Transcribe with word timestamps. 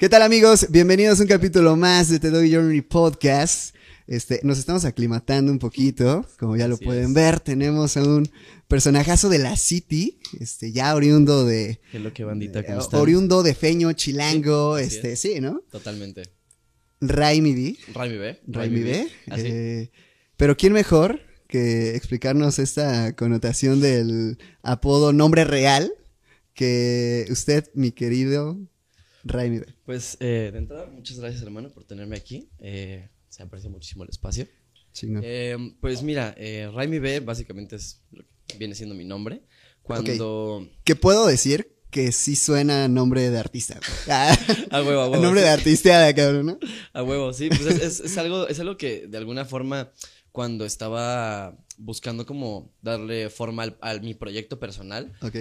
¿Qué 0.00 0.08
tal 0.08 0.22
amigos? 0.22 0.66
Bienvenidos 0.70 1.18
a 1.20 1.22
un 1.24 1.28
capítulo 1.28 1.76
más 1.76 2.08
de 2.08 2.18
Te 2.18 2.30
Doy 2.30 2.50
Journey 2.54 2.80
Podcast. 2.80 3.74
Este, 4.06 4.40
nos 4.44 4.58
estamos 4.58 4.86
aclimatando 4.86 5.52
un 5.52 5.58
poquito, 5.58 6.26
como 6.38 6.56
ya 6.56 6.66
lo 6.68 6.76
Así 6.76 6.84
pueden 6.86 7.08
es. 7.08 7.12
ver, 7.14 7.38
tenemos 7.40 7.98
a 7.98 8.02
un 8.02 8.26
personajazo 8.66 9.28
de 9.28 9.38
la 9.38 9.56
City, 9.58 10.18
este, 10.40 10.72
ya 10.72 10.94
oriundo 10.94 11.44
de, 11.44 11.80
¿Qué 11.92 11.98
es 11.98 12.02
lo 12.02 12.14
que 12.14 12.24
bandita? 12.24 12.60
eh, 12.60 12.64
¿Cómo 12.66 12.80
están? 12.80 13.00
oriundo 13.00 13.42
de 13.42 13.54
Feño, 13.54 13.92
Chilango, 13.92 14.78
Sí, 14.78 14.84
este, 14.84 15.12
es. 15.12 15.20
sí, 15.20 15.40
¿no? 15.40 15.62
Totalmente. 15.70 16.22
Raimi 17.02 17.52
B, 17.54 17.76
Raimi 17.92 18.16
B. 18.18 18.40
Raimi 18.48 18.80
B, 18.82 19.08
Así. 19.28 19.42
eh, 19.44 19.90
pero 20.38 20.56
¿quién 20.56 20.72
mejor 20.72 21.20
que 21.46 21.94
explicarnos 21.94 22.58
esta 22.58 23.14
connotación 23.14 23.80
del 23.82 24.38
apodo 24.62 25.12
nombre 25.12 25.44
real 25.44 25.92
que 26.54 27.26
usted, 27.30 27.68
mi 27.74 27.92
querido 27.92 28.58
Raimi 29.24 29.58
B? 29.60 29.66
Pues 29.90 30.16
eh, 30.20 30.50
de 30.52 30.58
entrada, 30.58 30.86
muchas 30.86 31.18
gracias 31.18 31.42
hermano 31.42 31.68
por 31.70 31.82
tenerme 31.82 32.14
aquí. 32.16 32.48
Eh, 32.60 33.08
se 33.28 33.42
aprecia 33.42 33.68
muchísimo 33.68 34.04
el 34.04 34.10
espacio. 34.10 34.46
Chingón. 34.92 35.20
Eh, 35.24 35.56
pues 35.80 36.04
mira, 36.04 36.32
eh, 36.38 36.70
Raimi 36.72 37.00
B 37.00 37.18
básicamente 37.18 37.74
es 37.74 38.00
lo 38.12 38.22
que 38.46 38.56
viene 38.56 38.76
siendo 38.76 38.94
mi 38.94 39.04
nombre. 39.04 39.42
Cuando... 39.82 40.64
Que 40.84 40.94
puedo 40.94 41.26
decir 41.26 41.76
que 41.90 42.12
sí 42.12 42.36
suena 42.36 42.86
nombre 42.86 43.28
de 43.30 43.36
artista. 43.36 43.80
Ah, 44.08 44.32
A 44.70 44.80
huevo, 44.84 45.00
a 45.00 45.08
huevo. 45.08 45.20
nombre 45.24 45.40
sí. 45.40 45.46
de 45.46 45.52
artista 45.52 46.00
de 46.06 46.14
cabrón, 46.14 46.46
¿no? 46.46 46.58
A 46.92 47.02
huevo, 47.02 47.32
sí, 47.32 47.48
pues 47.48 47.62
es, 47.62 47.82
es- 47.82 48.00
es 48.12 48.16
algo, 48.16 48.46
es 48.46 48.60
algo 48.60 48.76
que 48.76 49.08
de 49.08 49.18
alguna 49.18 49.44
forma 49.44 49.90
cuando 50.30 50.64
estaba 50.66 51.58
buscando 51.78 52.26
como 52.26 52.72
darle 52.80 53.28
forma 53.28 53.64
al, 53.64 53.76
a 53.80 53.94
mi 53.98 54.14
proyecto 54.14 54.60
personal, 54.60 55.12
Ok. 55.20 55.34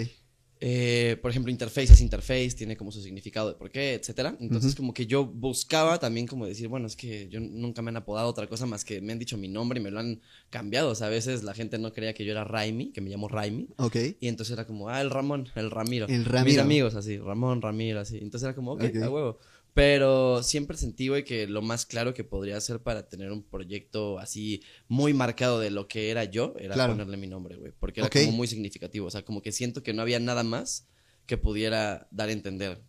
Eh, 0.62 1.18
por 1.22 1.32
ejemplo, 1.32 1.50
interface 1.52 1.94
es 1.94 2.02
interface, 2.02 2.52
tiene 2.52 2.76
como 2.76 2.92
su 2.92 3.02
significado 3.02 3.48
de 3.50 3.56
por 3.56 3.72
qué, 3.72 3.94
etcétera. 3.94 4.36
Entonces, 4.42 4.76
como 4.76 4.94
que 4.94 5.06
yo 5.08 5.26
buscaba 5.26 6.00
también 6.00 6.28
como 6.28 6.46
decir, 6.46 6.68
bueno, 6.68 6.86
es 6.88 6.98
que 6.98 7.30
yo 7.30 7.40
nunca 7.40 7.82
me 7.82 7.90
han 7.90 7.98
apodado 7.98 8.28
otra 8.28 8.48
cosa 8.48 8.66
más 8.66 8.84
que 8.84 9.00
me 9.00 9.14
han 9.14 9.20
dicho 9.20 9.38
mi 9.38 9.48
nombre 9.48 9.80
y 9.80 9.84
me 9.84 9.90
lo 9.92 10.00
han 10.00 10.20
cambiado. 10.50 10.90
O 10.90 10.96
sea, 10.96 11.08
a 11.08 11.10
veces 11.12 11.44
la 11.44 11.54
gente 11.54 11.78
no 11.78 11.94
creía 11.94 12.14
que 12.14 12.26
yo 12.26 12.32
era 12.32 12.44
Raimi, 12.44 12.92
que 12.92 13.00
me 13.00 13.10
llamo 13.10 13.30
Raimi. 13.30 13.68
Ok. 13.78 13.96
Y 14.20 14.28
entonces 14.28 14.52
era 14.54 14.68
como, 14.68 14.90
ah, 14.90 15.00
el 15.00 15.10
Ramón, 15.10 15.48
el 15.56 15.72
Ramiro. 15.72 16.08
El 16.08 16.20
Mis 16.20 16.28
Ramiro. 16.28 16.62
amigos 16.62 16.96
así, 16.96 17.18
Ramón, 17.18 17.62
Ramiro, 17.62 18.02
así. 18.02 18.18
Entonces 18.18 18.44
era 18.46 18.54
como, 18.56 18.74
ok, 18.74 18.84
Ok. 18.84 18.96
a 19.04 19.10
huevo. 19.10 19.40
Pero 19.80 20.44
siempre 20.44 20.76
sentí, 20.78 21.08
güey, 21.08 21.24
que 21.24 21.48
lo 21.48 21.62
más 21.62 21.86
claro 21.86 22.14
que 22.14 22.26
podría 22.26 22.58
hacer 22.58 22.82
para 22.84 23.08
tener 23.08 23.32
un 23.32 23.44
proyecto 23.44 24.20
así 24.20 24.62
muy 24.90 25.14
marcado 25.14 25.58
de 25.60 25.70
lo 25.72 25.88
que 25.88 26.10
era 26.12 26.26
yo 26.26 26.54
era 26.60 26.74
Claro. 26.76 26.92
ponerle 26.94 27.16
mi 27.16 27.28
nombre, 27.28 27.56
güey. 27.56 27.72
Porque 27.80 28.02
era 28.02 28.10
como 28.10 28.32
muy 28.34 28.48
significativo. 28.48 29.08
O 29.08 29.12
sea, 29.12 29.24
como 29.24 29.42
que 29.42 29.52
siento 29.54 29.82
que 29.82 29.94
no 29.94 30.02
había 30.02 30.20
nada 30.20 30.44
más 30.44 30.88
que 31.26 31.38
pudiera 31.38 32.08
dar 32.12 32.28
a 32.28 32.34
entender 32.34 32.82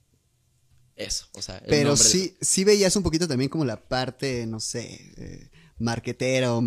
eso. 0.96 1.26
O 1.34 1.42
sea, 1.42 1.58
el 1.58 1.66
Pero 1.68 1.90
nombre 1.90 2.02
de- 2.04 2.10
sí, 2.10 2.36
sí 2.40 2.64
veías 2.64 2.96
un 2.96 3.02
poquito 3.04 3.28
también 3.28 3.48
como 3.50 3.64
la 3.64 3.80
parte, 3.88 4.44
no 4.46 4.58
sé, 4.58 5.12
eh, 5.16 5.48
marquetera 5.80 6.54
o, 6.54 6.62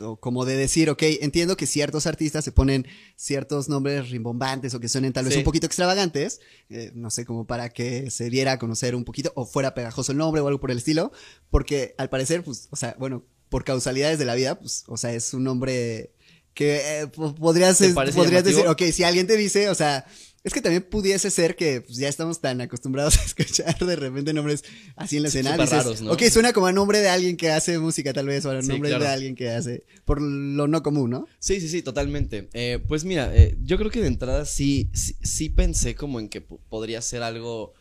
o 0.00 0.16
como 0.18 0.44
de 0.44 0.56
decir, 0.56 0.90
ok, 0.90 1.02
entiendo 1.20 1.56
que 1.56 1.66
ciertos 1.66 2.06
artistas 2.06 2.44
se 2.44 2.52
ponen 2.52 2.86
ciertos 3.14 3.68
nombres 3.68 4.10
rimbombantes 4.10 4.74
o 4.74 4.80
que 4.80 4.88
suenen 4.88 5.12
tal 5.12 5.24
vez 5.26 5.34
Sí. 5.34 5.38
un 5.38 5.44
poquito 5.44 5.66
extravagantes, 5.66 6.40
eh, 6.70 6.90
no 6.94 7.10
sé, 7.10 7.24
como 7.24 7.46
para 7.46 7.68
que 7.68 8.10
se 8.10 8.30
diera 8.30 8.52
a 8.52 8.58
conocer 8.58 8.94
un 8.94 9.04
poquito 9.04 9.32
o 9.36 9.46
fuera 9.46 9.74
pegajoso 9.74 10.12
el 10.12 10.18
nombre 10.18 10.40
o 10.40 10.48
algo 10.48 10.58
por 10.58 10.70
el 10.70 10.78
estilo, 10.78 11.12
porque 11.50 11.94
al 11.98 12.08
parecer, 12.08 12.42
pues, 12.42 12.68
o 12.70 12.76
sea, 12.76 12.96
bueno, 12.98 13.24
por 13.48 13.62
causalidades 13.64 14.18
de 14.18 14.24
la 14.24 14.34
vida, 14.34 14.58
pues, 14.58 14.84
o 14.88 14.96
sea, 14.96 15.12
es 15.12 15.32
un 15.34 15.44
nombre 15.44 16.12
que 16.54 17.00
eh, 17.02 17.06
po- 17.08 17.34
podrías, 17.34 17.78
¿Te 17.78 17.90
parece 17.90 18.16
podrías 18.18 18.42
decir, 18.42 18.66
ok, 18.66 18.82
si 18.92 19.04
alguien 19.04 19.26
te 19.26 19.36
dice, 19.36 19.68
o 19.68 19.74
sea, 19.74 20.06
es 20.46 20.52
que 20.54 20.60
también 20.62 20.82
pudiese 20.84 21.28
ser 21.30 21.56
que 21.56 21.80
pues, 21.80 21.98
ya 21.98 22.08
estamos 22.08 22.40
tan 22.40 22.60
acostumbrados 22.60 23.18
a 23.18 23.22
escuchar 23.26 23.76
de 23.78 23.96
repente 23.96 24.32
nombres 24.32 24.62
así 24.94 25.16
en 25.16 25.24
la 25.24 25.28
escena. 25.28 25.52
dices, 25.56 25.70
raros, 25.70 26.00
¿no? 26.02 26.12
Ok, 26.12 26.22
suena 26.30 26.52
como 26.52 26.66
a 26.68 26.72
nombre 26.72 27.00
de 27.00 27.08
alguien 27.08 27.36
que 27.36 27.50
hace 27.50 27.78
música 27.78 28.12
tal 28.12 28.26
vez, 28.26 28.44
o 28.46 28.50
a 28.52 28.62
Sí, 28.62 28.68
nombre 28.68 28.90
claro. 28.90 29.04
de 29.04 29.10
alguien 29.10 29.34
que 29.34 29.50
hace, 29.50 29.84
por 30.04 30.22
lo 30.22 30.68
no 30.68 30.82
común, 30.82 31.10
¿no? 31.10 31.26
Sí, 31.40 31.60
sí, 31.60 31.68
sí, 31.68 31.82
totalmente. 31.82 32.48
Eh, 32.52 32.78
pues 32.86 33.04
mira, 33.04 33.36
eh, 33.36 33.56
yo 33.62 33.76
creo 33.76 33.90
que 33.90 34.00
de 34.00 34.06
entrada 34.06 34.44
sí, 34.44 34.88
sí, 34.94 35.16
sí 35.22 35.48
pensé 35.48 35.94
como 35.96 36.20
en 36.20 36.28
que 36.28 36.40
po- 36.40 36.60
podría 36.68 37.02
ser 37.02 37.22
algo, 37.24 37.74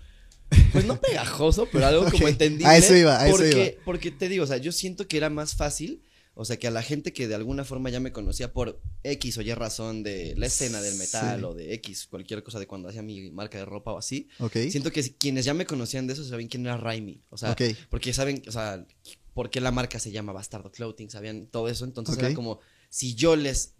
pues 0.71 0.85
no 0.85 0.95
pegajoso, 1.01 1.67
pero 1.71 1.85
algo 1.85 2.09
como 2.09 2.27
entendible. 2.27 2.65
a 2.67 2.77
eso 2.77 2.95
iba, 2.95 3.21
a 3.21 3.27
eso 3.29 3.45
iba. 3.45 3.65
Porque 3.85 4.09
te 4.11 4.27
digo, 4.27 4.43
o 4.43 4.47
sea, 4.47 4.57
yo 4.57 4.71
siento 4.71 5.07
que 5.07 5.17
era 5.17 5.29
más 5.29 5.55
fácil, 5.55 6.01
o 6.35 6.45
sea, 6.45 6.57
que 6.57 6.67
a 6.67 6.71
la 6.71 6.83
gente 6.83 7.13
que 7.13 7.27
de 7.27 7.35
alguna 7.35 7.63
forma 7.63 7.89
ya 7.89 7.99
me 7.99 8.11
conocía 8.11 8.53
por 8.53 8.81
X 9.03 9.37
o 9.37 9.41
Y 9.41 9.53
razón 9.53 10.03
de 10.03 10.35
la 10.37 10.47
escena 10.47 10.81
del 10.81 10.95
metal 10.97 11.39
Sí. 11.39 11.45
o 11.45 11.53
de 11.53 11.73
X, 11.75 12.07
cualquier 12.07 12.43
cosa 12.43 12.59
de 12.59 12.67
cuando 12.67 12.89
hacía 12.89 13.01
mi 13.01 13.31
marca 13.31 13.57
de 13.57 13.65
ropa 13.65 13.91
o 13.93 13.97
así, 13.97 14.27
Ok. 14.39 14.53
siento 14.69 14.91
que 14.91 15.01
quienes 15.15 15.45
ya 15.45 15.53
me 15.53 15.65
conocían 15.65 16.07
de 16.07 16.13
eso 16.13 16.23
saben 16.25 16.47
quién 16.47 16.65
era 16.65 16.77
Raimi. 16.77 17.21
O 17.29 17.37
sea, 17.37 17.55
porque 17.89 18.13
saben, 18.13 18.43
o 18.47 18.51
sea, 18.51 18.85
por 19.33 19.49
qué 19.49 19.61
la 19.61 19.71
marca 19.71 19.97
se 19.99 20.11
llama 20.11 20.33
Bastardo 20.33 20.71
Clothing, 20.71 21.09
sabían 21.09 21.47
todo 21.47 21.69
eso. 21.69 21.85
Entonces 21.85 22.17
era 22.17 22.33
como, 22.33 22.59
si 22.89 23.15
yo 23.15 23.35
les, 23.35 23.74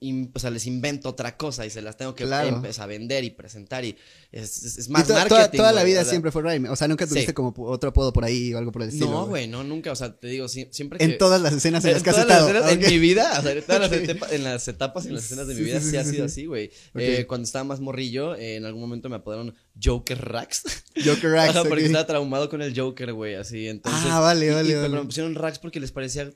in- 0.00 0.30
o 0.34 0.38
sea, 0.38 0.50
les 0.50 0.66
invento 0.66 1.08
otra 1.08 1.36
cosa 1.36 1.66
y 1.66 1.70
se 1.70 1.82
las 1.82 1.96
tengo 1.96 2.14
que 2.14 2.24
Claro. 2.24 2.48
empezar 2.48 2.84
a 2.84 2.86
vender 2.86 3.24
y 3.24 3.30
presentar 3.30 3.84
y 3.84 3.96
es, 4.32 4.62
es- 4.62 4.78
es 4.78 4.88
Y 4.88 4.90
más 4.92 5.06
to- 5.06 5.14
marketing. 5.14 5.28
toda, 5.36 5.50
toda 5.50 5.72
la 5.72 5.84
vida 5.84 6.04
siempre 6.04 6.30
fue 6.30 6.42
Raimi. 6.42 6.68
O 6.68 6.76
sea, 6.76 6.88
nunca 6.88 7.06
tuviste 7.06 7.28
Sí. 7.28 7.32
como 7.32 7.52
otro 7.66 7.90
apodo 7.90 8.12
por 8.12 8.24
ahí 8.24 8.52
o 8.54 8.58
algo 8.58 8.72
por 8.72 8.82
el 8.82 8.88
estilo. 8.88 9.10
No, 9.10 9.26
güey, 9.26 9.48
no, 9.48 9.64
nunca. 9.64 9.90
O 9.92 9.96
sea, 9.96 10.16
te 10.18 10.28
digo, 10.28 10.48
siempre 10.48 10.98
que. 10.98 11.04
En 11.04 11.18
todas 11.18 11.40
las 11.40 11.52
escenas 11.52 11.84
en 11.84 11.92
las 11.94 12.02
que 12.02 12.10
has 12.10 12.16
todas 12.16 12.28
las 12.28 12.38
estado. 12.48 12.58
escenas. 12.68 12.84
En 12.86 12.92
mi 12.92 12.98
vida, 12.98 13.36
o 13.38 13.42
sea, 13.42 13.52
en 13.52 13.62
todas 13.62 13.80
las, 13.80 13.90
Ok. 13.92 13.96
etapa- 14.08 14.28
en 14.34 14.44
las 14.44 14.68
etapas 14.68 15.04
y 15.04 15.08
en 15.08 15.14
las 15.14 15.24
escenas 15.24 15.46
de 15.48 15.54
mi 15.54 15.62
vida 15.62 15.78
sí, 15.80 15.84
sí, 15.86 15.90
sí, 15.92 15.96
ha 15.96 16.04
sido 16.04 16.28
sí. 16.28 16.32
así, 16.40 16.46
güey. 16.46 16.70
Eh, 16.94 17.24
cuando 17.26 17.44
estaba 17.44 17.64
más 17.64 17.80
morrillo, 17.80 18.34
eh, 18.34 18.56
en 18.56 18.64
algún 18.64 18.80
momento 18.82 19.08
me 19.08 19.16
apodaron 19.16 19.54
Joker 19.82 20.18
Rax. 20.18 20.62
Joker 21.04 21.30
Rax. 21.30 21.50
Ajá, 21.50 21.64
porque 21.64 21.84
estaba 21.86 22.06
traumado 22.06 22.48
con 22.48 22.62
el 22.62 22.78
Joker, 22.78 23.12
güey, 23.12 23.34
así, 23.34 23.68
entonces... 23.68 24.02
Ah, 24.06 24.20
vale, 24.20 24.46
y- 24.46 24.50
vale, 24.50 24.70
y- 24.70 24.74
vale. 24.74 24.88
Pero 24.88 25.00
me 25.02 25.06
pusieron 25.06 25.34
Rax 25.34 25.58
porque 25.58 25.80
les 25.80 25.92
parecía 25.92 26.30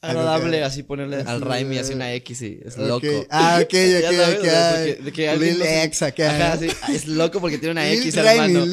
agradable 0.00 0.58
que- 0.58 0.64
así 0.64 0.82
ponerle 0.82 1.16
al 1.16 1.40
Raimi 1.40 1.78
así 1.78 1.94
una 1.94 2.12
X 2.14 2.42
y 2.42 2.60
es 2.64 2.76
loco. 2.78 3.06
Ah, 3.30 3.60
ok, 3.62 3.74
ok, 4.98 5.08
ok. 5.08 5.18
alguien 5.28 5.58
Lil 5.58 5.62
X 5.62 6.02
acá. 6.02 6.30
Ajá, 6.30 6.58
sí, 6.58 6.68
es 6.92 7.06
loco 7.06 7.40
porque 7.40 7.58
tiene 7.58 7.72
una 7.72 7.90
X, 7.92 8.16
hermano. 8.16 8.64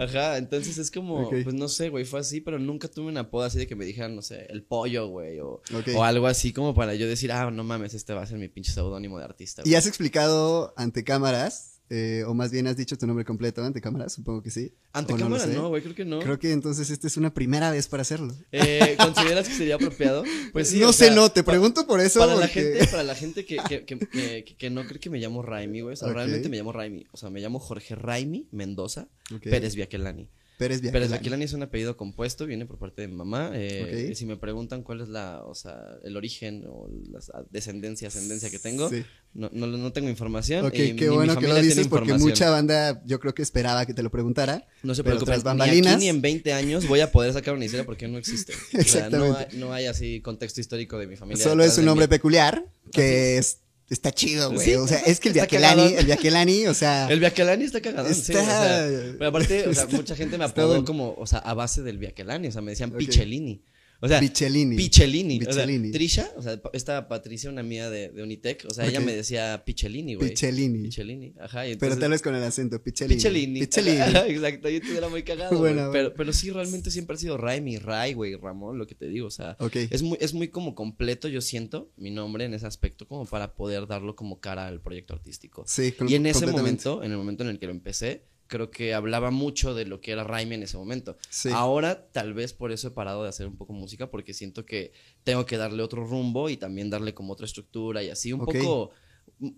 Ajá, 0.00 0.38
entonces 0.38 0.78
es 0.78 0.90
como, 0.90 1.28
pues 1.30 1.54
no 1.54 1.68
sé, 1.68 1.88
güey, 1.88 2.04
fue 2.04 2.20
así, 2.20 2.40
pero 2.40 2.58
nunca 2.58 2.88
tuve 2.88 3.08
una 3.08 3.20
apodo 3.20 3.44
así 3.44 3.58
de 3.58 3.66
que 3.66 3.74
me 3.74 3.84
dijeran, 3.84 4.14
no 4.14 4.22
sé, 4.22 4.46
el 4.50 4.62
pollo, 4.62 5.08
güey, 5.08 5.40
o, 5.40 5.60
algo 6.02 6.26
así 6.26 6.52
como 6.52 6.74
para 6.74 6.94
yo 6.94 7.06
decir, 7.06 7.32
ah, 7.32 7.50
no 7.50 7.64
mames, 7.64 7.94
este 7.94 8.12
va 8.12 8.22
a 8.22 8.26
ser 8.26 8.38
mi 8.38 8.48
pinche 8.48 8.72
seudónimo 8.72 9.18
de 9.18 9.24
artista. 9.24 9.62
¿Y 9.62 9.70
güey". 9.70 9.74
has 9.76 9.86
explicado 9.86 10.74
ante 10.76 11.04
cámaras? 11.04 11.75
Eh, 11.88 12.24
o 12.26 12.34
más 12.34 12.50
bien 12.50 12.66
has 12.66 12.76
dicho 12.76 12.98
tu 12.98 13.06
nombre 13.06 13.24
completo 13.24 13.64
ante 13.64 13.80
cámaras, 13.80 14.12
supongo 14.14 14.42
que 14.42 14.50
sí. 14.50 14.72
Ante 14.92 15.14
o 15.14 15.16
cámara 15.16 15.46
no, 15.46 15.68
güey, 15.68 15.82
creo 15.82 15.94
que 15.94 16.04
no. 16.04 16.18
Creo 16.18 16.38
que 16.38 16.50
entonces 16.50 16.90
esta 16.90 17.06
es 17.06 17.16
una 17.16 17.32
primera 17.32 17.70
vez 17.70 17.86
para 17.86 18.02
hacerlo. 18.02 18.34
Eh, 18.50 18.96
¿Consideras 19.00 19.48
que 19.48 19.54
sería 19.54 19.76
apropiado? 19.76 20.24
Pues 20.52 20.70
sí. 20.70 20.80
no 20.80 20.92
sé, 20.92 21.06
sea, 21.06 21.14
no, 21.14 21.30
te 21.30 21.44
pregunto 21.44 21.86
por 21.86 22.00
eso. 22.00 22.20
Para 22.20 22.34
la 22.34 22.48
gente, 22.48 22.86
para 22.86 23.04
la 23.04 23.14
gente 23.14 23.44
que, 23.44 23.58
que, 23.86 24.56
que, 24.58 24.70
no 24.70 24.84
cree 24.86 24.98
que 24.98 25.10
me 25.10 25.18
llamo 25.18 25.42
Raimi, 25.42 25.82
güey. 25.82 25.92
O 25.92 25.96
sea, 25.96 26.12
realmente 26.12 26.48
me 26.48 26.56
llamo 26.56 26.72
Raimi. 26.72 27.06
O 27.12 27.16
sea, 27.16 27.30
me 27.30 27.40
llamo 27.40 27.60
Jorge 27.60 27.94
Raimi 27.94 28.48
Mendoza. 28.50 29.08
Pérez 29.42 29.74
Viaquelani. 29.76 30.28
Pérez 30.56 30.80
Pérez 30.80 30.92
Viaquelani. 30.92 31.08
Viaquelani 31.10 31.44
es 31.44 31.52
un 31.52 31.62
apellido 31.62 31.96
compuesto, 31.96 32.46
viene 32.46 32.64
por 32.66 32.78
parte 32.78 33.02
de 33.02 33.08
mi 33.08 33.14
mamá. 33.14 33.50
eh, 33.54 34.04
Ok. 34.06 34.10
y 34.12 34.14
Si 34.14 34.24
me 34.26 34.36
preguntan 34.36 34.82
cuál 34.82 35.00
es 35.02 35.08
la, 35.08 35.42
o 35.44 35.54
sea, 35.54 35.76
el 36.02 36.16
origen 36.16 36.64
o 36.68 36.88
la 37.10 37.20
descendencia, 37.50 38.08
ascendencia 38.08 38.48
que 38.50 38.58
tengo, 38.58 38.88
Sí. 38.88 39.04
no, 39.34 39.50
no, 39.52 39.66
no 39.66 39.92
tengo 39.92 40.08
información. 40.08 40.64
Ok, 40.64 40.74
ni 40.74 40.96
qué 40.96 41.10
bueno 41.10 41.38
que 41.38 41.46
lo 41.48 41.56
dices 41.56 41.88
porque 41.88 42.14
mucha 42.14 42.48
banda 42.50 43.02
yo 43.04 43.20
creo 43.20 43.34
que 43.34 43.42
esperaba 43.42 43.84
que 43.86 43.92
te 43.94 44.02
lo 44.02 44.10
preguntara. 44.10 44.66
No 44.82 44.94
se 44.94 45.02
pero 45.04 45.16
preocupen, 45.18 45.42
tras 45.42 45.44
ni 45.44 45.44
bambalinas- 45.60 45.94
aquí 45.96 46.04
ni 46.04 46.08
en 46.08 46.22
20 46.22 46.52
años 46.52 46.86
voy 46.88 47.00
a 47.00 47.12
poder 47.12 47.32
sacar 47.32 47.54
una 47.54 47.64
historia 47.64 47.84
porque 47.84 48.08
no 48.08 48.16
existe. 48.18 48.52
O 48.54 48.56
sea, 48.56 48.70
no, 48.72 48.80
Exactamente. 49.26 49.46
hay, 49.52 49.58
no 49.58 49.72
hay 49.72 49.86
así 49.86 50.20
contexto 50.22 50.60
histórico 50.60 50.98
de 50.98 51.06
mi 51.06 51.16
familia. 51.16 51.44
Solo 51.44 51.64
es 51.64 51.76
un 51.78 51.84
nombre 51.84 52.08
peculiar 52.08 52.64
que 52.92 53.36
es, 53.38 53.58
está 53.88 54.10
chido, 54.12 54.50
güey. 54.52 54.64
Sí, 54.66 54.74
o 54.74 54.86
sea, 54.86 54.98
es 54.98 55.20
que 55.20 55.28
el 55.28 55.36
está 55.36 55.46
Viaquelani, 55.46 55.94
el 55.94 56.06
Viaquelani, 56.06 56.66
o 56.66 56.74
sea, 56.74 57.06
El 57.10 57.20
Viaquelani 57.20 57.64
está 57.64 57.80
cagadón, 57.80 58.14
sí, 58.14 58.32
o 58.34 58.38
Está- 58.38 58.44
sea, 58.44 59.12
pero 59.18 59.28
aparte, 59.30 59.68
o 59.68 59.74
sea, 59.74 59.84
está- 59.84 59.96
mucha 59.96 60.16
gente 60.16 60.38
me 60.38 60.44
está 60.44 60.62
apodó 60.62 60.84
como, 60.84 61.14
o 61.16 61.26
sea, 61.26 61.38
a 61.40 61.54
base 61.54 61.82
del 61.82 61.98
Viaquelani, 61.98 62.48
o 62.48 62.52
sea, 62.52 62.62
me 62.62 62.72
decían 62.72 62.90
Ok. 62.90 62.98
Pichelini. 62.98 63.62
O 64.00 64.08
sea, 64.08 64.20
Pichelini. 64.20 64.76
Pichelini. 64.76 65.38
Pichelini. 65.38 65.88
O 65.88 65.90
sea, 65.90 65.92
Trisha, 65.92 66.30
o 66.36 66.42
sea, 66.42 66.60
esta 66.72 67.08
Patricia, 67.08 67.50
una 67.50 67.62
mía 67.62 67.88
de, 67.90 68.10
de 68.10 68.22
Unitec, 68.22 68.66
o 68.68 68.74
sea, 68.74 68.86
ella 68.86 69.00
me 69.00 69.14
decía 69.14 69.62
Pichelini, 69.64 70.14
güey. 70.14 70.30
Pichelini. 70.30 70.82
Pichelini, 70.82 71.34
ajá. 71.40 71.66
Y 71.66 71.76
Pero 71.76 71.98
tal 71.98 72.10
vez 72.10 72.22
con 72.22 72.34
el 72.34 72.42
acento, 72.42 72.82
Pichelini. 72.82 73.16
Pichelini. 73.16 73.60
Pichelini. 73.60 73.96
Ajá, 74.06 74.26
Exacto, 74.26 74.68
yo 74.68 74.80
era 74.96 75.08
muy 75.08 75.22
cagado, 75.22 75.56
güey. 75.56 75.74
Bueno, 75.74 75.90
Pero, 75.92 76.14
pero 76.14 76.32
sí, 76.32 76.50
realmente 76.50 76.90
siempre 76.90 77.16
ha 77.16 77.18
sido 77.18 77.36
Raimi, 77.36 77.78
Ray, 77.78 78.14
güey, 78.14 78.36
Ramón, 78.36 78.78
lo 78.78 78.86
que 78.86 78.94
te 78.94 79.08
digo, 79.08 79.26
o 79.26 79.30
sea. 79.30 79.56
Es 79.72 80.02
muy, 80.02 80.18
es 80.20 80.34
muy 80.34 80.48
como 80.48 80.74
completo, 80.74 81.28
yo 81.28 81.40
siento, 81.40 81.90
mi 81.96 82.10
nombre 82.10 82.44
en 82.44 82.54
ese 82.54 82.66
aspecto, 82.66 83.08
como 83.08 83.26
para 83.26 83.54
poder 83.54 83.86
darlo 83.86 84.16
como 84.16 84.40
cara 84.40 84.66
al 84.66 84.80
proyecto 84.80 85.14
artístico. 85.14 85.64
Sí, 85.66 85.94
Y 86.06 86.14
en 86.14 86.26
ese 86.26 86.46
momento, 86.46 87.02
en 87.02 87.12
el 87.12 87.18
momento 87.18 87.44
en 87.44 87.50
el 87.50 87.58
que 87.58 87.66
lo 87.66 87.72
empecé, 87.72 88.22
creo 88.46 88.70
que 88.70 88.94
hablaba 88.94 89.30
mucho 89.30 89.74
de 89.74 89.84
lo 89.86 90.00
que 90.00 90.12
era 90.12 90.24
Raimi 90.24 90.54
en 90.56 90.62
ese 90.62 90.76
momento. 90.76 91.16
Sí. 91.30 91.50
Ahora, 91.52 92.06
tal 92.12 92.34
vez 92.34 92.52
por 92.52 92.72
eso 92.72 92.88
he 92.88 92.90
parado 92.92 93.22
de 93.22 93.28
hacer 93.28 93.46
un 93.46 93.56
poco 93.56 93.72
música, 93.72 94.10
porque 94.10 94.34
siento 94.34 94.64
que 94.64 94.92
tengo 95.24 95.46
que 95.46 95.56
darle 95.56 95.82
otro 95.82 96.04
rumbo 96.04 96.48
y 96.48 96.56
también 96.56 96.90
darle 96.90 97.14
como 97.14 97.32
otra 97.32 97.46
estructura 97.46 98.02
y 98.02 98.10
así, 98.10 98.32
un 98.32 98.40
poco. 98.44 98.90
mm, 99.38 99.48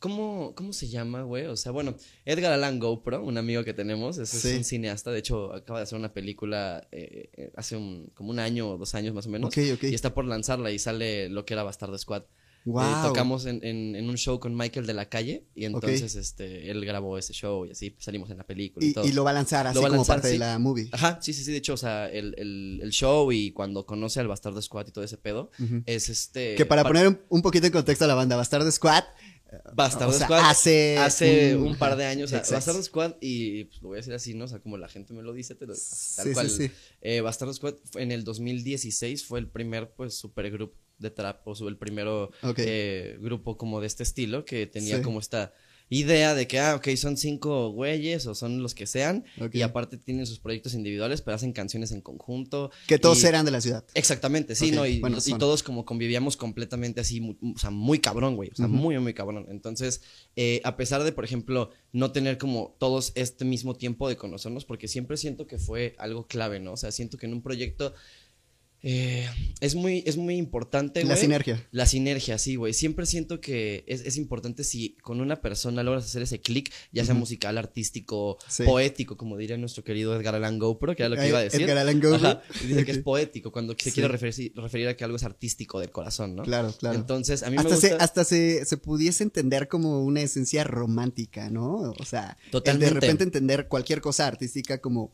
¿Cómo, 0.00 0.54
¿Cómo 0.54 0.72
se 0.72 0.86
llama, 0.86 1.22
güey? 1.22 1.46
O 1.46 1.56
sea, 1.56 1.72
bueno, 1.72 1.96
Edgar 2.24 2.52
Allan 2.52 2.78
GoPro, 2.78 3.20
un 3.24 3.36
amigo 3.36 3.64
que 3.64 3.74
tenemos, 3.74 4.16
es, 4.18 4.28
Sí. 4.28 4.58
un 4.58 4.62
cineasta, 4.62 5.10
de 5.10 5.18
hecho 5.18 5.52
acaba 5.52 5.80
de 5.80 5.82
hacer 5.82 5.98
una 5.98 6.12
película 6.14 6.86
eh, 6.92 7.30
eh, 7.32 7.50
hace 7.56 7.76
un, 7.76 8.08
como 8.14 8.30
un 8.30 8.38
año 8.38 8.70
o 8.70 8.78
dos 8.78 8.94
años 8.94 9.12
más 9.12 9.26
o 9.26 9.30
menos. 9.30 9.48
Ok, 9.48 9.58
ok. 9.74 9.82
Y 9.90 9.94
está 9.94 10.14
por 10.14 10.24
lanzarla 10.24 10.70
y 10.70 10.78
sale 10.78 11.28
lo 11.28 11.44
que 11.44 11.54
era 11.54 11.64
Bastard 11.64 11.98
Squad. 11.98 12.22
Eh, 12.68 12.70
Wow. 12.72 13.02
tocamos 13.08 13.46
en, 13.46 13.64
en- 13.64 13.96
en 13.96 14.10
un 14.10 14.16
show 14.18 14.38
con 14.38 14.54
Michael 14.54 14.86
de 14.86 14.92
la 14.92 15.08
calle 15.08 15.46
y 15.54 15.64
entonces 15.64 16.14
este, 16.16 16.70
él 16.70 16.84
grabó 16.84 17.16
ese 17.16 17.32
show 17.32 17.64
y 17.64 17.70
así 17.70 17.94
salimos 17.98 18.30
en 18.30 18.36
la 18.36 18.44
película 18.44 18.84
y, 18.84 18.90
Y, 18.90 18.92
todo. 18.92 19.06
y 19.06 19.12
lo 19.12 19.24
va 19.24 19.30
a 19.30 19.32
lanzar 19.34 19.66
así 19.66 19.76
como 19.76 19.88
lanzar, 19.88 20.16
parte 20.16 20.28
sí. 20.28 20.32
de 20.34 20.38
la 20.40 20.58
movie. 20.58 20.88
Ajá, 20.92 21.18
sí, 21.22 21.32
sí, 21.32 21.44
sí. 21.44 21.50
De 21.52 21.56
hecho, 21.58 21.72
o 21.74 21.78
sea, 21.78 22.10
el, 22.10 22.34
el, 22.36 22.80
el 22.82 22.90
show 22.90 23.32
y 23.32 23.52
cuando 23.52 23.86
conoce 23.86 24.20
al 24.20 24.28
Bastardo 24.28 24.60
Squad 24.60 24.88
y 24.88 24.90
todo 24.92 25.02
ese 25.04 25.16
pedo, 25.16 25.50
es 25.86 26.08
este. 26.10 26.54
Que 26.56 26.66
para 26.66 26.82
pa- 26.82 26.90
poner 26.90 27.08
un, 27.08 27.20
un 27.28 27.42
poquito 27.42 27.66
en 27.66 27.72
contexto 27.72 28.04
a 28.04 28.08
la 28.08 28.14
banda, 28.14 28.36
Bastard 28.36 28.70
Squad. 28.70 29.04
Bastardo 29.74 30.10
o 30.10 30.12
sea, 30.12 30.26
Squad 30.26 30.40
hace 30.50 30.98
hace 30.98 31.56
un- 31.56 31.68
un 31.68 31.76
par 31.78 31.96
de 31.96 32.04
años. 32.04 32.30
O 32.32 32.44
sea. 32.44 32.56
Bastardo 32.56 32.82
Squad, 32.82 33.14
y 33.22 33.64
pues, 33.64 33.80
lo 33.80 33.88
voy 33.88 33.96
a 33.96 34.00
decir 34.00 34.12
así, 34.12 34.34
¿no? 34.34 34.44
O 34.44 34.48
sea, 34.48 34.58
como 34.58 34.76
la 34.76 34.88
gente 34.88 35.14
me 35.14 35.22
lo 35.22 35.32
dice, 35.32 35.54
te 35.54 35.64
lo, 35.66 35.72
tal 35.72 35.80
Sí, 36.26 36.32
cual. 36.34 36.50
sí, 36.50 36.66
sí. 36.68 36.72
Eh, 37.00 37.22
Bastardo 37.22 37.54
Squad 37.54 37.74
en 37.94 38.12
el 38.12 38.24
2016 38.24 39.24
fue 39.24 39.38
el 39.40 39.48
primer, 39.48 39.90
pues, 39.92 40.14
supergroup 40.18 40.74
de 40.98 41.10
trap, 41.10 41.46
o 41.46 41.68
el 41.68 41.76
primero 41.76 42.30
eh, 42.56 43.16
grupo 43.20 43.56
como 43.56 43.80
de 43.80 43.86
este 43.86 44.02
estilo 44.02 44.44
que 44.44 44.66
tenía 44.66 44.96
Sí. 44.96 45.02
como 45.02 45.20
esta 45.20 45.52
idea 45.90 46.34
de 46.34 46.46
que, 46.46 46.60
ah, 46.60 46.74
ok, 46.76 46.86
son 46.96 47.16
cinco 47.16 47.70
güeyes 47.70 48.26
o 48.26 48.34
son 48.34 48.62
los 48.62 48.74
que 48.74 48.86
sean, 48.86 49.24
y 49.54 49.62
aparte 49.62 49.96
tienen 49.96 50.26
sus 50.26 50.38
proyectos 50.38 50.74
individuales, 50.74 51.22
pero 51.22 51.34
hacen 51.36 51.54
canciones 51.54 51.92
en 51.92 52.02
conjunto. 52.02 52.70
Que 52.86 52.98
todos 52.98 53.22
y- 53.22 53.26
eran 53.26 53.46
de 53.46 53.52
la 53.52 53.62
ciudad. 53.62 53.86
Exactamente, 53.94 54.54
sí, 54.54 54.70
¿no? 54.70 54.84
Y, 54.84 55.00
bueno, 55.00 55.16
y 55.16 55.20
son. 55.22 55.38
todos 55.38 55.62
como 55.62 55.86
convivíamos 55.86 56.36
completamente 56.36 57.00
así, 57.00 57.22
o 57.40 57.58
sea, 57.58 57.70
muy 57.70 58.00
cabrón, 58.00 58.36
güey, 58.36 58.50
o 58.50 58.54
sea, 58.54 58.66
muy, 58.66 58.98
muy 58.98 59.14
cabrón. 59.14 59.46
Entonces, 59.48 60.02
eh, 60.36 60.60
a 60.62 60.76
pesar 60.76 61.04
de, 61.04 61.12
por 61.12 61.24
ejemplo, 61.24 61.70
no 61.92 62.12
tener 62.12 62.36
como 62.36 62.76
todos 62.78 63.12
este 63.14 63.46
mismo 63.46 63.74
tiempo 63.74 64.10
de 64.10 64.16
conocernos, 64.16 64.66
porque 64.66 64.88
siempre 64.88 65.16
siento 65.16 65.46
que 65.46 65.56
fue 65.58 65.94
algo 65.96 66.26
clave, 66.26 66.60
¿no? 66.60 66.72
O 66.72 66.76
sea, 66.76 66.92
siento 66.92 67.16
que 67.16 67.24
en 67.24 67.32
un 67.32 67.40
proyecto 67.40 67.94
eh, 68.82 69.28
es, 69.60 69.74
muy, 69.74 70.04
es 70.06 70.16
muy 70.16 70.36
importante, 70.36 71.04
La 71.04 71.16
sinergia. 71.16 71.66
La 71.72 71.86
sinergia, 71.86 72.38
sí, 72.38 72.54
güey. 72.56 72.72
Siempre 72.72 73.06
siento 73.06 73.40
que 73.40 73.84
es, 73.88 74.02
es 74.02 74.16
importante 74.16 74.62
si 74.62 74.90
con 75.02 75.20
una 75.20 75.40
persona 75.40 75.82
logras 75.82 76.04
hacer 76.04 76.22
ese 76.22 76.40
clic, 76.40 76.72
ya 76.92 77.04
sea 77.04 77.14
musical, 77.14 77.58
artístico, 77.58 78.38
Sí. 78.48 78.62
poético, 78.64 79.16
como 79.16 79.36
diría 79.36 79.56
nuestro 79.56 79.82
querido 79.82 80.14
Edgar 80.14 80.36
Allan 80.36 80.58
GoPro, 80.58 80.94
que 80.94 81.02
era 81.02 81.08
lo 81.10 81.16
que 81.16 81.22
Ay, 81.22 81.28
iba 81.30 81.38
a 81.38 81.42
decir. 81.42 81.62
Edgar 81.62 81.78
Allan 81.78 81.98
y 82.62 82.66
dice 82.66 82.84
que 82.84 82.92
es 82.92 82.98
poético, 83.02 83.50
cuando 83.50 83.74
se 83.76 83.90
Sí. 83.90 83.92
quiere 83.92 84.08
referir, 84.08 84.52
referir 84.54 84.88
a 84.88 84.96
que 84.96 85.04
algo 85.04 85.16
es 85.16 85.24
artístico 85.24 85.80
del 85.80 85.90
corazón, 85.90 86.36
¿no? 86.36 86.44
Claro, 86.44 86.72
claro. 86.78 86.96
Entonces, 86.96 87.42
a 87.42 87.50
mí 87.50 87.56
me 87.56 87.62
hasta 87.62 87.74
gusta... 87.74 87.88
se, 87.88 87.94
hasta 87.94 88.24
se, 88.24 88.64
se 88.64 88.76
pudiese 88.76 89.24
entender 89.24 89.66
como 89.68 90.04
una 90.04 90.20
esencia 90.22 90.62
romántica, 90.62 91.50
¿no? 91.50 91.94
O 91.98 92.04
sea, 92.04 92.36
el 92.64 92.78
de 92.78 92.90
repente 92.90 93.24
entender 93.24 93.66
cualquier 93.66 94.00
cosa 94.00 94.26
artística 94.26 94.78
como 94.78 95.12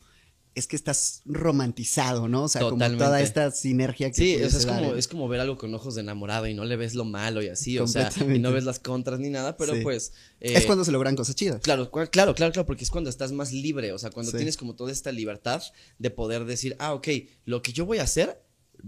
es 0.55 0.67
que 0.67 0.75
estás 0.75 1.21
romantizado, 1.25 2.27
¿no? 2.27 2.43
O 2.43 2.47
sea, 2.47 2.61
como 2.61 2.77
toda 2.77 2.89
Totalmente. 2.89 3.23
esta 3.23 3.51
sinergia 3.51 4.09
que 4.09 4.15
Sí, 4.15 4.35
o 4.43 4.49
sea, 4.49 4.59
es 4.59 4.65
como, 4.65 4.91
en- 4.93 4.97
es 4.97 5.07
como 5.07 5.27
ver 5.27 5.39
algo 5.41 5.57
con 5.57 5.73
ojos 5.73 5.95
de 5.95 6.01
enamorado 6.01 6.47
y 6.47 6.53
no 6.53 6.65
le 6.65 6.75
ves 6.75 6.95
lo 6.95 7.05
malo 7.05 7.41
y 7.43 7.47
así, 7.49 7.77
o 7.79 7.87
sea, 7.87 8.09
y 8.19 8.39
no 8.39 8.51
ves 8.51 8.63
las 8.63 8.79
contras 8.79 9.19
ni 9.19 9.29
nada, 9.29 9.57
pero 9.57 9.73
Sí. 9.75 9.81
pues... 9.81 10.13
eh, 10.39 10.53
es 10.55 10.65
cuando 10.65 10.83
se 10.85 10.91
logran 10.91 11.15
cosas 11.15 11.35
chidas. 11.35 11.61
Claro, 11.61 11.89
claro, 11.91 12.09
claro, 12.11 12.33
claro, 12.35 12.65
porque 12.65 12.83
es 12.83 12.89
cuando 12.89 13.09
estás 13.09 13.31
más 13.31 13.51
libre, 13.51 13.91
o 13.93 13.97
sea, 13.99 14.09
cuando 14.11 14.31
Sí. 14.31 14.37
tienes 14.37 14.57
como 14.57 14.75
toda 14.75 14.91
esta 14.91 15.11
libertad 15.11 15.61
de 15.99 16.09
poder 16.09 16.45
decir, 16.45 16.75
ah, 16.79 16.93
ok, 16.93 17.07
lo 17.45 17.61
que 17.61 17.73
yo 17.73 17.85
voy 17.85 17.99
a 17.99 18.03
hacer 18.03 18.41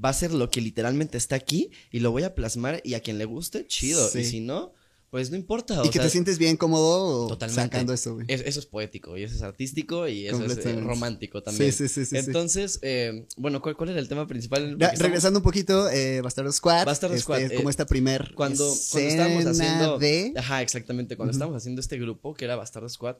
va 0.04 0.10
a 0.10 0.13
ser 0.13 0.34
lo 0.34 0.50
que 0.50 0.62
literalmente 0.62 1.18
está 1.18 1.36
aquí 1.36 1.72
y 1.92 2.00
lo 2.00 2.12
voy 2.12 2.24
a 2.24 2.36
plasmar 2.36 2.81
y 2.84 2.94
a 2.94 3.00
quien 3.02 3.18
le 3.18 3.25
guste, 3.25 3.66
chido, 3.68 4.08
Sí. 4.10 4.20
y 4.20 4.24
si 4.25 4.40
no, 4.42 4.74
pues 5.09 5.31
no 5.31 5.38
importa. 5.38 5.81
Y 5.86 5.88
que 5.88 5.94
sea, 5.94 6.04
te 6.04 6.09
sientes 6.09 6.38
bien 6.38 6.57
cómodo 6.57 7.27
Totalmente. 7.27 7.62
sacando 7.62 7.94
eso, 7.94 8.15
güey. 8.15 8.25
es- 8.30 8.42
eso 8.42 8.59
es 8.59 8.65
poético 8.65 9.18
y 9.18 9.24
eso 9.24 9.36
es 9.36 9.42
artístico 9.42 10.07
y 10.07 10.27
eso 10.27 10.44
es 10.45 10.57
eh, 10.65 10.80
romántico 10.81 11.42
también. 11.42 11.71
Sí, 11.71 11.88
sí, 11.88 12.06
sí. 12.06 12.18
Entonces, 12.18 12.80
eh, 12.81 13.25
bueno, 13.38 13.62
¿cuál, 13.62 13.77
cuál 13.77 13.89
era 13.92 14.00
el 14.00 14.07
tema 14.09 14.27
principal? 14.27 14.77
Regresando 14.98 15.39
un 15.39 15.44
poquito, 15.44 15.89
eh, 15.89 16.21
Bastardo 16.21 16.51
Squad. 16.51 16.86
Bastardo 16.86 17.15
este, 17.15 17.24
Squad, 17.24 17.56
como 17.56 17.69
eh, 17.69 17.71
esta 17.71 17.86
primer 17.86 18.33
cuando, 18.36 18.65
cuando 18.92 19.09
estábamos 19.09 19.45
haciendo 19.45 19.98
de... 20.00 20.33
ajá 20.36 20.62
exactamente 20.62 21.15
cuando 21.15 21.31
estábamos 21.31 21.57
haciendo 21.57 21.80
este 21.81 21.98
grupo 21.98 22.33
que 22.33 22.45
era 22.45 22.56
Bastardo 22.56 22.89
Squad 22.89 23.15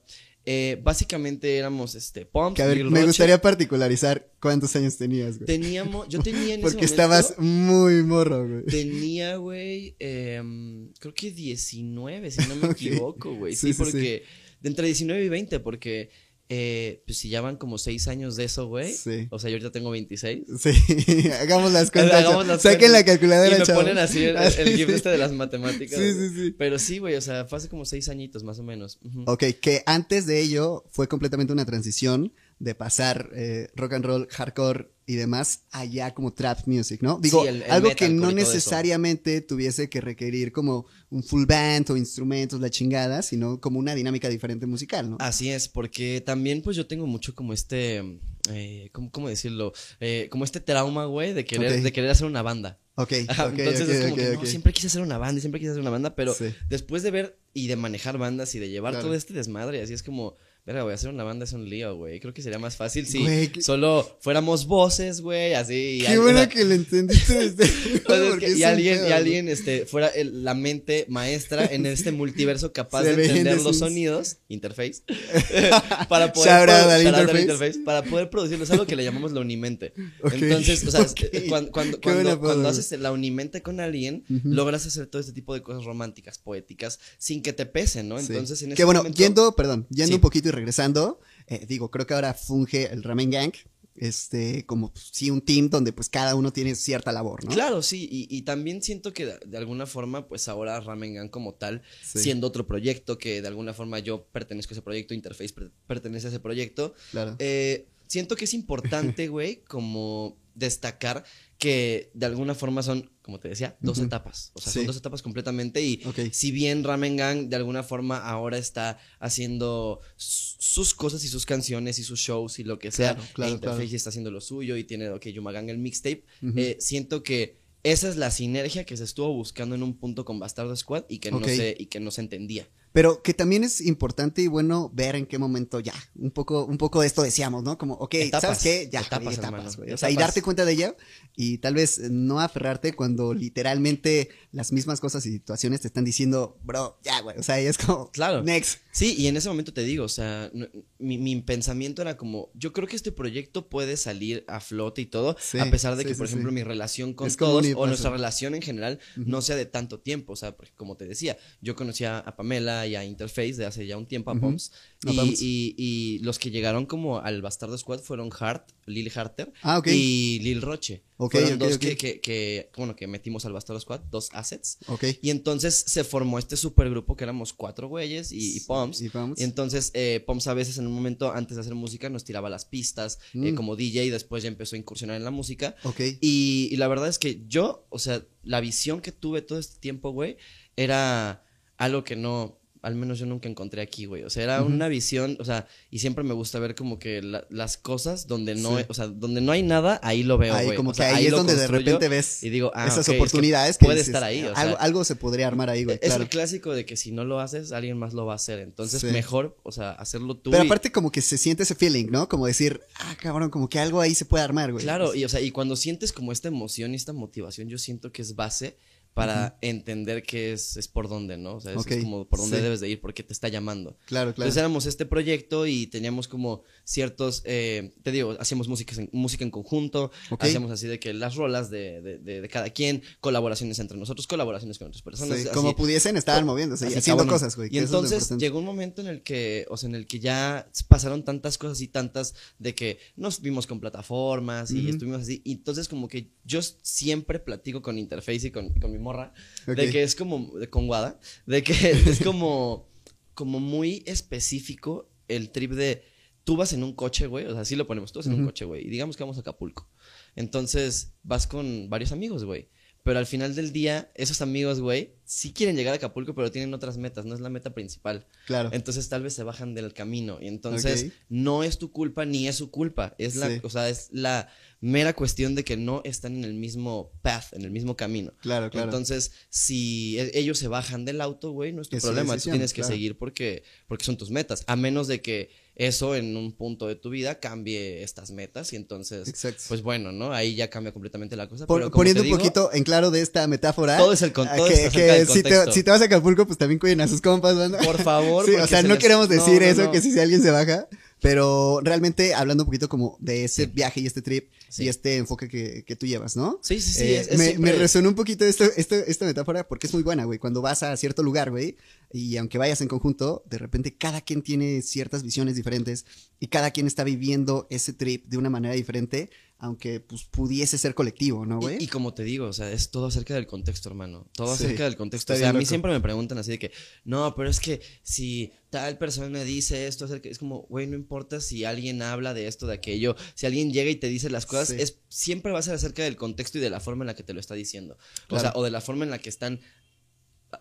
eh, 0.50 0.80
básicamente 0.82 1.58
éramos 1.58 1.94
este 1.94 2.26
Pump 2.26 2.56
Que 2.56 2.62
a 2.64 2.68
ver, 2.68 2.78
Lil 2.78 2.90
me 2.90 3.04
gustaría 3.06 3.42
particularizar 3.42 4.32
cuántos 4.40 4.74
años 4.78 4.96
tenías, 4.98 5.36
güey. 5.38 5.46
teníamos 5.46 6.08
yo 6.08 6.20
tenía 6.22 6.54
en 6.54 6.62
Porque 6.62 6.86
ese 6.86 6.86
estabas 6.86 7.36
muy 7.38 8.02
morro, 8.04 8.48
güey. 8.48 8.64
tenía 8.66 9.36
güey 9.36 9.98
em, 10.00 10.94
creo 11.00 11.14
que 11.14 11.32
19 11.32 12.32
si 12.32 12.48
no 12.48 12.56
me 12.56 12.68
equivoco 12.72 13.36
güey 13.36 13.56
Sí, 13.56 13.68
sí, 13.68 13.68
sí, 13.68 13.74
sí. 13.74 13.78
porque 13.84 14.24
de 14.62 14.70
entre 14.70 14.86
19 14.88 15.26
y 15.26 15.30
20 15.30 15.60
porque 15.60 16.10
eh, 16.50 17.04
pues 17.06 17.18
si 17.18 17.30
ya 17.30 17.42
van 17.42 17.58
como 17.58 17.78
6 17.78 18.08
años 18.08 18.36
de 18.38 18.46
eso 18.46 18.68
güey 18.68 18.94
Sí. 18.94 19.28
o 19.32 19.38
sea 19.40 19.50
yo 19.50 19.56
ahorita 19.56 19.72
tengo 19.72 19.90
26 19.92 20.44
Sí, 20.60 21.30
hagamos 21.42 21.72
las 21.74 21.92
cuentas. 21.92 22.24
Hagamos 22.24 22.48
las 22.48 22.62
Saquen 22.62 22.92
la 22.94 23.04
calculadora, 23.04 23.56
y 23.56 23.60
me 23.60 23.66
chavos. 23.66 23.84
ponen 23.84 23.98
así 23.98 24.24
el, 24.24 24.38
el 24.38 24.70
gif 24.78 24.88
sí. 24.88 24.94
este 24.96 25.10
de 25.10 25.18
las 25.18 25.32
matemáticas 25.34 26.00
Sí, 26.00 26.14
sí, 26.14 26.30
sí. 26.30 26.56
pero 26.58 26.80
sí 26.80 27.00
güey 27.00 27.16
o 27.16 27.22
sea 27.22 27.46
fue 27.46 27.58
hace 27.58 27.68
como 27.70 27.84
6 27.86 28.08
añitos 28.10 28.44
más 28.44 28.60
o 28.60 28.64
menos 28.64 28.98
Ujú. 29.04 29.24
Ok, 29.28 29.44
que 29.62 29.84
antes 29.86 30.26
de 30.26 30.40
ello 30.42 30.86
fue 30.90 31.08
completamente 31.08 31.52
una 31.54 31.66
transición 31.66 32.34
de 32.60 32.76
pasar 32.76 33.30
eh, 33.36 33.70
rock 33.76 33.94
and 33.94 34.06
roll, 34.06 34.28
hardcore 34.32 34.90
y 35.06 35.16
demás 35.16 35.62
allá 35.72 36.14
como 36.14 36.34
trap 36.34 36.66
music, 36.68 37.02
¿no? 37.02 37.20
Digo, 37.22 37.44
Sí, 37.44 37.48
el- 37.48 37.62
el 37.62 37.72
algo 37.72 37.96
que 37.96 38.10
no 38.10 38.32
necesariamente 38.32 39.42
tuviese 39.42 39.90
que 39.90 40.02
requerir 40.02 40.52
como 40.52 40.86
un 41.10 41.24
full 41.24 41.46
band 41.46 41.90
o 41.92 41.98
instrumentos, 41.98 42.60
la 42.60 42.70
chingada, 42.70 43.22
sino 43.22 43.62
como 43.62 43.80
una 43.80 43.96
dinámica 43.96 44.28
diferente 44.30 44.66
musical, 44.66 45.10
¿no? 45.10 45.18
Así 45.20 45.50
es, 45.50 45.70
porque 45.70 46.22
también 46.26 46.62
pues 46.62 46.76
yo 46.76 46.88
tengo 46.88 47.08
mucho 47.08 47.34
como 47.36 47.54
este, 47.54 48.20
eh, 48.52 48.90
¿cómo, 48.92 49.12
cómo 49.12 49.30
decirlo? 49.30 49.72
Eh, 50.00 50.28
como 50.32 50.44
este 50.44 50.60
trauma, 50.60 51.06
güey, 51.06 51.34
de 51.34 51.46
querer, 51.46 51.82
de 51.82 51.92
querer 51.94 52.10
hacer 52.10 52.26
una 52.28 52.42
banda. 52.42 52.80
Ok, 52.96 53.14
Ajá, 53.28 53.46
ok, 53.48 53.60
Entonces 53.60 53.88
es 53.88 54.04
como 54.04 54.16
que 54.16 54.32
no, 54.34 54.46
siempre 54.46 54.74
quise 54.74 54.88
hacer 54.88 55.04
una 55.04 55.20
banda 55.20 55.38
y 55.38 55.42
siempre 55.42 55.60
quise 55.60 55.72
hacer 55.72 55.82
una 55.82 55.92
banda, 55.92 56.16
pero 56.16 56.34
Sí. 56.34 56.46
después 56.68 57.04
de 57.04 57.12
ver 57.12 57.38
y 57.54 57.68
de 57.68 57.76
manejar 57.76 58.18
bandas 58.18 58.56
y 58.56 58.60
de 58.60 58.70
llevar 58.70 58.94
Claro. 58.94 59.06
todo 59.06 59.16
este 59.16 59.34
desmadre, 59.36 59.82
así 59.84 59.94
es 59.94 60.02
como, 60.04 60.36
verga, 60.68 60.84
güey, 60.84 60.94
hacer 60.94 61.10
una 61.10 61.24
banda 61.24 61.46
es 61.46 61.54
un 61.54 61.68
lío, 61.70 61.96
güey. 61.96 62.20
Creo 62.20 62.34
que 62.34 62.42
sería 62.44 62.60
más 62.60 62.76
fácil 62.76 63.08
si 63.08 63.20
Güey, 63.24 63.50
solo 63.62 64.18
fuéramos 64.20 64.68
voces, 64.68 65.22
güey, 65.22 65.54
así. 65.54 66.02
y 66.02 66.06
Qué 66.06 66.18
bueno 66.20 66.48
que 66.50 66.64
lo 66.66 66.74
entendiste 66.76 67.34
desde 67.52 67.64
o 67.64 67.68
sea, 67.68 68.24
es 68.24 68.30
porque 68.30 68.46
que- 68.48 68.58
y 68.58 68.64
alguien, 68.64 69.00
y 69.08 69.12
alguien 69.14 69.48
este, 69.48 69.86
fuera 69.86 70.08
el- 70.10 70.44
la 70.44 70.54
mente 70.54 71.06
maestra 71.08 71.66
en 71.66 71.86
este 71.86 72.12
multiverso 72.12 72.74
capaz 72.74 73.04
de 73.04 73.12
entender 73.14 73.56
los 73.56 73.64
Sims. 73.64 73.80
sonidos, 73.80 74.38
interface, 74.50 75.04
para 76.10 76.34
poder, 76.34 76.70
al 76.70 77.02
interface. 77.02 77.42
interface, 77.42 77.80
para 77.86 78.04
poder 78.04 78.30
producirlo. 78.30 78.64
Es 78.64 78.72
algo 78.72 78.86
que 78.86 78.96
le 78.96 79.04
llamamos 79.04 79.32
la 79.32 79.40
unimente. 79.42 79.94
Entonces, 80.32 80.86
o 80.86 80.92
sea, 80.92 81.06
cuando, 81.48 81.72
cuando, 81.72 82.68
haces 82.68 82.92
la 83.00 83.12
unimente 83.12 83.62
con 83.62 83.80
alguien, 83.80 84.26
logras 84.44 84.86
hacer 84.86 85.08
todo 85.08 85.22
este 85.22 85.32
tipo 85.34 85.54
de 85.54 85.62
cosas 85.62 85.86
románticas, 85.86 86.38
poéticas, 86.38 87.00
sin 87.18 87.42
que 87.42 87.54
te 87.54 87.66
pesen, 87.66 88.10
¿no? 88.10 88.20
Sí. 88.20 88.26
Entonces, 88.30 88.62
en 88.64 88.70
que 88.70 88.74
ese 88.74 88.84
bueno, 88.84 89.00
momento- 89.02 89.18
yendo, 89.18 89.56
perdón, 89.56 89.88
yendo 89.90 90.08
Sí. 90.08 90.14
un 90.16 90.22
poquito 90.22 90.50
y 90.50 90.52
regresando, 90.58 91.20
eh, 91.48 91.66
digo, 91.68 91.90
creo 91.92 92.06
que 92.06 92.14
ahora 92.14 92.34
funge 92.34 92.92
el 92.92 93.04
Ramen 93.04 93.32
Gang, 93.32 93.54
este, 93.96 94.64
como 94.66 94.92
pues, 94.94 95.10
sí 95.12 95.32
un 95.32 95.42
team 95.42 95.70
donde 95.70 95.92
pues 95.92 96.08
cada 96.10 96.36
uno 96.36 96.54
tiene 96.54 96.76
cierta 96.76 97.12
labor, 97.12 97.44
¿no? 97.44 97.52
Claro, 97.52 97.82
sí, 97.82 98.08
y, 98.12 98.28
y 98.30 98.44
también 98.44 98.84
siento 98.84 99.12
que 99.12 99.26
de, 99.26 99.40
de 99.44 99.58
alguna 99.58 99.86
forma, 99.88 100.28
pues 100.28 100.48
ahora 100.48 100.80
Ramengan 100.80 101.30
como 101.30 101.56
tal, 101.56 101.82
Sí. 102.04 102.20
siendo 102.20 102.46
otro 102.48 102.68
proyecto, 102.68 103.18
que 103.18 103.42
de 103.42 103.48
alguna 103.48 103.74
forma 103.74 103.98
yo 104.00 104.26
pertenezco 104.26 104.72
a 104.72 104.76
ese 104.76 104.82
proyecto, 104.84 105.14
Interface 105.16 105.54
per- 105.54 105.72
pertenece 105.88 106.28
a 106.28 106.30
ese 106.30 106.40
proyecto, 106.40 106.94
Claro. 107.12 107.36
eh, 107.40 107.88
siento 108.06 108.36
que 108.36 108.46
es 108.46 108.54
importante, 108.54 109.28
güey, 109.30 109.64
como 109.68 110.38
destacar 110.54 111.24
que 111.58 112.12
de 112.14 112.26
alguna 112.28 112.54
forma 112.54 112.84
son, 112.84 113.12
como 113.24 113.40
te 113.40 113.50
decía, 113.50 113.78
dos 113.82 113.98
etapas. 114.00 114.52
O 114.54 114.62
sea, 114.62 114.72
Sí. 114.72 114.80
son 114.80 114.88
dos 114.88 114.98
etapas 114.98 115.22
completamente 115.24 115.82
y 115.82 116.02
si 116.32 116.52
bien 116.52 116.84
Ramengan 116.84 117.50
de 117.50 117.56
alguna 117.56 117.82
forma 117.84 118.18
ahora 118.20 118.58
está 118.60 119.00
haciendo 119.20 120.00
sus 120.16 120.94
cosas 120.94 121.24
y 121.24 121.28
sus 121.28 121.46
canciones 121.46 122.00
y 122.00 122.04
sus 122.04 122.20
shows 122.20 122.60
y 122.60 122.64
lo 122.64 122.78
que 122.80 122.92
sea, 122.92 123.16
Claro, 123.34 123.52
Interface 123.54 123.84
claro. 123.86 123.96
está 123.96 124.10
haciendo 124.10 124.32
lo 124.32 124.42
suyo 124.42 124.78
y 124.78 124.84
tiene, 124.84 125.10
ok, 125.10 125.28
Yumagang 125.28 125.70
el 125.70 125.78
mixtape, 125.78 126.24
eh, 126.56 126.78
siento 126.80 127.24
que 127.24 127.58
esa 127.84 128.10
es 128.10 128.18
la 128.18 128.32
sinergia 128.32 128.84
que 128.86 128.98
se 128.98 129.04
estuvo 129.06 129.32
buscando 129.34 129.74
en 129.76 129.82
un 129.84 129.98
punto 129.98 130.26
con 130.26 130.40
Bastardo 130.40 130.76
Squad 130.76 131.06
y 131.10 131.20
que, 131.20 131.32
no, 131.32 131.44
se, 131.44 131.76
y 131.78 131.86
que 131.86 132.00
no 132.00 132.12
se 132.12 132.22
entendía. 132.22 132.68
Pero 132.98 133.22
que 133.22 133.36
también 133.36 133.64
es 133.64 133.80
importante 133.80 134.42
y 134.42 134.48
bueno 134.48 134.90
ver 134.92 135.16
en 135.16 135.28
qué 135.28 135.38
momento 135.38 135.80
ya, 135.80 135.94
un 136.16 136.32
poco, 136.32 136.66
un 136.66 136.80
poco 136.80 137.02
de 137.02 137.06
esto 137.06 137.22
decíamos, 137.22 137.64
¿no? 137.64 137.78
Como, 137.78 137.94
ok, 137.94 138.16
Etapas, 138.16 138.42
¿sabes 138.42 138.64
qué? 138.64 138.90
Ya, 138.92 139.02
etapas, 139.02 139.36
etapas, 139.36 139.60
hermano, 139.60 139.72
güey. 139.78 139.92
O 139.92 139.98
sea, 139.98 140.10
y 140.10 140.14
etapas. 140.14 140.30
darte 140.30 140.42
cuenta 140.42 140.66
de 140.66 140.74
ello 140.74 140.96
y 141.36 141.60
tal 141.60 141.76
vez 141.76 142.00
no 142.10 142.40
aferrarte 142.40 142.94
cuando 142.94 143.36
literalmente 143.36 144.30
las 144.52 144.72
mismas 144.72 145.00
cosas 145.00 145.24
y 145.28 145.32
situaciones 145.32 145.82
te 145.82 145.88
están 145.90 146.06
diciendo, 146.06 146.58
bro, 146.64 146.98
ya, 147.04 147.22
güey. 147.22 147.38
O 147.38 147.44
sea, 147.44 147.62
y 147.62 147.68
es 147.68 147.78
como, 147.78 148.10
Claro. 148.10 148.42
next. 148.42 148.80
Sí, 148.92 149.14
y 149.16 149.28
en 149.28 149.38
ese 149.38 149.48
momento 149.48 149.74
te 149.74 149.84
digo, 149.84 150.04
o 150.04 150.10
sea, 150.10 150.52
mi, 150.98 151.20
mi 151.20 151.40
pensamiento 151.42 152.02
era 152.02 152.18
como, 152.18 152.50
yo 152.56 152.74
creo 152.74 152.88
que 152.88 152.96
este 152.96 153.12
proyecto 153.12 153.70
puede 153.70 153.96
salir 153.96 154.44
a 154.48 154.60
flote 154.60 155.04
y 155.04 155.06
todo, 155.06 155.38
Sí, 155.40 155.60
a 155.60 155.70
pesar 155.70 155.96
de 155.98 156.02
sí, 156.02 156.08
que, 156.08 156.14
sí, 156.16 156.18
por 156.18 156.26
ejemplo, 156.26 156.52
mi 156.52 156.64
relación 156.64 157.14
con 157.14 157.28
Es 157.28 157.38
todos 157.38 157.64
o 157.76 157.86
nuestra 157.86 158.10
relación 158.10 158.56
en 158.56 158.64
general 158.64 158.98
no 159.16 159.44
sea 159.44 159.56
de 159.56 159.68
tanto 159.68 160.00
tiempo, 160.00 160.34
o 160.34 160.36
sea, 160.36 160.58
porque 160.58 160.74
como 160.76 160.98
te 160.98 161.06
decía, 161.06 161.38
yo 161.62 161.76
conocía 161.76 162.18
a 162.18 162.36
Pamela 162.36 162.87
y 162.88 162.96
a 162.96 163.06
Interface 163.06 163.54
de 163.54 163.66
hace 163.66 163.86
ya 163.86 163.98
un 163.98 164.06
tiempo, 164.08 164.32
a. 164.32 164.40
Poms, 164.40 164.72
y, 165.06 165.16
Poms. 165.16 165.42
y- 165.42 165.76
y 165.78 166.20
los 166.20 166.40
que 166.40 166.50
llegaron 166.50 166.86
como 166.86 167.20
al 167.20 167.42
Bastardo 167.42 167.78
Squad 167.78 168.00
fueron 168.00 168.30
Hart, 168.40 168.72
Lil 168.86 169.12
Harter 169.14 169.52
Ah, 169.62 169.82
y 169.86 170.40
Lil 170.40 170.62
Roche. 170.62 171.04
Ok, 171.18 171.32
fueron 171.34 171.60
dos. 171.60 171.78
Que, 171.78 171.98
que, 171.98 172.20
que, 172.22 172.70
bueno, 172.78 172.96
que 172.96 173.06
metimos 173.08 173.44
al 173.46 173.54
Bastardo 173.54 173.80
Squad, 173.80 174.02
dos 174.12 174.30
assets. 174.34 174.78
Y 175.22 175.30
entonces 175.32 175.76
se 175.88 176.04
formó 176.04 176.40
este 176.40 176.56
supergrupo 176.58 177.16
que 177.16 177.24
éramos 177.24 177.54
cuatro 177.54 177.88
güeyes 177.88 178.32
y, 178.32 178.58
y 178.58 178.60
Poms. 178.62 179.02
Y 179.02 179.10
Poms. 179.10 179.40
Entonces 179.42 179.92
eh, 179.94 180.24
Poms 180.26 180.48
a 180.48 180.54
veces 180.54 180.78
en 180.78 180.88
un 180.88 180.94
momento 180.94 181.32
antes 181.32 181.56
de 181.58 181.62
hacer 181.62 181.76
música 181.76 182.10
nos 182.10 182.24
tiraba 182.24 182.50
las 182.50 182.66
pistas 182.66 183.20
eh, 183.34 183.52
Mm. 183.52 183.56
como 183.56 183.76
DJ 183.76 184.06
y 184.06 184.10
después 184.10 184.44
ya 184.44 184.48
empezó 184.50 184.76
a 184.76 184.80
incursionar 184.80 185.16
en 185.18 185.24
la 185.24 185.32
música. 185.32 185.76
Y, 186.22 186.70
y 186.72 186.76
la 186.78 186.88
verdad 186.88 187.08
es 187.10 187.18
que 187.20 187.44
yo, 187.48 187.86
o 187.90 188.00
sea, 188.00 188.24
la 188.44 188.62
visión 188.62 189.02
que 189.02 189.12
tuve 189.12 189.42
todo 189.42 189.58
este 189.60 189.80
tiempo, 189.80 190.12
güey, 190.12 190.38
era 190.76 191.44
algo 191.78 192.04
que 192.04 192.16
no, 192.16 192.60
al 192.88 192.96
menos 192.96 193.20
yo 193.20 193.26
nunca 193.26 193.50
encontré 193.50 193.82
aquí, 193.82 194.06
güey. 194.06 194.24
O 194.24 194.30
sea, 194.30 194.44
era 194.44 194.64
una 194.64 194.88
visión, 194.88 195.38
o 195.40 195.46
sea, 195.46 195.68
y 195.92 196.00
siempre 196.00 196.24
me 196.24 196.34
gusta 196.34 196.58
ver 196.60 196.74
como 196.74 197.00
que 197.00 197.22
la- 197.22 197.46
las 197.50 197.78
cosas 197.78 198.28
donde 198.28 198.56
no, 198.56 198.78
Sí. 198.80 198.86
o 198.88 198.94
sea, 198.94 199.08
donde 199.08 199.42
no 199.42 199.52
hay 199.52 199.62
nada, 199.62 200.00
ahí 200.04 200.24
lo 200.24 200.38
veo, 200.38 200.54
ahí 200.56 200.66
güey. 200.66 200.78
como 200.78 200.92
O 200.92 200.94
sea, 200.94 201.10
que 201.10 201.16
ahí, 201.16 201.26
es 201.26 201.32
donde 201.32 201.56
de 201.56 201.68
repente 201.68 202.08
ves 202.08 202.44
y 202.44 202.50
digo, 202.50 202.72
ah, 202.74 202.86
esas 202.88 203.00
ok, 203.00 203.02
es 203.02 203.06
que 203.10 203.16
oportunidades 203.18 203.78
que, 203.78 203.86
puede 203.86 203.98
dices, 203.98 204.10
estar 204.10 204.24
ahí, 204.24 204.44
o 204.44 204.54
sea, 204.54 204.62
algo, 204.62 204.78
algo 204.80 205.04
se 205.04 205.16
podría 205.16 205.48
armar 205.48 205.70
ahí, 205.70 205.84
güey. 205.84 206.00
es 206.02 206.08
Claro. 206.10 206.24
el 206.24 206.30
clásico 206.30 206.74
de 206.74 206.86
que 206.86 206.96
si 206.98 207.12
no 207.12 207.26
lo 207.26 207.40
haces, 207.40 207.72
alguien 207.72 207.98
más 207.98 208.14
lo 208.14 208.26
va 208.26 208.34
a 208.34 208.36
hacer. 208.38 208.60
Entonces, 208.60 209.02
Sí. 209.02 209.08
mejor, 209.08 209.58
o 209.64 209.72
sea, 209.72 209.92
hacerlo 209.92 210.38
tú. 210.38 210.52
Pero 210.52 210.64
y- 210.64 210.68
aparte 210.68 210.92
como 210.92 211.12
que 211.12 211.22
se 211.22 211.38
siente 211.38 211.64
ese 211.64 211.76
feeling, 211.76 212.08
¿no? 212.10 212.30
Como 212.30 212.48
decir, 212.48 212.82
ah, 213.00 213.16
cabrón, 213.22 213.50
como 213.50 213.70
que 213.70 213.80
algo 213.80 214.00
ahí 214.02 214.16
se 214.16 214.26
puede 214.26 214.44
armar, 214.44 214.72
güey. 214.72 214.84
Claro, 214.84 215.14
y 215.14 215.26
o 215.26 215.30
sea, 215.30 215.42
y 215.42 215.52
cuando 215.52 215.76
sientes 215.76 216.14
como 216.14 216.32
esta 216.32 216.48
emoción 216.48 216.94
y 216.94 216.96
esta 216.96 217.12
motivación, 217.14 217.68
yo 217.68 217.78
siento 217.78 218.12
que 218.12 218.22
es 218.22 218.36
base 218.36 218.78
para 219.18 219.58
entender 219.62 220.22
que 220.24 220.54
es, 220.54 220.78
es 220.78 220.88
por 220.88 221.10
dónde, 221.10 221.38
¿no? 221.38 221.56
O 221.56 221.60
sea, 221.60 221.74
es, 221.74 221.86
como 222.04 222.26
por 222.28 222.40
dónde 222.40 222.58
sí. 222.58 222.64
debes 222.64 222.80
de 222.80 222.90
ir, 222.90 223.02
porque 223.02 223.24
te 223.24 223.34
está 223.34 223.48
llamando. 223.48 223.98
Claro, 224.06 224.34
claro. 224.34 224.48
Entonces 224.48 224.58
éramos 224.58 224.86
este 224.86 225.06
proyecto 225.06 225.66
y 225.66 225.88
teníamos 225.88 226.28
como 226.28 226.62
ciertos, 226.84 227.42
eh, 227.46 227.94
te 228.04 228.12
digo, 228.12 228.38
hacíamos 228.40 228.68
música 228.68 228.96
en, 228.96 229.10
música 229.12 229.44
en 229.44 229.52
conjunto, 229.52 230.12
hacíamos 230.40 230.70
así 230.72 230.88
de 230.88 231.00
que 231.00 231.14
las 231.14 231.36
rolas 231.36 231.70
de, 231.70 232.02
de, 232.02 232.18
de- 232.20 232.42
de 232.42 232.48
cada 232.48 232.70
quien, 232.70 233.02
colaboraciones 233.20 233.80
entre 233.80 233.98
nosotros, 233.98 234.28
colaboraciones 234.28 234.78
con 234.78 234.88
otras 234.90 235.02
personas. 235.02 235.38
Sí, 235.40 235.46
así. 235.48 235.54
como 235.54 235.76
pudiesen, 235.76 236.16
estaban 236.16 236.46
moviéndose 236.46 236.90
y 236.90 236.94
haciendo 236.94 237.26
cosas, 237.28 237.56
güey. 237.56 237.70
Y 237.74 237.80
entonces 237.80 238.30
llegó 238.38 238.60
un 238.60 238.66
momento 238.66 239.02
en 239.02 239.08
el 239.08 239.24
que, 239.24 239.66
o 239.70 239.78
sea, 239.78 239.90
en 239.90 239.96
el 239.96 240.06
que 240.06 240.20
ya 240.20 240.70
pasaron 240.88 241.24
tantas 241.24 241.58
cosas 241.58 241.82
y 241.82 241.88
tantas 241.88 242.36
de 242.60 242.76
que 242.76 243.00
nos 243.16 243.42
vimos 243.42 243.66
con 243.66 243.80
plataformas 243.80 244.70
y 244.72 244.82
Ujú. 244.82 244.90
estuvimos 244.90 245.22
así. 245.22 245.42
Y 245.44 245.54
entonces 245.54 245.88
como 245.88 246.08
que 246.08 246.30
yo 246.46 246.62
siempre 246.62 247.40
platico 247.40 247.82
con 247.82 247.98
Interface 247.98 248.48
y 248.48 248.52
con, 248.52 248.70
con 248.80 248.92
mi 248.92 249.00
morra 249.08 249.34
de 249.66 249.90
que 249.90 250.04
es 250.04 250.16
como, 250.16 250.58
de, 250.60 250.70
con 250.70 250.90
Wada, 250.90 251.20
de 251.46 251.64
que 251.64 251.74
es 251.92 252.22
como, 252.22 252.88
como 253.34 253.60
muy 253.60 254.04
específico 254.06 255.10
el 255.28 255.50
trip 255.52 255.72
de 255.72 256.04
tú 256.44 256.56
vas 256.56 256.72
en 256.74 256.84
un 256.84 256.94
coche, 256.94 257.28
güey, 257.28 257.46
o 257.46 257.52
sea, 257.52 257.62
así 257.62 257.76
lo 257.76 257.88
ponemos, 257.88 258.12
tú 258.12 258.20
vas 258.20 258.28
en 258.28 258.34
un 258.34 258.46
coche, 258.46 258.66
güey, 258.66 258.86
y 258.86 258.90
digamos 258.90 259.18
que 259.18 259.24
vamos 259.24 259.38
a 259.38 259.42
Acapulco. 259.42 259.90
Entonces 260.36 261.14
vas 261.24 261.46
con 261.46 261.90
varios 261.90 262.12
amigos, 262.12 262.46
güey. 262.46 262.70
Pero 263.08 263.20
al 263.20 263.26
final 263.26 263.56
del 263.56 263.72
día, 263.72 264.12
esos 264.16 264.42
amigos, 264.42 264.82
güey, 264.82 265.14
sí 265.24 265.54
quieren 265.54 265.78
llegar 265.78 265.94
a 265.94 265.96
Acapulco, 265.96 266.36
pero 266.36 266.52
tienen 266.52 266.74
otras 266.74 266.98
metas, 266.98 267.24
no 267.26 267.34
es 267.36 267.40
la 267.42 267.50
meta 267.50 267.74
principal. 267.74 268.28
Claro. 268.46 268.70
Entonces 268.74 269.08
tal 269.08 269.24
vez 269.24 269.34
se 269.34 269.44
bajan 269.44 269.74
del 269.74 269.94
camino. 269.94 270.40
Y 270.42 270.48
entonces 270.48 271.14
no 271.30 271.64
es 271.64 271.78
tu 271.78 271.92
culpa 271.94 272.26
ni 272.26 272.48
es 272.50 272.58
su 272.58 272.70
culpa. 272.70 273.16
Es 273.18 273.38
la, 273.38 273.48
Sí. 273.50 273.60
o 273.64 273.70
sea, 273.70 273.88
es 273.88 274.10
la 274.12 274.50
mera 274.82 275.14
cuestión 275.14 275.56
de 275.56 275.64
que 275.64 275.78
no 275.78 276.02
están 276.04 276.36
en 276.36 276.44
el 276.44 276.54
mismo 276.54 277.12
path, 277.22 277.54
en 277.54 277.64
el 277.64 277.72
mismo 277.72 277.96
camino. 277.96 278.34
Claro, 278.42 278.70
claro. 278.70 278.86
Entonces, 278.88 279.32
si 279.50 280.20
e- 280.20 280.32
ellos 280.38 280.60
se 280.60 280.68
bajan 280.68 281.06
del 281.06 281.22
auto, 281.22 281.52
güey, 281.52 281.72
no 281.72 281.82
es 281.82 281.90
tu 281.90 281.96
Es 281.96 282.04
problema. 282.04 282.34
decisión, 282.34 282.52
Tú 282.54 282.58
tienes 282.58 282.74
que 282.74 282.82
claro. 282.82 282.94
seguir 282.94 283.18
porque, 283.18 283.64
porque 283.88 284.04
son 284.04 284.18
tus 284.18 284.32
metas. 284.32 284.64
A 284.68 284.76
menos 284.76 285.08
de 285.08 285.22
que 285.22 285.50
eso 285.80 286.16
en 286.16 286.36
un 286.36 286.54
punto 286.54 286.88
de 286.88 286.96
tu 286.96 287.10
vida 287.12 287.40
cambie 287.40 288.02
estas 288.04 288.32
metas. 288.32 288.74
Y 288.74 288.76
entonces, 288.76 289.28
Exacto. 289.28 289.62
pues 289.68 289.84
bueno, 289.84 290.12
¿no? 290.12 290.34
Ahí 290.34 290.56
ya 290.56 290.70
cambia 290.70 290.92
completamente 290.92 291.36
la 291.36 291.48
cosa. 291.48 291.68
Pero 291.68 291.92
poniendo 291.92 292.24
un 292.24 292.30
poquito 292.32 292.72
en 292.74 292.84
claro 292.84 293.12
de 293.12 293.22
esta 293.22 293.48
metáfora. 293.48 293.98
Todo 293.98 294.12
es 294.14 294.22
el 294.24 294.34
con- 294.34 294.48
todo 294.56 294.68
que, 294.68 294.74
está 294.74 294.88
acerca 294.88 294.98
que 295.06 295.12
del 295.20 295.28
si, 295.28 295.44
te, 295.44 295.72
si 295.72 295.84
te 295.84 295.92
vas 295.92 296.02
a 296.02 296.06
Acapulco, 296.06 296.46
pues 296.48 296.58
también 296.58 296.80
cuiden 296.80 297.02
a 297.02 297.08
sus 297.08 297.22
compas, 297.22 297.56
banda. 297.56 297.78
Por 297.80 298.02
favor. 298.02 298.46
Sí, 298.48 298.56
o 298.56 298.66
sea, 298.68 298.82
se 298.82 298.88
no 298.88 298.96
les- 298.96 299.04
queremos 299.04 299.30
no, 299.30 299.36
decir 299.36 299.62
no, 299.62 299.68
eso, 299.68 299.84
no. 299.86 299.92
que 299.92 300.02
si 300.02 300.18
alguien 300.20 300.42
se 300.42 300.50
baja, 300.52 300.88
pero 301.22 301.80
realmente 301.84 302.34
hablando 302.36 302.64
un 302.64 302.68
poquito 302.68 302.88
como 302.90 303.18
de 303.20 303.44
ese 303.46 303.66
viaje 303.66 304.02
y 304.02 304.06
este 304.08 304.22
trip 304.22 304.50
Sí. 304.70 304.84
y 304.84 304.90
este 304.90 305.16
enfoque 305.16 305.48
que, 305.48 305.84
que 305.86 305.96
tú 305.96 306.06
llevas, 306.06 306.36
¿no? 306.36 306.60
Sí, 306.62 306.82
sí, 306.82 306.92
sí. 306.92 307.04
Eh, 307.04 307.20
es- 307.22 307.28
es 307.30 307.38
me, 307.38 307.46
siempre- 307.46 307.72
me 307.72 307.78
resonó 307.80 308.10
un 308.10 308.16
poquito 308.16 308.44
esto, 308.46 308.66
esto, 308.76 308.96
esta 308.96 309.26
metáfora 309.26 309.66
porque 309.68 309.88
es 309.88 309.94
muy 309.94 310.04
buena, 310.04 310.26
güey. 310.26 310.40
Cuando 310.40 310.62
vas 310.62 310.84
a 310.84 310.96
cierto 310.98 311.24
lugar, 311.24 311.52
güey, 311.52 311.78
y 312.12 312.36
aunque 312.38 312.58
vayas 312.58 312.82
en 312.82 312.88
conjunto, 312.90 313.44
de 313.50 313.58
repente 313.58 313.96
cada 313.98 314.20
quien 314.22 314.42
tiene 314.42 314.82
ciertas 314.82 315.24
visiones 315.24 315.56
diferentes 315.56 316.06
y 316.40 316.48
cada 316.48 316.72
quien 316.72 316.86
está 316.86 317.04
viviendo 317.06 317.66
ese 317.70 317.94
trip 317.94 318.26
de 318.28 318.38
una 318.38 318.50
manera 318.50 318.74
diferente, 318.74 319.30
aunque 319.60 320.00
pues 320.00 320.24
pudiese 320.26 320.78
ser 320.78 320.94
colectivo, 320.94 321.46
¿no, 321.46 321.60
güey? 321.60 321.78
Y, 321.80 321.86
y 321.86 321.88
como 321.88 322.14
te 322.14 322.24
digo, 322.24 322.46
o 322.48 322.54
sea, 322.54 322.72
es 322.72 322.92
todo 322.92 323.08
acerca 323.08 323.34
del 323.34 323.48
contexto, 323.48 323.90
hermano. 323.90 324.30
Todo 324.34 324.56
Sí, 324.56 324.66
acerca 324.66 324.84
del 324.84 324.96
contexto. 324.96 325.34
O 325.34 325.36
sea, 325.36 325.50
a 325.50 325.54
mí 325.54 325.60
loco. 325.60 325.70
siempre 325.70 325.92
me 325.92 326.00
preguntan 326.00 326.38
así 326.38 326.52
de 326.52 326.60
que, 326.60 326.72
no, 327.06 327.34
pero 327.36 327.50
es 327.50 327.60
que 327.60 327.82
si 328.04 328.52
tal 328.70 328.98
persona 329.00 329.44
dice 329.44 329.88
esto 329.88 330.06
acerca, 330.06 330.30
es 330.30 330.38
como, 330.38 330.64
güey, 330.70 330.86
no 330.86 330.96
importa 330.96 331.42
si 331.42 331.66
alguien 331.66 332.02
habla 332.04 332.34
de 332.36 332.48
esto, 332.48 332.68
de 332.68 332.76
aquello, 332.76 333.16
si 333.34 333.46
alguien 333.48 333.72
llega 333.74 333.90
y 333.90 333.96
te 333.96 334.10
dice 334.10 334.30
las 334.30 334.46
cosas, 334.46 334.68
Sí. 334.70 334.76
es 334.80 335.00
siempre 335.10 335.52
va 335.52 335.60
a 335.60 335.64
ser 335.64 335.74
acerca 335.74 336.04
del 336.04 336.18
contexto 336.18 336.60
y 336.60 336.62
de 336.62 336.70
la 336.70 336.80
forma 336.80 337.04
en 337.04 337.08
la 337.08 337.16
que 337.16 337.24
te 337.24 337.34
lo 337.34 337.40
está 337.40 337.56
diciendo. 337.56 337.98
O 338.30 338.40
sea, 338.40 338.52
o 338.56 338.64
de 338.64 338.70
la 338.72 338.82
forma 338.82 339.06
en 339.06 339.10
la 339.12 339.18
que 339.20 339.30
están 339.30 339.60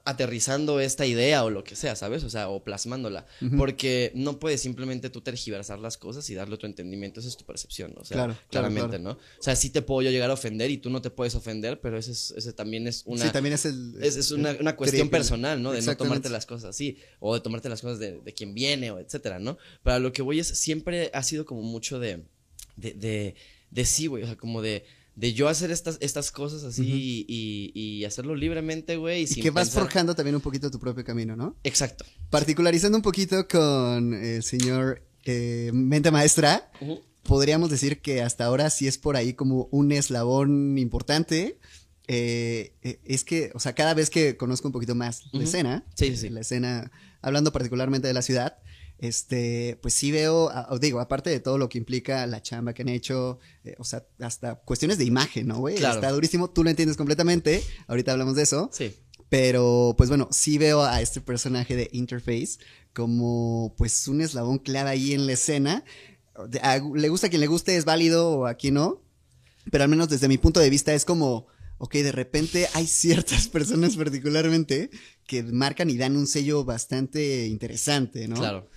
aterrizando 0.04 0.80
esta 0.80 1.06
idea 1.06 1.44
o 1.44 1.50
lo 1.50 1.62
que 1.62 1.76
sea, 1.76 1.94
¿sabes? 1.94 2.24
O 2.24 2.30
sea, 2.30 2.48
o 2.48 2.62
plasmándola. 2.64 3.26
Porque 3.56 4.10
no 4.14 4.40
puedes 4.40 4.60
simplemente 4.60 5.10
tú 5.10 5.20
tergiversar 5.20 5.78
las 5.78 5.96
cosas 5.96 6.28
y 6.28 6.34
darle 6.34 6.56
tu 6.56 6.66
entendimiento, 6.66 7.20
esa 7.20 7.28
es 7.28 7.36
tu 7.36 7.44
percepción, 7.44 7.92
¿no? 7.94 8.00
o 8.00 8.04
sea, 8.04 8.16
Claro, 8.16 8.32
claro, 8.50 8.68
claramente, 8.68 8.98
¿no? 8.98 9.12
O 9.12 9.42
sea, 9.42 9.54
sí 9.54 9.70
te 9.70 9.82
puedo 9.82 10.02
yo 10.02 10.10
llegar 10.10 10.30
a 10.30 10.34
ofender 10.34 10.70
y 10.70 10.78
tú 10.78 10.90
no 10.90 11.02
te 11.02 11.10
puedes 11.10 11.34
ofender, 11.36 11.80
pero 11.80 11.98
ese, 11.98 12.12
es, 12.12 12.34
ese 12.36 12.52
también 12.52 12.88
es 12.88 13.02
una... 13.06 13.24
sí, 13.24 13.30
también 13.30 13.54
es 13.54 13.64
el... 13.64 13.96
es, 14.02 14.16
es 14.16 14.32
una, 14.32 14.76
cuestión 14.76 15.08
personal, 15.08 15.62
¿no? 15.62 15.72
De 15.72 15.82
no 15.82 15.96
tomarte 15.96 16.30
las 16.30 16.46
cosas 16.46 16.70
así, 16.70 16.98
o 17.20 17.34
de 17.34 17.40
tomarte 17.40 17.68
las 17.68 17.80
cosas 17.80 17.98
de, 17.98 18.20
de 18.20 18.34
quien 18.34 18.54
viene, 18.54 18.90
o 18.90 18.98
etcétera, 18.98 19.38
¿no? 19.38 19.56
Pero 19.84 19.96
a 19.96 19.98
lo 20.00 20.12
que 20.12 20.22
voy 20.22 20.40
es, 20.40 20.48
siempre 20.48 21.10
ha 21.14 21.22
sido 21.22 21.44
como 21.44 21.62
mucho 21.62 22.00
de, 22.00 22.24
de, 22.76 22.92
de, 22.94 23.34
de 23.70 23.84
sí, 23.84 24.08
güey, 24.08 24.24
o 24.24 24.26
sea, 24.26 24.36
como 24.36 24.62
de, 24.62 24.84
de 25.16 25.32
yo 25.32 25.48
hacer 25.48 25.70
estas, 25.70 25.96
estas 26.00 26.30
cosas 26.30 26.62
así 26.62 26.84
y, 26.84 27.24
y, 27.26 27.72
y 28.00 28.04
hacerlo 28.04 28.34
libremente, 28.36 28.96
güey. 28.96 29.20
Y, 29.20 29.22
Y 29.24 29.26
sin 29.26 29.42
que 29.42 29.50
vas 29.50 29.68
pensar- 29.70 29.82
forjando 29.82 30.14
también 30.14 30.34
un 30.36 30.42
poquito 30.42 30.70
tu 30.70 30.78
propio 30.78 31.04
camino, 31.04 31.34
¿no? 31.34 31.56
Exacto. 31.64 32.04
Particularizando 32.30 32.96
un 32.98 33.02
poquito 33.02 33.48
con 33.48 34.12
el 34.14 34.42
señor 34.42 35.02
eh, 35.24 35.70
Mente 35.72 36.10
Maestra, 36.10 36.70
podríamos 37.22 37.70
decir 37.70 38.00
que 38.02 38.22
hasta 38.22 38.44
ahora 38.44 38.70
sí 38.70 38.86
es 38.86 38.98
por 38.98 39.16
ahí 39.16 39.32
como 39.34 39.68
un 39.72 39.90
eslabón 39.90 40.76
importante. 40.78 41.58
Eh, 42.08 42.74
eh, 42.82 43.00
es 43.04 43.24
que, 43.24 43.50
o 43.54 43.58
sea, 43.58 43.74
cada 43.74 43.94
vez 43.94 44.10
que 44.10 44.36
conozco 44.36 44.68
un 44.68 44.72
poquito 44.72 44.94
más 44.94 45.22
la 45.32 45.42
escena, 45.42 45.84
Sí, 45.96 46.16
sí, 46.16 46.28
la 46.28 46.42
escena, 46.42 46.92
hablando 47.22 47.50
particularmente 47.52 48.06
de 48.06 48.14
la 48.14 48.22
ciudad, 48.22 48.58
este, 48.98 49.78
pues 49.82 49.94
sí 49.94 50.10
veo, 50.10 50.50
os 50.70 50.80
digo, 50.80 51.00
aparte 51.00 51.30
de 51.30 51.40
todo 51.40 51.58
lo 51.58 51.68
que 51.68 51.78
implica 51.78 52.26
la 52.26 52.42
chamba 52.42 52.72
que 52.72 52.82
han 52.82 52.88
hecho, 52.88 53.38
eh, 53.64 53.74
o 53.78 53.84
sea, 53.84 54.06
hasta 54.20 54.56
cuestiones 54.56 54.98
de 54.98 55.04
imagen, 55.04 55.46
¿no, 55.48 55.58
güey? 55.58 55.76
Claro. 55.76 55.96
Está 55.96 56.10
durísimo, 56.10 56.50
tú 56.50 56.64
lo 56.64 56.70
entiendes 56.70 56.96
completamente, 56.96 57.62
ahorita 57.88 58.12
hablamos 58.12 58.36
de 58.36 58.42
eso, 58.42 58.70
Sí. 58.72 58.94
pero 59.28 59.94
pues 59.98 60.08
bueno, 60.08 60.28
sí 60.30 60.56
veo 60.58 60.82
a 60.82 61.00
este 61.02 61.20
personaje 61.20 61.76
de 61.76 61.88
Interface 61.92 62.58
como 62.92 63.74
pues 63.76 64.08
un 64.08 64.20
eslabón 64.22 64.58
clave 64.58 64.90
ahí 64.90 65.12
en 65.12 65.26
la 65.26 65.32
escena. 65.34 65.84
De- 66.48 66.60
a- 66.60 66.78
le 66.78 67.08
gusta 67.08 67.26
a 67.26 67.30
quien 67.30 67.40
le 67.40 67.46
guste, 67.46 67.76
es 67.76 67.84
válido 67.84 68.30
o 68.30 68.46
a 68.46 68.54
quien 68.54 68.74
no, 68.74 69.02
pero 69.70 69.84
al 69.84 69.90
menos 69.90 70.08
desde 70.08 70.28
mi 70.28 70.38
punto 70.38 70.60
de 70.60 70.70
vista 70.70 70.94
es 70.94 71.04
como, 71.04 71.46
ok, 71.78 71.92
de 71.96 72.12
repente 72.12 72.68
hay 72.74 72.86
ciertas 72.86 73.48
personas 73.48 73.96
particularmente 73.96 74.90
que 75.26 75.42
marcan 75.42 75.90
y 75.90 75.96
dan 75.98 76.16
un 76.16 76.26
sello 76.26 76.64
bastante 76.64 77.46
interesante, 77.46 78.28
¿no? 78.28 78.36
Claro. 78.36 78.68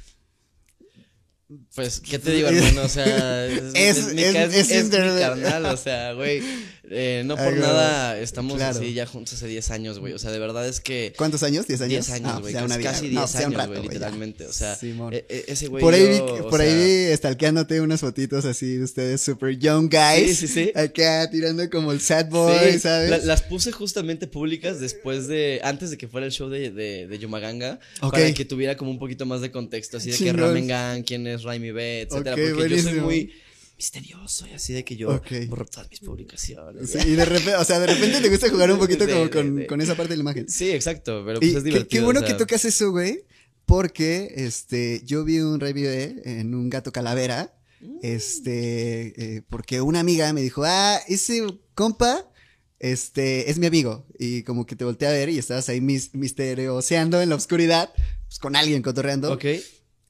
Pues, 1.73 1.99
¿qué 1.99 2.19
te 2.19 2.31
digo, 2.31 2.47
hermano? 2.49 2.83
O 2.83 2.89
sea, 2.89 3.45
es, 3.47 3.63
Es- 3.73 3.97
es 3.97 4.13
mi, 4.13 4.21
es- 4.23 4.35
mi 4.83 5.19
carnal, 5.19 5.65
o 5.65 5.77
sea, 5.77 6.13
güey. 6.13 6.43
Eh, 6.91 7.21
no 7.25 7.35
por 7.37 7.55
nada 7.55 8.19
estamos 8.19 8.57
Claro. 8.57 8.79
así 8.79 8.93
ya 8.93 9.05
juntos 9.05 9.35
hace 9.35 9.47
10 9.47 9.69
años, 9.69 9.99
güey. 9.99 10.13
O 10.13 10.19
sea, 10.19 10.31
de 10.31 10.39
verdad 10.39 10.67
es 10.67 10.79
que. 10.79 11.13
¿Cuántos 11.17 11.43
años? 11.43 11.67
¿10 11.67 11.81
años? 11.81 12.07
10 12.07 12.09
años, 12.11 12.41
güey. 12.41 12.53
ya 12.53 12.63
una 12.63 12.77
casi, 12.79 12.79
vida. 12.79 12.91
casi 12.91 13.07
No, 13.13 13.21
10 13.21 13.33
ya 13.33 13.47
un 13.47 13.55
años, 13.55 13.67
güey, 13.67 13.79
ya. 13.83 13.83
literalmente. 13.89 14.45
O 14.47 14.53
sea, 14.53 14.77
e- 14.81 15.25
e- 15.29 15.45
ese 15.47 15.67
güey. 15.67 15.81
Por 15.81 15.93
ahí, 15.93 16.17
yo, 16.17 16.45
o 16.45 16.49
por 16.49 16.61
ahí 16.61 16.69
sea, 17.07 17.17
stalkeándote 17.17 17.81
unas 17.81 17.99
fotitos 18.01 18.45
así 18.45 18.77
de 18.77 18.83
ustedes 18.83 19.21
super 19.21 19.57
young 19.57 19.89
guys. 19.89 20.37
Sí, 20.39 20.47
sí, 20.47 20.53
sí. 20.65 20.71
Acá 20.75 21.29
tirando 21.29 21.69
como 21.69 21.91
el 21.91 21.99
sad 22.01 22.27
boy, 22.29 22.73
Sí, 22.73 22.79
¿sabes? 22.79 23.09
la- 23.09 23.17
las 23.19 23.41
puse 23.43 23.71
justamente 23.71 24.25
públicas 24.27 24.79
después 24.79 25.27
de, 25.27 25.61
antes 25.63 25.91
de 25.91 25.97
que 25.97 26.07
fuera 26.07 26.25
el 26.25 26.31
show 26.31 26.49
de, 26.49 26.71
de, 26.71 27.07
de 27.07 27.19
Yumaganga, 27.19 27.79
Ok. 28.01 28.13
para 28.13 28.33
que 28.33 28.45
tuviera 28.45 28.75
como 28.77 28.89
un 28.91 28.97
poquito 28.99 29.25
más 29.25 29.41
de 29.41 29.51
contexto, 29.51 29.97
así 29.97 30.11
de 30.11 30.17
que. 30.17 30.33
Ramen 30.33 30.67
Gang, 30.67 31.03
quién 31.05 31.27
es 31.27 31.43
Raimi 31.43 31.71
B, 31.71 32.01
etcétera, 32.01 32.35
porque 32.35 32.47
yo 32.47 32.55
soy 32.55 32.67
buenísimo. 32.67 33.05
muy 33.05 33.31
misterioso 33.79 34.45
y 34.45 34.51
así 34.51 34.73
de 34.73 34.83
que 34.83 34.97
yo 34.97 35.09
Ok. 35.09 35.31
borro 35.47 35.65
todas 35.65 35.89
mis 35.89 36.01
publicaciones. 36.01 36.89
Sí, 36.91 36.97
y 37.07 37.11
de 37.15 37.23
repente, 37.23 37.55
o 37.55 37.63
sea, 37.63 37.79
de 37.79 37.87
repente 37.87 38.19
te 38.19 38.29
gusta 38.29 38.49
jugar 38.49 38.69
un 38.73 38.77
poquito 38.85 39.05
Sí, 39.05 39.11
como 39.11 39.23
sí, 39.23 39.29
con, 39.31 39.65
con 39.65 39.81
esa 39.81 39.95
parte 39.95 40.11
de 40.13 40.17
la 40.17 40.21
imagen. 40.21 40.49
Sí, 40.49 40.69
exacto, 40.71 41.23
pero 41.25 41.37
Y 41.37 41.39
pues 41.39 41.55
es 41.55 41.63
qué- 41.63 41.69
divertido. 41.69 41.89
qué, 41.89 42.01
bueno 42.05 42.19
o 42.19 42.23
sea, 42.23 42.33
que 42.33 42.37
tocas 42.37 42.65
eso, 42.65 42.91
güey, 42.91 43.23
porque 43.65 44.33
este, 44.35 45.01
yo 45.05 45.23
vi 45.23 45.39
un 45.39 45.59
review 45.61 45.89
en 46.25 46.53
un 46.53 46.69
gato 46.69 46.91
calavera, 46.91 47.55
Mm. 47.81 47.99
este, 48.03 49.37
eh, 49.37 49.41
porque 49.49 49.79
una 49.79 50.01
amiga 50.01 50.33
me 50.33 50.41
dijo, 50.41 50.63
ah, 50.65 50.99
ese 51.07 51.41
compa, 51.75 52.29
este, 52.79 53.49
es 53.49 53.57
mi 53.57 53.67
amigo, 53.67 54.05
y 54.19 54.43
como 54.43 54.65
que 54.65 54.75
te 54.75 54.83
volteé 54.83 55.07
a 55.07 55.11
ver 55.11 55.29
y 55.29 55.37
estabas 55.37 55.69
ahí 55.69 55.79
mis, 55.79 56.13
misterioseando 56.13 57.21
en 57.21 57.29
la 57.29 57.35
oscuridad, 57.35 57.93
pues 58.27 58.39
con 58.39 58.57
alguien 58.57 58.81
cotorreando. 58.81 59.31
Ok, 59.33 59.45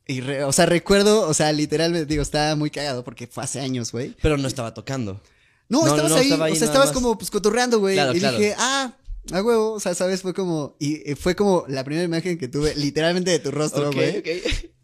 Y, 0.09 0.21
re- 0.21 0.43
o 0.43 0.51
sea, 0.51 0.65
recuerdo, 0.65 1.27
o 1.27 1.33
sea, 1.35 1.51
literalmente, 1.51 2.05
digo, 2.07 2.21
estaba 2.23 2.55
muy 2.55 2.69
cagado 2.71 3.03
porque 3.03 3.27
fue 3.27 3.43
hace 3.43 3.59
años, 3.59 3.91
güey. 3.91 4.15
pero 4.21 4.37
no 4.37 4.47
estaba 4.47 4.73
tocando. 4.73 5.21
No, 5.69 5.81
No, 5.85 5.87
estabas 5.87 6.09
no, 6.11 6.17
ahí, 6.17 6.23
estaba 6.23 6.45
ahí 6.45 6.53
o 6.53 6.55
sea, 6.55 6.65
estabas 6.67 6.87
más. 6.87 6.95
como, 6.95 7.17
pues, 7.17 7.29
cotorreando, 7.29 7.79
güey. 7.79 7.95
Claro, 7.95 8.15
y 8.15 8.19
claro. 8.19 8.37
dije, 8.39 8.55
ah, 8.57 8.93
a 9.31 9.41
huevo, 9.43 9.73
o 9.73 9.79
sea, 9.79 9.93
¿sabes? 9.93 10.23
Fue 10.23 10.33
como, 10.33 10.75
y, 10.79 11.11
y 11.11 11.13
fue 11.15 11.35
como 11.35 11.63
la 11.67 11.83
primera 11.83 12.03
imagen 12.05 12.39
que 12.39 12.47
tuve 12.47 12.73
literalmente 12.75 13.29
de 13.29 13.37
tu 13.39 13.51
rostro, 13.51 13.91
güey. 13.91 14.17
ok. 14.17 14.27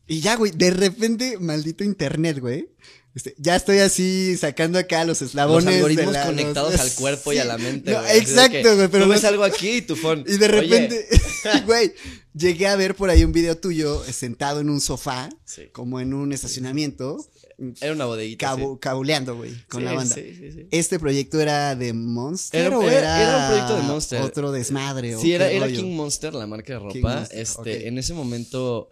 Y 0.08 0.22
ya, 0.22 0.36
güey, 0.36 0.52
de 0.52 0.72
repente, 0.72 1.38
maldito 1.40 1.84
internet, 1.84 2.40
güey. 2.40 2.70
Este, 3.16 3.34
ya 3.38 3.56
estoy 3.56 3.78
así 3.80 4.36
sacando 4.38 4.78
acá 4.78 5.06
los 5.06 5.22
eslabones. 5.22 5.64
Los 5.64 5.74
de 5.74 5.78
algoritmos 5.80 6.14
la- 6.14 6.26
conectados 6.26 6.74
los- 6.74 6.82
al 6.82 6.92
cuerpo 6.96 7.32
y 7.32 7.38
a 7.38 7.46
la 7.46 7.58
mente. 7.58 7.92
No, 7.92 8.02
güey, 8.02 8.12
de 8.14 8.18
exacto, 8.20 8.76
güey, 8.76 8.88
pero 8.90 9.06
Tú 9.06 9.12
ves 9.12 9.24
no- 9.24 9.30
algo 9.30 9.44
aquí 9.46 9.70
y 9.78 9.82
tu 9.82 9.96
phone. 9.96 10.26
Y 10.28 10.38
de 10.38 10.48
repente, 10.50 11.08
güey, 11.66 11.94
llegué 12.34 12.68
a 12.68 12.76
ver 12.76 12.94
por 12.96 13.10
ahí 13.10 13.24
un 13.24 13.32
video 13.32 13.58
tuyo 13.58 14.04
eh, 14.06 14.12
sentado 14.12 14.60
en 14.60 14.70
un 14.70 14.82
sofá, 14.82 15.30
Sí. 15.46 15.70
como 15.72 16.02
en 16.02 16.14
un 16.14 16.34
estacionamiento, 16.34 17.26
Era 17.80 17.94
una 17.94 18.04
bodeguita. 18.04 18.54
cabuleando, 18.82 19.38
güey, 19.38 19.54
con 19.70 19.80
Sí, 19.80 19.86
la 19.86 19.94
banda. 19.94 20.14
Sí, 20.14 20.36
sí, 20.38 20.52
sí. 20.52 20.68
¿Este 20.72 21.00
proyecto 21.00 21.40
era 21.40 21.74
de 21.78 21.94
Monster 21.94 22.66
Era- 22.66 22.78
o 22.78 22.84
era- 22.90 23.40
un 23.40 23.48
proyecto 23.48 23.76
de 23.78 23.82
Monster. 23.84 24.22
Otro 24.24 24.52
desmadre. 24.52 25.16
o 25.16 25.22
Sí, 25.22 25.32
era, 25.32 25.48
qué 25.48 25.56
era 25.56 25.66
rollo? 25.68 25.80
King 25.82 25.96
Monster, 25.96 26.34
la 26.34 26.48
marca 26.48 26.74
de 26.74 26.80
ropa. 26.80 27.00
Monster, 27.00 27.40
este, 27.40 27.88
en 27.88 27.98
ese 27.98 28.14
momento 28.14 28.90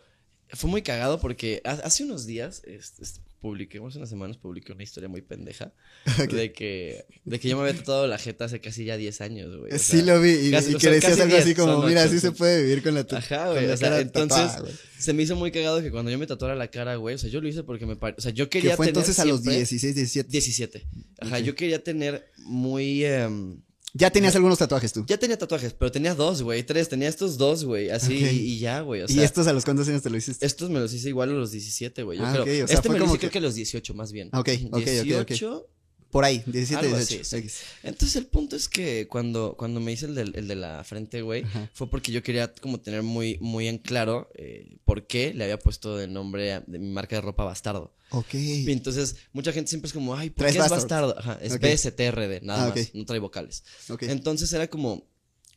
fue 0.54 0.70
muy 0.70 0.82
cagado 0.82 1.20
porque 1.20 1.62
ha- 1.66 1.72
hace 1.72 2.04
unos 2.04 2.26
días 2.26 2.62
este, 2.66 3.04
este, 3.04 3.20
publiqué, 3.42 3.80
hace 3.86 3.98
unas 3.98 4.10
semanas 4.10 4.38
publiqué 4.38 4.72
una 4.72 4.84
historia 4.84 5.10
muy 5.10 5.22
pendeja 5.22 5.74
de 6.32 6.54
que 6.54 7.06
de 7.26 7.40
que 7.40 7.50
yo 7.50 7.58
me 7.58 7.64
había 7.68 7.76
tatuado 7.78 8.08
la 8.08 8.18
jeta 8.18 8.46
hace 8.46 8.62
casi 8.62 8.86
ya 8.86 8.96
10 8.96 9.20
años, 9.22 9.58
güey. 9.58 9.74
o 9.74 9.80
Sí 9.80 10.02
lo 10.02 10.22
vi 10.22 10.30
y, 10.32 10.52
casi- 10.52 10.72
y 10.72 10.74
que 10.76 10.80
sea, 10.80 10.92
decías 10.92 11.20
algo 11.20 11.36
así 11.36 11.46
10, 11.54 11.58
como, 11.58 11.84
mira, 11.84 12.02
ocho, 12.04 12.10
así 12.12 12.20
se 12.22 12.32
puede 12.32 12.64
vivir 12.64 12.82
con 12.84 12.94
la 12.96 13.06
Ajá, 13.12 13.52
güey. 13.52 13.66
O 13.70 13.76
sea, 13.78 14.00
entonces 14.00 14.52
se 14.98 15.12
me 15.14 15.24
hizo 15.24 15.36
muy 15.36 15.52
cagado 15.52 15.82
que 15.82 15.92
cuando 15.92 16.10
yo 16.12 16.18
me 16.18 16.28
tatuara 16.28 16.56
la 16.56 16.70
cara, 16.70 16.96
güey, 16.96 17.16
o 17.16 17.18
sea, 17.18 17.30
yo 17.30 17.42
lo 17.42 17.48
hice 17.50 17.64
porque 17.64 17.86
me 17.86 17.96
pare... 17.98 18.16
o 18.18 18.22
sea, 18.22 18.32
yo 18.32 18.50
Que 18.50 18.60
quería 18.60 18.78
fue 18.78 18.86
tener 18.86 18.98
entonces 19.00 19.20
a 19.20 19.26
los 19.26 19.42
siempre- 19.42 19.58
16, 19.58 19.96
17. 19.96 20.30
17. 20.30 20.88
Ajá, 21.20 21.38
Ok. 21.38 21.44
yo 21.44 21.56
quería 21.56 21.84
tener 21.84 22.32
muy 22.46 23.04
em, 23.04 23.60
Ya 23.96 24.10
tenías 24.10 24.36
algunos 24.36 24.58
tatuajes 24.58 24.92
tú. 24.92 25.06
ya 25.08 25.18
tenía 25.20 25.38
tatuajes, 25.38 25.74
pero 25.74 25.92
tenía 25.92 26.16
dos, 26.16 26.42
güey, 26.42 26.64
tres, 26.64 26.90
tenía 26.90 27.08
estos 27.08 27.38
dos, 27.38 27.64
güey, 27.64 27.92
así 27.92 28.16
y, 28.16 28.26
y 28.54 28.60
ya, 28.60 28.82
güey, 28.82 29.04
o 29.04 29.06
¿Y 29.08 29.20
estos 29.22 29.46
a 29.46 29.54
los 29.54 29.66
cuántos 29.66 29.88
años 29.88 30.02
te 30.02 30.10
lo 30.10 30.18
hiciste? 30.18 30.44
estos 30.46 30.72
me 30.72 30.80
los 30.80 30.92
hice 30.94 31.10
igual 31.10 31.30
a 31.30 31.34
los 31.34 31.52
17, 31.52 32.02
güey, 32.02 32.18
yo 32.18 32.26
Ah, 32.26 32.32
creo. 32.32 32.44
ok, 32.44 32.64
o 32.64 32.68
sea, 32.68 32.76
este 32.78 32.90
me 32.90 32.98
lo 32.98 33.06
hice 33.06 33.18
creo 33.20 33.30
que- 33.30 33.34
que 33.34 33.38
a 33.38 33.42
los 33.42 33.54
18 33.56 33.94
más 33.94 34.12
bien. 34.12 34.30
Ok, 34.34 34.50
ok, 34.50 34.74
ok, 34.74 34.82
ok. 34.82 35.28
18, 35.30 35.70
Por 36.14 36.24
ahí, 36.24 36.42
17, 36.46 36.86
Algo 36.86 36.96
18. 36.98 37.22
así, 37.22 37.30
sí. 37.30 37.36
X. 37.38 37.60
Entonces 37.84 38.16
el 38.16 38.28
punto 38.28 38.56
es 38.56 38.70
que 38.70 39.08
cuando, 39.10 39.56
cuando 39.58 39.80
me 39.82 39.92
hice 39.92 40.06
el, 40.06 40.16
del- 40.16 40.34
el 40.38 40.48
de 40.48 40.56
la 40.56 40.84
frente, 40.86 41.22
güey, 41.24 41.44
Ajá. 41.44 41.70
fue 41.74 41.90
porque 41.90 42.12
yo 42.14 42.24
quería 42.24 42.54
como 42.54 42.80
tener 42.80 43.02
muy, 43.04 43.38
muy 43.42 43.68
en 43.68 43.80
claro 43.80 44.30
eh, 44.36 44.78
por 44.86 45.08
qué 45.08 45.34
le 45.34 45.44
había 45.44 45.60
puesto 45.60 45.98
de 45.98 46.08
nombre 46.08 46.54
a- 46.54 46.62
de 46.62 46.80
mi 46.80 46.90
marca 46.92 47.16
de 47.18 47.22
ropa 47.24 47.44
Bastardo. 47.44 47.94
Ok. 48.12 48.36
Y 48.36 48.72
entonces 48.72 49.16
mucha 49.34 49.52
gente 49.52 49.70
siempre 49.70 49.88
es 49.88 49.94
como, 49.94 50.16
ay, 50.16 50.30
¿por 50.30 50.46
qué 50.46 50.52
es 50.52 50.58
Bastard. 50.60 50.80
Bastardo? 50.82 51.20
Ajá, 51.20 51.40
es 51.42 51.54
Ok. 51.54 51.62
BSTRD, 51.62 52.42
nada 52.44 52.66
Ah, 52.66 52.70
más, 52.70 52.78
ok. 52.88 52.94
no 52.94 53.06
trae 53.06 53.20
vocales. 53.20 53.64
ok. 53.90 54.04
Entonces 54.04 54.54
era 54.54 54.68
como 54.68 55.04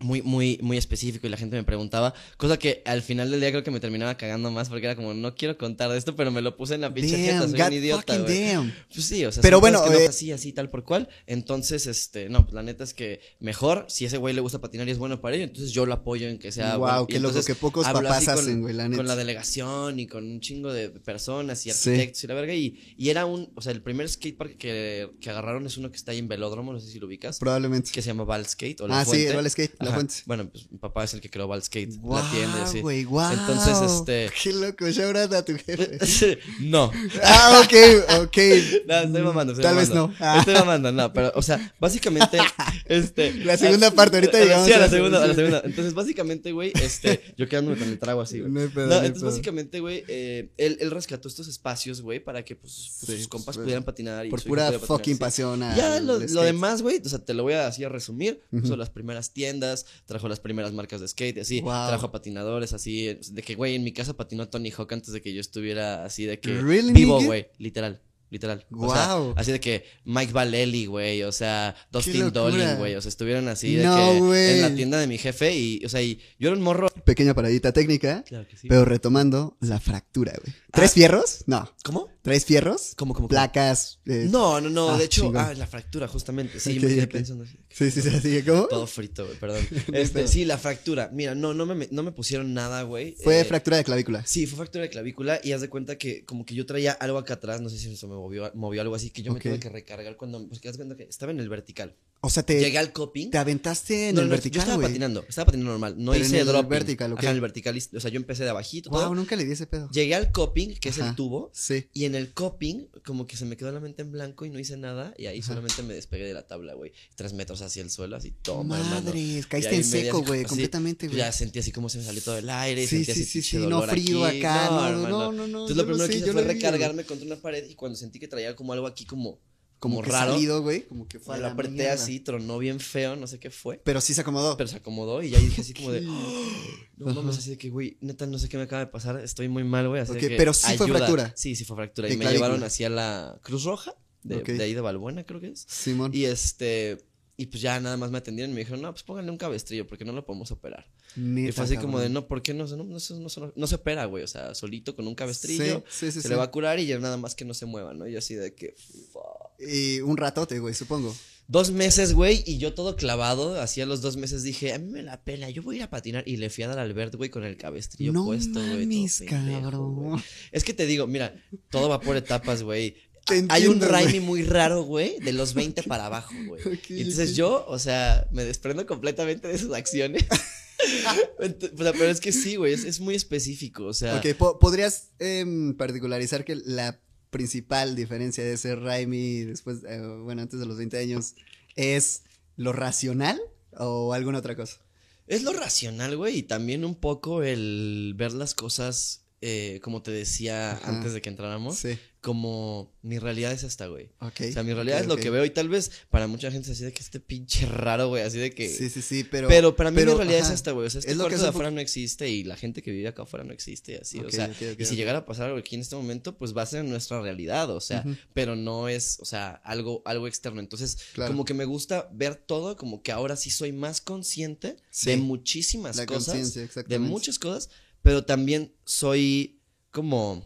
muy, 0.00 0.22
muy, 0.22 0.58
muy 0.62 0.76
específico 0.76 1.26
y 1.26 1.30
la 1.30 1.36
gente 1.36 1.56
me 1.56 1.64
preguntaba, 1.64 2.12
cosa 2.36 2.58
que 2.58 2.82
al 2.84 3.02
final 3.02 3.30
del 3.30 3.40
día 3.40 3.50
creo 3.50 3.62
que 3.64 3.70
me 3.70 3.80
terminaba 3.80 4.16
cagando 4.16 4.50
más 4.50 4.68
porque 4.68 4.86
era 4.86 4.96
como, 4.96 5.14
no 5.14 5.34
quiero 5.34 5.56
contar 5.56 5.90
de 5.90 5.98
esto, 5.98 6.14
pero 6.16 6.30
me 6.30 6.42
lo 6.42 6.56
puse 6.56 6.74
en 6.74 6.82
la 6.82 6.92
pinche 6.92 7.16
jeta, 7.16 7.48
soy 7.48 7.58
God 7.58 7.66
un 7.68 7.72
idiota, 7.72 8.18
güey. 8.18 8.54
Pues 8.92 9.06
sí, 9.06 9.24
o 9.24 9.32
sea, 9.32 9.42
Pero 9.42 9.60
bueno, 9.60 9.84
no 9.84 9.92
eh, 9.92 10.06
así, 10.08 10.32
así, 10.32 10.52
tal 10.52 10.68
por 10.68 10.84
cual. 10.84 11.08
Entonces, 11.26 11.86
este, 11.86 12.28
no, 12.28 12.42
pues 12.44 12.54
la 12.54 12.62
neta 12.62 12.84
es 12.84 12.92
que 12.94 13.20
mejor, 13.40 13.86
si 13.88 14.04
ese 14.04 14.16
güey 14.18 14.34
le 14.34 14.40
gusta 14.40 14.60
patinar 14.60 14.86
y 14.88 14.90
es 14.90 14.98
bueno 14.98 15.20
para 15.20 15.36
ello, 15.36 15.44
entonces 15.44 15.72
yo 15.72 15.86
lo 15.86 15.94
apoyo 15.94 16.28
en 16.28 16.38
que 16.38 16.52
sea. 16.52 16.76
Wow, 16.76 16.86
bueno. 16.88 17.06
Qué 17.06 17.20
loco, 17.20 17.42
que 17.42 17.54
pocos 17.54 17.86
papás 17.86 18.18
así 18.28 18.30
hacen, 18.30 18.60
güey, 18.62 18.74
la 18.74 18.84
neta. 18.88 18.96
Con 18.98 19.06
la 19.06 19.16
delegación 19.16 19.98
y 20.00 20.06
con 20.06 20.24
un 20.24 20.40
chingo 20.40 20.72
de 20.72 20.90
personas 20.90 21.64
y 21.66 21.70
Sí. 21.70 21.90
arquitectos 21.90 22.24
y 22.24 22.26
la 22.26 22.34
verga. 22.34 22.54
Y, 22.54 22.94
y 22.96 23.08
era 23.10 23.26
un, 23.26 23.50
o 23.54 23.62
sea, 23.62 23.72
el 23.72 23.82
primer 23.82 24.08
skatepark 24.08 24.56
que, 24.58 25.10
que 25.20 25.30
agarraron 25.30 25.66
es 25.66 25.76
uno 25.76 25.90
que 25.90 25.96
está 25.96 26.12
ahí 26.12 26.18
en 26.18 26.28
Velódromo, 26.28 26.72
no 26.72 26.80
sé 26.80 26.88
si 26.90 26.98
lo 26.98 27.06
ubicas, 27.06 27.38
Probablemente. 27.38 27.90
que 27.92 28.02
se 28.02 28.08
llama 28.08 28.24
Val 28.24 28.46
Skate 28.46 28.80
o 28.82 28.88
La 28.88 29.00
Ah, 29.00 29.04
sí, 29.04 29.10
Fuente. 29.10 29.34
Vale 29.36 29.50
Skate, 29.50 29.74
la 29.86 29.90
Ajá. 29.90 29.96
fuente. 30.00 30.14
Bueno, 30.26 30.48
pues 30.50 30.70
mi 30.70 30.78
papá 30.78 31.04
es 31.04 31.14
el 31.14 31.20
que 31.20 31.30
creó 31.30 31.48
Val 31.48 31.62
Skate, 31.62 31.96
Wow, 31.98 32.14
la 32.18 32.30
tienda 32.30 32.58
y 32.58 32.62
así. 32.62 32.80
wow. 32.80 33.30
Entonces, 33.32 33.90
este. 33.90 34.30
Qué 34.42 34.52
loco, 34.52 34.88
shout 34.90 35.16
out 35.16 35.32
a 35.32 35.44
tu 35.44 35.54
jefe. 35.56 36.38
no. 36.60 36.90
ah, 37.22 37.62
ok, 37.64 38.22
ok. 38.24 38.36
No, 38.86 38.98
estoy 39.00 39.22
mamando, 39.22 39.52
estoy 39.52 39.62
Tal 39.64 39.76
vez 39.76 39.90
no. 39.90 40.12
Ah. 40.20 40.36
Estoy 40.38 40.54
mamando, 40.54 40.92
no, 40.92 41.12
pero, 41.12 41.32
o 41.34 41.42
sea, 41.42 41.74
básicamente, 41.80 42.38
este... 42.86 43.32
La 43.44 43.56
segunda 43.56 43.90
parte, 43.90 44.16
ahorita 44.18 44.38
llegamos 44.40 44.66
Sí, 44.66 44.72
a 44.72 44.78
la 44.78 44.88
segunda, 44.88 45.22
a 45.22 45.26
la 45.26 45.34
segunda. 45.34 45.62
Entonces, 45.64 45.94
básicamente, 45.94 46.52
güey, 46.52 46.72
este, 46.82 47.34
yo 47.36 47.48
quedándome 47.48 47.76
con 47.78 47.88
el 47.88 47.98
trago 47.98 48.20
así, 48.20 48.40
güey. 48.40 48.52
No 48.52 48.60
hay 48.60 48.68
pedo, 48.68 48.86
No, 48.86 48.94
no 48.94 49.00
hay 49.00 49.06
entonces, 49.06 49.22
pedo. 49.22 49.30
básicamente, 49.30 49.80
güey, 49.80 50.04
eh, 50.08 50.50
él, 50.56 50.76
él 50.80 50.90
rescató 50.90 51.28
estos 51.28 51.48
espacios, 51.48 52.00
güey, 52.02 52.20
para 52.20 52.44
que, 52.44 52.56
pues, 52.56 52.92
pues, 53.00 53.12
Sí, 53.12 53.18
sus 53.18 53.28
compas 53.28 53.56
pues, 53.56 53.64
pudieran 53.64 53.84
patinar 53.84 54.26
y 54.26 54.30
Por 54.30 54.42
pura 54.42 54.72
fucking 54.78 55.18
pasión. 55.18 55.60
Ya 55.76 56.00
lo, 56.00 56.18
lo 56.18 56.42
demás, 56.42 56.82
güey, 56.82 57.00
o 57.04 57.08
sea, 57.08 57.18
te 57.18 57.34
lo 57.34 57.42
voy 57.42 57.54
a 57.54 57.66
así 57.66 57.84
a 57.84 57.88
resumir. 57.88 58.42
Puso 58.50 58.64
Ujú. 58.68 58.76
las 58.76 58.90
primeras 58.90 59.32
tiendas, 59.32 59.75
trajo 60.06 60.28
las 60.28 60.40
primeras 60.40 60.72
marcas 60.72 61.00
de 61.00 61.08
skate, 61.08 61.38
así, 61.38 61.60
Wow. 61.60 61.88
trajo 61.88 62.10
patinadores, 62.10 62.72
así, 62.72 63.18
de 63.30 63.42
que, 63.42 63.54
güey, 63.56 63.74
en 63.74 63.84
mi 63.84 63.92
casa 63.92 64.16
patinó 64.16 64.48
Tony 64.48 64.70
Hawk 64.70 64.92
antes 64.92 65.12
de 65.12 65.20
que 65.20 65.34
yo 65.34 65.40
estuviera 65.40 66.04
así 66.04 66.24
de 66.24 66.38
que 66.40 66.54
Really, 66.62 66.92
vivo, 66.92 67.20
güey, 67.22 67.48
literal. 67.58 68.00
Literal. 68.28 68.66
O 68.72 68.92
sea, 68.92 69.14
Wow. 69.14 69.34
así 69.36 69.52
de 69.52 69.60
que 69.60 69.84
Mike 70.04 70.32
Valelli, 70.32 70.86
güey, 70.86 71.22
o 71.22 71.30
sea, 71.30 71.76
Dustin. 71.92 72.32
Dolin, 72.32 72.74
güey, 72.76 72.96
o 72.96 73.00
sea, 73.00 73.08
estuvieron 73.08 73.46
así 73.46 73.76
de 73.76 73.84
No, 73.84 73.94
que 74.32 74.56
en 74.56 74.62
la 74.62 74.74
tienda 74.74 74.98
de 74.98 75.06
mi 75.06 75.16
jefe 75.16 75.54
y, 75.56 75.84
o 75.84 75.88
sea, 75.88 76.02
y 76.02 76.18
yo 76.36 76.48
era 76.48 76.56
un 76.56 76.62
morro. 76.64 76.88
Pequeña 77.04 77.34
paradita 77.34 77.72
técnica. 77.72 78.24
Claro 78.26 78.48
que 78.48 78.56
sí. 78.56 78.66
Pero 78.66 78.84
retomando 78.84 79.56
la 79.60 79.78
fractura, 79.78 80.32
güey. 80.44 80.56
¿Tres 80.72 80.90
Ah. 80.90 80.94
fierros? 80.94 81.44
No. 81.46 81.70
¿Cómo? 81.84 82.08
¿Tres 82.26 82.44
fierros? 82.44 82.94
¿Cómo, 82.96 83.14
cómo, 83.14 83.28
cómo? 83.28 83.28
Placas. 83.28 84.00
eh, 84.04 84.26
No, 84.28 84.60
no, 84.60 84.68
no, 84.68 84.90
Ah, 84.90 84.98
de 84.98 85.04
hecho, 85.04 85.22
chingón. 85.22 85.36
ah, 85.36 85.54
la 85.54 85.66
fractura, 85.68 86.08
justamente. 86.08 86.58
Sí, 86.58 86.76
Ok, 86.76 86.82
me 86.82 86.88
quedé 86.88 87.04
ok. 87.04 87.10
pensando 87.12 87.44
así. 87.44 87.56
Sí, 87.70 87.90
sí, 87.92 88.02
sí, 88.02 88.08
así. 88.08 88.42
¿Cómo? 88.42 88.66
Todo 88.66 88.86
frito, 88.88 89.24
güey, 89.24 89.38
perdón. 89.38 89.64
Este, 89.94 90.26
sí, 90.26 90.44
la 90.44 90.58
fractura. 90.58 91.08
Mira, 91.12 91.36
no, 91.36 91.54
no 91.54 91.64
me, 91.66 91.86
no 91.92 92.02
me 92.02 92.10
pusieron 92.10 92.52
nada, 92.52 92.82
güey. 92.82 93.14
Fue 93.22 93.38
Eh, 93.40 93.44
fractura 93.44 93.76
de 93.76 93.84
clavícula. 93.84 94.26
Sí, 94.26 94.46
fue 94.48 94.56
fractura 94.56 94.82
de 94.82 94.90
clavícula 94.90 95.38
y 95.44 95.52
haz 95.52 95.60
de 95.60 95.68
cuenta 95.68 95.96
que 95.98 96.24
como 96.24 96.44
que 96.44 96.56
yo 96.56 96.66
traía 96.66 96.90
algo 96.92 97.18
acá 97.18 97.34
atrás, 97.34 97.60
no 97.60 97.68
sé 97.68 97.78
si 97.78 97.92
eso 97.92 98.08
me 98.08 98.16
movió, 98.16 98.50
movió 98.54 98.82
algo 98.82 98.96
así, 98.96 99.10
que 99.10 99.22
yo 99.22 99.32
me 99.32 99.38
tuve 99.38 99.60
que 99.60 99.68
recargar 99.68 100.16
cuando, 100.16 100.44
pues 100.48 100.60
que 100.60 100.68
haz 100.68 100.74
de 100.76 100.84
cuenta 100.84 100.96
que 100.96 101.08
estaba 101.08 101.30
en 101.30 101.38
el 101.38 101.48
vertical. 101.48 101.94
O 102.26 102.30
sea, 102.30 102.42
te, 102.42 102.58
Llegué 102.58 102.78
al 102.78 102.92
coping. 102.92 103.30
te 103.30 103.38
aventaste 103.38 104.08
en 104.08 104.16
No, 104.16 104.22
el 104.22 104.26
no, 104.28 104.30
yo 104.34 104.36
vertical, 104.36 104.60
estaba 104.62 104.82
patinando, 104.82 105.24
estaba 105.28 105.46
patinando 105.46 105.70
normal, 105.70 105.94
no 105.96 106.10
Pero 106.10 106.24
en 106.24 106.30
hice 106.30 106.40
el 106.40 106.46
dropping. 106.46 106.68
vertical, 106.70 107.12
ok. 107.12 107.18
Ajá, 107.20 107.28
en 107.30 107.34
el 107.36 107.40
vertical, 107.40 107.78
o 107.94 108.00
sea, 108.00 108.10
yo 108.10 108.16
empecé 108.16 108.42
de 108.42 108.50
abajito, 108.50 108.90
todo. 108.90 109.04
Wow, 109.06 109.14
nunca 109.14 109.36
le 109.36 109.44
di 109.44 109.52
ese 109.52 109.66
pedo. 109.66 109.88
Llegué 109.90 110.14
al 110.16 110.32
coping, 110.32 110.74
que 110.74 110.88
es 110.88 110.98
el 110.98 111.14
tubo, 111.14 111.50
Sí. 111.54 111.86
y 111.92 112.04
en 112.04 112.14
el 112.16 112.32
coping 112.34 112.88
como 113.04 113.26
que 113.28 113.36
se 113.36 113.44
me 113.44 113.56
quedó 113.56 113.70
la 113.70 113.78
mente 113.78 114.02
en 114.02 114.10
blanco 114.10 114.44
y 114.44 114.50
no 114.50 114.58
hice 114.58 114.76
nada 114.76 115.14
y 115.16 115.26
ahí 115.26 115.38
Ajá. 115.38 115.48
solamente 115.48 115.82
me 115.84 115.94
despegué 115.94 116.24
de 116.26 116.34
la 116.34 116.46
tabla, 116.46 116.74
güey. 116.74 116.92
Tres 117.14 117.32
metros 117.32 117.62
hacia 117.62 117.82
el 117.82 117.90
suelo, 117.90 118.16
así, 118.16 118.32
toma. 118.42 118.78
Madre, 118.78 119.44
caíste 119.48 119.76
en 119.76 119.84
seco, 119.84 120.22
güey, 120.22 120.42
completamente, 120.44 121.06
güey. 121.06 121.18
Ya 121.18 121.30
sentí 121.30 121.60
así 121.60 121.70
como 121.70 121.88
se 121.88 121.98
me 121.98 122.04
salió 122.04 122.20
todo 122.22 122.38
el 122.38 122.50
aire, 122.50 122.86
Sí, 122.88 123.04
sentí 123.04 123.04
sí, 123.04 123.10
así 123.12 123.24
sí, 123.24 123.42
sí, 123.42 123.56
no 123.58 123.82
frío 123.82 124.24
aquí. 124.24 124.38
acá, 124.40 124.66
no, 124.70 125.08
no, 125.08 125.32
no, 125.32 125.32
no. 125.32 125.44
Entonces 125.46 125.76
lo 125.76 125.86
primero 125.86 126.08
que 126.08 126.16
hice 126.16 126.32
fue 126.32 126.42
recargarme 126.42 127.04
contra 127.04 127.24
una 127.26 127.36
pared 127.36 127.64
y 127.68 127.74
cuando 127.76 127.96
sentí 127.96 128.18
que 128.18 128.26
traía 128.26 128.56
como 128.56 128.72
algo 128.72 128.86
aquí 128.86 129.04
como, 129.04 129.38
como, 129.78 130.02
que 130.02 130.10
raro, 130.10 130.32
salido, 130.32 130.62
güey, 130.62 130.82
como 130.86 131.06
que 131.06 131.18
fue 131.20 131.38
la 131.38 131.52
apreté 131.52 131.90
así, 131.90 132.20
tronó 132.20 132.58
bien 132.58 132.80
feo, 132.80 133.14
no 133.16 133.26
sé 133.26 133.38
qué 133.38 133.50
fue. 133.50 133.80
Pero 133.84 134.00
sí 134.00 134.14
se 134.14 134.22
acomodó. 134.22 134.56
Pero 134.56 134.68
se 134.68 134.76
acomodó 134.76 135.22
y 135.22 135.30
ya 135.30 135.38
dije 135.38 135.60
así 135.60 135.74
como 135.74 135.92
de, 135.92 136.00
Ok. 136.00 136.06
no 136.96 137.06
mames, 137.14 137.30
Ajá. 137.30 137.38
así 137.40 137.50
de 137.50 137.58
que, 137.58 137.68
güey, 137.70 137.98
neta, 138.00 138.26
no 138.26 138.38
sé 138.38 138.48
qué 138.48 138.56
me 138.56 138.62
acaba 138.64 138.80
de 138.84 138.90
pasar, 138.90 139.20
estoy 139.20 139.48
muy 139.48 139.64
mal, 139.64 139.88
güey. 139.88 140.00
Así 140.00 140.14
que, 140.14 140.30
pero 140.36 140.54
sí 140.54 140.76
fue 140.76 140.88
fractura. 140.88 141.32
Sí, 141.36 141.54
sí 141.56 141.64
fue 141.64 141.76
fractura. 141.76 142.08
De 142.08 142.14
Y 142.14 142.16
me 142.16 142.24
llevaron 142.30 142.62
hacia 142.64 142.88
la 142.88 143.38
Cruz 143.42 143.64
Roja, 143.64 143.94
de, 144.22 144.42
ahí 144.62 144.74
de 144.74 144.80
Balbuena, 144.80 145.24
creo 145.24 145.40
que 145.40 145.48
es. 145.48 145.66
Simón. 145.68 146.10
Y 146.14 146.24
este, 146.24 146.98
y 147.36 147.46
pues 147.46 147.60
ya 147.60 147.78
nada 147.78 147.96
más 147.98 148.10
me 148.10 148.18
atendieron 148.18 148.50
y 148.52 148.54
me 148.54 148.60
dijeron, 148.60 148.80
no, 148.80 148.90
pues 148.90 149.02
pónganle 149.02 149.30
un 149.30 149.36
cabestrillo 149.36 149.86
porque 149.86 150.04
no 150.06 150.12
lo 150.12 150.24
podemos 150.24 150.50
operar. 150.52 150.90
y 151.16 151.52
fue 151.52 151.64
así 151.64 151.76
como 151.76 152.00
de, 152.00 152.08
no, 152.08 152.26
¿por 152.26 152.42
qué 152.42 152.54
no? 152.54 152.66
No, 152.66 152.82
no, 152.82 152.98
se- 152.98 153.14
no 153.20 153.28
se- 153.28 153.52
no 153.54 153.66
se 153.66 153.74
opera, 153.74 154.06
güey. 154.06 154.24
O 154.24 154.26
sea, 154.26 154.54
solito 154.54 154.96
con 154.96 155.06
un 155.06 155.14
cabestrillo. 155.14 155.84
Sí, 155.88 156.06
sí, 156.06 156.12
sí, 156.12 156.22
se 156.22 156.28
le 156.30 156.34
va 156.34 156.44
a 156.44 156.50
curar 156.50 156.80
y 156.80 156.86
ya 156.86 156.98
nada 156.98 157.18
más 157.18 157.34
que 157.34 157.44
no 157.44 157.52
se 157.54 157.66
mueva, 157.66 157.92
¿no? 157.94 158.06
Y 158.08 158.12
yo 158.12 158.18
así 158.18 158.34
de 158.34 158.54
que. 158.54 158.74
fuck. 159.12 159.45
Y 159.58 160.00
un 160.00 160.16
ratote, 160.16 160.58
güey, 160.58 160.74
supongo. 160.74 161.14
Dos 161.48 161.70
meses, 161.70 162.12
güey, 162.12 162.42
y 162.44 162.58
yo 162.58 162.74
todo 162.74 162.96
clavado. 162.96 163.60
Así 163.60 163.80
a 163.80 163.86
los 163.86 164.00
dos 164.00 164.16
meses 164.16 164.42
dije, 164.42 164.72
a 164.72 164.78
mí 164.78 164.90
me 164.90 165.02
la 165.04 165.22
pela, 165.22 165.48
yo 165.48 165.62
voy 165.62 165.76
a 165.76 165.78
ir 165.78 165.82
a 165.84 165.90
patinar. 165.90 166.24
Y 166.26 166.38
le 166.38 166.50
fui 166.50 166.64
a 166.64 166.68
dar 166.68 166.78
al 166.80 166.88
Albert, 166.90 167.14
güey, 167.14 167.30
con 167.30 167.44
el 167.44 167.56
cabestrillo 167.56 168.12
no 168.12 168.24
puesto, 168.24 168.58
güey. 168.60 169.06
cabrón. 169.28 170.22
Es 170.50 170.64
que 170.64 170.74
te 170.74 170.86
digo, 170.86 171.06
mira, 171.06 171.34
todo 171.70 171.88
va 171.88 172.00
por 172.00 172.16
etapas, 172.16 172.62
güey. 172.64 172.96
Hay 173.48 173.66
un 173.66 173.80
Raimi 173.80 174.20
muy 174.20 174.42
raro, 174.44 174.82
güey, 174.82 175.18
de 175.20 175.32
los 175.32 175.54
20 175.54 175.82
para 175.84 176.06
abajo, 176.06 176.34
güey. 176.46 176.62
Ok, 176.62 176.90
y 176.90 176.98
entonces 177.00 177.34
yo, 177.36 177.64
o 177.68 177.78
sea, 177.78 178.26
me 178.32 178.44
desprendo 178.44 178.84
completamente 178.86 179.46
de 179.48 179.58
sus 179.58 179.72
acciones. 179.72 180.24
Ent- 181.40 181.72
o 181.74 181.82
sea, 181.82 181.92
pero 181.92 182.06
es 182.06 182.20
que 182.20 182.32
sí, 182.32 182.56
güey, 182.56 182.72
es, 182.72 182.84
es 182.84 183.00
muy 183.00 183.14
específico, 183.14 183.84
o 183.86 183.94
sea. 183.94 184.16
Ok, 184.16 184.34
po- 184.36 184.58
¿podrías 184.58 185.10
em, 185.18 185.74
particularizar 185.76 186.44
que 186.44 186.56
la 186.56 187.00
principal 187.30 187.94
diferencia 187.94 188.44
de 188.44 188.56
ser 188.56 188.80
Raimi 188.80 189.40
después, 189.40 189.84
eh, 189.84 190.00
bueno, 190.22 190.42
antes 190.42 190.60
de 190.60 190.66
los 190.66 190.78
20 190.78 190.98
años, 190.98 191.34
es 191.74 192.22
lo 192.56 192.72
racional 192.72 193.40
o 193.76 194.12
alguna 194.12 194.38
otra 194.38 194.56
cosa? 194.56 194.80
Es 195.26 195.42
lo 195.42 195.52
racional, 195.52 196.16
güey, 196.16 196.38
y 196.38 196.42
también 196.42 196.84
un 196.84 196.94
poco 196.94 197.42
el 197.42 198.14
ver 198.16 198.32
las 198.32 198.54
cosas, 198.54 199.25
eh, 199.42 199.80
como 199.82 200.02
te 200.02 200.10
decía 200.10 200.72
Ajá. 200.72 200.88
antes 200.88 201.12
de 201.12 201.20
que 201.20 201.28
entráramos, 201.28 201.76
Sí, 201.78 201.98
como 202.22 202.92
mi 203.02 203.18
realidad 203.20 203.52
es 203.52 203.62
esta, 203.62 203.86
güey. 203.86 204.10
ok. 204.20 204.40
O 204.48 204.52
sea, 204.52 204.62
mi 204.64 204.72
realidad 204.74 204.98
es 204.98 205.06
lo 205.06 205.16
que 205.16 205.30
veo 205.30 205.44
y 205.44 205.50
tal 205.50 205.68
vez 205.68 205.92
para 206.10 206.26
mucha 206.26 206.50
gente 206.50 206.68
es 206.72 206.76
así 206.76 206.84
de 206.84 206.92
que 206.92 207.00
este 207.02 207.20
pinche 207.20 207.66
raro, 207.66 208.08
güey, 208.08 208.24
así 208.24 208.38
de 208.38 208.50
que... 208.50 208.68
Sí, 208.68 208.90
sí, 208.90 209.00
sí, 209.02 209.22
pero... 209.30 209.46
pero, 209.46 209.76
para 209.76 209.92
mí 209.92 209.96
pero, 209.98 210.12
mi 210.12 210.16
realidad 210.18 210.40
ajá. 210.40 210.48
es 210.48 210.54
esta, 210.56 210.72
güey. 210.72 210.86
O 210.86 210.90
sea, 210.90 210.98
este 211.00 211.12
Es 211.12 211.16
lo 211.18 211.24
que 211.24 211.28
cuarto 211.28 211.36
es 211.36 211.42
de 211.42 211.48
afuera 211.50 211.70
no 211.70 211.80
existe 211.80 212.28
y 212.28 212.42
la 212.42 212.56
gente 212.56 212.82
que 212.82 212.90
vive 212.90 213.06
acá 213.06 213.22
afuera 213.22 213.44
no 213.44 213.52
existe 213.52 213.92
y 213.92 213.94
así. 213.96 214.18
O 214.18 214.30
sea, 214.30 214.50
y 214.76 214.84
si 214.84 214.96
llegara 214.96 215.18
a 215.18 215.24
pasar 215.26 215.46
algo 215.46 215.58
aquí 215.58 215.76
en 215.76 215.82
este 215.82 215.94
momento, 215.94 216.36
pues 216.36 216.56
va 216.56 216.62
a 216.62 216.66
ser 216.66 216.84
nuestra 216.84 217.20
realidad, 217.20 217.70
o 217.70 217.80
sea, 217.80 218.04
pero 218.34 218.56
no 218.56 218.88
es, 218.88 219.18
o 219.20 219.24
sea, 219.24 219.50
algo, 219.64 220.02
algo 220.04 220.26
externo. 220.26 220.58
Entonces, 220.60 220.98
Claro. 221.12 221.30
como 221.30 221.44
que 221.44 221.54
me 221.54 221.64
gusta 221.66 222.08
ver 222.12 222.34
todo, 222.34 222.76
como 222.76 223.02
que 223.04 223.12
ahora 223.12 223.36
sí 223.36 223.50
soy 223.50 223.70
más 223.72 224.00
consciente 224.00 224.76
Sí. 224.90 225.10
de 225.10 225.18
muchísimas 225.18 225.96
La 225.96 226.06
cosas, 226.06 226.54
de 226.54 226.98
muchas 226.98 227.38
cosas, 227.38 227.68
pero 228.06 228.24
también 228.24 228.72
soy 228.84 229.60
como, 229.90 230.44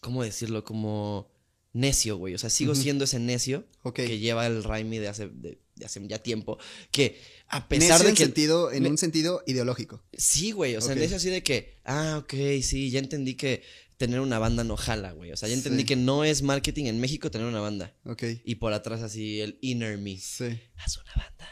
¿cómo 0.00 0.22
decirlo? 0.22 0.62
Como 0.64 1.28
necio, 1.72 2.16
güey. 2.16 2.34
O 2.34 2.38
sea, 2.38 2.48
sigo 2.50 2.74
siendo 2.76 3.04
ese 3.04 3.18
necio 3.18 3.66
que 3.94 4.18
lleva 4.20 4.46
el 4.46 4.62
Raimi 4.62 4.98
de 4.98 5.08
hace, 5.08 5.28
de, 5.28 5.58
de 5.74 5.84
hace 5.84 6.00
ya 6.06 6.22
tiempo, 6.22 6.58
que 6.92 7.20
a 7.48 7.58
Necio 7.58 7.68
pesar 7.68 8.02
de 8.02 8.10
en 8.10 8.14
que... 8.14 8.24
sentido, 8.24 8.70
en 8.70 8.84
ne- 8.84 8.90
un 8.90 8.98
sentido 8.98 9.42
ideológico. 9.48 10.04
Sí, 10.16 10.52
güey, 10.52 10.76
o 10.76 10.80
sea, 10.80 10.92
Ok. 10.94 11.00
necio 11.00 11.16
así 11.16 11.28
de 11.30 11.42
que, 11.42 11.78
ah, 11.84 12.18
ok, 12.22 12.34
sí, 12.62 12.90
ya 12.90 13.00
entendí 13.00 13.34
que 13.34 13.62
tener 13.96 14.20
una 14.20 14.38
banda 14.38 14.62
no 14.64 14.76
jala, 14.76 15.12
güey. 15.12 15.32
O 15.32 15.36
sea, 15.36 15.48
ya 15.48 15.54
entendí 15.56 15.82
Sí. 15.82 15.86
que 15.86 15.96
no 15.96 16.24
es 16.24 16.42
marketing 16.42 16.86
en 16.86 17.00
México 17.00 17.30
tener 17.32 17.46
una 17.46 17.60
banda. 17.60 17.94
Ok. 18.04 18.22
Y 18.44 18.54
por 18.54 18.72
atrás 18.72 19.02
así 19.02 19.40
el 19.40 19.58
inner 19.60 19.98
me. 19.98 20.16
Sí. 20.18 20.58
Haz 20.76 20.96
una 20.98 21.12
banda, 21.16 21.48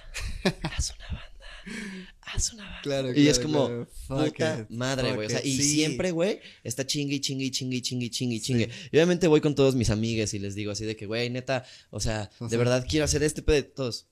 haz 0.76 0.94
una 0.96 1.06
banda, 1.08 1.27
haz 2.22 2.52
una. 2.52 2.80
Claro, 2.82 3.12
Y 3.14 3.28
es 3.28 3.38
como, 3.38 3.66
claro. 3.66 3.88
Fuck 4.06 4.24
puta 4.32 4.60
it, 4.60 4.70
madre, 4.70 5.12
güey. 5.14 5.26
O 5.26 5.30
sea, 5.30 5.40
it. 5.40 5.46
y 5.46 5.56
Sí. 5.56 5.62
siempre, 5.74 6.10
güey, 6.10 6.40
está 6.64 6.86
chingue 6.86 7.16
y 7.16 7.20
chingue 7.20 7.44
y 7.46 7.50
chingue 7.50 7.76
y 7.76 7.80
chingue 7.82 8.06
y 8.06 8.10
chingue 8.10 8.36
y 8.36 8.40
chingue. 8.40 8.64
Sí. 8.66 8.88
Y 8.92 8.96
obviamente 8.96 9.26
voy 9.28 9.40
con 9.40 9.54
todos 9.54 9.74
mis 9.74 9.90
amigues 9.90 10.34
y 10.34 10.38
les 10.38 10.54
digo 10.54 10.72
así 10.72 10.84
de 10.84 10.96
que, 10.96 11.06
güey, 11.06 11.30
neta, 11.30 11.64
o 11.90 12.00
sea, 12.00 12.30
O 12.38 12.44
de 12.44 12.50
sea. 12.50 12.58
verdad 12.58 12.86
quiero 12.88 13.04
hacer 13.04 13.22
este 13.22 13.42
pedo 13.42 13.56
de 13.56 13.62
todos. 13.64 14.06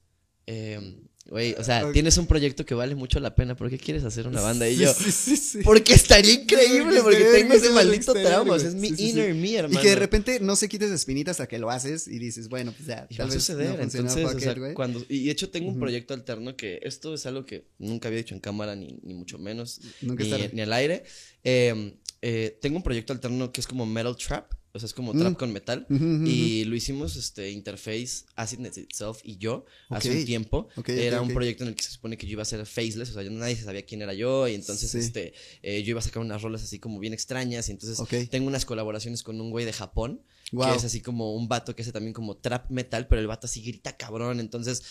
Eh, 0.47 0.97
Güey, 1.29 1.55
o 1.59 1.65
sea, 1.65 1.91
tienes 1.91 2.17
un 2.19 2.27
proyecto 2.29 2.65
que 2.65 2.75
vale 2.75 2.95
mucho 2.95 3.19
la 3.19 3.35
pena. 3.35 3.57
¿Por 3.57 3.69
qué 3.69 3.79
quieres 3.79 4.05
hacer 4.05 4.29
una 4.29 4.41
banda? 4.41 4.69
Y 4.69 4.77
yo, 4.77 4.95
sí, 4.95 5.11
sí, 5.11 5.37
sí. 5.37 5.59
porque 5.65 5.93
estaría 5.93 6.35
increíble, 6.35 7.01
Porque 7.03 7.25
tengo 7.25 7.55
ese 7.55 7.71
maldito 7.71 8.13
trauma. 8.13 8.53
O 8.53 8.57
verga. 8.57 8.59
sea, 8.61 8.69
es 8.69 8.75
mi 8.77 8.89
inner 8.97 9.35
me, 9.35 9.55
hermano. 9.55 9.81
Y 9.81 9.83
que 9.83 9.89
de 9.91 9.97
repente 9.97 10.39
no 10.39 10.55
se 10.55 10.69
quites 10.69 10.89
de 10.91 10.95
espinita 10.95 11.33
hasta 11.33 11.49
que 11.49 11.59
lo 11.59 11.69
haces 11.69 12.07
y 12.07 12.21
dices, 12.21 12.49
bueno, 12.49 12.73
pues 12.73 12.87
ya, 12.87 13.09
Y 13.11 13.15
va 13.15 13.25
tal 13.25 13.27
vez 13.27 13.35
suceder, 13.35 13.77
no 13.77 13.83
entonces, 13.83 14.25
o 14.25 14.39
sea, 14.39 14.75
cuando, 14.75 15.05
y 15.09 15.25
de 15.25 15.31
hecho 15.33 15.51
tengo 15.51 15.69
un 15.69 15.81
proyecto 15.81 16.15
alterno 16.15 16.57
que 16.57 16.79
esto 16.83 17.15
es 17.15 17.27
algo 17.27 17.45
que 17.45 17.67
nunca 17.79 18.07
había 18.07 18.19
dicho 18.19 18.35
en 18.35 18.41
cámara, 18.41 18.77
ni, 18.77 19.01
ni 19.03 19.15
mucho 19.15 19.39
menos, 19.39 19.81
Nunca 20.03 20.23
ni, 20.23 20.49
ni 20.53 20.61
al 20.61 20.73
aire. 20.73 21.03
Eh, 21.43 21.95
eh, 22.23 22.59
tengo 22.61 22.77
un 22.77 22.83
proyecto 22.83 23.13
alterno 23.13 23.53
que 23.53 23.61
es 23.61 23.67
como 23.67 23.85
Metal 23.85 24.17
Trap, 24.17 24.53
o 24.77 24.79
sea, 24.79 24.87
es 24.87 24.95
como 24.95 25.13
Mm. 25.13 25.19
trap 25.19 25.37
con 25.37 25.53
metal. 25.53 25.87
Y 25.91 26.65
lo 26.65 26.77
hicimos, 26.77 27.17
este, 27.17 27.51
Interface, 27.51 28.25
Acidness 28.37 28.79
Itself 28.79 29.19
y 29.25 29.37
yo, 29.39 29.65
hace 29.89 30.11
un 30.11 30.25
tiempo. 30.25 30.69
Era 30.87 31.21
un 31.21 31.33
proyecto 31.35 31.65
en 31.65 31.71
el 31.71 31.75
que 31.75 31.83
se 31.83 31.91
supone 31.91 32.17
que 32.17 32.27
yo 32.27 32.33
iba 32.33 32.43
a 32.43 32.47
ser 32.47 32.65
faceless, 32.67 33.11
o 33.11 33.15
sea, 33.15 33.23
yo- 33.23 33.31
nadie 33.31 33.57
sabía 33.57 33.85
quién 33.85 34.03
era 34.03 34.15
yo, 34.15 34.47
y 34.49 34.55
entonces, 34.55 34.91
Sí. 34.91 34.99
este, 34.99 35.33
eh, 35.63 35.83
yo 35.83 35.91
iba 35.91 36.01
a 36.01 36.03
sacar 36.03 36.23
unas 36.23 36.43
rolas 36.43 36.63
así 36.63 36.79
como 36.79 36.99
bien 37.01 37.13
extrañas, 37.13 37.69
y 37.69 37.73
entonces 37.73 38.29
tengo 38.31 38.47
unas 38.47 38.65
colaboraciones 38.65 39.23
con 39.23 39.41
un 39.41 39.51
güey 39.51 39.65
de 39.65 39.73
Japón, 39.73 40.23
Wow. 40.53 40.71
que 40.71 40.77
es 40.77 40.85
así 40.85 41.01
como 41.01 41.35
un 41.35 41.49
vato 41.49 41.75
que 41.75 41.83
hace 41.83 41.93
también 41.93 42.13
como 42.13 42.37
trap 42.37 42.71
metal, 42.71 43.09
pero 43.09 43.21
el 43.21 43.27
vato 43.27 43.47
así 43.47 43.63
grita 43.63 43.97
cabrón, 43.97 44.39
entonces 44.41 44.83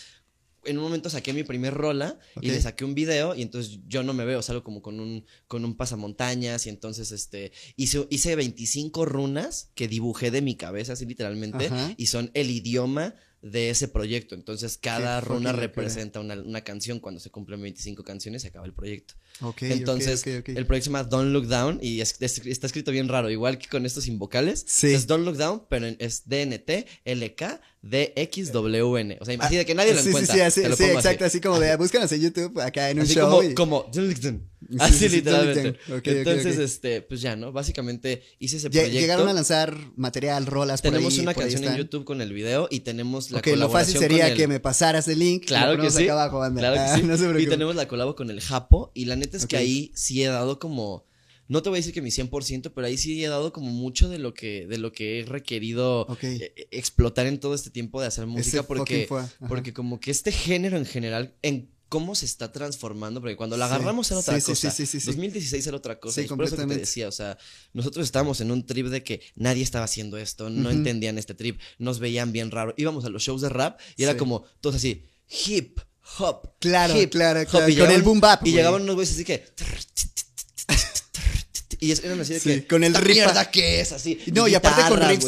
en 0.66 0.78
un 0.78 0.84
momento 0.84 1.08
saqué 1.10 1.32
mi 1.32 1.42
primer 1.42 1.72
rola 1.74 2.18
y 2.40 2.48
le 2.50 2.60
saqué 2.60 2.84
un 2.84 2.94
video 2.94 3.34
y 3.34 3.42
entonces 3.42 3.78
yo 3.86 4.02
no 4.02 4.12
me 4.12 4.24
veo, 4.24 4.42
salgo 4.42 4.62
como 4.64 4.82
con 4.82 5.00
un, 5.00 5.24
con 5.48 5.64
un 5.64 5.76
pasamontañas 5.76 6.66
y 6.66 6.68
entonces 6.70 7.12
este 7.12 7.52
hice, 7.76 8.06
hice 8.10 8.36
25 8.36 9.04
runas 9.04 9.70
que 9.74 9.88
dibujé 9.88 10.30
de 10.30 10.42
mi 10.42 10.56
cabeza 10.56 10.92
así 10.94 11.06
literalmente 11.06 11.66
Ajá. 11.66 11.94
y 11.96 12.06
son 12.06 12.30
el 12.34 12.50
idioma 12.50 13.14
de 13.42 13.70
ese 13.70 13.86
proyecto. 13.86 14.34
Entonces 14.34 14.76
cada 14.76 15.20
runa 15.20 15.52
representa 15.52 16.18
una, 16.20 16.34
una 16.34 16.62
canción. 16.62 16.98
Cuando 16.98 17.20
se 17.20 17.30
cumplen 17.30 17.60
25 17.62 18.02
canciones 18.02 18.42
se 18.42 18.48
acaba 18.48 18.66
el 18.66 18.72
proyecto. 18.72 19.14
Ok, 19.42 19.48
ok, 19.58 19.62
Entonces 19.62 20.22
ok, 20.22 20.28
ok. 20.40 20.48
el 20.56 20.66
proyecto 20.66 20.86
se 20.86 20.90
llama 20.90 21.04
Don't 21.04 21.30
Look 21.32 21.46
Down 21.46 21.78
y 21.80 22.00
es- 22.00 22.16
es- 22.20 22.44
está 22.46 22.66
escrito 22.66 22.90
bien 22.90 23.06
raro, 23.08 23.30
igual 23.30 23.58
que 23.58 23.68
con 23.68 23.86
estos 23.86 24.04
sin 24.04 24.18
vocales. 24.18 24.64
Sí. 24.66 24.88
Es 24.88 25.06
Don't 25.06 25.24
Look 25.24 25.36
Down, 25.36 25.62
pero 25.68 25.86
en- 25.86 25.96
es 26.00 26.26
DNT, 26.28 26.86
LK, 27.04 27.60
DXWN. 27.90 29.16
O 29.20 29.24
sea, 29.24 29.36
así 29.40 29.56
de 29.56 29.64
que 29.66 29.74
nadie 29.74 29.92
lo 29.94 30.00
Ah, 30.00 30.02
sí, 30.02 30.08
encuentra. 30.08 30.34
Sí, 30.34 30.40
sí, 30.40 30.44
así, 30.46 30.60
sí, 30.76 30.84
exacto, 30.84 31.24
así. 31.24 31.36
así 31.36 31.40
como 31.40 31.58
de 31.60 31.76
búscanos 31.76 32.10
en 32.12 32.20
YouTube 32.20 32.60
acá 32.60 32.90
en 32.90 32.98
un 32.98 33.04
Así 33.04 33.14
show. 33.14 33.28
como, 33.30 33.42
y- 33.42 33.54
como 33.54 33.86
Así 34.80 34.92
sí, 34.94 35.08
sí, 35.08 35.16
literalmente. 35.16 35.78
Entonces, 36.04 36.58
este, 36.58 37.02
pues 37.02 37.20
ya, 37.20 37.36
¿no? 37.36 37.52
Básicamente 37.52 38.22
hice 38.40 38.56
ese 38.56 38.68
proyecto. 38.70 38.98
Llegaron 38.98 39.28
a 39.28 39.32
lanzar 39.32 39.76
material, 39.96 40.46
rolas 40.46 40.82
por 40.82 40.90
tenemos 40.90 41.14
ahí, 41.14 41.20
una 41.20 41.34
por 41.34 41.44
ahí 41.44 41.50
canción 41.52 41.72
en. 41.72 41.78
YouTube 41.78 42.04
con 42.04 42.20
el 42.20 42.32
video 42.32 42.66
y 42.70 42.80
tenemos 42.80 43.30
la 43.30 43.38
Ok, 43.38 43.46
lo 43.46 43.52
colaboración 43.52 43.94
fácil 43.94 44.00
sería 44.00 44.28
el- 44.28 44.36
que 44.36 44.48
me 44.48 44.58
pasaras 44.58 45.06
el 45.08 45.18
link. 45.20 45.44
Claro 45.46 45.80
que 45.80 45.90
sí. 45.90 46.04
acá 46.04 46.12
abajo, 46.14 46.38
banda. 46.40 46.60
Claro 46.60 46.74
que 46.74 46.80
Ah, 46.80 46.96
sí. 46.96 47.02
no 47.04 47.16
se 47.16 47.42
y 47.42 47.46
tenemos 47.46 47.76
la 47.76 47.86
colabo 47.86 48.16
con 48.16 48.30
el 48.30 48.40
Japo. 48.40 48.90
Y 48.94 49.04
la 49.04 49.14
neta 49.16 49.36
es 49.36 49.46
que 49.46 49.56
ahí 49.56 49.92
sí 49.94 50.22
he 50.22 50.26
dado 50.26 50.58
como. 50.58 51.04
No 51.48 51.62
te 51.62 51.68
voy 51.68 51.76
a 51.76 51.80
decir 51.80 51.94
que 51.94 52.02
mi 52.02 52.10
100%, 52.10 52.72
pero 52.74 52.86
ahí 52.86 52.96
sí 52.96 53.24
he 53.24 53.28
dado 53.28 53.52
como 53.52 53.70
mucho 53.70 54.08
de 54.08 54.18
lo 54.18 54.34
que, 54.34 54.66
de 54.66 54.78
lo 54.78 54.92
que 54.92 55.20
he 55.20 55.24
requerido 55.24 56.06
eh, 56.22 56.52
eh, 56.56 56.68
explotar 56.70 57.26
en 57.26 57.38
todo 57.38 57.54
este 57.54 57.70
tiempo 57.70 58.00
de 58.00 58.08
hacer 58.08 58.26
música. 58.26 58.58
Ese 58.58 58.62
Porque, 58.64 59.08
porque 59.48 59.72
como 59.72 60.00
que 60.00 60.10
este 60.10 60.32
género 60.32 60.76
en 60.76 60.86
general, 60.86 61.34
en 61.42 61.70
cómo 61.88 62.14
se 62.14 62.26
está 62.26 62.50
transformando, 62.50 63.20
porque 63.20 63.36
cuando 63.36 63.56
lo 63.56 63.64
Sí, 63.66 63.72
agarramos 63.72 64.10
era 64.10 64.20
otra 64.20 64.40
sí, 64.40 64.46
cosa. 64.52 64.70
sí, 64.70 64.86
sí, 64.86 65.00
sí. 65.00 65.06
2016 65.06 65.66
era 65.66 65.76
otra 65.76 66.00
cosa. 66.00 66.20
Sí, 66.20 66.26
y 66.26 66.28
por 66.28 66.44
eso 66.44 66.56
que 66.56 66.66
te 66.66 66.76
decía, 66.78 67.08
o 67.08 67.12
sea, 67.12 67.38
nosotros 67.72 68.04
estábamos 68.04 68.40
en 68.40 68.50
un 68.50 68.66
trip 68.66 68.88
de 68.88 69.02
que 69.02 69.20
nadie 69.36 69.62
estaba 69.62 69.84
haciendo 69.84 70.18
esto, 70.18 70.50
no 70.50 70.70
entendían 70.70 71.18
este 71.18 71.34
trip, 71.34 71.60
nos 71.78 71.98
veían 72.00 72.32
bien 72.32 72.50
raro. 72.50 72.74
Íbamos 72.76 73.04
a 73.04 73.08
los 73.08 73.22
shows 73.22 73.40
de 73.40 73.48
rap 73.48 73.78
y 73.96 74.02
era 74.02 74.16
como 74.16 74.44
todos 74.60 74.76
así, 74.76 75.04
hip, 75.46 75.78
hop. 76.18 76.50
Claro, 76.58 77.00
hip, 77.00 77.10
claro, 77.10 77.40
hop, 77.40 77.48
claro, 77.48 77.68
y 77.68 77.76
con 77.76 77.90
el 77.90 78.02
boom 78.02 78.20
bap, 78.20 78.44
Y 78.46 78.52
llegaban 78.52 78.82
unos 78.82 78.96
güeyes 78.96 79.14
así 79.14 79.24
que. 79.24 79.44
Y 81.80 81.90
es- 81.92 82.02
eran 82.04 82.20
así 82.20 82.34
de 82.34 82.40
Sí, 82.40 82.48
que. 82.60 82.66
con 82.66 82.84
el 82.84 82.92
"¿Esta 82.94 83.04
riff- 83.06 83.14
mierda 83.14 83.50
qué 83.50 83.80
es? 83.80 83.92
Así. 83.92 84.18
No, 84.32 84.48
y 84.48 84.54
aparte 84.54 84.82
con 84.88 85.00
riffs 85.08 85.24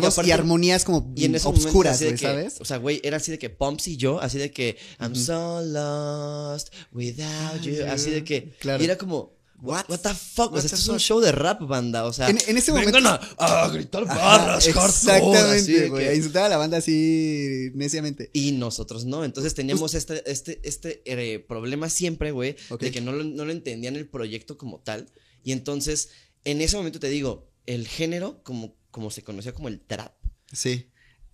Porque 0.00 0.06
aparte- 0.14 0.28
y 0.28 0.32
armonías 0.32 0.84
como 0.84 1.12
y 1.16 1.24
en 1.24 1.32
güey, 1.32 2.14
que- 2.16 2.26
¿sabes? 2.26 2.56
O 2.60 2.64
sea, 2.64 2.76
güey, 2.78 3.00
era 3.04 3.16
así 3.18 3.30
de 3.30 3.38
que 3.38 3.50
Pumps 3.50 3.88
y 3.88 3.96
yo, 3.96 4.20
así 4.20 4.38
de 4.38 4.50
que 4.50 4.76
I'm 5.00 5.14
so 5.14 5.60
lost 5.62 6.68
without 6.92 7.60
you. 7.62 7.84
Así 7.88 8.10
de 8.10 8.24
que. 8.24 8.50
Claro. 8.58 8.82
Y 8.82 8.86
era 8.86 8.96
como. 8.98 9.38
What, 9.62 9.90
What? 9.90 9.98
the 10.00 10.14
fuck? 10.14 10.52
What 10.52 10.60
o 10.60 10.60
sea, 10.62 10.66
esto 10.68 10.76
es 10.76 10.88
un 10.88 10.98
show 10.98 11.20
de 11.20 11.32
rap, 11.32 11.60
banda. 11.60 12.06
O 12.06 12.14
sea, 12.14 12.30
En- 12.30 12.38
en 12.46 12.56
ese 12.56 12.72
vengan 12.72 13.02
momento- 13.02 13.26
a, 13.36 13.64
a 13.64 13.68
gritar 13.68 14.04
Ajá, 14.04 14.14
barras, 14.14 14.64
de 14.64 14.70
Exactamente, 14.70 15.88
güey. 15.90 16.04
que- 16.04 16.10
A 16.10 16.14
insultar 16.14 16.44
a 16.44 16.48
la 16.48 16.56
banda 16.56 16.78
así 16.78 17.70
neciamente. 17.74 18.30
y 18.32 18.52
nosotros 18.52 19.04
no. 19.04 19.22
Entonces 19.22 19.52
teníamos 19.54 19.92
este, 19.92 20.22
este, 20.30 20.60
este 20.64 21.02
eh, 21.04 21.40
problema 21.40 21.90
siempre, 21.90 22.30
güey, 22.30 22.56
de 22.80 22.90
que 22.90 23.02
no 23.02 23.12
lo, 23.12 23.22
no 23.22 23.44
lo 23.44 23.52
entendían 23.52 23.96
el 23.96 24.06
proyecto 24.08 24.56
como 24.56 24.78
tal. 24.78 25.08
Y 25.42 25.52
entonces, 25.52 26.10
en 26.44 26.60
ese 26.60 26.76
momento 26.76 27.00
te 27.00 27.08
digo, 27.08 27.48
el 27.66 27.86
género, 27.88 28.42
como, 28.42 28.74
como 28.90 29.10
se 29.10 29.22
conocía 29.22 29.52
como 29.52 29.68
el 29.68 29.80
trap, 29.80 30.12
Sí. 30.52 30.86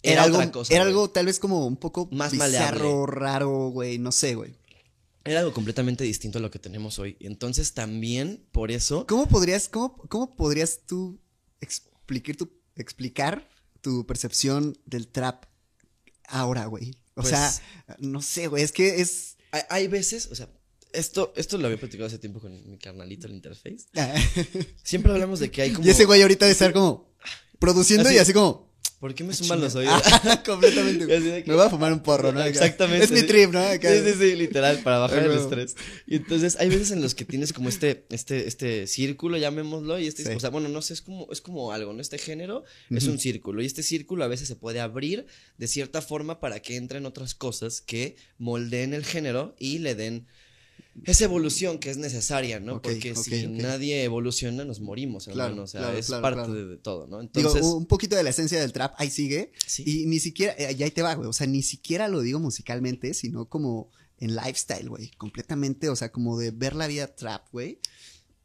Era 0.03 0.13
Era, 0.13 0.23
algo, 0.25 0.37
otra 0.39 0.53
cosa, 0.53 0.75
era 0.75 0.85
güey. 0.85 0.93
algo 0.93 1.11
tal 1.11 1.27
vez 1.27 1.39
como 1.39 1.67
un 1.67 1.77
poco 1.79 2.07
Más 2.13 2.31
bizarro, 2.33 3.07
raro, 3.07 3.71
güey, 3.71 3.99
no 3.99 4.13
sé, 4.13 4.35
güey. 4.35 4.55
era 5.25 5.41
algo 5.41 5.53
completamente 5.55 6.05
distinto 6.05 6.39
a 6.39 6.43
lo 6.43 6.51
que 6.51 6.59
tenemos 6.59 6.99
hoy. 6.99 7.17
Entonces 7.21 7.73
también, 7.73 8.47
por 8.53 8.71
eso, 8.71 9.07
¿Cómo 9.07 9.27
podrías, 9.27 9.69
cómo, 9.71 9.97
cómo 10.09 10.37
podrías 10.37 10.81
tú 10.87 11.19
explicar 11.61 12.37
tu, 12.37 12.53
explicar 12.77 13.49
tu 13.81 14.07
percepción 14.07 14.79
del 14.85 15.09
trap 15.09 15.47
ahora, 16.29 16.67
güey? 16.67 16.91
O 17.15 17.23
Pues- 17.23 17.29
sea, 17.31 17.51
no 17.99 18.21
sé, 18.23 18.49
güey, 18.49 18.63
es 18.63 18.73
que 18.73 19.01
es... 19.01 19.39
Hay, 19.51 19.63
hay 19.71 19.89
veces, 19.89 20.27
o 20.31 20.35
sea, 20.35 20.49
esto, 20.97 21.33
esto 21.37 21.59
lo 21.59 21.67
había 21.67 21.79
platicado 21.79 22.07
hace 22.07 22.19
tiempo 22.19 22.41
con 22.41 22.71
mi 22.71 22.79
carnalito, 22.79 23.27
el 23.27 23.35
interface. 23.35 23.87
Siempre 24.83 25.13
hablamos 25.13 25.41
de 25.41 25.51
que 25.51 25.63
hay 25.63 25.71
como. 25.73 25.87
y 25.87 25.91
ese 25.91 26.05
güey 26.05 26.23
ahorita 26.23 26.47
de 26.47 26.53
estar 26.53 26.73
como 26.73 27.13
produciendo 27.59 28.09
Así- 28.09 28.17
y 28.17 28.19
así 28.19 28.33
como... 28.33 28.67
¿Por 29.01 29.15
qué 29.15 29.25
me 29.25 29.35
suman 29.35 29.61
los 29.61 29.75
oídos? 29.75 30.03
completamente. 30.45 31.05
De 31.07 31.43
que- 31.45 31.51
Me 31.51 31.55
voy 31.55 31.67
a 31.67 31.71
fumar 31.71 31.93
un 31.93 32.01
porro, 32.01 32.33
¿no? 32.33 32.43
Exactamente. 32.45 33.05
Es 33.05 33.11
mi 33.13 33.23
trip, 33.25 33.51
¿no? 33.51 33.61
Acá. 33.61 33.93
Sí, 33.93 34.01
sí, 34.03 34.15
sí, 34.19 34.37
literal, 34.37 34.79
para 34.79 34.99
bajar 34.99 35.25
el 35.25 35.33
estrés. 35.33 35.77
Y 36.07 36.17
entonces 36.17 36.57
hay 36.59 36.71
veces 36.71 36.93
en 36.93 37.03
los 37.03 37.15
que 37.15 37.27
tienes 37.27 37.53
como 37.53 37.69
este, 37.69 38.07
este, 38.09 38.49
este 38.49 38.87
círculo, 38.87 39.37
llamémoslo, 39.37 39.99
y 39.99 40.07
este, 40.07 40.25
Sí. 40.25 40.31
o 40.35 40.41
sea, 40.41 40.49
bueno, 40.49 40.71
no 40.71 40.81
sé, 40.81 40.95
es 40.95 41.03
como, 41.03 41.29
es 41.31 41.43
como 41.43 41.73
algo, 41.73 41.93
¿no? 41.93 42.01
Este 42.01 42.17
género 42.17 42.65
es 42.91 43.03
Ujú. 43.05 43.13
un 43.13 43.19
círculo, 43.19 43.61
y 43.63 43.67
este 43.67 43.83
círculo 43.83 44.25
a 44.25 44.29
veces 44.29 44.49
se 44.49 44.57
puede 44.57 44.81
abrir 44.81 45.27
de 45.59 45.67
cierta 45.69 46.01
forma 46.01 46.41
para 46.41 46.61
que 46.61 46.77
entren 46.77 47.05
otras 47.05 47.35
cosas 47.35 47.83
que 47.83 48.17
moldeen 48.39 48.95
el 48.95 49.05
género 49.05 49.55
y 49.59 49.79
le 49.81 49.95
den 49.95 50.27
esa 51.05 51.25
evolución 51.25 51.79
que 51.79 51.91
es 51.91 51.97
necesaria, 51.99 52.61
¿no? 52.61 52.81
Porque 52.83 53.15
si 53.15 53.47
nadie 53.49 54.05
evoluciona, 54.05 54.65
nos 54.65 54.81
morimos, 54.81 55.29
hermano. 55.29 55.49
Claro, 55.49 55.63
o 55.63 55.67
sea, 55.67 55.81
claro, 55.81 55.99
es 55.99 56.07
claro, 56.07 56.23
parte. 56.23 56.53
De, 56.53 56.67
de 56.67 56.77
todo, 56.79 57.07
¿no? 57.07 57.21
Digo, 57.21 57.31
Entonces, 57.35 57.63
un 57.63 57.87
poquito 57.87 58.17
de 58.17 58.23
la 58.23 58.31
esencia 58.31 58.61
del 58.61 58.73
trap 58.73 58.95
ahí 58.99 59.11
sigue. 59.11 59.53
sí. 59.67 59.85
Y 59.87 60.07
ni 60.07 60.19
siquiera, 60.21 60.55
eh, 60.59 60.75
y 60.79 60.83
ahí 60.83 60.91
te 60.91 61.03
va, 61.03 61.15
güey. 61.15 61.29
O 61.29 61.33
sea, 61.33 61.47
ni 61.47 61.63
siquiera 61.63 62.09
lo 62.09 62.21
digo 62.21 62.41
musicalmente, 62.41 63.15
sino 63.15 63.49
como 63.49 63.91
en 64.19 64.35
lifestyle, 64.35 64.89
güey. 64.89 65.11
Completamente, 65.13 65.89
o 65.89 65.97
sea, 65.97 66.11
como 66.11 66.39
de 66.39 66.51
ver 66.51 66.75
la 66.75 66.87
vida 66.87 67.15
trap, 67.15 67.47
güey. 67.53 67.79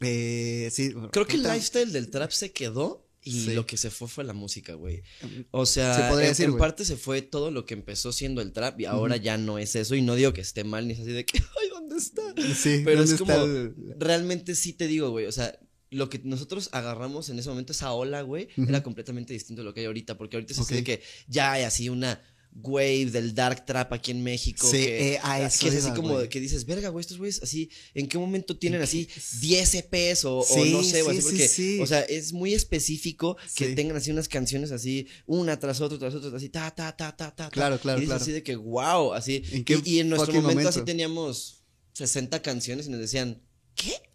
Eh, 0.01 0.69
sí. 0.71 0.93
Creo 1.11 1.27
que 1.27 1.35
el 1.35 1.43
lifestyle 1.43 1.91
del 1.91 2.09
trap 2.09 2.31
se 2.31 2.51
quedó 2.51 3.07
y 3.23 3.31
Sí. 3.45 3.53
lo 3.53 3.65
que 3.65 3.77
se 3.77 3.89
fue 3.91 4.07
fue 4.07 4.23
la 4.23 4.33
música, 4.33 4.73
güey. 4.73 5.03
O 5.51 5.65
sea, 5.65 5.95
Se 5.95 6.01
podría 6.09 6.27
en, 6.27 6.31
decir, 6.31 6.45
en 6.45 6.51
güey. 6.51 6.59
parte 6.59 6.85
se 6.85 6.97
fue 6.97 7.21
todo 7.21 7.51
lo 7.51 7.65
que 7.65 7.73
empezó 7.73 8.11
siendo 8.11 8.41
el 8.41 8.51
trap 8.51 8.79
y 8.79 8.85
ahora 8.85 9.17
ya 9.17 9.37
no 9.37 9.57
es 9.59 9.75
eso. 9.75 9.95
Y 9.95 10.01
no 10.01 10.15
digo 10.15 10.33
que 10.33 10.41
esté 10.41 10.63
mal 10.63 10.87
ni 10.87 10.93
es 10.93 10.99
así 11.01 11.11
de 11.11 11.25
que, 11.25 11.37
ay, 11.61 11.69
¿dónde 11.69 11.97
está? 11.97 12.21
Sí, 12.55 12.81
Pero 12.83 12.99
¿dónde 13.01 13.13
es 13.13 13.19
como, 13.19 13.33
el- 13.33 13.75
realmente 13.99 14.55
sí 14.55 14.73
te 14.73 14.87
digo, 14.87 15.09
güey, 15.11 15.25
o 15.27 15.31
sea, 15.31 15.57
lo 15.91 16.09
que 16.09 16.19
nosotros 16.23 16.69
agarramos 16.71 17.29
en 17.29 17.37
ese 17.37 17.49
momento, 17.49 17.73
esa 17.73 17.91
ola, 17.91 18.21
güey, 18.21 18.47
era 18.55 18.81
completamente 18.81 19.33
distinto 19.33 19.61
de 19.61 19.65
lo 19.65 19.73
que 19.73 19.81
hay 19.81 19.85
ahorita, 19.87 20.17
porque 20.17 20.37
ahorita 20.37 20.53
es 20.53 20.59
así 20.59 20.73
Ok. 20.73 20.77
de 20.79 20.83
que 20.85 21.01
ya 21.27 21.51
hay 21.51 21.63
así 21.63 21.89
una 21.89 22.21
wave 22.53 23.05
del 23.11 23.33
dark 23.33 23.65
trap 23.65 23.93
aquí 23.93 24.11
en 24.11 24.23
México. 24.23 24.67
Sí, 24.69 24.77
que, 24.77 25.13
eh, 25.13 25.19
a 25.23 25.41
eso 25.45 25.59
que 25.59 25.69
es 25.69 25.85
así 25.85 25.95
como 25.95 26.17
que 26.27 26.39
dices, 26.39 26.65
verga, 26.65 26.89
güey, 26.89 27.01
estos 27.01 27.17
güeyes 27.17 27.41
así, 27.41 27.69
¿en 27.93 28.07
qué 28.07 28.17
momento 28.17 28.57
tienen 28.57 28.81
así 28.81 29.07
10 29.39 29.75
EPs 29.75 30.25
o, 30.25 30.39
no 30.39 30.83
sé, 30.83 31.01
o 31.01 31.11
sí, 31.11 31.17
así? 31.17 31.21
Porque, 31.21 31.47
sí. 31.47 31.79
o 31.79 31.87
sea, 31.87 32.01
es 32.01 32.33
muy 32.33 32.53
específico 32.53 33.37
que 33.55 33.75
tengan 33.75 33.97
así 33.97 34.11
unas 34.11 34.27
canciones 34.27 34.71
así, 34.71 35.07
una 35.25 35.59
tras 35.59 35.81
otra, 35.81 35.97
tras 35.97 36.13
otra, 36.13 36.35
así, 36.35 36.49
ta, 36.49 36.71
ta, 36.71 36.95
ta, 36.95 37.15
ta, 37.15 37.33
ta. 37.33 37.49
Claro, 37.49 37.79
claro, 37.79 37.99
y 37.99 38.01
dices 38.01 38.09
claro. 38.09 38.23
así 38.23 38.31
de 38.31 38.43
que, 38.43 38.55
wow, 38.55 39.13
así. 39.13 39.43
¿En 39.51 39.63
qué 39.63 39.81
y, 39.85 39.95
y 39.95 39.99
en 39.99 40.09
nuestro 40.09 40.27
fucking 40.27 40.41
momento, 40.41 40.69
así 40.69 40.79
momento? 40.79 40.91
teníamos 40.91 41.63
60 41.93 42.41
canciones 42.41 42.87
y 42.87 42.89
nos 42.89 42.99
decían, 42.99 43.41
¿qué? 43.75 44.10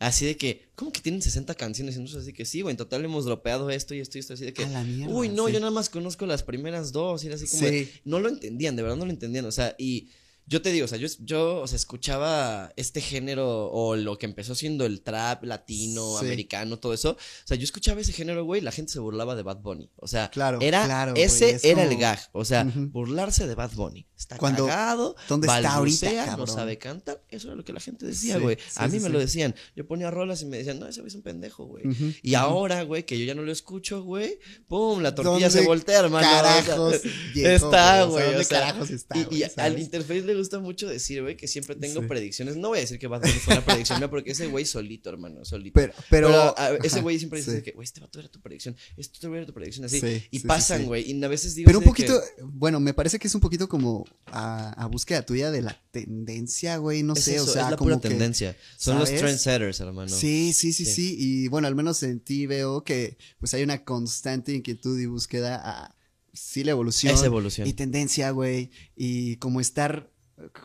Así 0.00 0.24
de 0.24 0.36
que, 0.36 0.70
¿cómo 0.74 0.90
que 0.92 1.00
tienen 1.02 1.20
60 1.22 1.54
canciones? 1.54 1.94
Y 1.94 2.00
nosotros 2.00 2.24
así 2.24 2.32
que 2.32 2.44
sí, 2.46 2.62
güey, 2.62 2.72
en 2.72 2.76
total 2.78 3.04
hemos 3.04 3.26
dropeado 3.26 3.68
esto 3.70 3.94
y 3.94 4.00
esto 4.00 4.16
y 4.16 4.20
esto, 4.20 4.32
así 4.32 4.46
de 4.46 4.52
que, 4.54 4.64
A 4.64 4.68
la 4.70 4.82
mierda, 4.82 5.14
uy, 5.14 5.28
no, 5.28 5.46
sí. 5.46 5.52
yo 5.52 5.60
nada 5.60 5.70
más 5.70 5.90
conozco 5.90 6.24
las 6.26 6.42
primeras 6.42 6.90
dos, 6.90 7.22
y 7.22 7.26
era 7.26 7.36
así 7.36 7.46
como, 7.46 7.62
de- 7.70 7.84
Sí. 7.84 7.90
no 8.06 8.18
lo 8.18 8.30
entendían, 8.30 8.76
de 8.76 8.82
verdad 8.82 8.96
no 8.96 9.04
lo 9.04 9.10
entendían, 9.12 9.44
o 9.44 9.52
sea, 9.52 9.76
y 9.78 10.08
yo 10.50 10.60
te 10.60 10.72
digo, 10.72 10.84
o 10.84 10.88
sea, 10.88 10.98
yo, 10.98 11.06
yo 11.20 11.60
o 11.60 11.66
sea, 11.66 11.76
escuchaba 11.76 12.72
este 12.76 13.00
género 13.00 13.70
o 13.70 13.94
lo 13.96 14.18
que 14.18 14.26
empezó 14.26 14.54
siendo 14.54 14.84
el 14.84 15.00
trap 15.00 15.44
latino, 15.44 16.18
Sí. 16.18 16.26
americano, 16.26 16.78
todo 16.78 16.92
eso, 16.92 17.12
o 17.12 17.16
sea, 17.46 17.56
yo 17.56 17.62
escuchaba 17.64 18.00
ese 18.00 18.12
género, 18.12 18.44
güey, 18.44 18.60
y 18.60 18.64
la 18.64 18.72
gente 18.72 18.92
se 18.92 18.98
burlaba 18.98 19.36
de 19.36 19.42
Bad 19.44 19.58
Bunny, 19.60 19.90
o 19.96 20.08
sea, 20.08 20.28
Claro, 20.30 20.58
era, 20.60 20.84
claro, 20.84 21.12
güey, 21.12 21.22
ese 21.22 21.50
es 21.50 21.64
era 21.64 21.84
el 21.84 21.96
gag, 21.96 22.18
o 22.32 22.44
sea, 22.44 22.64
burlarse 22.74 23.46
de 23.46 23.54
Bad 23.54 23.72
Bunny, 23.74 24.06
está 24.18 24.36
Cuando- 24.38 24.66
cagado, 24.66 25.14
¿dónde 25.28 25.46
está 25.46 25.74
ahorita, 25.74 26.36
no 26.36 26.46
sabe 26.46 26.76
cantar, 26.78 27.22
eso 27.28 27.46
era 27.46 27.56
lo 27.56 27.64
que 27.64 27.72
la 27.72 27.80
gente 27.80 28.04
decía, 28.04 28.34
Sí, 28.36 28.40
güey, 28.40 28.56
sí, 28.56 28.72
a 28.74 28.88
mí 28.88 28.98
me 28.98 29.08
lo 29.08 29.18
decían, 29.20 29.54
yo 29.76 29.86
ponía 29.86 30.10
rolas 30.10 30.42
y 30.42 30.46
me 30.46 30.56
decían, 30.58 30.80
no, 30.80 30.86
ese 30.88 31.00
güey 31.00 31.08
es 31.08 31.14
un 31.14 31.22
pendejo, 31.22 31.64
güey, 31.66 31.84
y 32.22 32.34
ahora, 32.34 32.82
güey, 32.82 33.06
que 33.06 33.16
yo 33.18 33.24
ya 33.24 33.34
no 33.36 33.42
lo 33.42 33.52
escucho, 33.52 34.02
güey, 34.02 34.38
pum, 34.66 35.00
la 35.00 35.14
tortilla 35.14 35.48
se 35.48 35.58
¿Dónde 35.58 35.68
voltea, 35.68 35.98
hermano. 36.00 36.26
Carajos, 36.26 36.94
está, 37.36 37.66
O 37.66 37.70
sea, 37.70 38.04
güey. 38.06 38.24
¿dónde 38.24 38.40
o 38.40 38.44
sea, 38.44 38.60
carajos 38.60 38.90
está, 38.90 39.16
y, 39.16 39.24
güey, 39.24 39.38
y 39.40 39.60
al 39.60 39.78
interface 39.78 40.22
le 40.22 40.39
gusta 40.40 40.58
mucho 40.58 40.88
decir, 40.88 41.22
güey, 41.22 41.36
que 41.36 41.46
siempre 41.46 41.76
tengo 41.76 42.00
Sí. 42.02 42.06
predicciones. 42.08 42.56
No 42.56 42.68
voy 42.68 42.78
a 42.78 42.80
decir 42.82 42.98
que 42.98 43.06
Bunny 43.06 43.28
fue 43.30 43.54
una 43.54 43.64
predicción 43.64 43.98
mía, 44.00 44.10
porque 44.10 44.32
ese 44.32 44.48
güey 44.48 44.64
solito, 44.66 45.08
hermano, 45.10 45.44
solito. 45.44 45.74
Pero, 45.74 45.92
pero, 46.10 46.26
Pero, 46.28 46.58
a- 46.58 46.76
ese 46.82 47.00
güey 47.00 47.18
siempre 47.18 47.38
dice 47.38 47.56
sí. 47.58 47.62
que, 47.62 47.70
güey, 47.72 47.84
este 47.84 48.00
vato 48.00 48.18
era 48.18 48.28
tu 48.28 48.40
predicción, 48.40 48.76
esto 48.96 49.34
era 49.34 49.46
tu 49.46 49.54
predicción, 49.54 49.84
así. 49.84 50.00
Sí, 50.00 50.24
y 50.30 50.40
pasan, 50.40 50.86
güey, 50.86 51.10
y 51.10 51.22
a 51.24 51.28
veces 51.28 51.54
digo 51.54 51.66
Pero 51.66 51.78
un 51.78 51.84
de 51.84 51.92
que- 51.92 52.06
poquito, 52.06 52.20
bueno, 52.44 52.80
me 52.80 52.92
parece 52.94 53.18
que 53.18 53.28
es 53.28 53.34
un 53.34 53.40
poquito 53.40 53.68
como 53.68 54.04
a, 54.26 54.70
a 54.82 54.86
búsqueda 54.86 55.22
tuya 55.24 55.50
de 55.50 55.62
la 55.62 55.80
tendencia, 55.92 56.76
güey, 56.78 57.02
no 57.02 57.12
es 57.14 57.24
sé, 57.24 57.36
eso, 57.36 57.44
o 57.44 57.46
sea, 57.46 57.64
es 57.66 57.70
la 57.72 57.76
como 57.76 57.90
pura 57.90 58.00
que- 58.00 58.08
tendencia. 58.08 58.56
Son 58.76 58.98
los 58.98 59.08
¿sabes? 59.08 59.20
trendsetters, 59.22 59.80
hermano. 59.80 60.08
Sí, 60.14 60.52
sí, 60.52 60.72
sí, 60.72 60.84
Sí. 60.84 61.16
y 61.18 61.48
bueno, 61.48 61.68
al 61.68 61.74
menos 61.74 62.02
en 62.02 62.20
ti 62.20 62.46
veo 62.46 62.82
que 62.84 63.18
pues 63.38 63.54
hay 63.54 63.62
una 63.62 63.84
constante 63.84 64.52
inquietud 64.54 64.98
y 64.98 65.06
búsqueda 65.06 65.60
a 65.62 65.96
sí 66.32 66.62
la 66.64 66.70
evolución 66.70 67.12
Esa 67.14 67.26
evolución. 67.26 67.66
y 67.66 67.72
tendencia, 67.72 68.30
güey, 68.30 68.70
y 68.96 69.36
como 69.36 69.60
estar 69.60 70.10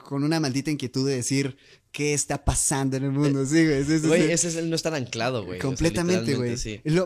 con 0.07 0.23
una 0.23 0.39
maldita 0.39 0.71
inquietud 0.71 1.07
de 1.07 1.15
decir 1.15 1.57
qué 1.91 2.13
está 2.13 2.43
pasando 2.43 2.97
en 2.97 3.05
el 3.05 3.11
mundo, 3.11 3.45
sí, 3.45 3.65
güey, 3.65 3.83
sí, 3.85 3.99
sí, 3.99 4.07
Güey, 4.07 4.23
sí. 4.25 4.31
ese 4.33 4.47
es 4.49 4.55
el 4.57 4.69
no 4.69 4.75
estar 4.75 4.93
anclado, 4.93 5.45
güey. 5.45 5.59
o 5.59 5.61
sea, 5.61 5.69
Completamente, 5.69 6.35
güey. 6.35 6.55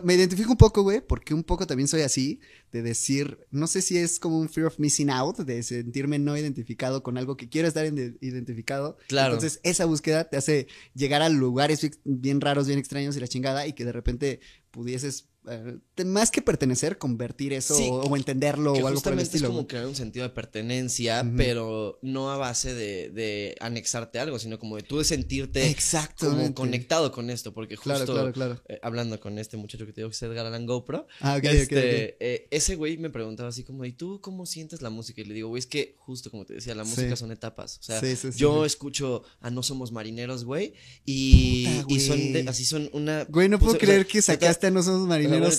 Me 0.02 0.14
identifico 0.14 0.50
un 0.50 0.56
poco, 0.56 0.82
güey, 0.82 1.00
porque 1.00 1.32
un 1.32 1.44
poco 1.44 1.64
también 1.66 1.86
soy 1.86 2.02
así, 2.02 2.40
de 2.72 2.82
decir, 2.82 3.38
no 3.52 3.68
sé 3.68 3.82
si 3.82 3.98
es 3.98 4.18
como 4.18 4.40
un 4.40 4.48
fear 4.48 4.66
of 4.66 4.78
missing 4.80 5.10
out, 5.10 5.38
de 5.38 5.62
sentirme 5.62 6.18
no 6.18 6.36
identificado 6.36 7.04
con 7.04 7.18
algo 7.18 7.36
que 7.36 7.48
quiero 7.48 7.68
estar 7.68 7.86
ide- 7.86 8.16
identificado. 8.20 8.96
Claro. 9.08 9.34
Entonces, 9.34 9.60
esa 9.62 9.84
búsqueda 9.84 10.28
te 10.28 10.36
hace 10.36 10.66
llegar 10.94 11.22
a 11.22 11.28
lugares 11.28 11.88
bien 12.04 12.40
raros, 12.40 12.66
bien 12.66 12.80
extraños 12.80 13.16
y 13.16 13.20
la 13.20 13.28
chingada, 13.28 13.66
y 13.68 13.74
que 13.74 13.84
de 13.84 13.92
repente 13.92 14.40
pudieses, 14.72 15.28
eh, 15.48 15.78
más 16.04 16.30
que 16.30 16.42
pertenecer, 16.42 16.98
convertir 16.98 17.52
eso 17.52 17.74
Sí, 17.74 17.88
o, 17.90 18.00
o 18.02 18.16
entenderlo 18.16 18.72
que 18.74 18.82
o 18.82 18.86
algo 18.86 19.00
por 19.00 19.12
el 19.14 19.20
estilo. 19.20 19.48
es 19.48 19.54
como 19.54 19.66
crear 19.66 19.86
un 19.86 19.94
sentido 19.96 20.24
de 20.24 20.30
pertenencia, 20.34 21.24
pero 21.36 21.98
no 22.02 22.30
a 22.30 22.36
base 22.36 22.74
de, 22.74 23.10
de 23.10 23.56
anexarte 23.60 24.18
algo, 24.18 24.38
sino 24.38 24.58
como 24.58 24.76
de 24.76 24.82
tú 24.82 24.98
de 24.98 25.04
sentirte 25.04 25.74
como 26.18 26.54
conectado 26.54 27.10
con 27.12 27.30
esto, 27.30 27.52
porque 27.54 27.76
justo 27.76 27.90
Claro, 27.90 28.04
claro, 28.06 28.32
claro. 28.32 28.62
eh, 28.68 28.78
hablando 28.82 29.18
con 29.20 29.38
este 29.38 29.56
muchacho 29.56 29.86
que 29.86 29.92
te 29.92 30.00
digo 30.02 30.10
que 30.10 30.14
es 30.16 30.22
Edgar 30.22 30.46
Allan 30.46 30.66
GoPro, 30.66 31.06
Ah, 31.20 31.34
ok, 31.36 31.44
ok, 31.44 31.50
este, 31.52 32.16
eh, 32.20 32.48
ese 32.50 32.76
güey 32.76 32.96
me 32.98 33.10
preguntaba 33.10 33.48
así 33.48 33.64
como, 33.64 33.84
¿y 33.84 33.92
tú 33.92 34.20
cómo 34.20 34.46
sientes 34.46 34.82
la 34.82 34.90
música? 34.90 35.20
Y 35.20 35.24
le 35.24 35.34
digo, 35.34 35.48
güey, 35.48 35.60
es 35.60 35.66
que 35.66 35.96
justo 35.98 36.30
como 36.30 36.44
te 36.44 36.54
decía, 36.54 36.74
la 36.74 36.84
música 36.84 37.10
Sí. 37.10 37.16
son 37.16 37.32
etapas, 37.32 37.78
o 37.78 37.82
sea, 37.82 38.00
Sí, 38.00 38.16
yo 38.36 38.64
escucho 38.64 39.22
a 39.40 39.50
No 39.50 39.62
Somos 39.62 39.90
Marineros, 39.92 40.44
güey, 40.44 40.74
y, 41.04 41.66
Puta, 41.82 41.94
y 41.94 42.00
son 42.00 42.32
de- 42.32 42.44
así 42.48 42.64
son 42.64 42.90
una... 42.92 43.24
Güey, 43.24 43.48
no 43.48 43.58
pues, 43.58 43.66
puedo 43.70 43.76
o 43.76 43.80
sea, 43.80 43.86
creer 43.88 44.06
que 44.06 44.22
sacaste 44.22 44.66
a 44.66 44.70
No 44.70 44.82
Somos 44.82 45.02
o 45.02 45.06
no- 45.38 45.50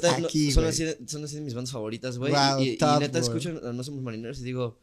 son, 0.52 0.66
así 0.66 0.84
de, 0.84 0.98
son 1.08 1.24
así 1.24 1.40
mis 1.40 1.54
bandas 1.54 1.72
favoritas, 1.72 2.18
güey. 2.18 2.34
Wow, 2.34 2.62
y, 2.62 2.78
neta 3.00 3.20
escucho 3.20 3.52
No 3.52 3.84
Somos 3.84 4.02
Marineros 4.02 4.40
y 4.40 4.44
digo, 4.44 4.80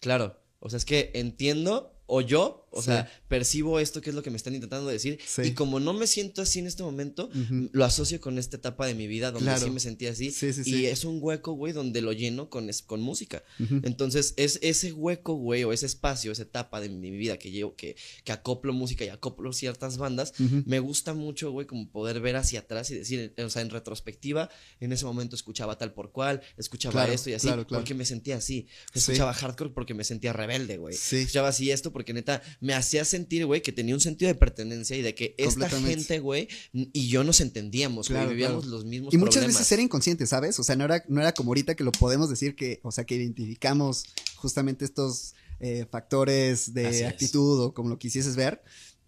claro, 0.00 0.36
o 0.60 0.70
sea, 0.70 0.76
es 0.76 0.84
que 0.84 1.10
entiendo, 1.14 1.92
o 2.06 2.20
yo, 2.20 2.68
o 2.70 2.80
Sí. 2.80 2.86
sea, 2.86 3.10
percibo 3.28 3.80
esto 3.80 4.00
que 4.00 4.10
es 4.10 4.16
lo 4.16 4.22
que 4.22 4.30
me 4.30 4.36
están 4.36 4.54
intentando 4.54 4.88
decir. 4.88 5.18
Sí. 5.26 5.42
Y 5.42 5.54
como 5.54 5.80
no 5.80 5.92
me 5.92 6.06
siento 6.06 6.42
así 6.42 6.58
en 6.60 6.66
este 6.66 6.82
momento, 6.82 7.30
lo 7.72 7.84
asocio 7.84 8.20
con 8.20 8.38
esta 8.38 8.56
etapa 8.56 8.86
de 8.86 8.94
mi 8.94 9.06
vida 9.06 9.30
donde 9.30 9.46
Claro. 9.50 9.64
sí 9.66 9.70
me 9.70 9.80
sentía 9.80 10.10
así. 10.10 10.30
Sí, 10.30 10.52
sí, 10.52 10.62
y 10.66 10.86
es 10.86 11.04
un 11.04 11.18
hueco, 11.20 11.52
güey, 11.52 11.72
donde 11.72 12.00
lo 12.02 12.12
lleno 12.12 12.48
con, 12.50 12.68
es- 12.70 12.82
con 12.82 13.00
música. 13.00 13.42
Entonces, 13.82 14.34
es 14.36 14.58
ese 14.62 14.92
hueco, 14.92 15.34
güey, 15.34 15.64
o 15.64 15.72
ese 15.72 15.86
espacio, 15.86 16.32
esa 16.32 16.42
etapa 16.42 16.80
de 16.80 16.88
mi 16.88 17.10
vida 17.10 17.38
que 17.38 17.50
llevo, 17.50 17.74
que, 17.76 17.96
que 18.24 18.32
acoplo 18.32 18.72
música 18.72 19.04
y 19.04 19.08
acoplo 19.08 19.52
ciertas 19.52 19.98
bandas, 19.98 20.32
me 20.38 20.78
gusta 20.80 21.14
mucho, 21.14 21.50
güey, 21.50 21.66
como 21.66 21.88
poder 21.90 22.20
ver 22.20 22.36
hacia 22.36 22.60
atrás 22.60 22.90
y 22.90 22.94
decir, 22.94 23.34
o 23.38 23.50
sea, 23.50 23.62
en 23.62 23.70
retrospectiva, 23.70 24.48
en 24.80 24.92
ese 24.92 25.04
momento 25.04 25.36
escuchaba 25.36 25.76
tal 25.78 25.92
por 25.92 26.12
cual, 26.12 26.40
escuchaba 26.56 26.92
Claro, 26.92 27.12
esto 27.12 27.30
y 27.30 27.34
así, 27.34 27.46
claro, 27.48 27.66
porque 27.66 27.94
me 27.94 28.04
sentía 28.04 28.36
así. 28.36 28.66
Sí. 28.92 28.98
Escuchaba 29.00 29.32
hardcore 29.34 29.70
porque 29.70 29.94
me 29.94 30.04
sentía 30.04 30.32
rebelde, 30.32 30.76
güey. 30.76 30.94
Sí. 30.96 31.16
Escuchaba 31.16 31.48
así 31.48 31.70
esto 31.70 31.92
porque 31.92 32.12
neta 32.12 32.42
me 32.60 32.74
hacía 32.74 33.04
sentir, 33.04 33.46
güey, 33.46 33.62
que 33.62 33.72
tenía 33.72 33.94
un 33.94 34.00
sentido 34.00 34.28
de 34.28 34.34
pertenencia 34.34 34.96
y 34.96 35.02
de 35.02 35.14
que 35.14 35.34
esta 35.38 35.68
gente, 35.70 36.18
güey, 36.18 36.48
y 36.72 37.08
yo 37.08 37.24
nos 37.24 37.40
entendíamos, 37.40 38.08
güey, 38.08 38.18
Claro, 38.18 38.30
vivíamos 38.30 38.64
claro. 38.64 38.76
los 38.76 38.84
mismos 38.84 39.14
Y 39.14 39.16
muchas 39.16 39.36
problemas. 39.36 39.58
veces 39.60 39.72
era 39.72 39.82
inconsciente, 39.82 40.26
¿sabes? 40.26 40.58
O 40.58 40.62
sea, 40.62 40.76
no 40.76 40.84
era, 40.84 41.02
no 41.08 41.20
era 41.20 41.32
como 41.32 41.50
ahorita 41.50 41.74
que 41.74 41.84
lo 41.84 41.92
podemos 41.92 42.28
decir 42.28 42.54
que, 42.54 42.80
o 42.82 42.92
sea, 42.92 43.04
que 43.04 43.14
identificamos 43.16 44.04
justamente 44.36 44.84
estos 44.84 45.34
eh, 45.60 45.86
factores 45.90 46.72
de 46.74 46.86
Así 46.86 46.98
es. 47.02 47.08
actitud 47.08 47.60
o 47.64 47.74
como 47.74 47.88
lo 47.88 47.98
quisieses 47.98 48.36
ver. 48.36 48.62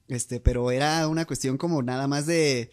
Este, 0.08 0.40
pero 0.40 0.70
era 0.70 1.06
una 1.08 1.24
cuestión 1.26 1.56
como 1.56 1.82
nada 1.82 2.06
más 2.08 2.26
de 2.26 2.70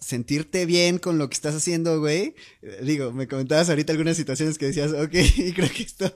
sentirte 0.00 0.66
bien 0.66 0.98
con 0.98 1.18
lo 1.18 1.28
que 1.28 1.34
estás 1.34 1.54
haciendo, 1.54 1.98
güey. 2.00 2.34
Eh, 2.62 2.80
Digo, 2.82 3.12
me 3.12 3.26
comentabas 3.26 3.68
ahorita 3.70 3.92
algunas 3.92 4.16
situaciones 4.16 4.58
que 4.58 4.66
decías, 4.66 4.92
ok, 4.92 5.12
y 5.36 5.52
creo 5.52 5.68
que 5.74 5.82
esto, 5.82 6.12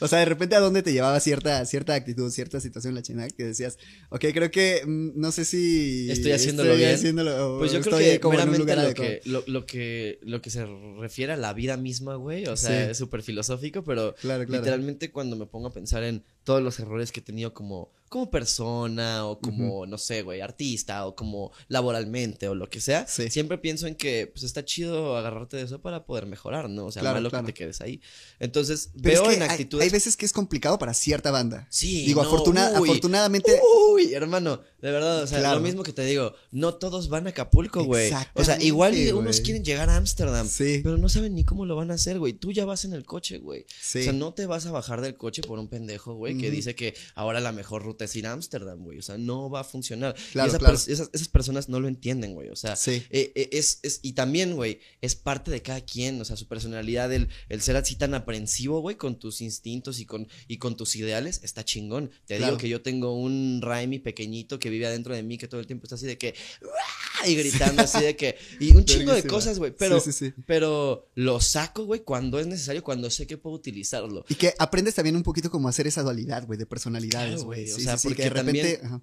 o 0.00 0.08
sea, 0.08 0.18
de 0.20 0.24
repente 0.26 0.54
a 0.54 0.60
dónde 0.60 0.82
te 0.82 0.92
llevaba 0.92 1.18
cierta, 1.20 1.64
cierta 1.66 1.94
actitud, 1.94 2.30
cierta 2.30 2.60
situación 2.60 2.94
la 2.94 3.02
china, 3.02 3.26
que 3.28 3.44
decías, 3.44 3.78
ok, 4.10 4.24
creo 4.32 4.50
que 4.50 4.82
mm, 4.86 5.12
no 5.20 5.32
sé 5.32 5.44
si 5.44 6.10
Estoy 6.10 6.32
haciéndolo 6.32 6.70
estoy 6.70 6.84
bien. 6.84 6.94
haciéndolo, 6.94 7.58
Pues 7.58 7.72
yo 7.72 7.80
creo 7.80 7.98
que 7.98 8.20
como 8.20 8.38
en 8.38 8.48
un 8.50 8.58
lugar 8.58 8.78
lo 8.78 8.94
que, 8.94 9.20
lo, 9.24 9.42
lo 9.46 9.66
que 9.66 10.18
lo 10.22 10.40
que 10.42 10.50
se 10.50 10.64
refiere 11.00 11.32
a 11.32 11.36
la 11.36 11.52
vida 11.52 11.76
misma, 11.76 12.16
güey, 12.16 12.46
o 12.46 12.56
sea, 12.56 12.84
Sí. 12.86 12.90
es 12.92 12.98
súper 12.98 13.22
filosófico, 13.22 13.82
pero 13.82 14.14
Claro, 14.20 14.44
claro. 14.46 14.62
literalmente 14.62 15.10
cuando 15.10 15.36
me 15.36 15.46
pongo 15.46 15.68
a 15.68 15.72
pensar 15.72 16.02
en 16.04 16.22
todos 16.44 16.62
los 16.62 16.78
errores 16.80 17.12
que 17.12 17.20
he 17.20 17.22
tenido 17.22 17.52
como, 17.54 17.90
como 18.12 18.30
persona 18.30 19.24
o 19.26 19.40
como, 19.40 19.86
no 19.86 19.96
sé, 19.96 20.20
güey, 20.22 20.42
artista 20.42 21.06
o 21.06 21.16
como 21.16 21.50
laboralmente 21.68 22.46
o 22.48 22.54
lo 22.54 22.68
que 22.68 22.80
sea, 22.80 23.06
Sí. 23.08 23.30
siempre 23.30 23.56
pienso 23.58 23.86
en 23.86 23.94
que 23.94 24.26
pues 24.26 24.42
está 24.44 24.64
chido 24.64 25.16
agarrarte 25.16 25.56
de 25.56 25.62
eso 25.64 25.80
para 25.80 26.04
poder 26.04 26.26
mejorar, 26.26 26.68
¿no? 26.68 26.86
O 26.86 26.92
sea, 26.92 27.00
Claro, 27.00 27.16
malo 27.16 27.30
claro. 27.30 27.46
que 27.46 27.52
te 27.52 27.58
quedes 27.58 27.80
ahí. 27.80 28.00
Entonces, 28.38 28.90
Pero 29.02 29.02
veo 29.02 29.22
es 29.22 29.28
que 29.30 29.34
en 29.36 29.42
hay- 29.42 29.48
actitudes... 29.48 29.84
Hay, 29.84 29.90
veces 29.90 30.16
que 30.16 30.26
es 30.26 30.32
complicado 30.32 30.78
para 30.78 30.92
cierta 30.94 31.30
banda. 31.30 31.66
Sí, 31.70 32.04
Digo, 32.04 32.22
no, 32.22 32.28
afortuna- 32.28 32.72
uy. 32.80 32.88
afortunadamente. 32.90 33.60
Uy, 33.90 34.12
hermano, 34.14 34.60
de 34.80 34.90
verdad, 34.90 35.22
o 35.22 35.26
sea, 35.26 35.38
Claro. 35.38 35.56
lo 35.56 35.62
mismo 35.62 35.82
que 35.82 35.92
te 35.92 36.04
digo, 36.04 36.34
no 36.50 36.74
todos 36.74 37.08
van 37.08 37.26
a 37.26 37.30
Acapulco, 37.30 37.82
güey. 37.84 38.12
O 38.34 38.44
sea, 38.44 38.60
igual 38.62 38.94
unos 39.14 39.40
quieren 39.40 39.64
llegar 39.64 39.88
a 39.88 39.96
Ámsterdam, 39.96 40.46
Sí. 40.48 40.80
pero 40.82 40.98
no 40.98 41.08
saben 41.08 41.34
ni 41.34 41.44
cómo 41.44 41.64
lo 41.64 41.76
van 41.76 41.90
a 41.90 41.94
hacer, 41.94 42.18
güey. 42.18 42.34
Tú 42.34 42.52
ya 42.52 42.66
vas 42.66 42.84
en 42.84 42.92
el 42.92 43.04
coche, 43.06 43.38
güey. 43.38 43.64
Sí. 43.80 44.00
O 44.00 44.02
sea, 44.04 44.12
no 44.12 44.34
te 44.34 44.44
vas 44.46 44.66
a 44.66 44.70
bajar 44.70 45.00
del 45.00 45.14
coche 45.16 45.40
por 45.42 45.58
un 45.58 45.68
pendejo, 45.68 46.14
güey, 46.14 46.36
que 46.36 46.50
dice 46.50 46.74
que 46.74 46.94
ahora 47.14 47.40
la 47.40 47.52
mejor 47.52 47.82
ruta 47.84 48.01
es 48.04 48.14
ir 48.16 48.26
a 48.26 48.32
Ámsterdam, 48.32 48.78
güey. 48.82 48.98
O 48.98 49.02
sea, 49.02 49.18
no 49.18 49.50
va 49.50 49.60
a 49.60 49.64
funcionar. 49.64 50.14
Claro, 50.32 50.48
esa 50.48 50.58
claro. 50.58 50.74
esas, 50.74 51.10
esas 51.12 51.28
personas 51.28 51.68
no 51.68 51.80
lo 51.80 51.88
entienden, 51.88 52.34
güey. 52.34 52.48
O 52.48 52.56
sea, 52.56 52.76
Sí. 52.76 53.02
eh, 53.10 53.32
eh, 53.34 53.48
es, 53.52 53.78
es, 53.82 54.00
y 54.02 54.12
también, 54.12 54.54
güey, 54.56 54.80
es 55.00 55.14
parte 55.14 55.50
de 55.50 55.62
cada 55.62 55.80
quien, 55.80 56.20
o 56.20 56.24
sea, 56.24 56.36
su 56.36 56.46
personalidad, 56.46 57.12
el, 57.12 57.28
el 57.48 57.60
ser 57.62 57.76
así 57.76 57.96
tan 57.96 58.14
aprensivo, 58.14 58.80
güey, 58.80 58.96
con 58.96 59.18
tus 59.18 59.40
instintos 59.40 60.00
y 60.00 60.06
con, 60.06 60.28
y 60.48 60.58
con 60.58 60.76
tus 60.76 60.96
ideales, 60.96 61.40
está 61.42 61.64
chingón. 61.64 62.10
Te 62.26 62.36
Claro. 62.36 62.52
digo 62.52 62.58
que 62.60 62.68
yo 62.68 62.82
tengo 62.82 63.14
un 63.14 63.60
Raimi 63.62 63.98
pequeñito 63.98 64.58
que 64.58 64.70
vive 64.70 64.86
adentro 64.86 65.14
de 65.14 65.22
mí, 65.22 65.38
que 65.38 65.48
todo 65.48 65.60
el 65.60 65.66
tiempo 65.66 65.84
está 65.86 65.94
así 65.96 66.06
de 66.06 66.18
que, 66.18 66.34
"¡Uah!", 66.62 67.28
y 67.28 67.34
gritando 67.36 67.82
así 67.82 68.00
de 68.02 68.16
que, 68.16 68.36
y 68.60 68.72
un 68.74 68.84
chingo 68.84 69.12
de 69.12 69.22
cosas, 69.24 69.58
güey, 69.58 69.72
pero, 69.76 70.00
Sí, 70.00 70.12
sí, 70.12 70.26
sí. 70.30 70.34
pero 70.46 71.08
lo 71.14 71.40
saco, 71.40 71.84
güey, 71.84 72.00
cuando 72.00 72.38
es 72.38 72.46
necesario, 72.46 72.82
cuando 72.82 73.10
sé 73.10 73.26
que 73.26 73.36
puedo 73.38 73.54
utilizarlo. 73.56 74.24
Y 74.28 74.34
que 74.34 74.54
aprendes 74.58 74.94
también 74.94 75.16
un 75.16 75.22
poquito 75.22 75.50
como 75.50 75.68
hacer 75.68 75.86
esa 75.86 76.02
dualidad, 76.02 76.46
güey, 76.46 76.58
de 76.58 76.66
personalidades, 76.66 77.44
güey. 77.44 77.70
o 77.70 77.76
Sí, 77.76 77.82
sea, 77.92 77.98
sí, 77.98 78.08
porque 78.08 78.22
que 78.24 78.30
de 78.30 78.30
repente. 78.30 78.60
también- 78.76 78.86
ajá. 78.86 79.00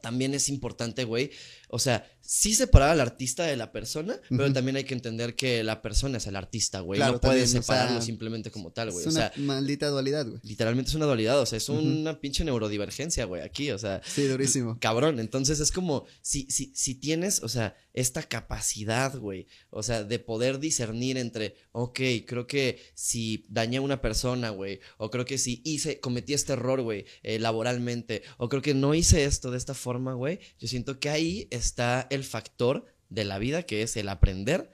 también 0.00 0.34
es 0.34 0.48
importante, 0.48 1.04
güey. 1.04 1.30
O 1.74 1.78
sea, 1.78 2.06
sí 2.20 2.54
separar 2.54 2.90
al 2.90 3.00
artista 3.00 3.44
de 3.46 3.56
la 3.56 3.72
persona, 3.72 4.14
pero 4.28 4.52
también 4.52 4.76
hay 4.76 4.84
que 4.84 4.92
entender 4.92 5.34
que 5.34 5.64
la 5.64 5.80
persona 5.80 6.18
es 6.18 6.26
el 6.26 6.36
artista, 6.36 6.80
güey. 6.80 6.98
Claro, 6.98 7.14
no 7.14 7.20
puedes 7.20 7.44
también, 7.44 7.58
o 7.60 7.62
sea, 7.62 7.74
separarlo 7.76 8.02
simplemente 8.02 8.50
como 8.50 8.72
tal, 8.72 8.90
güey. 8.90 9.06
Es 9.06 9.06
O 9.06 9.10
una 9.16 9.32
sea, 9.32 9.42
maldita 9.42 9.88
dualidad, 9.88 10.26
güey. 10.26 10.38
literalmente 10.44 10.90
es 10.90 10.94
una 10.94 11.06
dualidad, 11.06 11.40
o 11.40 11.46
sea, 11.46 11.56
es 11.56 11.68
una 11.70 12.20
pinche 12.20 12.44
neurodivergencia, 12.44 13.24
güey, 13.24 13.40
aquí, 13.42 13.70
o 13.70 13.78
sea, 13.78 14.02
Sí, 14.04 14.24
durísimo. 14.26 14.76
cabrón. 14.80 15.18
Entonces 15.18 15.60
es 15.60 15.72
como, 15.72 16.04
si, 16.20 16.46
si, 16.50 16.72
si 16.74 16.94
tienes, 16.94 17.42
o 17.42 17.48
sea, 17.48 17.74
esta 17.94 18.22
capacidad, 18.22 19.16
güey, 19.18 19.46
o 19.70 19.82
sea, 19.82 20.04
de 20.04 20.18
poder 20.18 20.58
discernir 20.58 21.16
entre, 21.16 21.56
ok, 21.72 22.00
creo 22.26 22.46
que 22.46 22.80
si 22.94 23.46
dañé 23.48 23.78
a 23.78 23.80
una 23.82 24.00
persona, 24.02 24.50
güey, 24.50 24.80
o 24.98 25.10
creo 25.10 25.24
que 25.24 25.38
si 25.38 25.62
hice, 25.64 26.00
cometí 26.00 26.34
este 26.34 26.52
error, 26.52 26.82
güey, 26.82 27.06
eh, 27.22 27.38
laboralmente, 27.38 28.22
o 28.36 28.48
creo 28.48 28.62
que 28.62 28.74
no 28.74 28.94
hice 28.94 29.24
esto 29.24 29.50
de 29.50 29.58
esta 29.58 29.74
forma, 29.74 30.12
güey, 30.14 30.38
yo 30.58 30.68
siento 30.68 31.00
que 31.00 31.08
ahí 31.08 31.48
está 31.62 32.06
el 32.10 32.24
factor 32.24 32.86
de 33.08 33.24
la 33.24 33.38
vida 33.38 33.62
que 33.64 33.82
es 33.82 33.96
el 33.96 34.08
aprender 34.08 34.70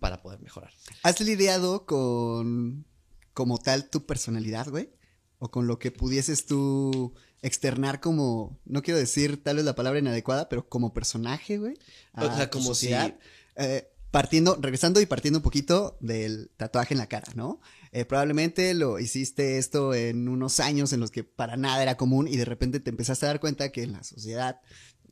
para 0.00 0.22
poder 0.22 0.40
mejorar. 0.40 0.72
¿Has 1.02 1.20
lidiado 1.20 1.86
con 1.86 2.84
como 3.34 3.58
tal 3.58 3.88
tu 3.88 4.06
personalidad, 4.06 4.68
güey? 4.68 4.90
O 5.38 5.50
con 5.50 5.66
lo 5.66 5.78
que 5.78 5.90
pudieses 5.90 6.46
tú 6.46 7.14
externar 7.42 8.00
como, 8.00 8.60
no 8.64 8.82
quiero 8.82 8.98
decir 8.98 9.42
tal 9.42 9.56
vez 9.56 9.64
la 9.64 9.74
palabra 9.74 9.98
inadecuada, 9.98 10.48
pero 10.48 10.68
como 10.68 10.94
personaje, 10.94 11.58
güey. 11.58 11.74
O 12.14 12.34
sea, 12.34 12.50
como 12.50 12.66
sociedad. 12.66 13.16
Eh, 13.56 13.88
partiendo, 14.12 14.56
regresando 14.60 15.00
y 15.00 15.06
partiendo 15.06 15.40
un 15.40 15.42
poquito 15.42 15.96
del 16.00 16.50
tatuaje 16.56 16.94
en 16.94 16.98
la 16.98 17.08
cara, 17.08 17.32
¿no? 17.34 17.60
Eh, 17.90 18.04
probablemente 18.04 18.72
lo 18.74 18.98
hiciste 18.98 19.58
esto 19.58 19.94
en 19.94 20.28
unos 20.28 20.60
años 20.60 20.92
en 20.92 21.00
los 21.00 21.10
que 21.10 21.24
para 21.24 21.56
nada 21.56 21.82
era 21.82 21.96
común 21.96 22.28
y 22.28 22.36
de 22.36 22.44
repente 22.44 22.78
te 22.78 22.90
empezaste 22.90 23.26
a 23.26 23.30
dar 23.30 23.40
cuenta 23.40 23.72
que 23.72 23.82
en 23.82 23.92
la 23.92 24.04
sociedad, 24.04 24.60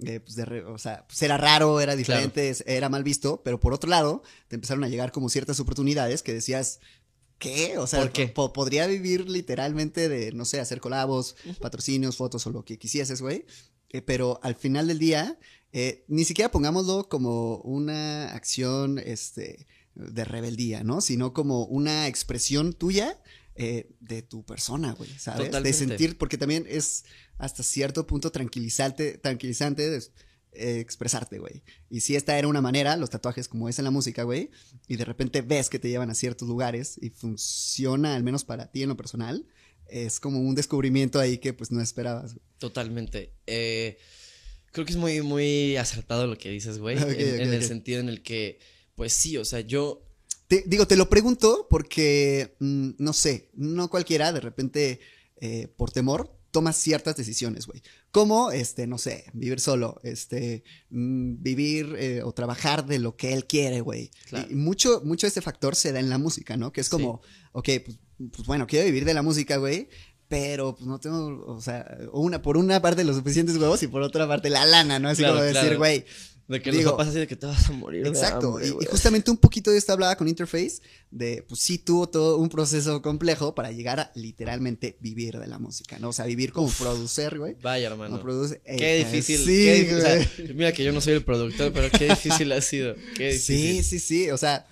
eh, 0.06 0.20
pues 0.20 0.34
de 0.36 0.44
re- 0.44 0.64
o 0.64 0.78
sea, 0.78 1.06
pues 1.06 1.20
era 1.22 1.36
raro, 1.36 1.80
era 1.80 1.96
diferente, 1.96 2.54
era 2.66 2.88
mal 2.88 3.02
visto, 3.04 3.42
pero 3.44 3.58
por 3.60 3.72
otro 3.74 3.88
lado, 3.90 4.22
te 4.48 4.56
empezaron 4.56 4.84
a 4.84 4.88
llegar 4.88 5.12
como 5.12 5.28
ciertas 5.28 5.60
oportunidades 5.60 6.22
que 6.22 6.32
decías, 6.34 6.80
¿qué? 7.38 7.78
O 7.78 7.86
sea, 7.86 8.00
¿Por 8.00 8.12
qué? 8.12 8.28
po- 8.28 8.52
podría 8.52 8.86
vivir 8.86 9.28
literalmente 9.28 10.08
de, 10.08 10.32
no 10.32 10.44
sé, 10.44 10.60
hacer 10.60 10.80
colabos, 10.80 11.36
patrocinios, 11.60 12.16
fotos 12.16 12.46
o 12.46 12.50
lo 12.50 12.64
que 12.64 12.78
quisieses, 12.78 13.22
güey. 13.22 13.46
Eh, 13.90 14.02
pero 14.02 14.38
al 14.42 14.54
final 14.54 14.86
del 14.88 14.98
día, 14.98 15.38
eh, 15.72 16.04
ni 16.08 16.24
siquiera 16.24 16.50
pongámoslo 16.50 17.08
como 17.08 17.56
una 17.58 18.32
acción 18.34 18.98
este, 18.98 19.66
de 19.94 20.24
rebeldía, 20.24 20.84
¿no? 20.84 21.00
Sino 21.00 21.32
como 21.32 21.64
una 21.64 22.06
expresión 22.06 22.72
tuya 22.72 23.20
eh, 23.62 23.90
de 24.00 24.22
tu 24.22 24.42
persona, 24.42 24.92
güey, 24.92 25.10
¿sabes? 25.18 25.48
Totalmente. 25.48 25.68
De 25.68 25.72
sentir, 25.74 26.16
porque 26.16 26.38
también 26.38 26.64
es 26.66 27.04
hasta 27.36 27.62
cierto 27.62 28.06
punto 28.06 28.32
tranquilizante, 28.32 29.18
tranquilizante 29.18 29.90
de, 29.90 29.98
eh, 30.52 30.80
expresarte, 30.80 31.38
güey. 31.38 31.62
Y 31.90 32.00
si 32.00 32.16
esta 32.16 32.38
era 32.38 32.48
una 32.48 32.62
manera, 32.62 32.96
los 32.96 33.10
tatuajes 33.10 33.48
como 33.48 33.68
es 33.68 33.78
en 33.78 33.84
la 33.84 33.90
música, 33.90 34.22
güey, 34.22 34.50
y 34.88 34.96
de 34.96 35.04
repente 35.04 35.42
ves 35.42 35.68
que 35.68 35.78
te 35.78 35.90
llevan 35.90 36.08
a 36.08 36.14
ciertos 36.14 36.48
lugares 36.48 36.96
y 37.02 37.10
funciona, 37.10 38.14
al 38.14 38.22
menos 38.22 38.44
para 38.44 38.70
ti 38.70 38.82
en 38.82 38.88
lo 38.88 38.96
personal, 38.96 39.46
es 39.88 40.20
como 40.20 40.40
un 40.40 40.54
descubrimiento 40.54 41.20
ahí 41.20 41.36
que 41.36 41.52
pues 41.52 41.70
no 41.70 41.82
esperabas. 41.82 42.36
Totalmente. 42.56 43.34
Eh, 43.46 43.98
creo 44.72 44.86
que 44.86 44.92
es 44.92 44.98
muy, 44.98 45.20
muy 45.20 45.76
acertado 45.76 46.26
lo 46.26 46.38
que 46.38 46.48
dices, 46.48 46.78
güey. 46.78 46.96
En, 46.98 47.52
el 47.52 47.62
sentido 47.62 48.00
en 48.00 48.08
el 48.08 48.22
que, 48.22 48.58
pues 48.94 49.12
sí, 49.12 49.36
o 49.36 49.44
sea, 49.44 49.60
yo 49.60 50.02
Te- 50.50 50.64
digo, 50.66 50.84
te 50.84 50.96
lo 50.96 51.08
pregunto 51.08 51.68
porque, 51.70 52.56
mm, 52.58 52.90
no 52.98 53.12
sé, 53.12 53.50
no 53.54 53.88
cualquiera 53.88 54.32
de 54.32 54.40
repente, 54.40 54.98
eh, 55.40 55.68
por 55.76 55.92
temor, 55.92 56.36
toma 56.50 56.72
ciertas 56.72 57.14
decisiones, 57.14 57.68
güey. 57.68 57.80
Como, 58.10 58.50
este, 58.50 58.88
no 58.88 58.98
sé, 58.98 59.26
vivir 59.32 59.60
solo, 59.60 60.00
este, 60.02 60.64
mm, 60.90 61.40
vivir 61.40 61.94
eh, 61.96 62.22
o 62.24 62.32
trabajar 62.32 62.84
de 62.84 62.98
lo 62.98 63.14
que 63.14 63.32
él 63.32 63.46
quiere, 63.46 63.80
güey. 63.80 64.10
Claro. 64.28 64.48
Y 64.50 64.56
mucho, 64.56 65.02
mucho 65.04 65.26
de 65.26 65.28
este 65.28 65.40
factor 65.40 65.76
se 65.76 65.92
da 65.92 66.00
en 66.00 66.10
la 66.10 66.18
música, 66.18 66.56
¿no? 66.56 66.72
Que 66.72 66.80
es 66.80 66.88
como, 66.88 67.20
ok, 67.52 67.68
pues, 67.86 67.98
pues 68.32 68.46
bueno, 68.48 68.66
quiero 68.66 68.86
vivir 68.86 69.04
de 69.04 69.14
la 69.14 69.22
música, 69.22 69.56
güey. 69.58 69.88
Pero 70.26 70.74
pues 70.74 70.86
no 70.88 70.98
tengo, 70.98 71.44
o 71.46 71.60
sea, 71.60 71.96
una, 72.12 72.42
por 72.42 72.56
una 72.56 72.82
parte 72.82 73.04
los 73.04 73.14
suficientes 73.16 73.56
huevos 73.56 73.82
y 73.84 73.86
por 73.88 74.02
otra 74.02 74.26
parte 74.26 74.50
la 74.50 74.64
lana, 74.64 74.98
¿no? 74.98 75.08
Así 75.10 75.22
Claro, 75.22 75.34
como 75.34 75.44
decir, 75.44 75.76
claro. 75.76 75.78
De 76.50 76.60
que 76.60 76.72
Digo, 76.72 76.82
los 76.82 76.90
papás 76.92 77.08
así 77.08 77.18
de 77.20 77.26
que 77.28 77.36
te 77.36 77.46
vas 77.46 77.68
a 77.68 77.72
morir. 77.72 78.04
Exacto, 78.06 78.54
hambre, 78.56 78.66
y- 78.68 78.86
justamente 78.86 79.30
un 79.30 79.36
poquito 79.36 79.70
de 79.70 79.78
esto 79.78 79.92
hablaba 79.92 80.16
con 80.16 80.26
Interface, 80.26 80.80
de 81.10 81.44
pues 81.48 81.60
sí 81.60 81.78
tuvo 81.78 82.08
todo 82.08 82.38
un 82.38 82.48
proceso 82.48 83.00
complejo 83.02 83.54
para 83.54 83.70
llegar 83.70 84.00
a 84.00 84.10
literalmente 84.16 84.96
vivir 85.00 85.38
de 85.38 85.46
la 85.46 85.60
música, 85.60 86.00
¿no? 86.00 86.08
O 86.08 86.12
sea, 86.12 86.24
vivir 86.26 86.52
como 86.52 86.68
producer, 86.70 87.38
güey. 87.38 87.54
Vaya, 87.62 87.86
hermano. 87.86 88.18
Como 88.18 88.28
produce- 88.28 88.60
eh, 88.64 88.76
Qué 88.78 88.96
eh, 89.00 89.04
difícil. 89.04 89.38
sí, 89.38 89.44
qué 89.64 89.74
difícil, 89.74 89.96
o 89.96 90.00
sea, 90.00 90.16
güey. 90.16 90.54
mira 90.54 90.72
que 90.72 90.82
yo 90.82 90.92
no 90.92 91.00
soy 91.00 91.12
el 91.14 91.22
productor, 91.24 91.72
pero 91.72 91.88
qué 91.96 92.08
difícil 92.08 92.50
ha 92.50 92.60
sido. 92.60 92.96
Qué 93.16 93.38
sí, 93.38 93.54
difícil. 93.54 93.84
sí, 94.00 94.24
sí, 94.24 94.30
o 94.32 94.36
sea, 94.36 94.66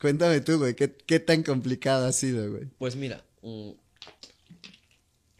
cuéntame 0.00 0.40
tú, 0.40 0.58
güey, 0.58 0.74
¿qué, 0.74 0.92
qué 1.06 1.20
tan 1.20 1.44
complicado 1.44 2.04
ha 2.06 2.12
sido, 2.12 2.50
güey? 2.50 2.64
Pues 2.78 2.96
mira, 2.96 3.24
mm, 3.42 3.70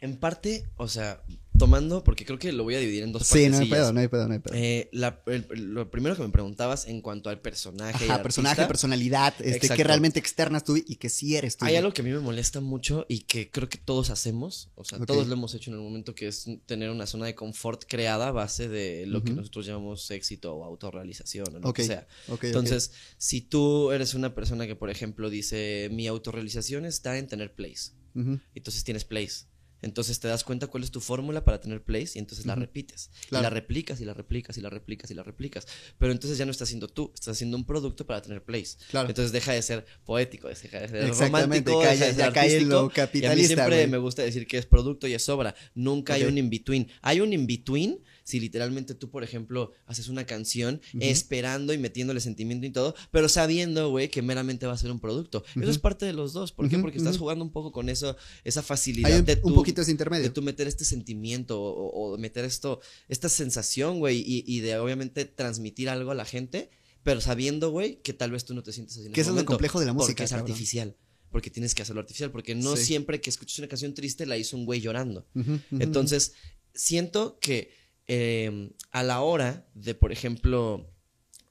en 0.01 0.17
parte, 0.17 0.65
o 0.77 0.87
sea, 0.87 1.23
tomando, 1.59 2.03
porque 2.05 2.25
creo 2.25 2.39
que 2.39 2.53
lo 2.53 2.65
voy 2.65 2.75
a 2.75 2.79
dividir 2.79 3.03
en 3.05 3.13
dos 3.13 3.27
Sí, 3.27 3.49
no 3.49 3.59
hay 3.59 3.69
pedo, 3.71 3.93
no 3.93 4.01
hay 4.01 4.09
pedo, 4.09 4.27
no 4.29 4.35
hay 4.35 4.41
pedo. 4.41 4.55
Eh, 4.57 4.89
la- 4.93 5.23
el- 5.27 5.47
lo 5.73 5.91
primero 5.91 6.17
que 6.17 6.23
me 6.23 6.29
preguntabas 6.31 6.87
en 6.87 7.01
cuanto 7.01 7.31
al 7.31 7.41
personaje. 7.41 8.05
y 8.05 8.09
Ajá, 8.09 8.17
al 8.17 8.23
personaje, 8.23 8.53
artista, 8.63 8.69
personalidad, 8.69 9.35
este, 9.41 9.69
que 9.69 9.85
realmente 9.85 10.19
externas 10.19 10.65
tú 10.65 10.77
y 10.77 10.97
que 10.97 11.09
sí 11.09 11.37
eres 11.37 11.57
tú. 11.57 11.65
Hay 11.65 11.77
algo 11.77 11.93
que 11.93 12.03
a 12.03 12.05
mí 12.05 12.11
me 12.11 12.19
molesta 12.19 12.61
mucho 12.61 13.07
y 13.09 13.21
que 13.21 13.51
creo 13.51 13.69
que 13.69 13.79
todos 13.79 14.11
hacemos, 14.11 14.71
o 14.75 14.85
sea, 14.85 14.99
Ok. 14.99 15.07
todos 15.07 15.27
lo 15.29 15.35
hemos 15.35 15.55
hecho 15.55 15.71
en 15.71 15.77
el 15.77 15.83
momento 15.83 16.15
que 16.15 16.27
es 16.29 16.47
tener 16.67 16.91
una 16.91 17.07
zona 17.07 17.27
de 17.27 17.35
confort 17.35 17.85
creada 17.89 18.29
a 18.29 18.33
base 18.33 18.69
de 18.69 19.07
lo 19.07 19.23
que 19.23 19.31
Ujú. 19.31 19.41
nosotros 19.41 19.67
llamamos 19.67 20.11
éxito 20.11 20.55
o 20.55 20.65
autorrealización 20.65 21.55
o 21.57 21.59
lo 21.61 21.69
Ok, 21.69 21.77
que 21.77 21.85
sea. 21.85 22.07
ok, 22.27 22.33
ok. 22.35 22.45
Entonces, 22.45 22.93
si 23.19 23.41
tú 23.41 23.93
eres 23.93 24.15
una 24.15 24.35
persona 24.35 24.67
que, 24.67 24.77
por 24.77 24.91
ejemplo, 24.91 25.31
dice, 25.31 25.89
mi 25.93 26.07
autorrealización 26.09 26.85
está 26.85 27.17
en 27.19 27.27
tener 27.29 27.55
plays, 27.55 27.95
Ujú, 28.15 28.41
entonces 28.55 28.85
tienes 28.85 29.05
plays. 29.05 29.47
Entonces 29.85 30.19
te 30.19 30.29
das 30.29 30.45
cuenta 30.45 30.67
cuál 30.67 30.83
es 30.83 30.91
tu 30.91 31.01
fórmula 31.01 31.45
para 31.45 31.61
tener 31.61 31.83
plays 31.83 32.17
y 32.17 32.19
entonces 32.19 32.47
la 32.47 32.55
repites. 32.55 33.11
Claro. 33.29 33.43
Y 33.43 33.45
la 33.45 33.51
replicas 33.51 34.01
y 34.01 34.05
la 34.05 34.15
replicas 34.15 34.57
y 34.57 34.61
la 34.61 34.71
replicas 34.71 35.11
y 35.11 35.15
la 35.15 35.23
replicas. 35.23 35.67
Pero 35.99 36.13
entonces 36.13 36.39
ya 36.39 36.45
no 36.45 36.51
estás 36.51 36.69
haciendo 36.69 36.89
tú, 36.89 37.11
estás 37.15 37.37
haciendo 37.37 37.57
un 37.57 37.65
producto 37.65 38.07
para 38.07 38.23
tener 38.23 38.43
plays. 38.43 38.79
Claro. 38.91 39.09
Entonces 39.09 39.33
deja 39.33 39.53
de 39.53 39.63
ser 39.63 39.85
poético, 40.05 40.49
deja 40.49 40.81
de 40.81 40.89
ser 40.89 41.09
romántico, 41.11 41.81
deja 41.81 41.93
de 41.93 42.15
ser 42.15 42.17
ya 42.17 42.45
en 42.47 42.69
lo 42.69 42.81
artístico. 42.81 43.15
Y 43.15 43.27
a 43.27 43.35
mí 43.35 43.45
capitalista, 43.45 43.55
siempre 43.55 43.87
me 43.87 43.99
gusta 43.99 44.23
decir 44.23 44.47
que 44.47 44.59
es 44.59 44.67
producto 44.67 45.07
y 45.07 45.15
es 45.15 45.29
obra. 45.29 45.55
Nunca 45.75 46.15
hay 46.15 46.25
un 46.25 46.39
in-between. 46.39 46.89
Hay 47.03 47.21
un 47.21 47.33
in-between 47.33 48.03
si 48.25 48.41
literalmente 48.41 48.95
tú, 48.95 49.11
por 49.11 49.23
ejemplo, 49.23 49.71
haces 49.87 50.09
una 50.09 50.25
canción 50.27 50.81
esperando 50.99 51.73
y 51.73 51.79
metiéndole 51.79 52.21
sentimiento 52.21 52.67
y 52.67 52.71
todo, 52.71 52.95
pero 53.13 53.29
sabiendo, 53.29 53.91
güey, 53.91 54.09
que 54.09 54.23
meramente 54.23 54.67
va 54.67 54.73
a 54.73 54.79
ser 54.79 54.91
un 54.91 54.99
producto. 54.99 55.45
Eso 55.55 55.71
es 55.71 55.79
parte 55.79 56.07
de 56.07 56.13
los 56.15 56.33
dos. 56.33 56.51
¿Por 56.53 56.69
qué? 56.69 56.79
Porque 56.79 56.99
estás 56.99 57.19
jugando 57.19 57.45
un 57.45 57.53
poco 57.53 57.71
con 57.71 57.89
eso, 57.89 58.17
esa 58.43 58.63
facilidad 58.63 59.13
Hay 59.13 59.19
un, 59.21 59.25
de 59.27 59.35
un 59.43 59.53
tú, 59.53 59.55
poquito 59.55 59.83
ese 59.83 59.91
intermedio. 59.91 60.25
de 60.25 60.31
tú 60.31 60.43
meter 60.43 60.67
este 60.67 60.85
sentimiento 60.85 61.61
o, 61.63 62.15
o 62.15 62.19
meter 62.19 62.45
esto, 62.45 62.81
esta 63.09 63.29
sensación, 63.29 63.99
güey, 63.99 64.19
y, 64.27 64.43
y 64.47 64.61
de 64.61 64.79
obviamente 64.79 65.25
transmitir 65.27 65.89
algo 65.89 66.11
a 66.11 66.15
la 66.15 66.25
gente, 66.25 66.71
pero 67.03 67.21
sabiendo, 67.21 67.71
güey, 67.71 68.01
que 68.01 68.15
tal 68.15 68.31
vez 68.31 68.47
tú 68.47 68.55
no 68.55 68.63
te 68.63 68.73
sientes 68.73 68.97
así. 68.97 69.11
Que 69.11 69.21
eso 69.21 69.31
es 69.31 69.37
lo 69.37 69.45
complejo 69.45 69.79
de 69.81 69.87
la 69.87 69.93
música, 69.93 70.13
Porque 70.15 70.25
es 70.25 70.31
cabrón. 70.31 70.51
artificial. 70.51 70.97
Porque 71.31 71.51
tienes 71.51 71.75
que 71.75 71.83
hacerlo 71.83 72.01
artificial. 72.01 72.31
Porque 72.31 72.55
no 72.55 72.75
Sí. 72.77 72.85
siempre 72.87 73.21
que 73.21 73.29
escuchas 73.29 73.59
una 73.59 73.69
canción 73.69 73.93
triste 73.93 74.25
la 74.25 74.39
hizo 74.39 74.57
un 74.57 74.65
güey 74.65 74.81
llorando. 74.81 75.27
Ujú, 75.35 75.53
ujú, 75.55 75.61
Entonces, 75.83 76.33
siento 76.75 77.39
que 77.41 77.73
eh, 78.09 78.71
a 78.91 79.03
la 79.03 79.21
hora 79.23 79.67
de, 79.75 79.95
por 79.95 80.13
ejemplo, 80.13 80.91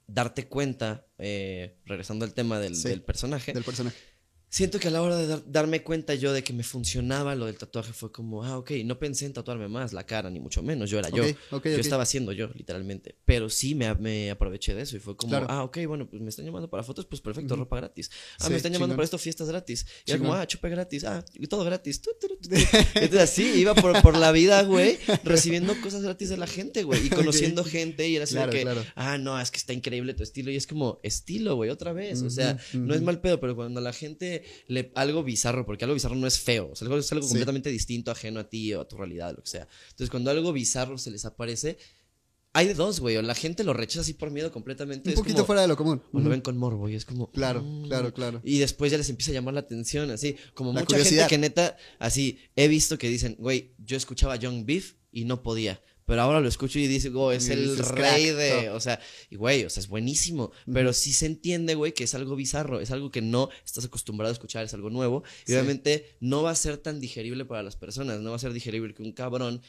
darte 0.08 0.47
cuenta, 0.47 1.06
eh, 1.18 1.78
regresando 1.86 2.26
al 2.26 2.34
tema 2.34 2.60
del, 2.60 2.76
Sí. 2.76 2.89
del 2.89 3.01
personaje, 3.01 3.54
del 3.54 3.64
personaje. 3.64 3.97
Siento 4.54 4.78
que 4.80 4.88
a 4.88 4.91
la 4.91 5.01
hora 5.01 5.18
de 5.18 5.26
dar- 5.26 5.43
darme 5.47 5.82
cuenta 5.82 6.14
yo 6.14 6.32
de 6.32 6.43
que 6.43 6.54
me 6.54 6.62
funcionaba 6.62 7.34
lo 7.34 7.47
del 7.47 7.58
tatuaje 7.58 7.91
fue 7.91 8.12
como, 8.12 8.43
ah, 8.43 8.60
ok, 8.60 8.70
no 8.86 8.99
pensé 8.99 9.26
en 9.26 9.34
tatuarme 9.34 9.68
más 9.68 9.93
la 9.93 10.06
cara, 10.06 10.30
ni 10.30 10.39
mucho 10.39 10.62
menos, 10.62 10.91
yo 10.91 10.99
era 10.99 11.10
yo. 11.10 11.24
Yo 11.26 11.62
estaba 11.80 12.04
haciendo 12.04 12.32
yo, 12.34 12.49
literalmente. 12.54 13.16
Pero 13.26 13.49
sí 13.49 13.74
me, 13.74 13.91
me 13.95 14.30
aproveché 14.30 14.76
de 14.76 14.84
eso 14.84 14.95
y 14.95 14.99
fue 14.99 15.18
como, 15.18 15.32
Claro. 15.32 15.47
ah, 15.49 15.64
ok, 15.64 15.80
bueno, 15.88 16.08
pues 16.08 16.22
me 16.22 16.30
están 16.30 16.45
llamando 16.45 16.70
para 16.70 16.84
fotos, 16.84 17.08
pues 17.08 17.20
perfecto, 17.20 17.56
ropa 17.56 17.78
gratis. 17.78 18.12
Ah, 18.39 18.43
Sí, 18.45 18.49
me 18.51 18.58
están 18.58 18.72
llamando 18.74 18.95
para 18.95 19.06
esto, 19.06 19.18
fiestas 19.18 19.47
gratis. 19.49 19.88
Y 20.06 20.12
era 20.12 20.20
como, 20.20 20.36
ah, 20.36 20.45
chupe 20.45 20.70
gratis, 20.70 21.04
ah, 21.04 21.26
y 21.34 21.47
todo 21.47 21.64
gratis. 21.64 21.99
Entonces 22.93 23.20
así, 23.22 23.43
iba 23.56 23.74
por, 23.74 23.99
por 24.04 24.16
la 24.18 24.32
vida, 24.32 24.62
güey, 24.64 24.99
recibiendo 25.24 25.74
cosas 25.82 26.04
gratis 26.04 26.30
de 26.30 26.38
la 26.38 26.45
gente, 26.47 26.84
güey, 26.84 27.08
y 27.08 27.10
conociendo 27.10 27.64
gente 27.64 28.08
y 28.08 28.18
era 28.18 28.26
así 28.26 28.36
de 28.36 28.41
Claro, 28.41 28.51
que, 28.51 28.62
claro. 28.62 28.86
ah, 28.95 29.18
no, 29.18 29.39
es 29.41 29.49
que 29.49 29.58
está 29.58 29.74
increíble 29.74 30.14
tu 30.14 30.22
estilo. 30.22 30.51
Y 30.51 30.58
es 30.58 30.68
como, 30.68 30.99
estilo, 31.01 31.56
güey, 31.56 31.72
otra 31.72 31.91
vez. 31.93 32.22
O 32.22 32.30
sea, 32.30 32.58
no 32.74 32.93
es 32.93 33.01
mal 33.01 33.20
pedo, 33.20 33.39
pero 33.39 33.56
cuando 33.56 33.82
la 33.82 33.93
gente 33.93 34.43
le 34.68 34.91
algo 34.96 35.24
bizarro, 35.24 35.66
porque 35.66 35.86
algo 35.86 35.94
bizarro 35.96 36.16
no 36.16 36.28
es 36.28 36.39
feo, 36.39 36.70
o 36.72 36.76
sea, 36.76 36.86
algo, 36.88 36.98
es 36.98 37.12
algo 37.12 37.24
Sí. 37.26 37.30
completamente 37.30 37.70
distinto, 37.70 38.12
ajeno 38.12 38.39
a 38.39 38.50
ti 38.50 38.74
o 38.74 38.82
a 38.82 38.88
tu 38.88 38.98
realidad, 38.98 39.34
lo 39.36 39.44
que 39.44 39.50
sea. 39.50 39.68
Entonces, 39.91 40.10
cuando 40.10 40.32
algo 40.32 40.52
bizarro 40.54 40.98
se 40.98 41.12
les 41.12 41.26
aparece, 41.26 41.78
hay 42.56 42.68
de 42.68 42.76
dos, 42.76 43.00
güey, 43.00 43.18
o 43.18 43.24
la 43.24 43.34
gente 43.34 43.64
lo 43.64 43.74
rechaza 43.74 44.02
así 44.02 44.14
por 44.14 44.30
miedo 44.30 44.52
completamente. 44.52 45.10
Un 45.10 45.14
es 45.14 45.20
poquito 45.20 45.38
como- 45.38 45.46
fuera 45.48 45.62
de 45.64 45.68
lo 45.68 45.76
común. 45.76 46.04
O 46.14 46.20
lo 46.20 46.30
ven 46.30 46.41
con 46.41 46.56
morbo 46.56 46.88
y 46.88 46.94
es 46.94 47.04
como. 47.04 47.32
Claro, 47.32 47.64
mm. 47.64 47.88
claro, 47.88 48.14
claro. 48.14 48.41
Y 48.44 48.60
después 48.60 48.91
ya 48.91 48.98
les 49.00 49.10
empieza 49.10 49.32
a 49.32 49.34
llamar 49.34 49.56
la 49.56 49.62
atención, 49.62 50.12
así. 50.12 50.36
Como 50.54 50.72
La 50.72 50.82
mucha 50.82 50.96
gente 50.96 51.04
curiosidad. 51.04 51.28
que 51.30 51.38
neta, 51.39 51.78
así, 51.98 52.38
he 52.56 52.68
visto 52.68 53.00
que 53.00 53.10
dicen, 53.10 53.36
güey, 53.39 53.74
yo 53.80 53.98
escuchaba 53.98 54.36
Young 54.36 54.66
Beef 54.66 54.94
y 55.12 55.26
no 55.26 55.41
podía. 55.41 55.82
Pero 56.06 56.22
ahora 56.22 56.39
lo 56.41 56.47
escucho 56.47 56.80
y 56.80 56.88
digo, 56.88 57.32
es 57.32 57.47
Y 57.47 57.54
el 57.54 57.78
rey 57.78 58.26
de. 58.32 58.70
O 58.72 58.80
sea, 58.80 58.99
y 59.30 59.36
güey, 59.36 59.64
o 59.64 59.70
sea, 59.70 59.82
es 59.82 59.88
buenísimo. 59.88 60.51
Pero 60.72 60.91
sí 60.93 61.14
se 61.14 61.26
entiende, 61.26 61.76
güey, 61.76 61.93
que 61.93 62.04
es 62.04 62.14
algo 62.16 62.36
bizarro. 62.36 62.80
Es 62.82 62.91
algo 62.91 63.10
que 63.12 63.22
no 63.22 63.49
estás 63.66 63.86
acostumbrado 63.86 64.30
a 64.30 64.34
escuchar, 64.34 64.66
es 64.66 64.74
algo 64.74 64.89
nuevo. 64.89 65.24
Y 65.45 65.51
Sí. 65.51 65.54
obviamente 65.54 66.16
no 66.20 66.43
va 66.43 66.51
a 66.51 66.56
ser 66.56 66.78
tan 66.78 66.99
digerible 66.99 67.45
para 67.45 67.64
las 67.64 67.76
personas. 67.76 68.20
No 68.22 68.32
va 68.32 68.36
a 68.36 68.39
ser 68.39 68.54
digerible 68.54 68.93
que 68.93 69.04
un 69.04 69.14
cabrón 69.14 69.62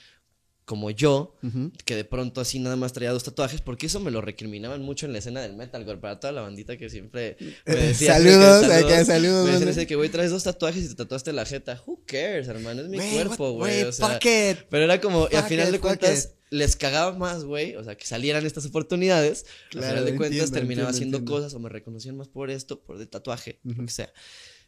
como 0.64 0.90
yo, 0.90 1.36
que 1.84 1.94
de 1.94 2.04
pronto 2.04 2.40
así 2.40 2.58
nada 2.58 2.76
más 2.76 2.92
traía 2.94 3.12
dos 3.12 3.22
tatuajes, 3.24 3.60
porque 3.60 3.86
eso 3.86 4.00
me 4.00 4.10
lo 4.10 4.20
recriminaban 4.22 4.80
mucho 4.82 5.04
en 5.04 5.12
la 5.12 5.18
escena 5.18 5.42
del 5.42 5.54
metalcore, 5.56 5.98
para 6.00 6.18
toda 6.20 6.32
la 6.32 6.40
bandita 6.40 6.76
que 6.78 6.88
siempre 6.88 7.36
me 7.66 7.74
Eh, 7.74 7.76
decía 7.88 8.18
de 8.18 8.24
que 8.24 8.30
saludos, 8.32 8.64
acá, 8.72 9.04
saludos, 9.04 9.60
Me 9.60 9.66
decían 9.66 9.86
que, 9.86 9.96
güey, 9.96 10.08
traes 10.08 10.30
dos 10.30 10.42
tatuajes 10.42 10.84
y 10.84 10.88
te 10.88 10.94
tatuaste 10.94 11.32
la 11.34 11.44
jeta. 11.44 11.82
Who 11.84 12.02
cares, 12.06 12.48
hermano? 12.48 12.80
Es 12.82 12.88
mi 12.88 12.98
cuerpo, 12.98 13.52
güey. 13.52 13.82
O 13.82 13.92
sea, 13.92 14.18
pero 14.70 14.84
era 14.84 15.00
como, 15.00 15.28
y 15.30 15.36
al 15.36 15.44
final 15.44 15.70
de 15.70 15.80
cuentas, 15.80 16.24
it. 16.24 16.30
les 16.50 16.76
cagaba 16.76 17.12
más, 17.18 17.44
güey. 17.44 17.76
O 17.76 17.84
sea, 17.84 17.96
que 17.96 18.06
salieran 18.06 18.46
estas 18.46 18.64
oportunidades. 18.64 19.44
Claro, 19.70 19.86
al 19.86 19.92
final 19.92 20.04
de 20.06 20.16
cuentas, 20.16 20.38
entiendo, 20.38 20.52
terminaba 20.54 20.88
entiendo, 20.88 20.96
haciendo 20.96 21.18
entiendo. 21.18 21.42
cosas 21.42 21.54
o 21.54 21.58
me 21.60 21.68
reconocían 21.68 22.16
más 22.16 22.28
por 22.28 22.50
esto, 22.50 22.80
por 22.80 22.98
el 22.98 23.06
tatuaje, 23.08 23.60
Ujú. 23.64 23.80
lo 23.82 23.86
que 23.86 23.92
sea. 23.92 24.12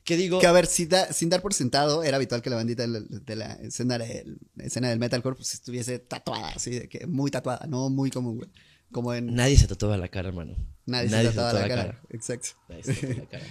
Que 0.06 0.16
digo, 0.16 0.38
Que 0.40 0.46
a 0.46 0.52
ver, 0.52 0.66
sin, 0.66 0.88
da- 0.88 1.12
sin 1.12 1.28
dar 1.28 1.42
por 1.42 1.52
sentado, 1.52 2.02
era 2.04 2.16
habitual 2.16 2.40
que 2.40 2.48
la 2.48 2.56
bandita 2.56 2.82
de 2.86 2.88
la, 2.88 3.00
de 3.00 3.36
la 3.36 3.52
escena, 3.54 3.98
del, 3.98 4.38
escena 4.58 4.88
del 4.88 4.98
metalcore 5.00 5.36
pues, 5.36 5.52
estuviese 5.52 5.98
tatuada, 5.98 6.50
así 6.50 6.70
de 6.70 6.88
que 6.88 7.06
muy 7.08 7.30
tatuada, 7.30 7.66
no 7.66 7.90
muy 7.90 8.10
común, 8.10 8.36
güey. 8.38 8.48
Como 8.92 9.12
en 9.12 9.34
nadie 9.34 9.58
se 9.58 9.66
tatuaba 9.66 9.96
la 9.98 10.06
cara, 10.08 10.28
hermano. 10.28 10.56
nadie, 10.86 11.08
se 11.10 11.16
tatuaba 11.24 11.52
la 11.54 11.68
cara. 11.68 12.00
Exacto. 12.10 12.50
Nadie 12.68 12.84
se 12.84 12.94
tatuaba 12.94 13.14
la 13.20 13.26
cara. 13.28 13.44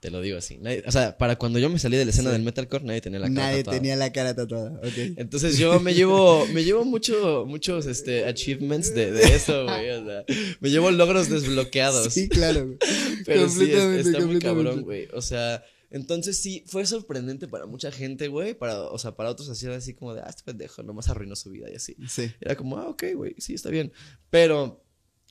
Te 0.00 0.10
lo 0.10 0.20
digo 0.22 0.36
así. 0.38 0.58
Nadie- 0.58 0.82
o 0.86 0.92
sea, 0.92 1.16
para 1.18 1.36
cuando 1.36 1.58
yo 1.58 1.68
me 1.70 1.78
salí 1.78 1.96
de 1.96 2.04
la 2.04 2.10
escena 2.10 2.28
Sí. 2.30 2.34
del 2.34 2.42
metalcore, 2.44 2.84
nadie 2.84 3.00
tenía 3.00 3.18
la 3.18 3.28
cara 3.28 3.40
Nadie 3.40 3.58
tatuada. 3.58 3.78
tenía 3.78 3.96
la 3.96 4.12
cara 4.12 4.34
tatuada. 4.36 4.70
Ok. 4.82 5.16
Entonces 5.16 5.56
yo 5.58 5.80
me 5.80 5.94
llevo, 5.94 6.46
me 6.52 6.62
llevo 6.64 6.84
mucho, 6.84 7.44
muchos 7.46 7.86
este, 7.86 8.26
achievements 8.26 8.94
de, 8.94 9.12
de 9.12 9.22
eso, 9.34 9.64
güey. 9.64 9.90
O 9.90 10.04
sea, 10.04 10.24
me 10.60 10.68
llevo 10.70 10.90
logros 10.90 11.28
desbloqueados. 11.30 12.12
Sí, 12.12 12.28
claro. 12.28 12.66
güey. 12.66 12.78
Pero 13.24 13.48
sí, 13.48 13.70
es- 13.70 13.78
Completamente, 13.78 14.00
está 14.00 14.10
muy 14.12 14.20
completamente. 14.20 14.44
cabrón, 14.64 14.82
güey. 14.82 15.08
O 15.14 15.22
sea, 15.22 15.62
entonces 15.90 16.38
sí, 16.38 16.64
fue 16.66 16.86
sorprendente 16.86 17.48
para 17.48 17.66
mucha 17.66 17.90
gente, 17.90 18.28
güey. 18.28 18.54
Para, 18.54 18.82
o 18.82 18.98
sea, 18.98 19.16
para 19.16 19.30
otros 19.30 19.48
así 19.48 19.66
era 19.66 19.76
así 19.76 19.94
como 19.94 20.14
de, 20.14 20.20
ah, 20.20 20.26
este 20.28 20.42
pendejo, 20.42 20.82
nomás 20.82 21.08
arruinó 21.08 21.36
su 21.36 21.50
vida 21.50 21.70
y 21.70 21.74
así. 21.74 21.96
Sí. 22.08 22.32
Era 22.40 22.56
como, 22.56 22.78
ah, 22.78 22.88
ok, 22.88 23.04
güey, 23.14 23.34
sí, 23.38 23.54
está 23.54 23.70
bien. 23.70 23.92
Pero 24.30 24.85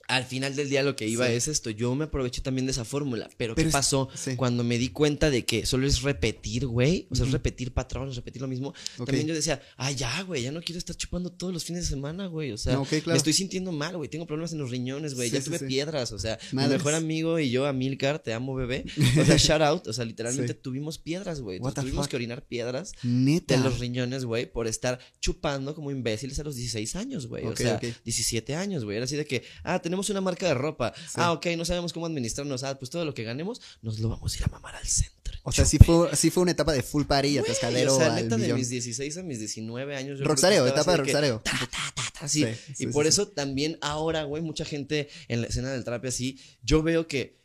al 0.07 0.23
final 0.25 0.55
del 0.55 0.69
día 0.69 0.83
lo 0.83 0.95
que 0.95 1.07
iba 1.07 1.27
Sí. 1.27 1.33
es 1.33 1.47
esto. 1.47 1.69
Yo 1.69 1.93
me 1.95 2.05
aproveché 2.05 2.41
también 2.41 2.65
de 2.65 2.71
esa 2.71 2.85
fórmula. 2.85 3.29
Pero, 3.37 3.55
Pero 3.55 3.67
¿qué 3.67 3.71
pasó 3.71 4.09
sí. 4.13 4.35
cuando 4.35 4.63
me 4.63 4.77
di 4.77 4.89
cuenta 4.89 5.29
de 5.29 5.45
que 5.45 5.65
solo 5.65 5.87
es 5.87 6.01
repetir, 6.03 6.67
güey? 6.67 7.07
O 7.09 7.15
sea, 7.15 7.25
es 7.25 7.31
repetir 7.31 7.73
patrones, 7.73 8.15
repetir 8.15 8.41
lo 8.41 8.47
mismo. 8.47 8.73
También 8.97 9.25
yo 9.27 9.33
decía, 9.33 9.61
ah, 9.77 9.91
ya, 9.91 10.21
güey, 10.23 10.43
ya 10.43 10.51
no 10.51 10.61
quiero 10.61 10.77
estar 10.77 10.95
chupando 10.95 11.31
todos 11.31 11.53
los 11.53 11.63
fines 11.65 11.83
de 11.83 11.89
semana, 11.89 12.27
güey. 12.27 12.51
O 12.51 12.57
sea, 12.57 12.73
No, 12.73 12.81
ok, 12.83 12.89
claro. 12.89 13.03
me 13.11 13.17
estoy 13.17 13.33
sintiendo 13.33 13.71
mal, 13.71 13.97
güey. 13.97 14.09
Tengo 14.09 14.27
problemas 14.27 14.51
en 14.53 14.59
los 14.59 14.69
riñones, 14.69 15.15
güey. 15.15 15.29
Sí, 15.29 15.37
ya 15.37 15.43
tuve 15.43 15.59
piedras. 15.59 16.11
O 16.11 16.19
sea, 16.19 16.37
mi 16.51 16.65
mejor 16.67 16.93
amigo 16.93 17.39
y 17.39 17.49
yo, 17.49 17.65
Amilcar, 17.65 18.19
te 18.19 18.33
amo, 18.33 18.53
bebé. 18.55 18.85
O 19.21 19.25
sea, 19.25 19.37
shout 19.37 19.61
out. 19.61 19.87
O 19.87 19.93
sea, 19.93 20.05
literalmente 20.05 20.53
tuvimos 20.53 20.97
piedras, 20.99 21.41
güey. 21.41 21.59
Tuvimos 21.59 22.03
fuck? 22.05 22.09
que 22.09 22.15
orinar 22.15 22.45
piedras 22.45 22.91
Neta. 23.03 23.57
de 23.57 23.63
los 23.63 23.79
riñones, 23.79 24.25
güey, 24.25 24.45
por 24.51 24.67
estar 24.67 24.99
chupando 25.19 25.73
como 25.73 25.89
imbéciles 25.91 26.37
a 26.39 26.43
los 26.43 26.55
16 26.55 26.95
años, 26.95 27.27
güey. 27.27 27.45
O 27.45 27.55
sea, 27.55 27.75
ok. 27.77 27.85
17 28.03 28.55
años, 28.55 28.83
güey. 28.83 28.97
Era 28.97 29.05
así 29.05 29.15
de 29.15 29.25
que, 29.25 29.43
ah, 29.63 29.81
tenemos 29.81 29.94
una 30.09 30.21
marca 30.21 30.47
de 30.47 30.53
ropa. 30.53 30.93
Sí. 30.95 31.15
Ah, 31.15 31.31
ok, 31.31 31.47
no 31.57 31.65
sabemos 31.65 31.93
cómo 31.93 32.05
administrarnos. 32.05 32.63
Ah, 32.63 32.77
pues 32.77 32.89
todo 32.91 33.05
lo 33.05 33.13
que 33.13 33.23
ganemos, 33.23 33.61
nos 33.81 33.99
lo 33.99 34.09
vamos 34.09 34.33
a 34.33 34.37
ir 34.37 34.43
a 34.43 34.47
mamar 34.47 34.75
al 34.75 34.85
centro. 34.87 35.15
O 35.43 35.51
sea, 35.51 35.65
sí 35.65 35.77
fue, 35.77 36.15
sí 36.15 36.31
fue 36.31 36.43
una 36.43 36.51
etapa 36.51 36.73
de 36.73 36.81
full 36.81 37.03
party 37.03 37.37
atascadero 37.37 37.95
O 37.95 37.97
sea, 37.99 38.15
neta, 38.15 38.35
de 38.35 38.43
millón. 38.43 38.57
mis 38.57 38.69
16 38.69 39.17
a 39.17 39.23
mis 39.23 39.39
19 39.39 39.95
años. 39.95 40.19
yo 40.19 40.25
Roxareo, 40.25 40.65
etapa 40.65 40.91
de 40.91 40.97
que, 40.97 41.03
Roxareo. 41.03 41.41
ta, 41.41 41.51
ta, 41.51 41.67
ta, 41.67 41.93
ta, 41.95 42.25
así. 42.25 42.43
Sí, 42.43 42.73
sí, 42.73 42.83
y 42.85 42.87
por 42.87 43.05
eso 43.05 43.27
también 43.27 43.77
ahora, 43.81 44.23
güey, 44.23 44.41
mucha 44.41 44.65
gente 44.65 45.07
en 45.27 45.41
la 45.41 45.47
escena 45.47 45.71
del 45.71 45.83
trap 45.83 46.05
así, 46.05 46.39
yo 46.63 46.81
veo 46.81 47.07
que 47.07 47.37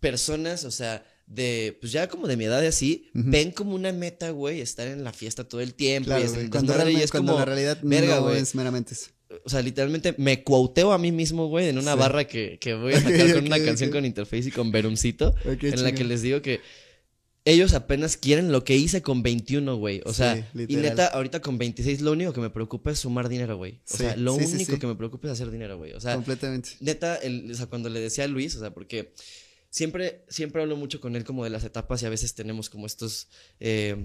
personas, 0.00 0.64
o 0.64 0.70
sea, 0.70 1.04
de, 1.26 1.76
pues 1.80 1.92
ya 1.92 2.08
como 2.08 2.26
de 2.26 2.36
mi 2.36 2.44
edad 2.44 2.62
y 2.62 2.66
así, 2.66 3.10
ven 3.14 3.52
como 3.52 3.74
una 3.74 3.92
meta, 3.92 4.30
güey, 4.30 4.60
estar 4.60 4.86
en 4.86 5.04
la 5.04 5.12
fiesta 5.12 5.44
todo 5.44 5.60
el 5.60 5.74
tiempo. 5.74 6.10
y 6.10 6.12
Claro, 6.12 6.24
es 6.24 6.50
cuando, 6.50 6.90
y 6.90 6.96
es 6.96 7.10
cuando 7.10 7.32
como, 7.32 7.38
la 7.38 7.44
realidad 7.44 7.78
verga, 7.82 8.20
no 8.20 8.30
es 8.30 8.54
meramente 8.54 8.94
eso. 8.94 9.10
O 9.44 9.48
sea, 9.50 9.62
literalmente 9.62 10.14
me 10.18 10.42
cuauteo 10.42 10.92
a 10.92 10.98
mí 10.98 11.12
mismo, 11.12 11.48
güey, 11.48 11.68
en 11.68 11.78
una 11.78 11.92
Sí. 11.94 11.98
barra 11.98 12.24
que, 12.26 12.58
que 12.60 12.74
voy 12.74 12.92
a 12.94 13.00
sacar 13.02 13.32
con 13.34 13.46
una 13.46 13.62
canción 13.64 13.90
con 13.90 14.04
Interface 14.04 14.48
y 14.48 14.50
con 14.52 14.70
Verumcito, 14.72 15.34
en 15.44 15.82
la 15.82 15.92
que 15.92 16.04
les 16.04 16.22
digo 16.22 16.42
que 16.42 16.60
ellos 17.44 17.74
apenas 17.74 18.16
quieren 18.16 18.52
lo 18.52 18.62
que 18.62 18.76
hice 18.76 19.02
con 19.02 19.22
21, 19.24 19.76
güey. 19.76 20.00
O 20.04 20.10
Sí, 20.10 20.18
sea, 20.18 20.36
y 20.54 20.58
literal. 20.58 20.82
neta, 20.82 21.06
ahorita 21.08 21.40
con 21.40 21.58
26 21.58 22.00
lo 22.00 22.12
único 22.12 22.32
que 22.32 22.40
me 22.40 22.50
preocupa 22.50 22.92
es 22.92 23.00
sumar 23.00 23.28
dinero, 23.28 23.56
güey. 23.56 23.80
O 23.90 23.96
Sí, 23.96 23.96
sea, 23.98 24.16
lo 24.16 24.36
sí, 24.38 24.46
sí, 24.46 24.54
único 24.54 24.72
sí. 24.74 24.78
que 24.78 24.86
me 24.86 24.94
preocupa 24.94 25.26
es 25.26 25.32
hacer 25.32 25.50
dinero, 25.50 25.76
güey. 25.76 25.92
O 25.92 25.98
sea, 26.00 26.14
Completamente. 26.14 26.70
neta, 26.78 27.16
el- 27.16 27.50
o 27.50 27.54
sea, 27.54 27.66
cuando 27.66 27.88
le 27.88 27.98
decía 27.98 28.24
a 28.24 28.28
Luis, 28.28 28.54
o 28.54 28.60
sea, 28.60 28.72
porque 28.72 29.12
siempre, 29.70 30.24
siempre 30.28 30.62
hablo 30.62 30.76
mucho 30.76 31.00
con 31.00 31.16
él 31.16 31.24
como 31.24 31.42
de 31.42 31.50
las 31.50 31.64
etapas 31.64 32.00
y 32.02 32.06
a 32.06 32.10
veces 32.10 32.34
tenemos 32.34 32.70
como 32.70 32.86
estos 32.86 33.26
eh, 33.58 33.96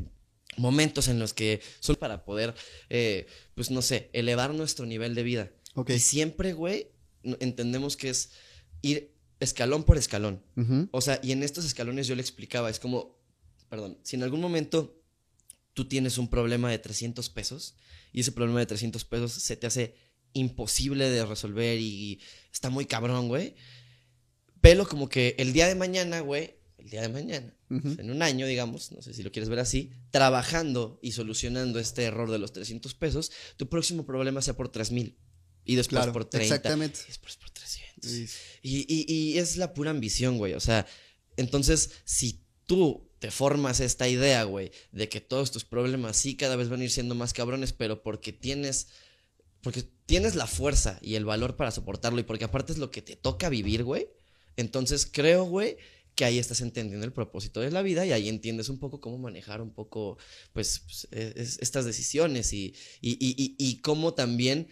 momentos 0.56 1.08
en 1.08 1.20
los 1.20 1.34
que 1.34 1.62
son 1.80 1.98
para 1.98 2.24
poder, 2.24 2.56
eh, 2.90 3.28
pues 3.54 3.70
no 3.70 3.82
sé, 3.82 4.10
elevar 4.14 4.54
nuestro 4.54 4.86
nivel 4.86 5.16
de 5.16 5.24
vida. 5.24 5.52
Y 5.88 6.00
siempre, 6.00 6.54
güey, 6.54 6.88
entendemos 7.24 7.98
que 7.98 8.10
es 8.10 8.32
ir 8.82 9.14
escalón 9.40 9.84
por 9.84 9.98
escalón. 9.98 10.42
O 10.92 11.02
sea, 11.02 11.20
y 11.22 11.32
en 11.32 11.44
estos 11.44 11.66
escalones 11.66 12.08
yo 12.08 12.16
le 12.16 12.22
explicaba, 12.22 12.70
es 12.70 12.80
como, 12.80 13.20
perdón, 13.70 14.00
si 14.04 14.16
en 14.16 14.24
algún 14.24 14.42
momento 14.42 15.00
tú 15.74 15.88
tienes 15.88 16.18
un 16.18 16.30
problema 16.30 16.72
de 16.72 16.80
300 16.80 17.30
pesos 17.30 17.76
y 18.12 18.22
ese 18.22 18.32
problema 18.32 18.60
de 18.60 18.66
300 18.66 19.06
pesos 19.06 19.34
se 19.34 19.56
te 19.56 19.68
hace 19.68 19.96
imposible 20.34 21.10
de 21.10 21.26
resolver 21.26 21.80
y 21.80 22.20
está 22.52 22.70
muy 22.70 22.86
cabrón, 22.86 23.28
güey, 23.28 23.56
velo 24.62 24.88
como 24.88 25.10
que 25.10 25.36
el 25.38 25.54
día 25.54 25.68
de 25.68 25.76
mañana, 25.76 26.22
güey, 26.22 26.56
el 26.80 26.90
día 26.90 27.02
de 27.02 27.10
mañana, 27.10 27.54
En 27.70 28.10
un 28.12 28.22
año, 28.22 28.48
digamos, 28.48 28.92
no 28.94 29.02
sé 29.02 29.14
si 29.14 29.24
lo 29.24 29.32
quieres 29.32 29.50
ver 29.50 29.60
así, 29.60 29.92
trabajando 30.10 31.00
y 31.02 31.12
solucionando 31.12 31.80
este 31.80 32.04
error 32.04 32.32
de 32.32 32.40
los 32.40 32.54
300 32.54 32.94
pesos, 32.94 33.32
tu 33.58 33.68
próximo 33.68 34.06
problema 34.06 34.42
sea 34.42 34.56
por 34.56 34.70
3 34.70 34.92
mil 34.92 35.18
y 35.66 35.76
después 35.76 36.00
Claro, 36.00 36.14
por 36.14 36.26
30 36.26 36.56
exactamente. 36.56 37.00
y 37.04 37.08
después 37.08 37.36
por 37.36 37.50
300. 37.50 38.10
Sí. 38.10 38.28
Y, 38.62 38.86
y- 38.88 39.06
y 39.34 39.38
es 39.38 39.58
la 39.58 39.74
pura 39.74 39.92
ambición, 39.92 40.38
güey. 40.38 40.54
O 40.54 40.60
sea, 40.62 40.86
entonces, 41.36 41.92
si 42.06 42.42
tú 42.66 43.10
te 43.20 43.32
formas 43.32 43.80
esta 43.82 44.08
idea, 44.08 44.44
güey, 44.44 44.72
de 44.92 45.10
que 45.10 45.20
todos 45.20 45.52
tus 45.52 45.66
problemas 45.66 46.16
sí 46.16 46.38
cada 46.38 46.56
vez 46.56 46.70
van 46.70 46.80
a 46.82 46.84
ir 46.86 46.92
siendo 46.92 47.16
más 47.16 47.34
cabrones, 47.34 47.74
pero 47.74 48.02
porque 48.04 48.32
tienes 48.32 48.88
porque 49.62 49.84
tienes 50.06 50.36
la 50.36 50.48
fuerza 50.48 51.00
y 51.02 51.16
el 51.16 51.26
valor 51.26 51.58
para 51.58 51.72
soportarlo 51.72 52.20
y 52.20 52.24
porque 52.24 52.46
aparte 52.46 52.72
es 52.72 52.78
lo 52.78 52.92
que 52.92 53.02
te 53.02 53.16
toca 53.18 53.50
vivir, 53.50 53.84
güey. 53.84 54.08
Entonces 54.56 55.06
creo, 55.12 55.44
güey, 55.44 55.78
que 56.18 56.26
ahí 56.26 56.40
estás 56.40 56.62
entendiendo 56.62 57.06
el 57.06 57.14
propósito 57.14 57.62
de 57.62 57.70
la 57.70 57.84
vida 57.84 58.04
y 58.04 58.12
ahí 58.12 58.28
entiendes 58.28 58.70
un 58.70 58.80
poco 58.80 59.00
cómo 59.00 59.20
manejar 59.20 59.62
un 59.62 59.72
poco, 59.72 60.18
pues, 60.52 60.80
pues 60.80 61.08
es, 61.12 61.60
estas 61.62 61.86
decisiones 61.86 62.54
y, 62.54 62.74
y, 63.02 63.12
y, 63.20 63.56
y 63.60 63.78
cómo 63.82 64.16
también 64.16 64.68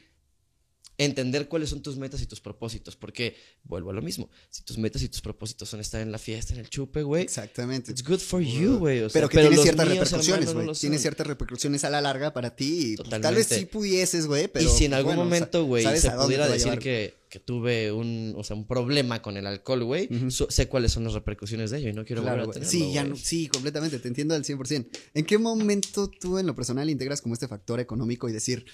entender 0.98 1.48
cuáles 1.48 1.70
son 1.70 1.82
tus 1.82 1.98
metas 1.98 2.22
y 2.22 2.26
tus 2.26 2.40
propósitos, 2.42 2.96
porque 2.96 3.36
vuelvo 3.64 3.90
a 3.90 3.94
lo 3.94 4.02
mismo, 4.02 4.30
si 4.50 4.64
tus 4.64 4.78
metas 4.78 5.02
y 5.04 5.10
tus 5.10 5.22
propósitos 5.22 5.68
son 5.70 5.80
estar 5.80 6.02
en 6.02 6.12
la 6.12 6.18
fiesta, 6.18 6.54
en 6.54 6.60
el 6.62 6.70
chupe, 6.70 7.04
güey. 7.04 7.24
Exactamente. 7.24 7.92
It's 7.92 8.04
good 8.04 8.20
for 8.20 8.42
you, 8.42 8.78
güey. 8.78 9.02
O 9.02 9.10
sea, 9.10 9.14
pero 9.22 9.30
que 9.30 9.40
tiene 9.40 9.58
ciertas 9.58 9.88
repercusiones, 9.88 10.54
no 10.54 10.64
güey. 10.64 10.76
tiene 10.76 10.98
ciertas 11.00 11.28
repercusiones 11.28 11.84
a 11.84 11.90
la 11.90 12.02
larga 12.02 12.34
para 12.34 12.56
ti. 12.56 12.94
y, 12.94 12.96
pues, 12.98 13.10
tal 13.22 13.36
vez 13.36 13.48
sí 13.48 13.66
pudieses, 13.66 14.28
güey, 14.28 14.48
pero. 14.48 14.66
y 14.66 14.70
si 14.70 14.86
en 14.86 14.92
pues, 14.92 14.98
algún 15.00 15.16
bueno, 15.16 15.24
momento, 15.26 15.66
güey, 15.66 15.84
se 16.00 16.12
pudiera 16.12 16.48
decir 16.48 16.78
que, 16.80 17.14
que 17.30 17.40
tuve 17.40 17.92
un, 17.92 18.34
o 18.38 18.44
sea, 18.44 18.56
un 18.56 18.66
problema 18.66 19.22
con 19.22 19.36
el 19.36 19.46
alcohol, 19.46 19.84
güey, 19.84 20.10
so- 20.32 20.48
sé 20.50 20.68
cuáles 20.70 20.94
son 20.94 21.04
las 21.04 21.14
repercusiones 21.14 21.72
de 21.72 21.80
ello 21.80 21.90
y 21.90 21.94
no 21.94 22.06
quiero 22.06 22.22
Claro, 22.22 22.46
volver 22.46 22.50
a 22.50 22.54
tenerlo, 22.54 22.72
Sí, 22.72 22.94
ya 22.94 23.02
güey. 23.02 23.10
no- 23.12 23.18
sí, 23.18 23.48
completamente, 23.50 24.00
te 24.00 24.08
entiendo 24.08 24.36
al 24.36 24.46
100%. 24.46 24.88
¿En 25.14 25.26
qué 25.26 25.38
momento 25.38 26.10
tú 26.10 26.38
en 26.38 26.46
lo 26.48 26.56
personal 26.56 26.90
integras 26.90 27.22
como 27.22 27.34
este 27.34 27.48
factor 27.50 27.80
económico 27.82 28.30
y 28.30 28.32
decir, 28.32 28.66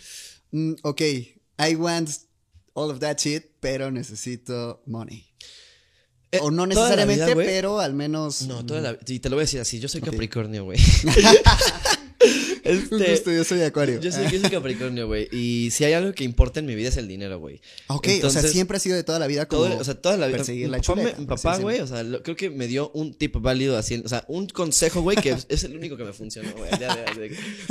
mm, 0.51 0.73
ok, 0.83 1.01
I 1.57 1.75
want 1.75 2.09
all 2.73 2.89
of 2.89 2.99
that 2.99 3.19
shit, 3.19 3.57
pero 3.59 3.91
necesito 3.91 4.81
money? 4.85 5.27
Eh, 6.31 6.39
o 6.41 6.49
no 6.49 6.65
vida, 6.65 6.81
necesariamente, 6.81 7.35
pero 7.35 7.79
al 7.79 7.93
menos... 7.93 8.43
No, 8.43 8.65
toda 8.65 8.79
la 8.79 8.97
Y 9.05 9.19
te 9.19 9.29
lo 9.29 9.35
voy 9.35 9.41
a 9.41 9.45
decir 9.45 9.59
así, 9.59 9.79
yo 9.79 9.89
soy. 9.89 10.01
Capricornio, 10.01 10.63
güey. 10.63 10.79
Un 12.63 12.71
este, 13.01 13.11
gusto, 13.11 13.31
yo 13.31 13.43
soy 13.43 13.59
de 13.59 13.65
acuario. 13.65 13.99
yo 13.99 14.11
soy, 14.11 14.23
yo 14.31 14.39
soy 14.39 14.49
Capricornio, 14.49 15.07
güey. 15.07 15.27
Y 15.31 15.69
si 15.71 15.83
hay 15.83 15.93
algo 15.93 16.13
que 16.13 16.23
importa 16.23 16.59
en 16.59 16.65
mi 16.65 16.75
vida 16.75 16.89
es 16.89 16.97
el 16.97 17.07
dinero, 17.07 17.39
güey. 17.39 17.61
Ok, 17.87 18.07
o 18.23 18.29
sea, 18.29 18.41
siempre 18.43 18.77
ha 18.77 18.79
sido 18.79 18.95
de 18.95 19.03
toda 19.03 19.19
la 19.19 19.27
vida 19.27 19.47
como... 19.47 19.63
Todo, 19.65 19.77
o 19.79 19.83
sea, 19.83 19.95
toda 19.95 20.17
la 20.17 20.27
vida. 20.27 20.37
perseguir 20.37 20.65
Mi 20.65 20.71
la 20.71 20.77
papá, 20.77 20.85
chuleta, 20.93 21.17
mi 21.19 21.25
así 21.25 21.25
papá, 21.25 21.57
güey, 21.57 21.79
o 21.79 21.87
sea, 21.87 22.03
lo- 22.03 22.21
creo 22.23 22.35
que 22.35 22.49
me 22.49 22.67
dio 22.67 22.91
un 22.91 23.13
tip 23.13 23.35
válido 23.39 23.77
así, 23.77 24.01
o 24.03 24.07
sea, 24.09 24.23
un 24.27 24.47
consejo, 24.47 25.01
güey, 25.01 25.17
que 25.17 25.35
es, 25.49 25.63
el 25.63 25.75
único 25.75 25.97
que 25.97 26.03
me 26.03 26.13
funcionó, 26.13 26.49
güey. 26.53 26.69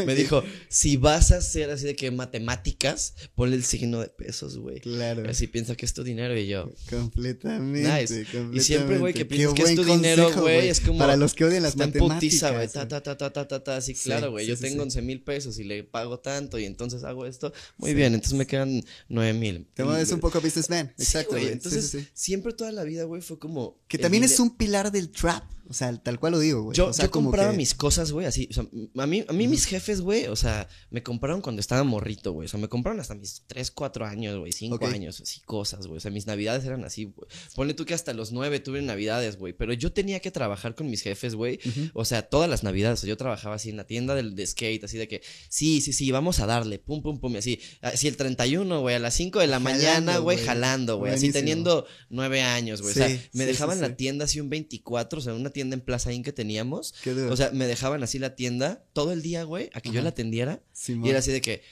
Me 0.07 0.15
dijo, 0.15 0.43
si 0.69 0.97
vas 0.97 1.31
a 1.33 1.37
hacer 1.39 1.71
así 1.71 1.87
de 1.87 1.97
que 1.97 2.11
matemáticas, 2.11 3.15
ponle 3.35 3.57
el 3.57 3.65
signo 3.65 4.01
de 4.01 4.09
pesos, 4.09 4.59
güey. 4.59 4.81
Claro. 4.81 5.29
Así 5.29 5.47
piensa 5.47 5.75
que 5.77 5.87
es 5.87 5.95
tu 5.95 6.03
dinero 6.03 6.37
y 6.39 6.47
yo. 6.47 6.71
Completamente. 6.89 8.01
Nice. 8.01 8.27
Y 8.53 8.61
siempre, 8.61 8.99
güey, 8.99 9.15
que 9.15 9.25
piensas 9.25 9.55
que 9.55 9.63
es 9.63 9.75
tu 9.75 9.85
dinero, 9.85 10.31
güey, 10.35 10.69
es 10.69 10.81
como. 10.81 10.99
Para 10.99 11.17
los 11.17 11.35
que 11.35 11.45
odian 11.45 11.63
las 11.63 11.77
matemáticas. 11.77 12.15
putiza, 12.17 12.51
güey. 12.53 12.69
Ta, 12.69 12.89
ta, 12.89 13.03
ta, 13.03 13.17
ta, 13.17 13.33
ta, 13.33 13.49
ta, 13.49 13.63
ta. 13.65 13.81
Sí, 13.81 13.95
Sí, 13.95 14.05
claro, 14.05 14.31
güey. 14.31 14.47
yo 14.47 14.57
sí, 14.57 14.63
tengo 14.81 14.91
sí. 14.91 14.99
11 14.99 15.03
mil 15.03 15.23
pesos 15.23 15.59
y 15.59 15.65
le 15.65 15.85
pago 15.85 16.21
tanto 16.21 16.59
y 16.59 16.65
entonces 16.65 17.05
hago 17.05 17.27
esto. 17.27 17.53
Muy 17.77 17.95
bien, 17.95 18.15
entonces 18.15 18.37
me 18.37 18.47
quedan 18.47 18.83
9 19.09 19.33
mil. 19.35 19.67
Te 19.75 19.85
mueves 19.85 20.11
un 20.13 20.21
poco 20.21 20.41
businessman. 20.41 20.93
Exacto, 20.99 21.33
güey. 21.33 21.49
Entonces, 21.49 21.91
sí, 21.91 22.07
siempre 22.13 22.53
toda 22.53 22.73
la 22.73 22.85
vida, 22.85 23.05
güey, 23.05 23.23
fue 23.23 23.39
como. 23.39 23.79
Que 23.89 23.99
también 23.99 24.25
es 24.25 24.39
un 24.41 24.57
pilar 24.57 24.91
del 24.93 25.11
trap. 25.11 25.45
O 25.71 25.73
sea, 25.73 25.97
tal 26.03 26.19
cual 26.19 26.33
lo 26.33 26.41
digo, 26.41 26.63
güey. 26.65 26.77
Yo, 26.77 26.89
o 26.89 26.93
sea, 26.93 27.05
yo 27.05 27.13
como 27.13 27.29
compraba 27.31 27.53
que- 27.53 27.57
mis 27.57 27.75
cosas, 27.77 28.11
güey, 28.11 28.27
así. 28.27 28.49
O 28.51 28.55
sea, 28.55 28.65
a 28.97 29.07
mí, 29.07 29.25
a 29.29 29.33
mí 29.33 29.47
mis 29.47 29.67
jefes, 29.67 30.01
güey, 30.01 30.27
o 30.27 30.35
sea, 30.35 30.69
me 30.91 31.01
compraron 31.05 31.41
cuando 31.41 31.61
estaba 31.61 31.85
morrito, 31.85 32.33
güey. 32.33 32.47
O 32.47 32.49
sea, 32.49 32.59
me 32.59 32.67
compraron 32.69 32.99
hasta 32.99 33.15
mis 33.15 33.45
3, 33.47 33.71
4 33.71 34.05
años, 34.05 34.37
güey, 34.37 34.51
5 34.51 34.75
Ok. 34.75 34.83
años, 34.93 35.21
así 35.21 35.41
cosas, 35.43 35.87
güey. 35.87 35.99
O 35.99 36.01
sea, 36.01 36.11
mis 36.11 36.27
navidades 36.27 36.65
eran 36.65 36.85
así, 36.85 37.05
güey. 37.05 37.29
Ponle 37.55 37.75
tú 37.75 37.85
que 37.87 37.95
hasta 37.95 38.13
los 38.15 38.33
9 38.33 38.59
tuve 38.59 38.83
navidades, 38.83 39.37
güey. 39.39 39.53
Pero 39.53 39.73
yo 39.73 39.93
tenía 39.93 40.19
que 40.19 40.33
trabajar 40.33 40.75
con 40.75 40.91
mis 40.91 41.03
jefes, 41.03 41.37
güey. 41.37 41.61
O 41.95 42.05
sea, 42.05 42.23
todas 42.23 42.51
las 42.51 42.65
navidades. 42.65 42.99
O 42.99 43.01
sea, 43.03 43.09
yo 43.09 43.17
trabajaba 43.17 43.55
así 43.55 43.71
en 43.71 43.77
la 43.77 43.87
tienda 43.87 44.17
del, 44.17 44.35
de 44.35 44.45
skate, 44.49 44.83
así 44.83 44.99
de 44.99 45.07
que, 45.07 45.23
sí, 45.49 45.81
sí, 45.81 45.93
sí, 45.93 46.11
vamos 46.11 46.41
a 46.41 46.47
darle, 46.47 46.81
pum, 46.81 47.01
pum, 47.01 47.21
pum, 47.21 47.33
y 47.37 47.39
así. 47.39 47.61
Así 47.81 48.09
el 48.09 48.17
31, 48.17 48.81
güey, 48.81 48.97
a 48.97 48.99
las 48.99 49.15
5 49.15 49.39
de 49.39 49.47
la 49.47 49.61
Jalando, 49.61 49.79
mañana, 49.85 50.19
güey, 50.19 50.37
jalando, 50.39 50.97
güey. 50.99 51.13
Así 51.13 51.31
teniendo 51.31 51.87
9 52.09 52.43
años, 52.43 52.83
güey. 52.83 52.91
o 52.91 52.97
sea, 52.97 53.07
me 53.07 53.45
sí, 53.45 53.51
dejaban 53.53 53.77
sí, 53.77 53.83
la 53.83 53.95
tienda 53.95 54.25
así 54.25 54.41
un 54.41 54.51
24, 54.51 55.21
o 55.21 55.23
sea, 55.23 55.33
una 55.33 55.51
tienda 55.51 55.60
en 55.61 55.81
Plaza 55.81 56.13
Inn 56.13 56.23
que 56.23 56.33
teníamos. 56.33 56.95
Qué. 57.03 57.11
O 57.13 57.37
sea, 57.37 57.51
me 57.53 57.67
dejaban 57.67 58.03
así 58.03 58.19
la 58.19 58.35
tienda 58.37 58.85
todo 58.93 59.13
el 59.13 59.23
día, 59.23 59.45
güey, 59.45 59.71
a 59.75 59.81
que 59.81 59.91
yo 59.91 60.01
la 60.03 60.09
atendiera. 60.11 60.63
Y 60.89 61.09
era 61.09 61.19
así 61.21 61.31
de 61.31 61.41
que, 61.41 61.63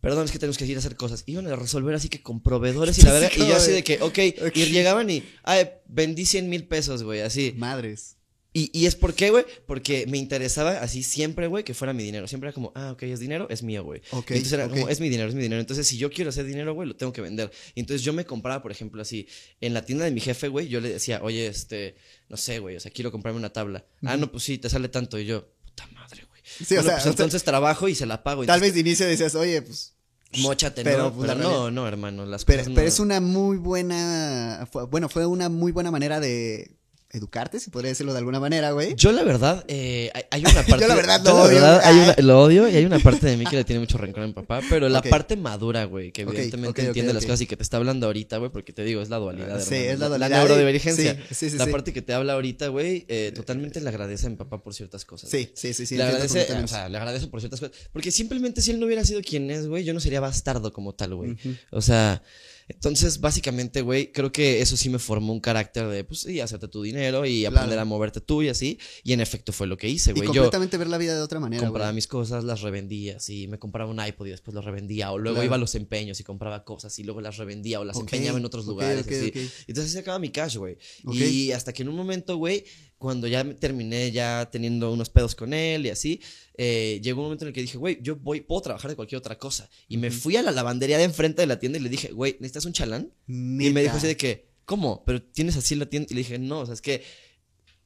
perdón, 0.00 0.24
es 0.26 0.30
que 0.32 0.38
tenemos 0.38 0.58
que 0.58 0.66
ir 0.66 0.76
a 0.76 0.80
hacer 0.80 0.96
cosas. 0.96 1.22
Iban 1.26 1.46
a 1.46 1.56
resolver 1.56 1.94
así 1.94 2.08
que 2.08 2.22
con 2.22 2.42
proveedores 2.42 2.98
y 2.98 3.02
la 3.02 3.08
Sí, 3.08 3.12
verdad. 3.14 3.30
y 3.36 3.48
yo 3.48 3.56
así 3.56 3.72
de- 3.72 3.84
que, 3.84 3.94
ok, 4.02 4.18
Ok. 4.48 4.56
y 4.56 4.66
llegaban 4.66 5.08
y, 5.10 5.22
ay, 5.44 5.68
vendí 5.86 6.26
100 6.26 6.48
mil 6.48 6.66
pesos, 6.66 7.02
güey, 7.02 7.20
así. 7.20 7.54
Madres. 7.56 8.13
Y, 8.56 8.70
y 8.72 8.86
es 8.86 8.94
por 8.94 9.14
qué, 9.14 9.30
güey, 9.30 9.44
porque 9.66 10.06
me 10.06 10.16
interesaba 10.16 10.78
así 10.80 11.02
siempre, 11.02 11.48
güey, 11.48 11.64
que 11.64 11.74
fuera 11.74 11.92
mi 11.92 12.04
dinero. 12.04 12.28
Siempre 12.28 12.48
era 12.48 12.54
como, 12.54 12.70
ah, 12.76 12.92
ok, 12.92 13.02
es 13.02 13.18
dinero, 13.18 13.48
es 13.50 13.64
mío, 13.64 13.82
güey. 13.82 14.00
Ok, 14.12 14.30
Y 14.30 14.34
Entonces 14.34 14.52
era 14.52 14.68
como, 14.68 14.88
es 14.88 15.00
mi 15.00 15.08
dinero, 15.08 15.28
es 15.28 15.34
mi 15.34 15.42
dinero. 15.42 15.60
Entonces, 15.60 15.88
si 15.88 15.98
yo 15.98 16.08
quiero 16.08 16.28
hacer 16.30 16.46
dinero, 16.46 16.72
güey, 16.72 16.86
lo 16.86 16.94
tengo 16.94 17.12
que 17.12 17.20
vender. 17.20 17.50
Y 17.74 17.80
entonces 17.80 18.02
yo 18.02 18.12
me 18.12 18.24
compraba, 18.24 18.62
por 18.62 18.70
ejemplo, 18.70 19.02
así, 19.02 19.26
en 19.60 19.74
la 19.74 19.84
tienda 19.84 20.04
de 20.04 20.12
mi 20.12 20.20
jefe, 20.20 20.46
güey, 20.46 20.68
yo 20.68 20.80
le 20.80 20.88
decía, 20.90 21.18
oye, 21.24 21.48
este, 21.48 21.96
no 22.28 22.36
sé, 22.36 22.60
güey, 22.60 22.76
o 22.76 22.80
sea, 22.80 22.92
quiero 22.92 23.10
comprarme 23.10 23.40
una 23.40 23.52
tabla. 23.52 23.84
Ah, 24.04 24.16
no, 24.16 24.30
pues 24.30 24.44
sí, 24.44 24.56
te 24.56 24.70
sale 24.70 24.88
tanto. 24.88 25.18
Y 25.18 25.26
yo, 25.26 25.48
puta 25.64 25.88
madre, 25.88 26.24
güey. 26.30 26.40
Sí, 26.44 26.76
o 26.76 26.82
sea, 26.84 26.92
pues 26.92 27.02
sea, 27.02 27.10
entonces 27.10 27.42
trabajo 27.42 27.88
y 27.88 27.96
se 27.96 28.06
la 28.06 28.22
pago. 28.22 28.46
Tal 28.46 28.54
Entonces, 28.58 28.68
vez 28.68 28.74
de 28.74 28.88
inicio 28.88 29.06
decías, 29.06 29.34
oye, 29.34 29.62
pues. 29.62 29.94
Móchate, 30.38 30.82
pero, 30.84 31.04
no, 31.04 31.14
pues, 31.14 31.28
pero 31.28 31.42
no, 31.42 31.70
no, 31.70 31.86
hermano, 31.88 32.24
las 32.24 32.44
Pero, 32.44 32.58
cosas 32.58 32.68
no. 32.70 32.74
pero 32.76 32.88
es 32.88 32.98
una 33.00 33.20
muy 33.20 33.56
buena. 33.56 34.68
fue- 34.70 34.86
bueno, 34.86 35.08
fue 35.08 35.26
una 35.26 35.48
muy 35.48 35.70
buena 35.72 35.90
manera 35.92 36.18
de 36.20 36.76
educarte, 37.14 37.60
si 37.60 37.70
podría 37.70 37.90
decirlo 37.90 38.12
de 38.12 38.18
alguna 38.18 38.40
manera, 38.40 38.72
güey. 38.72 38.94
Yo 38.96 39.12
la 39.12 39.22
verdad, 39.22 39.64
eh, 39.68 40.10
hay, 40.30 40.40
una 40.42 40.52
parte... 40.54 40.72
Yo 40.80 40.88
la 40.88 40.94
verdad 40.94 41.22
yo 41.24 41.30
lo 41.30 41.36
la 41.36 41.42
odio. 41.44 41.54
verdad, 41.54 41.80
hay 41.84 41.98
Ay. 41.98 42.04
una- 42.04 42.14
lo 42.18 42.42
odio 42.42 42.68
y 42.68 42.76
hay 42.76 42.84
una 42.84 42.98
parte 42.98 43.26
de 43.26 43.36
mí 43.36 43.44
que 43.44 43.56
le 43.56 43.64
tiene 43.64 43.80
mucho 43.80 43.98
rencor 43.98 44.24
a 44.24 44.26
mi 44.26 44.32
papá, 44.32 44.60
pero 44.68 44.88
la 44.88 45.00
parte 45.02 45.36
madura, 45.36 45.84
güey, 45.84 46.12
que 46.12 46.22
evidentemente 46.22 46.86
entiende 46.86 47.12
las 47.12 47.24
cosas 47.24 47.40
y 47.42 47.46
que 47.46 47.56
te 47.56 47.62
está 47.62 47.76
hablando 47.76 48.06
ahorita, 48.06 48.38
güey, 48.38 48.50
porque 48.50 48.72
te 48.72 48.84
digo, 48.84 49.00
es 49.00 49.08
la 49.08 49.18
dualidad. 49.18 49.60
Sí, 49.60 49.74
hermano, 49.74 49.92
es 49.92 49.98
la 50.00 50.08
dualidad. 50.08 50.30
La 50.30 50.38
neurodivergencia. 50.38 51.14
Sí, 51.28 51.34
sí, 51.34 51.50
sí, 51.50 51.56
la 51.58 51.66
parte 51.66 51.92
que 51.92 52.02
te 52.02 52.12
habla 52.12 52.34
ahorita, 52.34 52.68
güey, 52.68 53.04
eh, 53.08 53.32
totalmente 53.34 53.80
le 53.80 53.88
agradece 53.88 54.26
a 54.26 54.30
mi 54.30 54.36
papá 54.36 54.62
por 54.62 54.74
ciertas 54.74 55.04
cosas. 55.04 55.30
Sí, 55.30 55.50
sí, 55.54 55.72
sí, 55.74 55.86
sí. 55.86 55.96
le 55.96 56.02
agradece, 56.04 56.52
o 56.52 56.68
sea, 56.68 56.88
le 56.88 56.98
agradezco 56.98 57.30
por 57.30 57.40
ciertas 57.40 57.60
cosas. 57.60 57.76
Porque 57.92 58.10
simplemente 58.10 58.60
si 58.60 58.72
él 58.72 58.80
no 58.80 58.86
hubiera 58.86 59.04
sido 59.04 59.20
quien 59.22 59.50
es, 59.50 59.66
güey, 59.66 59.84
yo 59.84 59.94
no 59.94 60.00
sería 60.00 60.20
bastardo 60.20 60.72
como 60.72 60.94
tal, 60.94 61.14
güey. 61.14 61.36
O 61.70 61.80
sea, 61.80 62.22
entonces, 62.68 63.20
básicamente, 63.20 63.82
güey, 63.82 64.10
creo 64.12 64.32
que 64.32 64.60
eso 64.60 64.76
sí 64.76 64.88
me 64.88 64.98
formó 64.98 65.32
un 65.32 65.40
carácter 65.40 65.86
de, 65.88 66.04
pues 66.04 66.20
sí, 66.20 66.40
hacerte 66.40 66.68
tu 66.68 66.82
dinero 66.82 67.26
y 67.26 67.40
Claro. 67.42 67.56
aprender 67.56 67.78
a 67.78 67.84
moverte 67.84 68.20
tú 68.20 68.42
y 68.42 68.48
así. 68.48 68.78
Y 69.02 69.12
en 69.12 69.20
efecto 69.20 69.52
fue 69.52 69.66
lo 69.66 69.76
que 69.76 69.88
hice, 69.88 70.10
Y 70.10 70.14
güey. 70.14 70.26
Yo 70.28 70.32
completamente 70.34 70.76
ver 70.78 70.86
la 70.88 70.98
vida 70.98 71.14
de 71.14 71.20
otra 71.22 71.40
manera, 71.40 71.62
compraba 71.62 71.92
mis 71.92 72.06
cosas, 72.06 72.44
las 72.44 72.62
revendía, 72.62 73.16
así. 73.16 73.48
Me 73.48 73.58
compraba 73.58 73.90
un 73.90 74.04
iPod 74.04 74.26
y 74.26 74.30
después 74.30 74.54
lo 74.54 74.62
revendía. 74.62 75.12
O 75.12 75.18
luego 75.18 75.36
Claro. 75.36 75.46
iba 75.46 75.56
a 75.56 75.58
los 75.58 75.74
empeños 75.74 76.20
y 76.20 76.24
compraba 76.24 76.64
cosas 76.64 76.98
y 76.98 77.04
luego 77.04 77.20
las 77.20 77.36
revendía 77.36 77.80
o 77.80 77.84
las 77.84 77.98
empeñaba 77.98 78.38
en 78.38 78.44
otros 78.44 78.66
lugares. 78.66 79.04
ok, 79.04 79.12
así. 79.12 79.28
ok. 79.28 79.36
Entonces 79.68 79.92
se 79.92 79.98
acaba 79.98 80.18
mi 80.18 80.30
cash, 80.30 80.56
güey. 80.56 80.78
Y 81.12 81.52
hasta 81.52 81.72
que 81.72 81.82
en 81.82 81.88
un 81.88 81.96
momento, 81.96 82.36
güey, 82.36 82.64
cuando 83.04 83.26
ya 83.26 83.44
me 83.44 83.54
terminé 83.54 84.10
ya 84.10 84.48
teniendo 84.50 84.90
unos 84.90 85.10
pedos 85.10 85.34
con 85.34 85.52
él 85.52 85.84
y 85.84 85.90
así, 85.90 86.20
eh, 86.56 87.00
llegó 87.02 87.20
un 87.20 87.26
momento 87.26 87.44
en 87.44 87.48
el 87.48 87.54
que 87.54 87.60
dije, 87.60 87.76
güey, 87.76 87.98
yo 88.00 88.16
voy, 88.16 88.40
puedo 88.40 88.62
trabajar 88.62 88.90
de 88.90 88.96
cualquier 88.96 89.18
otra 89.18 89.36
cosa. 89.38 89.68
Y 89.88 89.98
me 89.98 90.10
fui 90.10 90.36
a 90.36 90.42
la 90.42 90.52
lavandería 90.52 90.96
de 90.96 91.04
enfrente 91.04 91.42
de 91.42 91.46
la 91.46 91.58
tienda 91.58 91.78
y 91.78 91.82
le 91.82 91.90
dije, 91.90 92.12
güey, 92.12 92.32
¿necesitas 92.40 92.64
un 92.64 92.72
chalán? 92.72 93.12
Y 93.26 93.70
me 93.70 93.82
dijo 93.82 93.96
así 93.96 94.06
de 94.06 94.16
que, 94.16 94.48
¿cómo? 94.64 95.04
Pero 95.04 95.22
tienes 95.22 95.56
así 95.56 95.74
la 95.74 95.86
tienda. 95.86 96.08
Y 96.10 96.14
le 96.14 96.20
dije, 96.20 96.38
no, 96.38 96.60
o 96.60 96.66
sea, 96.66 96.74
es 96.74 96.80
que. 96.80 97.02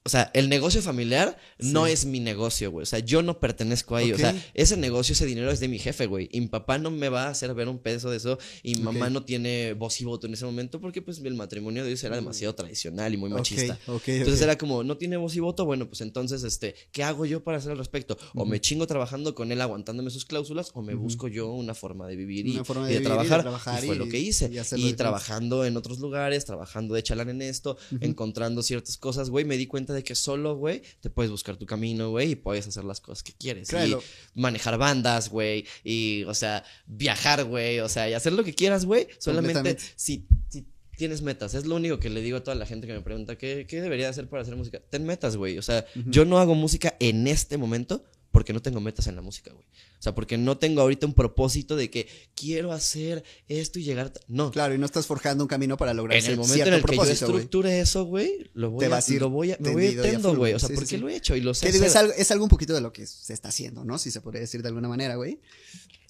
O 0.05 0.09
sea, 0.11 0.31
el 0.33 0.49
negocio 0.49 0.81
familiar 0.81 1.37
no 1.59 1.87
es 1.87 2.07
mi 2.07 2.19
negocio, 2.21 2.71
güey. 2.71 2.83
O 2.85 2.87
sea, 2.87 2.99
yo 3.01 3.21
no 3.23 3.41
pertenezco 3.41 3.95
ahí. 3.97 4.13
O 4.13 4.17
sea, 4.19 4.35
ese 4.55 4.77
negocio, 4.77 5.13
ese 5.13 5.27
dinero 5.27 5.51
es 5.51 5.61
de 5.61 5.69
mi 5.69 5.79
jefe, 5.79 6.07
güey. 6.07 6.29
Y 6.33 6.41
mi 6.41 6.47
papá 6.47 6.79
no 6.79 6.91
me 6.91 7.09
va 7.11 7.25
a 7.25 7.31
hacer 7.31 7.53
ver 7.55 7.69
un 7.69 7.79
peso 7.79 8.11
de 8.11 8.17
eso. 8.17 8.39
Y 8.63 8.77
mi 8.77 8.83
mamá 8.83 9.11
no 9.11 9.23
tiene 9.25 9.75
voz 9.75 10.01
y 10.01 10.05
voto 10.05 10.27
en 10.27 10.33
ese 10.35 10.45
momento 10.47 10.81
porque, 10.81 11.03
pues, 11.03 11.19
el 11.19 11.35
matrimonio 11.35 11.83
de 11.85 11.91
ellos 11.91 12.03
era 12.05 12.17
demasiado 12.17 12.55
tradicional 12.55 13.13
y 13.13 13.17
muy 13.19 13.29
machista. 13.29 13.79
Entonces 14.07 14.41
era 14.41 14.57
como, 14.57 14.83
no 14.83 14.97
tiene 14.97 15.17
voz 15.19 15.37
y 15.37 15.41
voto, 15.41 15.65
bueno, 15.67 15.87
pues 15.89 16.01
entonces, 16.01 16.43
este, 16.43 16.75
¿qué 16.93 17.03
hago 17.05 17.27
yo 17.27 17.45
para 17.45 17.59
hacer 17.59 17.73
al 17.73 17.79
respecto? 17.79 18.17
O 18.35 18.47
me 18.47 18.61
chingo 18.61 18.87
trabajando 18.87 19.35
con 19.35 19.53
él, 19.53 19.61
aguantándome 19.61 20.11
sus 20.11 20.25
cláusulas, 20.25 20.71
o 20.75 20.83
me 20.83 20.95
busco 20.95 21.29
yo 21.29 21.53
una 21.53 21.75
forma 21.75 22.07
de 22.07 22.17
vivir 22.17 22.47
y, 22.47 22.53
Una 22.55 22.65
forma 22.65 22.91
y 22.91 22.95
de 22.95 23.01
y 23.01 23.05
trabajar. 23.05 23.45
y 23.83 23.87
fue 23.87 23.97
y- 23.97 23.99
lo 23.99 24.09
que 24.09 24.19
hice. 24.19 24.51
y 24.77 24.93
trabajando 24.95 25.65
en 25.67 25.77
otros 25.77 25.99
lugares, 25.99 26.45
trabajando 26.45 26.95
de 26.95 27.03
chalán 27.03 27.29
en 27.29 27.43
esto, 27.43 27.77
encontrando 28.01 28.63
ciertas 28.63 28.97
cosas, 28.97 29.29
güey, 29.31 29.45
me 29.45 29.57
di 29.57 29.67
cuenta 29.67 29.88
de 29.93 30.05
que 30.05 30.15
solo, 30.15 30.57
güey, 30.57 30.83
te 31.01 31.11
puedes 31.11 31.31
buscar 31.31 31.57
tu 31.57 31.67
camino, 31.67 32.11
güey, 32.11 32.33
y 32.33 32.37
puedes 32.37 32.67
hacer 32.67 32.85
las 32.85 33.01
cosas 33.01 33.23
que 33.23 33.33
quieres. 33.33 33.69
Claro. 33.69 34.03
Y 34.35 34.41
manejar 34.41 34.79
bandas, 34.79 35.29
güey, 35.29 35.67
y, 35.85 36.25
o 36.25 36.35
sea, 36.35 36.65
viajar, 36.87 37.45
güey, 37.45 37.81
o 37.81 37.89
sea, 37.89 38.09
y 38.09 38.15
hacer 38.15 38.33
lo 38.33 38.45
que 38.45 38.55
quieras, 38.55 38.85
güey, 38.85 39.09
solamente 39.19 39.77
si, 39.97 40.27
si 40.49 40.67
tienes 40.97 41.23
metas. 41.23 41.55
Es 41.55 41.65
lo 41.65 41.77
único 41.77 41.99
que 41.99 42.11
le 42.11 42.21
digo 42.21 42.39
a 42.39 42.43
toda 42.43 42.57
la 42.57 42.67
gente 42.67 42.87
que 42.87 42.93
me 42.93 43.01
pregunta, 43.01 43.39
¿qué, 43.39 43.67
qué 43.67 43.81
debería 43.81 44.09
hacer 44.09 44.29
para 44.29 44.43
hacer 44.43 44.57
música? 44.57 44.81
Ten 44.91 45.07
metas, 45.07 45.37
güey. 45.37 45.57
O 45.57 45.63
sea, 45.63 45.87
yo 46.07 46.25
no 46.25 46.39
hago 46.39 46.55
música 46.55 46.97
en 47.01 47.27
este 47.27 47.57
momento 47.57 48.05
porque 48.31 48.53
no 48.53 48.61
tengo 48.61 48.81
metas 48.81 49.07
en 49.07 49.17
la 49.17 49.23
música, 49.23 49.53
güey. 49.53 49.65
O 49.99 50.03
sea, 50.03 50.15
porque 50.15 50.39
no 50.39 50.59
tengo 50.59 50.81
ahorita 50.81 51.07
un 51.07 51.13
propósito 51.13 51.75
de 51.75 51.91
que 51.91 52.09
quiero 52.37 52.71
hacer 52.71 53.25
esto 53.49 53.81
y 53.81 53.83
llegar... 53.83 54.07
a 54.07 54.13
ta-". 54.13 54.21
No. 54.29 54.53
Claro, 54.53 54.75
y 54.75 54.79
no 54.79 54.87
estás 54.87 55.07
forjando 55.07 55.43
un 55.43 55.49
camino 55.49 55.77
para 55.77 55.93
lograr 55.93 56.17
En 56.19 56.25
el 56.25 56.37
momento 56.37 56.67
en 56.67 56.75
el 56.75 56.85
que 56.85 56.97
yo 56.97 57.03
estructure 57.03 57.81
eso, 57.81 58.05
güey, 58.05 58.51
lo 58.55 58.71
voy 58.71 58.87
Te 58.87 58.95
a, 58.95 59.19
lo 59.19 59.31
voy 59.31 59.53
a, 59.53 59.57
me 59.59 59.71
voy 59.71 59.97
tendo, 59.97 60.37
güey. 60.37 60.55
O 60.55 60.59
sea, 60.59 60.69
sí, 60.69 60.75
sí, 60.75 60.77
porque 60.77 60.89
sí. 60.89 60.97
lo 60.99 61.09
he 61.09 61.17
hecho 61.17 61.35
y 61.35 61.41
lo 61.41 61.53
sé 61.53 61.73
digo, 61.73 61.85
es 61.85 61.97
algo, 61.97 62.13
es 62.17 62.31
algo 62.31 62.45
un 62.45 62.49
poquito 62.51 62.75
de 62.75 62.81
lo 62.81 62.93
que 62.93 63.07
se 63.07 63.33
está 63.33 63.49
haciendo, 63.49 63.85
¿no? 63.85 63.99
Si 63.99 64.13
se 64.13 64.21
podría 64.21 64.41
decir 64.41 64.63
de 64.63 64.69
alguna 64.69 64.89
manera, 64.89 65.17
güey. 65.17 65.41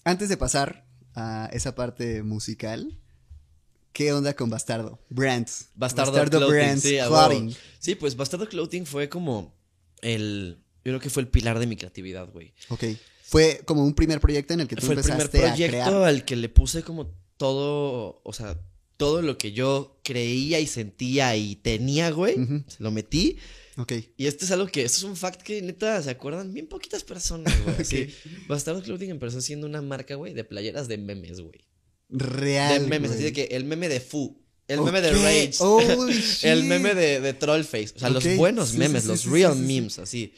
Antes 0.05 0.29
de 0.29 0.37
pasar 0.37 0.87
a 1.15 1.49
esa 1.53 1.75
parte 1.75 2.23
musical, 2.23 2.99
¿qué 3.93 4.13
onda 4.13 4.35
con 4.35 4.51
Bastardo? 4.51 5.01
Brand. 5.09 5.49
Bastardo, 5.75 6.13
Clothing, 6.13 6.81
sí, 6.81 6.99
Clothing. 7.07 7.57
Sí, 7.79 7.95
pues 7.95 8.17
Bastardo 8.17 8.49
Clothing 8.49 8.85
fue 8.85 9.09
como 9.09 9.55
el. 10.03 10.59
Yo 10.85 10.93
creo 10.93 11.01
que 11.01 11.11
fue 11.11 11.23
el 11.23 11.29
pilar 11.29 11.59
de 11.59 11.67
mi 11.67 11.77
creatividad, 11.77 12.31
güey. 12.31 12.53
Ok. 12.69 12.85
Fue 13.29 13.61
como 13.67 13.85
un 13.85 13.93
primer 13.93 14.21
proyecto 14.21 14.55
en 14.55 14.61
el 14.61 14.69
que 14.69 14.77
tú 14.77 14.87
fue 14.87 14.95
el 14.95 15.03
primer 15.03 15.29
proyecto 15.29 16.03
al 16.03 16.25
que 16.25 16.35
le 16.35 16.49
puse 16.49 16.83
como 16.83 17.15
todo, 17.37 18.23
o 18.25 18.33
sea, 18.33 18.59
todo 18.97 19.21
lo 19.21 19.37
que 19.37 19.53
yo 19.53 20.01
creía 20.03 20.61
y 20.61 20.67
sentía 20.67 21.37
y 21.37 21.57
tenía, 21.57 22.11
güey, 22.11 22.37
se 22.69 22.83
lo 22.83 22.91
metí. 22.91 23.37
Ok. 23.77 23.93
Y 24.17 24.29
esto 24.29 24.47
es 24.47 24.51
algo 24.51 24.67
que, 24.69 24.83
esto 24.83 24.97
es 24.97 25.03
un 25.03 25.15
fact 25.15 25.43
que 25.43 25.61
neta 25.61 26.03
se 26.03 26.09
acuerdan 26.09 26.55
bien 26.55 26.69
poquitas 26.69 27.05
personas, 27.05 27.55
güey. 27.65 27.77
okay. 27.85 28.15
Bastardo 28.49 28.83
Clothing 28.83 29.11
empezó 29.11 29.43
siendo 29.43 29.67
una 29.67 29.83
marca, 29.83 30.15
güey, 30.15 30.33
de 30.33 30.45
playeras 30.45 30.89
de 30.89 30.97
memes, 30.97 31.43
güey. 31.43 31.69
Real. 32.09 32.81
De 32.81 32.89
memes, 32.89 33.11
así 33.11 33.25
de 33.25 33.35
que 33.35 33.45
el 33.51 33.65
meme 33.65 33.91
de 33.91 34.01
Fu. 34.01 34.41
El 34.67 34.81
meme 34.81 35.03
de 35.03 35.13
Rage. 35.13 35.53
el 36.51 36.65
meme 36.65 36.95
de, 36.95 37.21
de 37.21 37.35
Trollface. 37.35 37.93
O 37.95 37.99
sea, 37.99 38.09
los 38.09 38.25
buenos 38.37 38.73
memes, 38.73 39.05
los 39.05 39.27
real 39.27 39.55
memes, 39.55 39.99
así. 39.99 40.33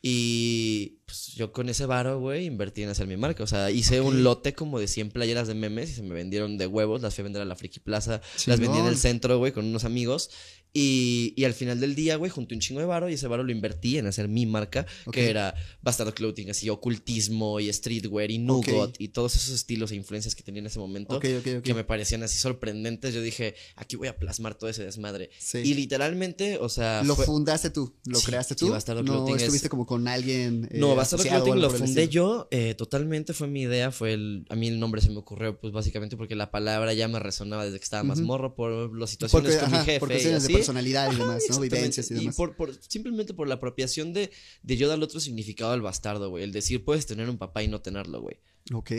Y 0.00 1.00
pues 1.06 1.34
yo 1.34 1.52
con 1.52 1.68
ese 1.68 1.86
varo, 1.86 2.20
güey, 2.20 2.46
invertí 2.46 2.82
en 2.82 2.88
hacer 2.88 3.06
mi 3.06 3.16
marca. 3.16 3.42
O 3.42 3.46
sea, 3.46 3.70
hice 3.70 4.00
un 4.00 4.22
lote 4.22 4.54
como 4.54 4.78
de 4.78 4.86
100 4.86 5.10
playeras 5.10 5.48
de 5.48 5.54
memes 5.54 5.90
y 5.90 5.94
se 5.94 6.02
me 6.02 6.14
vendieron 6.14 6.56
de 6.56 6.66
huevos. 6.66 7.02
Las 7.02 7.14
fui 7.14 7.22
a 7.22 7.24
vender 7.24 7.42
a 7.42 7.44
la 7.44 7.56
Friki 7.56 7.80
Plaza. 7.80 8.20
Las 8.46 8.60
vendí 8.60 8.78
en 8.78 8.86
el 8.86 8.96
centro, 8.96 9.38
güey, 9.38 9.52
con 9.52 9.66
unos 9.66 9.84
amigos. 9.84 10.30
Y, 10.72 11.34
y, 11.36 11.44
al 11.44 11.54
final 11.54 11.80
del 11.80 11.94
día, 11.94 12.16
güey, 12.16 12.30
junté 12.30 12.54
un 12.54 12.60
chingo 12.60 12.80
de 12.80 12.86
varo 12.86 13.08
y 13.08 13.14
ese 13.14 13.26
varo 13.26 13.42
lo 13.42 13.50
invertí 13.50 13.98
en 13.98 14.06
hacer 14.06 14.28
mi 14.28 14.46
marca, 14.46 14.86
que 15.10 15.30
era 15.30 15.54
Bastardo 15.82 16.14
Clothing, 16.14 16.50
así 16.50 16.68
ocultismo 16.68 17.58
y 17.58 17.72
streetwear 17.72 18.30
y 18.30 18.38
nugot 18.38 18.94
y 18.98 19.08
todos 19.08 19.34
esos 19.34 19.54
estilos 19.54 19.92
e 19.92 19.96
influencias 19.96 20.34
que 20.34 20.42
tenía 20.42 20.60
en 20.60 20.66
ese 20.66 20.78
momento 20.78 21.18
que 21.20 21.74
me 21.74 21.84
parecían 21.84 22.22
así 22.22 22.38
sorprendentes. 22.38 23.14
Yo 23.14 23.22
dije, 23.22 23.54
aquí 23.76 23.96
voy 23.96 24.08
a 24.08 24.18
plasmar 24.18 24.54
todo 24.54 24.70
ese 24.70 24.84
desmadre. 24.84 25.30
Y 25.54 25.74
literalmente, 25.74 26.58
o 26.58 26.68
sea. 26.68 27.02
¿Lo 27.02 27.16
fundaste 27.16 27.70
tú? 27.70 27.94
¿Lo 28.04 28.20
creaste 28.20 28.54
tú? 28.54 28.66
Sí, 28.66 28.70
Bastardo 28.70 29.02
¿No 29.02 29.24
Clothing. 29.24 29.36
estuviste 29.36 29.68
como 29.68 29.86
con 29.86 30.06
alguien? 30.08 30.68
Eh, 30.70 30.78
no, 30.78 30.94
Bastardo 30.94 31.24
Clothing 31.24 31.60
lo 31.60 31.70
fundé 31.70 32.08
yo, 32.08 32.48
eh, 32.50 32.74
totalmente 32.74 33.32
fue 33.32 33.48
mi 33.48 33.62
idea. 33.62 33.90
Fue 33.90 34.12
el, 34.12 34.46
a 34.48 34.56
mí 34.56 34.68
el 34.68 34.78
nombre 34.78 35.00
se 35.00 35.10
me 35.10 35.18
ocurrió, 35.18 35.58
pues 35.58 35.72
básicamente 35.72 36.16
porque 36.16 36.36
la 36.36 36.50
palabra 36.50 36.92
ya 36.92 37.08
me 37.08 37.18
resonaba 37.18 37.64
desde 37.64 37.78
que 37.78 37.84
estaba 37.84 38.02
más 38.02 38.20
morro 38.20 38.54
por 38.54 38.96
las 38.96 39.10
situaciones 39.10 39.56
con 39.56 39.70
mi 39.70 39.78
jefe. 39.78 39.98
Cuestiones 39.98 40.46
de 40.46 40.57
personalidad 40.58 41.12
y 41.12 41.16
demás. 41.16 41.44
¿no? 41.48 41.60
Vivencias 41.60 42.10
y 42.10 42.14
demás. 42.14 42.36
por, 42.36 42.78
simplemente 42.88 43.34
por 43.34 43.48
la 43.48 43.56
apropiación 43.56 44.12
de, 44.12 44.30
de 44.62 44.76
yo 44.76 44.88
darle 44.88 45.04
otro 45.04 45.20
significado 45.20 45.72
al 45.72 45.82
bastardo, 45.82 46.30
güey. 46.30 46.44
El 46.44 46.52
decir, 46.52 46.84
puedes 46.84 47.06
tener 47.06 47.28
un 47.28 47.38
papá 47.38 47.62
y 47.62 47.68
no 47.68 47.80
tenerlo, 47.80 48.20
güey. 48.20 48.38
Ok. 48.72 48.92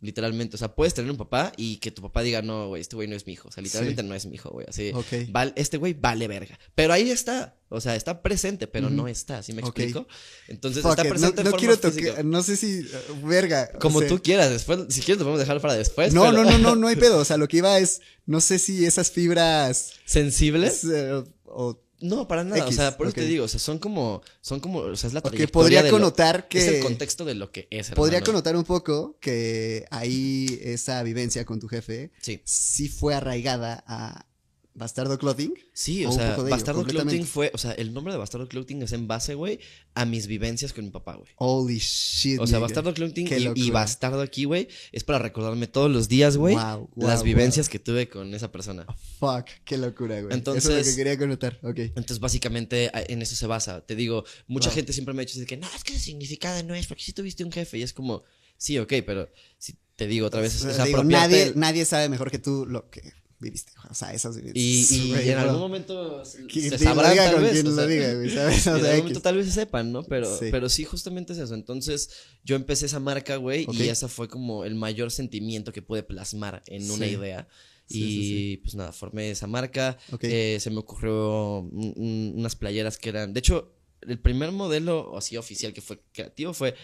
Literalmente, 0.00 0.56
o 0.56 0.58
sea, 0.58 0.74
puedes 0.74 0.92
tener 0.92 1.10
un 1.10 1.16
papá 1.16 1.52
y 1.56 1.78
que 1.78 1.90
tu 1.90 2.02
papá 2.02 2.22
diga, 2.22 2.42
no, 2.42 2.68
güey, 2.68 2.82
este 2.82 2.96
güey 2.96 3.08
no 3.08 3.16
es 3.16 3.26
mi 3.26 3.32
hijo. 3.32 3.48
O 3.48 3.52
sea, 3.52 3.62
literalmente 3.62 4.02
no 4.02 4.14
es 4.14 4.26
mi 4.26 4.34
hijo, 4.34 4.50
güey. 4.50 4.66
Así, 4.68 4.92
este 5.54 5.78
güey 5.78 5.94
vale 5.94 6.28
verga. 6.28 6.58
Pero 6.74 6.92
ahí 6.92 7.10
está. 7.10 7.56
O 7.68 7.80
sea, 7.80 7.96
está 7.96 8.22
presente, 8.22 8.66
pero 8.66 8.90
no 8.90 9.08
está. 9.08 9.42
¿Sí 9.42 9.52
me 9.52 9.62
explico? 9.62 10.06
Entonces, 10.48 10.84
está 10.84 11.02
presente 11.02 11.42
no, 11.42 11.50
no 11.50 11.56
quiero 11.56 11.78
tocar, 11.78 12.24
no 12.24 12.42
sé 12.42 12.56
si, 12.56 12.80
uh, 12.80 13.26
verga. 13.26 13.70
Como 13.80 14.02
tú 14.02 14.20
quieras. 14.22 14.50
Después, 14.50 14.80
si 14.90 15.00
quieres, 15.00 15.18
lo 15.18 15.24
podemos 15.24 15.40
dejar 15.40 15.60
para 15.60 15.74
después. 15.74 16.12
No, 16.12 16.30
no, 16.30 16.44
no, 16.44 16.58
no, 16.58 16.76
no 16.76 16.88
hay 16.88 16.96
pedo. 16.96 17.18
O 17.18 17.24
sea, 17.24 17.38
lo 17.38 17.48
que 17.48 17.56
iba 17.56 17.78
es, 17.78 18.02
no 18.26 18.40
sé 18.40 18.58
si 18.58 18.84
esas 18.84 19.10
fibras. 19.10 19.94
¿Sensibles? 20.04 20.84
Eh, 20.84 21.24
o 21.46 21.85
no, 22.00 22.28
para 22.28 22.44
nada. 22.44 22.66
o 22.66 22.72
sea, 22.72 22.96
por 22.96 23.06
eso 23.06 23.14
te 23.14 23.26
digo, 23.26 23.44
o 23.44 23.48
sea, 23.48 23.60
son 23.60 23.78
como, 23.78 24.22
son 24.40 24.60
como, 24.60 24.80
o 24.80 24.96
sea, 24.96 25.08
es 25.08 25.14
la 25.14 25.20
trayectoria. 25.20 25.52
podría 25.52 25.90
connotar 25.90 26.48
que. 26.48 26.58
Es 26.58 26.68
el 26.68 26.82
contexto 26.82 27.24
de 27.24 27.34
lo 27.34 27.50
que 27.50 27.68
es. 27.70 27.90
Podría 27.90 28.22
connotar 28.22 28.56
un 28.56 28.64
poco 28.64 29.16
que 29.20 29.86
ahí 29.90 30.58
esa 30.62 31.02
vivencia 31.02 31.44
con 31.44 31.60
tu 31.60 31.68
jefe. 31.68 32.10
Sí. 32.20 32.40
Sí 32.44 32.88
fue 32.88 33.14
arraigada 33.14 33.82
a 33.86 34.26
¿Bastardo 34.76 35.18
Clothing? 35.18 35.54
Sí, 35.72 36.04
o, 36.04 36.12
sea, 36.12 36.36
Bastardo 36.36 36.84
Clothing 36.84 37.24
fue, 37.24 37.50
o 37.54 37.58
sea, 37.58 37.72
el 37.72 37.94
nombre 37.94 38.12
de 38.12 38.18
Bastardo 38.18 38.46
Clothing 38.46 38.82
es 38.82 38.92
en 38.92 39.08
base, 39.08 39.34
güey, 39.34 39.58
a 39.94 40.04
mis 40.04 40.26
vivencias 40.26 40.74
con 40.74 40.84
mi 40.84 40.90
papá, 40.90 41.14
güey. 41.14 41.30
Holy 41.36 41.78
shit. 41.78 42.38
O 42.38 42.46
sea, 42.46 42.58
Bastardo 42.58 42.92
Clothing 42.92 43.26
y, 43.54 43.70
Bastardo 43.70 44.20
aquí, 44.20 44.44
güey, 44.44 44.68
es 44.92 45.02
para 45.02 45.18
recordarme 45.18 45.66
todos 45.66 45.90
los 45.90 46.08
días, 46.08 46.36
güey, 46.36 46.56
las 46.94 47.22
vivencias 47.22 47.70
que 47.70 47.78
tuve 47.78 48.10
con 48.10 48.34
esa 48.34 48.52
persona. 48.52 48.84
Oh, 48.86 48.94
fuck, 49.18 49.46
qué 49.64 49.78
locura, 49.78 50.20
güey. 50.20 50.34
Entonces, 50.34 50.66
eso 50.66 50.76
es 50.76 50.86
lo 50.86 50.92
que 50.92 50.96
quería 50.96 51.18
connotar, 51.18 51.58
ok. 51.62 51.78
Entonces, 51.78 52.20
básicamente, 52.20 52.90
en 53.10 53.22
eso 53.22 53.34
se 53.34 53.46
basa. 53.46 53.80
Te 53.80 53.96
digo, 53.96 54.24
mucha 54.46 54.70
gente 54.70 54.92
siempre 54.92 55.14
me 55.14 55.22
ha 55.22 55.24
dicho 55.24 55.40
que, 55.46 55.56
no, 55.56 55.66
es 55.74 55.84
que 55.84 55.94
ese 55.94 56.04
significado 56.04 56.62
no 56.64 56.74
es, 56.74 56.86
porque 56.86 57.02
si 57.02 57.14
tuviste 57.14 57.42
un 57.44 57.50
jefe 57.50 57.78
y 57.78 57.82
es 57.82 57.94
como, 57.94 58.24
sí, 58.58 58.78
ok, 58.78 58.92
pero 59.06 59.30
si 59.56 59.78
te 59.96 60.06
digo 60.06 60.26
otra 60.26 60.42
vez, 60.42 60.62
es, 60.62 60.84
digo, 60.84 61.02
nadie, 61.02 61.52
nadie 61.56 61.86
sabe 61.86 62.10
mejor 62.10 62.30
que 62.30 62.38
tú 62.38 62.66
lo 62.66 62.90
que 62.90 63.14
viviste, 63.46 63.72
o 63.88 63.94
sea, 63.94 64.12
esas 64.12 64.36
vivencias. 64.36 64.90
Y, 64.90 65.12
y, 65.12 65.30
en 65.30 65.38
algún 65.38 65.60
momento 65.60 66.24
se 66.24 66.78
sabrán 66.78 67.16
tal 67.16 67.42
vez. 67.42 67.64
lo 67.64 67.86
diga, 67.86 68.14
güey, 68.14 68.30
¿sabes? 68.30 68.66
en 68.66 68.74
algún 68.74 68.96
momento 68.98 69.20
tal 69.20 69.36
vez 69.36 69.46
se 69.46 69.52
sepan, 69.52 69.92
¿no? 69.92 70.02
Pero 70.02 70.38
sí. 70.38 70.46
pero 70.50 70.68
sí, 70.68 70.84
justamente 70.84 71.32
es 71.32 71.38
eso. 71.38 71.54
Entonces, 71.54 72.10
yo 72.44 72.56
empecé 72.56 72.86
esa 72.86 73.00
marca, 73.00 73.36
güey, 73.36 73.66
y 73.72 73.82
esa 73.88 74.08
fue 74.08 74.28
como 74.28 74.64
el 74.64 74.74
mayor 74.74 75.10
sentimiento 75.10 75.72
que 75.72 75.82
pude 75.82 76.02
plasmar 76.02 76.62
en 76.66 76.90
una 76.90 77.06
idea. 77.06 77.48
y 77.88 78.56
pues 78.58 78.74
nada, 78.74 78.92
formé 78.92 79.30
esa 79.30 79.46
marca. 79.46 79.96
Eh, 80.20 80.58
se 80.60 80.70
me 80.70 80.78
ocurrió 80.78 81.60
unas 81.60 82.56
playeras 82.56 82.98
que 82.98 83.08
eran. 83.10 83.32
De 83.32 83.40
hecho, 83.40 83.72
el 84.02 84.18
primer 84.18 84.52
modelo 84.52 85.16
así 85.16 85.36
oficial 85.36 85.72
que 85.72 85.80
fue 85.80 86.00
creativo 86.12 86.52
fue 86.52 86.74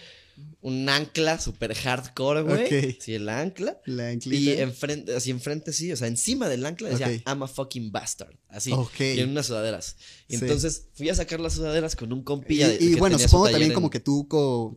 un 0.60 0.88
ancla 0.88 1.40
super 1.40 1.74
hardcore, 1.74 2.42
güey. 2.42 2.96
Sí, 3.00 3.14
el 3.14 3.28
ancla. 3.28 3.80
La 3.84 4.08
anclita. 4.08 4.36
Y 4.36 4.60
enfrente, 4.60 5.14
así 5.14 5.30
enfrente, 5.30 5.72
sí, 5.72 5.90
o 5.92 5.96
sea, 5.96 6.06
encima 6.06 6.48
del 6.48 6.64
ancla 6.64 6.88
decía, 6.90 7.10
I'm 7.26 7.42
a 7.42 7.48
fucking 7.48 7.90
bastard. 7.90 8.36
Así. 8.48 8.70
Y 9.00 9.20
en 9.20 9.30
unas 9.30 9.46
sudaderas. 9.46 9.96
Y 10.28 10.36
entonces 10.36 10.88
fui 10.94 11.08
a 11.08 11.14
sacar 11.14 11.40
las 11.40 11.54
sudaderas 11.54 11.96
con 11.96 12.12
un 12.12 12.22
compilla. 12.22 12.72
Y, 12.74 12.84
y 12.84 12.94
bueno, 12.94 13.18
supongo 13.18 13.50
también 13.50 13.72
como 13.72 13.90
que 13.90 14.00
tú 14.00 14.28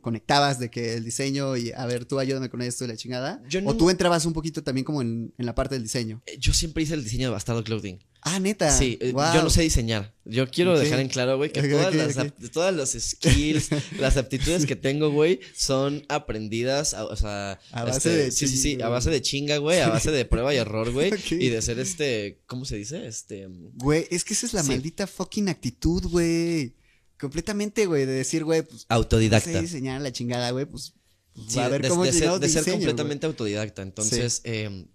conectabas 0.02 0.60
de 0.60 0.70
que 0.72 0.96
el 0.96 1.04
diseño 1.04 1.56
y, 1.56 1.72
a 1.72 1.86
ver, 1.86 2.06
tú 2.06 2.20
ayúdame 2.20 2.50
con 2.50 2.62
esto 2.62 2.86
y 2.86 2.88
la 2.88 2.98
chingada. 2.98 3.42
o 3.66 3.76
tú 3.76 3.90
entrabas 3.90 4.26
un 4.26 4.34
poquito 4.34 4.64
también 4.64 4.86
como 4.86 5.02
en, 5.02 5.34
en 5.38 5.46
la 5.46 5.54
parte 5.54 5.76
del 5.76 5.84
diseño. 5.84 6.22
Eh, 6.26 6.38
yo 6.40 6.54
siempre 6.54 6.84
hice 6.84 6.96
el 6.96 7.04
diseño 7.04 7.28
de 7.28 7.34
Bastardo 7.34 7.64
Clothing. 7.64 8.00
Ah, 8.28 8.40
neta. 8.40 8.76
Sí, 8.76 8.98
eh, 9.02 9.14
yo 9.14 9.44
no 9.44 9.52
sé 9.52 9.62
diseñar. 9.62 10.12
Yo 10.26 10.50
quiero 10.50 10.78
dejar 10.80 11.00
en 11.00 11.10
claro, 11.10 11.38
güey, 11.38 11.52
que 11.52 11.62
todas, 11.62 11.94
las, 11.94 12.16
todas 12.52 12.76
los 12.76 12.94
skills, 12.94 13.70
las 14.00 14.18
aptitudes 14.18 14.66
que 14.66 14.76
tengo, 14.76 15.12
güey, 15.12 15.40
son 15.56 16.04
aprendidas, 16.10 16.96
o 16.96 17.16
sea, 17.16 17.60
a 17.72 17.84
base 17.84 17.98
este, 17.98 18.10
de 18.10 18.32
sí, 18.32 18.48
sí, 18.48 18.58
sí, 18.58 18.82
a 18.82 18.90
base 18.90 19.12
de 19.12 19.22
chinga, 19.22 19.58
güey, 19.58 19.80
a 19.80 19.90
base 19.90 20.10
de 20.10 20.26
prueba 20.26 20.52
y 20.56 20.58
error, 20.58 20.92
güey, 20.92 21.14
y 21.30 21.50
de 21.50 21.62
ser 21.62 21.78
este, 21.78 22.42
¿cómo 22.48 22.66
se 22.66 22.78
dice? 22.78 23.06
Este, 23.06 23.48
güey, 23.76 24.08
es 24.10 24.24
que 24.24 24.34
esa 24.34 24.48
es 24.48 24.54
la 24.54 24.64
maldita 24.64 25.06
fucking 25.06 25.48
actitud, 25.48 26.04
güey. 26.08 26.74
Completamente, 27.20 27.86
güey, 27.86 28.08
de 28.08 28.14
decir, 28.14 28.44
güey, 28.44 28.64
pues 28.64 28.88
autodidacta. 28.90 29.52
No 29.52 29.58
sé 29.58 29.62
diseñar 29.62 30.02
la 30.02 30.12
chingada, 30.12 30.50
güey, 30.50 30.66
pues, 30.66 30.96
pues 31.36 31.56
a 31.58 31.70
ver 31.70 31.88
cómo 31.88 32.04
de, 32.04 32.12
ser, 32.12 32.40
de 32.40 32.50
ser 32.50 32.66
completamente 32.66 33.28
autodidacta. 33.28 33.84
Entonces, 33.84 34.42
eh, 34.46 34.88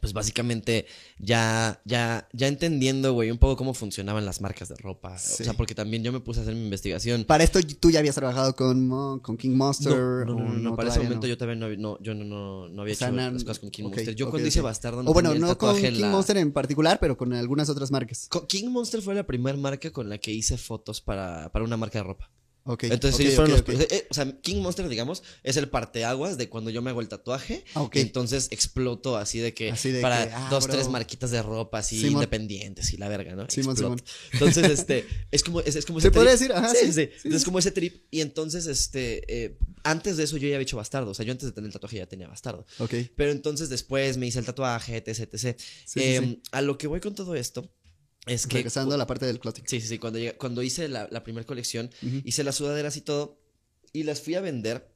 pues 0.00 0.12
básicamente 0.12 0.86
ya, 1.18 1.80
ya, 1.84 2.28
ya 2.32 2.48
entendiendo, 2.48 3.12
güey, 3.14 3.30
un 3.30 3.38
poco 3.38 3.56
cómo 3.56 3.74
funcionaban 3.74 4.24
las 4.24 4.40
marcas 4.40 4.68
de 4.68 4.76
ropa. 4.76 5.14
O 5.14 5.18
sea, 5.18 5.54
porque 5.54 5.74
también 5.74 6.02
yo 6.02 6.12
me 6.12 6.20
puse 6.20 6.40
a 6.40 6.42
hacer 6.42 6.54
mi 6.54 6.64
investigación. 6.64 7.24
Para 7.24 7.44
esto 7.44 7.60
tú 7.80 7.90
ya 7.90 8.00
habías 8.00 8.14
trabajado 8.14 8.54
con, 8.54 9.20
con 9.20 9.36
King 9.36 9.56
Monster. 9.56 9.92
No, 9.92 10.24
no, 10.26 10.48
no, 10.50 10.76
para 10.76 10.90
ese 10.90 11.00
momento 11.00 11.26
yo 11.26 11.38
también 11.38 11.60
no, 11.60 12.00
yo 12.00 12.14
no, 12.14 12.68
no, 12.68 12.82
había 12.82 12.94
hecho 12.94 13.10
las 13.10 13.44
cosas 13.44 13.58
con 13.58 13.70
King 13.70 13.84
Monster. 13.84 14.14
Yo 14.14 14.30
cuando 14.30 14.48
hice 14.48 14.60
Bastardo 14.60 15.02
no 15.02 15.10
O 15.10 15.14
bueno, 15.14 15.34
no 15.34 15.56
con 15.56 15.76
King 15.76 16.06
Monster 16.10 16.36
en 16.36 16.52
particular, 16.52 16.98
pero 17.00 17.16
con 17.16 17.32
algunas 17.32 17.68
otras 17.68 17.90
marcas. 17.90 18.28
King 18.48 18.68
Monster 18.68 19.00
fue 19.00 19.14
la 19.14 19.26
primera 19.26 19.56
marca 19.56 19.90
con 19.90 20.08
la 20.08 20.18
que 20.18 20.32
hice 20.32 20.58
fotos 20.58 21.00
para, 21.00 21.50
para 21.52 21.64
una 21.64 21.76
marca 21.76 21.98
de 21.98 22.04
ropa. 22.04 22.30
Entonces 22.80 23.20
ellos 23.20 23.34
fueron 23.34 23.52
los. 23.52 23.62
Eh, 23.68 24.06
o 24.10 24.14
sea, 24.14 24.40
King 24.40 24.56
Monster, 24.56 24.88
digamos, 24.88 25.22
es 25.42 25.56
el 25.56 25.68
parteaguas 25.68 26.36
de 26.36 26.48
cuando 26.48 26.70
yo 26.70 26.82
me 26.82 26.90
hago 26.90 27.00
el 27.00 27.08
tatuaje. 27.08 27.64
Ah, 27.74 27.88
entonces 27.92 28.48
exploto 28.50 29.16
así 29.16 29.38
de 29.38 29.54
que 29.54 29.72
para 30.02 30.22
ah, 30.22 30.48
dos, 30.50 30.66
tres 30.66 30.88
marquitas 30.88 31.30
de 31.30 31.42
ropa 31.42 31.78
así 31.78 32.06
independientes 32.06 32.92
y 32.92 32.96
la 32.96 33.08
verga, 33.08 33.34
¿no? 33.34 33.48
Simón, 33.48 33.76
Simón. 33.76 34.02
Entonces, 34.32 34.70
este, 34.70 35.06
es 35.30 35.44
como, 35.44 35.60
es, 35.60 35.86
como 35.86 35.98
ese 35.98 36.08
¿Se 36.08 36.12
puede 36.12 36.30
decir? 36.30 36.52
Ajá, 36.52 36.72
sí, 36.74 36.92
sí, 36.92 37.08
Es 37.24 37.44
como 37.44 37.58
ese 37.58 37.70
trip. 37.70 38.04
Y 38.10 38.20
entonces, 38.20 38.66
este, 38.66 39.44
eh, 39.44 39.58
antes 39.84 40.16
de 40.16 40.24
eso 40.24 40.36
yo 40.36 40.48
ya 40.48 40.56
había 40.56 40.62
hecho 40.62 40.76
bastardo. 40.76 41.10
O 41.10 41.14
sea, 41.14 41.24
yo 41.24 41.32
antes 41.32 41.46
de 41.46 41.52
tener 41.52 41.68
el 41.68 41.72
tatuaje 41.72 41.98
ya 41.98 42.06
tenía 42.06 42.26
bastardo. 42.26 42.66
Ok. 42.78 42.94
Pero 43.14 43.30
entonces 43.30 43.68
después 43.68 44.16
me 44.16 44.26
hice 44.26 44.40
el 44.40 44.44
tatuaje, 44.44 44.96
etc, 44.96 45.32
etc. 45.32 45.60
Eh, 45.96 46.40
a 46.50 46.62
lo 46.62 46.78
que 46.78 46.86
voy 46.86 47.00
con 47.00 47.14
todo 47.14 47.34
esto 47.36 47.70
es 48.26 48.46
que. 48.46 48.56
Regresando 48.56 48.94
a 48.94 48.98
la 48.98 49.06
parte 49.06 49.26
del 49.26 49.38
clothing. 49.38 49.64
Sí, 49.66 49.80
sí, 49.80 49.88
sí. 49.88 49.98
Cuando, 49.98 50.18
cuando 50.38 50.62
hice 50.62 50.88
la, 50.88 51.08
primera 51.24 51.46
colección, 51.46 51.90
hice 52.24 52.44
las 52.44 52.56
sudaderas 52.56 52.96
y 52.96 53.00
todo. 53.00 53.40
Y 53.92 54.02
las 54.02 54.20
fui 54.20 54.34
a 54.34 54.40
vender 54.40 54.92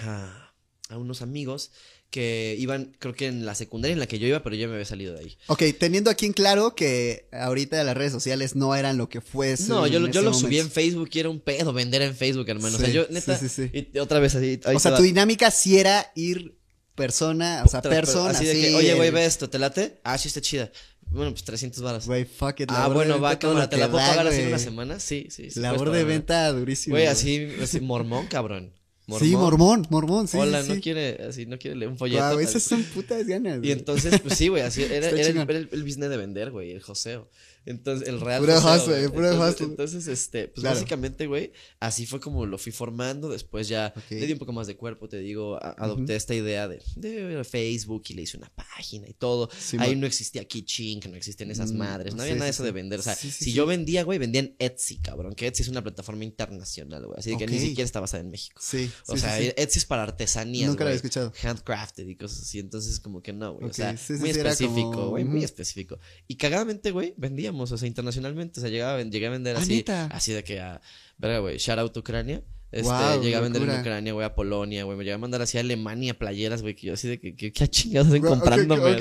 a, 0.00 0.52
a, 0.88 0.98
unos 0.98 1.22
amigos 1.22 1.70
que 2.10 2.56
iban, 2.58 2.96
creo 2.98 3.14
que 3.14 3.28
en 3.28 3.46
la 3.46 3.54
secundaria 3.54 3.92
en 3.92 4.00
la 4.00 4.08
que 4.08 4.18
yo 4.18 4.26
iba, 4.26 4.42
pero 4.42 4.56
yo 4.56 4.66
me 4.66 4.74
había 4.74 4.84
salido 4.84 5.14
de 5.14 5.20
ahí. 5.20 5.38
Ok, 5.46 5.62
teniendo 5.78 6.10
aquí 6.10 6.26
en 6.26 6.32
claro 6.32 6.74
que 6.74 7.28
ahorita 7.32 7.82
las 7.84 7.96
redes 7.96 8.12
sociales 8.12 8.56
no 8.56 8.74
eran 8.74 8.96
lo 8.96 9.08
que 9.08 9.20
fuese. 9.20 9.68
No, 9.68 9.86
yo, 9.86 10.04
yo 10.08 10.22
lo 10.22 10.34
subí 10.34 10.58
en 10.58 10.70
Facebook 10.70 11.08
y 11.12 11.20
era 11.20 11.28
un 11.28 11.38
pedo 11.38 11.72
vender 11.72 12.02
en 12.02 12.16
Facebook, 12.16 12.48
hermano. 12.48 12.76
o 12.76 12.80
sea, 12.80 12.88
yo 12.88 13.06
neta. 13.10 13.38
Sí, 13.38 13.48
sí, 13.48 13.70
y 13.72 13.98
otra 13.98 14.18
vez 14.18 14.34
así. 14.34 14.60
O 14.74 14.78
sea, 14.80 14.96
tu 14.96 15.02
dinámica 15.02 15.50
sí 15.52 15.78
era 15.78 16.10
ir 16.16 16.59
persona, 17.00 17.62
o 17.64 17.68
sea, 17.68 17.80
Tra- 17.80 17.88
persona. 17.88 18.30
Así 18.30 18.44
de 18.44 18.54
sí, 18.54 18.60
que, 18.60 18.74
oye, 18.74 18.94
güey, 18.94 19.10
ve 19.10 19.24
esto, 19.24 19.48
¿te 19.48 19.58
late? 19.58 20.00
Ah, 20.04 20.18
sí, 20.18 20.28
está 20.28 20.42
chida. 20.42 20.70
Bueno, 21.06 21.30
pues 21.32 21.42
300 21.44 21.82
baros. 21.82 22.06
Güey, 22.06 22.26
fuck 22.26 22.60
it. 22.60 22.70
Ah, 22.70 22.88
bueno, 22.88 23.18
va, 23.20 23.38
cámara, 23.38 23.68
te 23.70 23.78
la 23.78 23.90
puedo 23.90 24.06
pagar 24.06 24.26
así 24.26 24.42
en 24.42 24.48
una 24.48 24.58
semana. 24.58 25.00
Sí, 25.00 25.26
sí, 25.30 25.50
sí. 25.50 25.60
Labor 25.60 25.90
de 25.90 26.04
venta 26.04 26.52
durísimo. 26.52 26.94
Güey, 26.94 27.06
así, 27.06 27.48
así, 27.62 27.80
mormón, 27.80 28.26
cabrón. 28.26 28.72
Sí, 29.18 29.34
mormón, 29.34 29.86
mormón, 29.90 30.28
sí. 30.28 30.36
Hola, 30.36 30.62
sí, 30.62 30.68
no 30.68 30.74
sí. 30.76 30.80
quiere, 30.82 31.24
así, 31.28 31.46
no 31.46 31.58
quiere 31.58 31.76
leer 31.76 31.90
un 31.90 31.98
folleto. 31.98 32.34
Pues. 32.34 32.50
esas 32.50 32.62
son 32.62 32.84
putas 32.84 33.26
ganas. 33.26 33.56
Y 33.56 33.58
güey. 33.58 33.72
entonces, 33.72 34.20
pues 34.20 34.36
sí, 34.36 34.46
güey, 34.48 34.62
así 34.62 34.82
era, 34.90 35.08
el, 35.08 35.18
era 35.18 35.42
el, 35.42 35.68
el 35.72 35.82
business 35.82 36.10
de 36.10 36.16
vender, 36.16 36.52
güey, 36.52 36.70
el 36.70 36.82
joseo. 36.82 37.28
Entonces, 37.66 38.08
el 38.08 38.20
real 38.20 38.42
hustle, 38.42 39.04
entonces, 39.04 39.60
entonces, 39.60 40.06
este, 40.08 40.48
pues 40.48 40.62
Claro. 40.62 40.76
básicamente, 40.76 41.26
güey, 41.26 41.52
así 41.78 42.06
fue 42.06 42.18
como 42.20 42.46
lo 42.46 42.56
fui 42.58 42.72
formando. 42.72 43.28
Después 43.28 43.68
ya 43.68 43.92
le 44.08 44.26
di 44.26 44.32
un 44.32 44.38
poco 44.38 44.52
más 44.52 44.66
de 44.66 44.76
cuerpo, 44.76 45.08
te 45.08 45.18
digo, 45.18 45.56
a- 45.56 45.74
adopté 45.78 46.16
esta 46.16 46.34
idea 46.34 46.68
de, 46.68 46.80
de 46.96 47.44
Facebook 47.44 48.02
y 48.08 48.14
le 48.14 48.22
hice 48.22 48.36
una 48.38 48.50
página 48.54 49.08
y 49.08 49.12
todo. 49.12 49.48
Sí, 49.58 49.76
Ahí 49.78 49.94
no 49.96 50.06
existía 50.06 50.44
Kitching, 50.46 51.00
no 51.10 51.16
existían 51.16 51.50
esas 51.50 51.72
Mm, 51.72 51.76
madres, 51.78 52.14
no 52.14 52.22
había 52.22 52.34
nada 52.34 52.46
de 52.46 52.52
sí, 52.52 52.56
eso 52.56 52.64
de 52.64 52.72
vender. 52.72 52.98
O 53.00 53.02
sea, 53.02 53.14
si 53.14 53.52
yo 53.52 53.66
vendía, 53.66 54.04
güey, 54.04 54.18
vendía 54.18 54.40
en 54.40 54.56
Etsy, 54.58 54.96
cabrón, 54.98 55.34
que 55.34 55.46
Etsy 55.46 55.62
es 55.62 55.68
una 55.68 55.82
plataforma 55.82 56.24
internacional, 56.24 57.06
güey, 57.06 57.18
así 57.18 57.36
que 57.36 57.46
ni 57.46 57.58
siquiera 57.58 57.84
está 57.84 58.00
basada 58.00 58.22
en 58.22 58.30
México. 58.30 58.60
Sí, 58.62 58.90
O 59.06 59.16
sea. 59.16 59.38
Etsy 59.40 59.78
es 59.78 59.84
para 59.84 60.02
artesanías, 60.04 60.68
Nunca 60.70 60.84
lo 60.84 60.88
había 60.88 60.96
escuchado. 60.96 61.32
handcrafted 61.42 62.06
y 62.08 62.16
cosas 62.16 62.42
así, 62.42 62.58
entonces 62.58 62.98
como 63.00 63.22
que 63.22 63.32
no, 63.32 63.54
güey, 63.54 63.68
o 63.70 63.72
sea, 63.72 63.94
muy 64.18 64.30
específico, 64.30 64.90
como- 64.92 65.08
güey, 65.10 65.24
muy 65.24 65.44
específico. 65.44 65.98
Y 66.26 66.36
cagadamente, 66.36 66.90
güey, 66.90 67.14
vendíamos, 67.50 67.72
o 67.72 67.78
sea, 67.78 67.88
internacionalmente, 67.88 68.60
o 68.60 68.62
sea, 68.62 68.70
llegaba, 68.70 69.02
llegué 69.02 69.26
a 69.26 69.30
vender 69.30 69.56
Ah, 69.56 69.60
así, 69.60 69.76
¿neta? 69.76 70.06
así 70.06 70.32
de 70.32 70.44
que 70.44 70.60
a, 70.60 70.80
verga, 71.18 71.38
güey, 71.40 71.58
shout 71.58 71.78
out 71.78 71.92
to 71.92 72.00
Ucrania. 72.00 72.42
Este, 72.72 72.92
llegué 73.20 73.34
a 73.36 73.40
vender 73.40 73.62
en 73.62 73.68
locura. 73.68 73.80
Ucrania, 73.82 74.12
güey, 74.12 74.24
a 74.26 74.34
Polonia, 74.34 74.84
güey, 74.84 74.96
me 74.96 75.02
llegué 75.04 75.14
a 75.14 75.18
mandar 75.18 75.42
así 75.42 75.58
a 75.58 75.60
Alemania 75.60 76.16
playeras, 76.16 76.62
güey, 76.62 76.76
que 76.76 76.86
yo 76.86 76.94
así 76.94 77.08
de 77.08 77.18
que, 77.18 77.34
que, 77.34 77.52
¿qué 77.52 77.68
chingados 77.68 78.08
hacen 78.08 78.22
comprándome? 78.22 78.96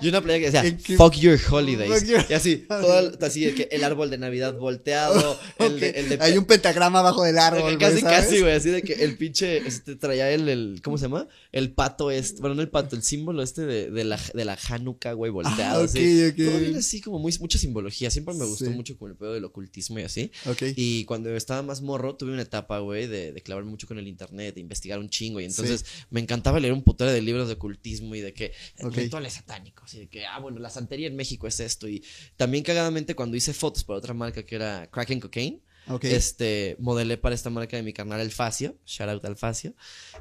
Y 0.00 0.08
una 0.08 0.20
playa 0.22 0.38
que 0.38 0.44
decía, 0.46 0.64
¿En 0.64 0.78
qué- 0.78 0.96
fuck 0.96 1.14
your 1.16 1.38
holidays. 1.50 1.92
Fuck 1.92 2.08
your 2.08 2.24
Y 2.28 2.32
así, 2.32 2.56
todo 2.68 2.98
el- 2.98 3.18
así 3.20 3.44
de 3.44 3.54
que 3.54 3.68
el 3.70 3.84
árbol 3.84 4.08
de 4.10 4.18
Navidad 4.18 4.54
volteado, 4.56 5.38
el, 5.58 5.78
de, 5.80 5.90
el 5.90 6.08
de 6.08 6.18
Hay 6.20 6.38
un 6.38 6.44
pentagrama 6.46 7.00
abajo 7.00 7.22
del 7.24 7.38
árbol, 7.38 7.76
casi, 7.78 8.00
casi, 8.02 8.40
güey, 8.40 8.52
así 8.54 8.70
de 8.70 8.82
que 8.82 8.94
el 8.94 9.16
pinche, 9.18 9.58
este, 9.58 9.96
traía 9.96 10.30
el, 10.30 10.48
el, 10.48 10.80
¿cómo 10.82 10.96
se 10.96 11.02
llama? 11.04 11.28
El 11.52 11.72
pato 11.72 12.10
este, 12.10 12.40
bueno, 12.40 12.54
no 12.56 12.62
el 12.62 12.68
pato, 12.70 12.96
el 12.96 13.02
símbolo 13.02 13.42
este 13.42 13.62
de, 13.66 13.90
de 13.90 14.04
la, 14.04 14.18
de 14.32 14.44
la 14.46 14.58
Hanukkah, 14.68 15.12
güey, 15.12 15.30
volteado, 15.30 15.82
Ah, 15.82 15.84
así. 15.84 16.32
Todo 16.36 16.58
bien 16.58 16.76
así, 16.76 17.00
como 17.00 17.18
muy, 17.18 17.36
mucha 17.40 17.58
simbología, 17.58 18.10
siempre 18.10 18.34
me 18.34 18.44
gustó 18.46 18.64
Sí. 18.64 18.70
mucho 18.70 18.96
como 18.96 19.10
el 19.10 19.16
pedo 19.16 19.34
del 19.34 19.44
ocultismo 19.44 19.98
y 19.98 20.02
así. 20.04 20.30
Y 20.76 21.04
cuando 21.04 21.28
estaba 21.36 21.62
más 21.62 21.82
morro, 21.82 22.14
tuve 22.16 22.32
una 22.32 22.42
etapa, 22.42 22.78
güey, 22.78 23.01
de, 23.08 23.32
de 23.32 23.40
clavarme 23.42 23.70
mucho 23.70 23.86
con 23.86 23.98
el 23.98 24.08
internet, 24.08 24.54
de 24.54 24.60
investigar 24.60 24.98
un 24.98 25.08
chingo. 25.08 25.40
Y 25.40 25.44
entonces 25.44 25.84
me 26.10 26.20
encantaba 26.20 26.60
leer 26.60 26.72
un 26.72 26.82
putero 26.82 27.10
de 27.12 27.20
libros 27.22 27.48
de 27.48 27.54
ocultismo 27.54 28.14
y 28.14 28.20
de 28.20 28.32
que 28.34 28.52
Ok. 28.82 28.94
rituales 28.94 29.34
satánicos. 29.34 29.94
Y 29.94 30.00
de 30.00 30.08
que, 30.08 30.26
ah, 30.26 30.38
bueno, 30.38 30.58
la 30.60 30.70
santería 30.70 31.06
en 31.06 31.16
México 31.16 31.46
es 31.46 31.60
esto. 31.60 31.88
Y 31.88 32.04
también 32.36 32.64
cagadamente 32.64 33.14
cuando 33.14 33.36
hice 33.36 33.52
fotos 33.52 33.84
para 33.84 33.98
otra 33.98 34.14
marca 34.14 34.44
que 34.44 34.54
era 34.54 34.88
Kraken 34.90 35.20
Cocaine. 35.20 35.60
Ok. 35.88 36.04
Este, 36.04 36.76
modelé 36.78 37.16
para 37.18 37.34
esta 37.34 37.50
marca 37.50 37.76
de 37.76 37.82
mi 37.82 37.92
carnal 37.92 38.20
El 38.20 38.30
Facio, 38.30 38.78
shout 38.86 39.08
out 39.10 39.24
al 39.24 39.36
Facio. 39.36 39.74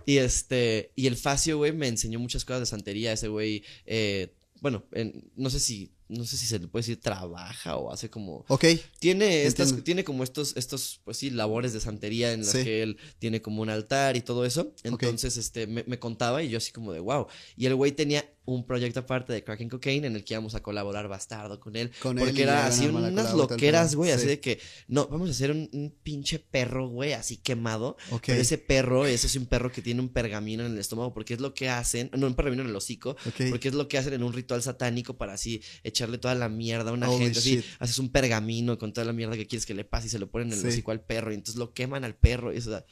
Y 0.07 0.17
este, 0.17 0.91
y 0.95 1.05
el 1.05 1.15
Facio, 1.15 1.57
güey, 1.57 1.71
me 1.71 1.87
enseñó 1.87 2.17
muchas 2.19 2.43
cosas 2.45 2.61
de 2.61 2.65
santería. 2.65 3.13
Ese 3.13 3.27
güey, 3.27 3.63
eh, 3.85 4.33
bueno, 4.59 4.85
en- 4.91 5.29
no 5.35 5.49
sé 5.51 5.59
si, 5.59 5.91
no 6.11 6.25
sé 6.25 6.37
si 6.37 6.45
se 6.45 6.59
le 6.59 6.67
puede 6.67 6.81
decir 6.83 6.99
trabaja 6.99 7.77
o 7.77 7.91
hace 7.91 8.09
como, 8.09 8.45
Ok. 8.47 8.65
tiene 8.99 9.43
estas, 9.45 9.69
Entiendo. 9.69 9.83
tiene 9.83 10.03
como 10.03 10.23
estos, 10.23 10.55
estos, 10.57 10.99
pues 11.03 11.17
sí, 11.17 11.29
labores 11.29 11.73
de 11.73 11.79
santería 11.79 12.33
en 12.33 12.41
las 12.41 12.51
Sí. 12.51 12.63
que 12.63 12.83
él 12.83 12.97
tiene 13.19 13.41
como 13.41 13.61
un 13.61 13.69
altar 13.69 14.17
y 14.17 14.21
todo 14.21 14.45
eso. 14.45 14.73
Entonces, 14.83 15.37
este, 15.37 15.67
me, 15.67 15.83
me 15.87 15.99
contaba 15.99 16.43
y 16.43 16.49
yo 16.49 16.57
así 16.57 16.71
como 16.71 16.91
de 16.93 16.99
wow. 16.99 17.27
Y 17.55 17.65
el 17.65 17.75
güey 17.75 17.91
tenía 17.93 18.25
un 18.43 18.65
proyecto 18.65 19.01
aparte 19.01 19.31
de 19.31 19.43
Cracking 19.43 19.69
Cocaine 19.69 20.05
en 20.07 20.15
el 20.15 20.23
que 20.25 20.33
íbamos 20.33 20.55
a 20.55 20.61
colaborar 20.63 21.07
bastardo 21.07 21.59
con 21.59 21.75
él. 21.75 21.91
Con 22.01 22.17
él 22.17 22.23
y 22.23 22.27
porque 22.27 22.41
era 22.43 22.65
así 22.65 22.87
la 22.87 22.91
unas 22.93 23.33
loqueras, 23.33 23.93
güey, 23.95 24.11
así 24.11 24.23
Sí. 24.23 24.27
de 24.29 24.39
que, 24.39 24.59
no, 24.87 25.07
vamos 25.07 25.29
a 25.29 25.31
hacer 25.31 25.51
un, 25.51 25.69
un 25.73 25.91
pinche 26.03 26.39
perro, 26.39 26.89
güey, 26.89 27.13
así 27.13 27.37
quemado. 27.37 27.97
Ok. 28.09 28.23
Pero 28.25 28.41
ese 28.41 28.57
perro, 28.57 29.05
ese 29.05 29.27
es 29.27 29.35
un 29.35 29.45
perro 29.45 29.71
que 29.71 29.81
tiene 29.83 30.01
un 30.01 30.09
pergamino 30.09 30.65
en 30.65 30.73
el 30.73 30.79
estómago 30.79 31.13
porque 31.13 31.35
es 31.35 31.39
lo 31.39 31.53
que 31.53 31.69
hacen, 31.69 32.09
no, 32.17 32.25
un 32.27 32.33
pergamino 32.35 32.63
en 32.63 32.69
el 32.69 32.75
hocico, 32.75 33.11
Ok. 33.27 33.49
porque 33.51 33.67
es 33.69 33.75
lo 33.75 33.87
que 33.87 33.97
hacen 33.99 34.13
en 34.13 34.23
un 34.23 34.33
ritual 34.33 34.61
satánico 34.63 35.15
para 35.17 35.33
así 35.33 35.61
echarle 36.01 36.17
toda 36.17 36.35
la 36.35 36.49
mierda 36.49 36.89
a 36.89 36.93
una 36.93 37.09
Holy 37.09 37.25
gente. 37.25 37.39
Así, 37.39 37.63
haces 37.79 37.99
un 37.99 38.11
pergamino 38.11 38.77
con 38.77 38.93
toda 38.93 39.05
la 39.05 39.13
mierda 39.13 39.35
que 39.35 39.47
quieres 39.47 39.65
que 39.65 39.73
le 39.73 39.85
pase 39.85 40.07
y 40.07 40.09
se 40.09 40.19
lo 40.19 40.29
ponen 40.29 40.47
en 40.49 40.53
el 40.55 40.59
Sí. 40.61 40.67
hocico 40.67 40.91
al 40.91 41.01
perro 41.01 41.31
y 41.31 41.35
entonces 41.35 41.57
lo 41.57 41.73
queman 41.73 42.03
al 42.03 42.15
perro. 42.15 42.53
Y, 42.53 42.57
o 42.57 42.61
sea, 42.61 42.85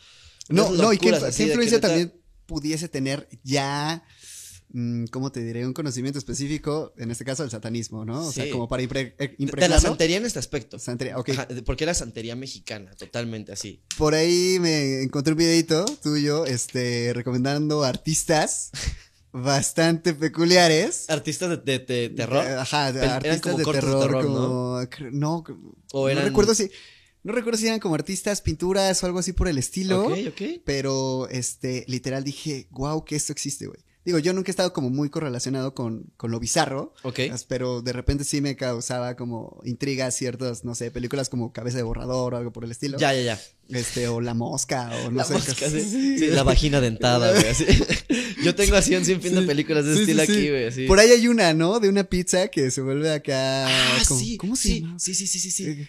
No, 0.50 0.72
no, 0.72 0.92
y 0.94 0.98
qué, 0.98 1.12
qué 1.12 1.44
influencia 1.44 1.80
también 1.80 2.14
pudiese 2.48 2.88
tener 2.90 3.30
ya, 3.44 4.04
mm, 4.70 5.06
¿cómo 5.12 5.32
te 5.32 5.44
diré? 5.44 5.66
Un 5.68 5.74
conocimiento 5.74 6.18
específico, 6.18 6.94
en 6.98 7.12
este 7.12 7.24
caso 7.24 7.44
el 7.44 7.52
satanismo, 7.52 8.06
¿no? 8.06 8.26
O 8.26 8.32
Sí. 8.32 8.42
sea, 8.42 8.52
como 8.52 8.68
para 8.68 8.82
impre- 8.82 9.14
eh, 9.20 9.36
De, 9.38 9.46
de 9.46 9.70
la 9.70 9.80
santería 9.80 10.18
en 10.18 10.26
este 10.26 10.40
aspecto. 10.40 10.80
Santería, 10.80 11.18
ok. 11.20 11.30
Ajá, 11.30 11.48
porque 11.66 11.84
era 11.84 11.94
santería 11.94 12.36
mexicana, 12.36 12.92
totalmente 12.96 13.52
así. 13.52 13.84
Por 13.98 14.16
ahí 14.16 14.58
me 14.60 15.04
encontré 15.04 15.34
un 15.34 15.38
videito 15.40 15.86
tuyo, 16.02 16.46
este, 16.48 17.12
recomendando 17.14 17.84
artistas 17.84 18.72
bastante 19.32 20.14
peculiares. 20.14 21.10
Artistas 21.10 21.50
de, 21.50 21.58
de- 21.58 21.80
de 21.80 22.10
terror. 22.10 22.46
Ajá, 22.46 22.88
artistas 22.88 23.42
como 23.42 23.58
de 23.58 23.66
terror, 23.66 24.24
¿no? 24.26 24.82
no, 25.12 25.44
O 25.94 26.10
no 26.10 26.22
recuerdo 26.22 26.56
si, 26.56 26.70
no 27.24 27.34
recuerdo 27.34 27.58
si 27.60 27.68
eran 27.68 27.80
como 27.80 27.96
artistas, 27.96 28.42
pinturas 28.42 29.02
o 29.04 29.06
algo 29.06 29.20
así 29.20 29.34
por 29.34 29.48
el 29.48 29.58
estilo. 29.58 30.06
Ok, 30.06 30.18
ok. 30.30 30.42
Pero, 30.66 31.28
este, 31.30 31.84
literal 31.88 32.24
dije, 32.24 32.68
wow, 32.72 33.04
que 33.06 33.16
esto 33.16 33.32
existe, 33.34 33.68
güey. 33.68 33.80
Digo, 34.06 34.18
yo 34.18 34.34
nunca 34.34 34.50
he 34.50 34.54
estado 34.54 34.72
como 34.74 34.90
muy 34.90 35.10
correlacionado 35.10 35.76
con, 35.76 36.06
con 36.18 36.32
lo 36.32 36.40
bizarro, 36.40 36.94
Ok. 37.04 37.20
pero 37.48 37.82
de 37.82 37.94
repente 37.94 38.24
sí 38.24 38.42
me 38.42 38.56
causaba 38.56 39.16
como 39.16 39.60
intriga 39.66 40.10
ciertas, 40.10 40.64
no 40.64 40.74
sé, 40.74 40.90
películas 40.90 41.30
como 41.30 41.52
Cabeza 41.52 41.78
de 41.78 41.84
Borrador 41.84 42.34
o 42.34 42.38
algo 42.38 42.52
por 42.52 42.64
el 42.64 42.72
estilo. 42.72 42.98
Ya, 42.98 43.14
ya, 43.14 43.22
ya. 43.22 43.40
Este, 43.70 44.08
o 44.08 44.20
La 44.20 44.34
Mosca, 44.34 44.90
o 45.06 45.12
no 45.12 45.18
La 45.18 45.24
sé. 45.24 45.34
mosca, 45.34 45.54
sí. 45.70 46.28
la 46.32 46.42
vagina 46.44 46.82
dentada, 46.82 47.32
güey. 47.34 47.48
así. 47.48 47.66
Yo 48.44 48.56
tengo 48.56 48.76
así 48.76 48.96
un 48.96 49.06
sinfín 49.06 49.36
de 49.36 49.42
películas 49.44 49.86
de 49.86 49.94
estilo 49.94 50.24
aquí, 50.24 50.50
güey. 50.50 50.66
así. 50.66 50.88
Por 50.88 51.00
ahí 51.00 51.12
hay 51.12 51.28
una, 51.28 51.54
¿no? 51.54 51.80
De 51.80 51.88
una 51.90 52.04
pizza 52.04 52.48
que 52.48 52.72
se 52.72 52.82
vuelve 52.82 53.12
acá. 53.12 53.68
Ah, 53.68 54.02
como- 54.08 54.20
sí. 54.20 54.38
¿Cómo 54.38 54.56
se 54.56 54.62
sí, 54.70 54.82
llama? 54.82 55.00
sí, 55.00 55.14
sí, 55.14 55.28
sí, 55.28 55.40
sí, 55.40 55.52
sí. 55.52 55.66
Eh, 55.68 55.88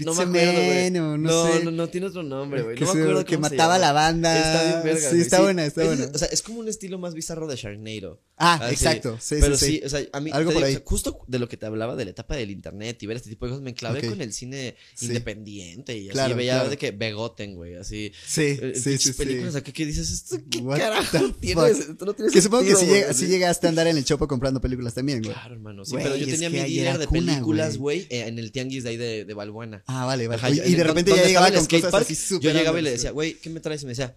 No 0.00 0.14
me 0.14 0.22
acuerdo, 0.24 0.52
güey. 0.64 0.90
No, 0.90 1.16
no, 1.16 1.46
sé. 1.52 1.64
no, 1.64 1.70
no, 1.70 1.88
tiene 1.88 2.08
otro 2.08 2.22
nombre, 2.22 2.62
güey. 2.62 2.78
No 2.78 2.92
me 2.94 3.00
acuerdo 3.02 3.24
que 3.24 3.36
cómo 3.36 3.48
mataba 3.48 3.76
a 3.76 3.78
la 3.78 3.92
banda. 3.92 4.36
Está 4.36 4.62
bien 4.82 4.94
verga, 4.94 5.10
Sí, 5.10 5.20
está 5.20 5.40
buena, 5.40 5.64
está 5.64 5.82
Es- 5.82 5.86
buena. 5.88 6.10
O 6.14 6.18
sea, 6.18 6.28
es 6.28 6.42
como 6.42 6.60
un 6.60 6.68
estilo 6.68 6.98
más 6.98 7.14
bizarro 7.14 7.46
de 7.46 7.56
Sharknado. 7.56 8.20
Ah, 8.36 8.54
Así. 8.62 8.74
exacto. 8.74 9.16
Sí, 9.20 9.36
Pero 9.40 9.56
sí, 9.56 9.80
o 9.84 9.88
sea, 9.88 10.00
a 10.12 10.20
mí 10.20 10.30
Algo 10.34 10.50
por 10.50 10.56
digo, 10.56 10.66
ahí. 10.66 10.74
o 10.74 10.76
sea, 10.78 10.84
justo 10.86 11.20
de 11.26 11.38
lo 11.38 11.48
que 11.48 11.56
te 11.56 11.64
hablaba 11.64 11.96
de 11.96 12.04
la 12.04 12.10
etapa 12.10 12.36
del 12.36 12.50
internet 12.50 13.02
y 13.02 13.06
ver 13.06 13.16
este 13.16 13.30
tipo 13.30 13.46
de 13.46 13.50
cosas, 13.52 13.62
me 13.62 13.72
clavé 13.72 14.00
Ok. 14.00 14.08
con 14.10 14.20
el 14.20 14.32
cine 14.34 14.76
independiente 15.00 15.96
y 15.96 16.10
así 16.10 16.34
veía 16.34 16.64
de 16.64 16.76
que 16.76 16.90
Begoten, 17.06 17.54
güey, 17.54 17.74
así. 17.76 18.12
Sí, 18.26 18.58
eh, 18.60 18.72
sí, 18.74 18.98
sí, 18.98 19.12
películas 19.12 19.52
sí. 19.52 19.58
acá 19.58 19.72
que 19.72 19.86
dices, 19.86 20.10
¿esto 20.10 20.36
qué 20.50 20.58
What 20.58 20.78
carajo 20.78 21.32
tienes? 21.40 21.78
Esto 21.78 22.04
no 22.04 22.14
tiene 22.14 22.32
Que 22.32 22.42
supongo 22.42 22.64
que 22.64 22.72
así. 22.72 22.86
sí 23.14 23.26
llegaste 23.26 23.66
a 23.66 23.70
andar 23.70 23.86
en 23.86 23.96
el 23.96 24.04
chopo 24.04 24.28
comprando 24.28 24.60
películas 24.60 24.94
también, 24.94 25.22
güey. 25.22 25.32
Claro, 25.32 25.54
hermano, 25.54 25.84
sí, 25.84 25.94
pero 25.96 26.16
yo 26.16 26.26
tenía 26.26 26.50
mi 26.50 26.58
dealer 26.58 26.98
de 26.98 27.06
cuna, 27.06 27.32
películas, 27.32 27.78
güey. 27.78 28.06
eh, 28.10 28.26
en 28.26 28.38
el 28.38 28.52
tianguis 28.52 28.84
de 28.84 28.90
ahí 28.90 28.96
de, 28.96 29.24
de 29.24 29.34
Balbuena. 29.34 29.82
Ah, 29.86 30.04
vale, 30.04 30.28
vale. 30.28 30.40
Ajá, 30.40 30.50
y, 30.50 30.74
de 30.74 30.84
repente 30.84 31.12
ya 31.14 31.24
llegaba 31.24 31.50
con 31.50 31.66
cosas 31.66 31.94
así 31.94 32.14
súper 32.14 32.52
Yo 32.52 32.58
llegaba 32.58 32.78
y 32.78 32.82
le 32.82 32.90
decía, 32.90 33.10
güey, 33.10 33.34
¿qué 33.34 33.50
me 33.50 33.60
traes? 33.60 33.82
Y 33.82 33.86
me 33.86 33.90
decía, 33.90 34.16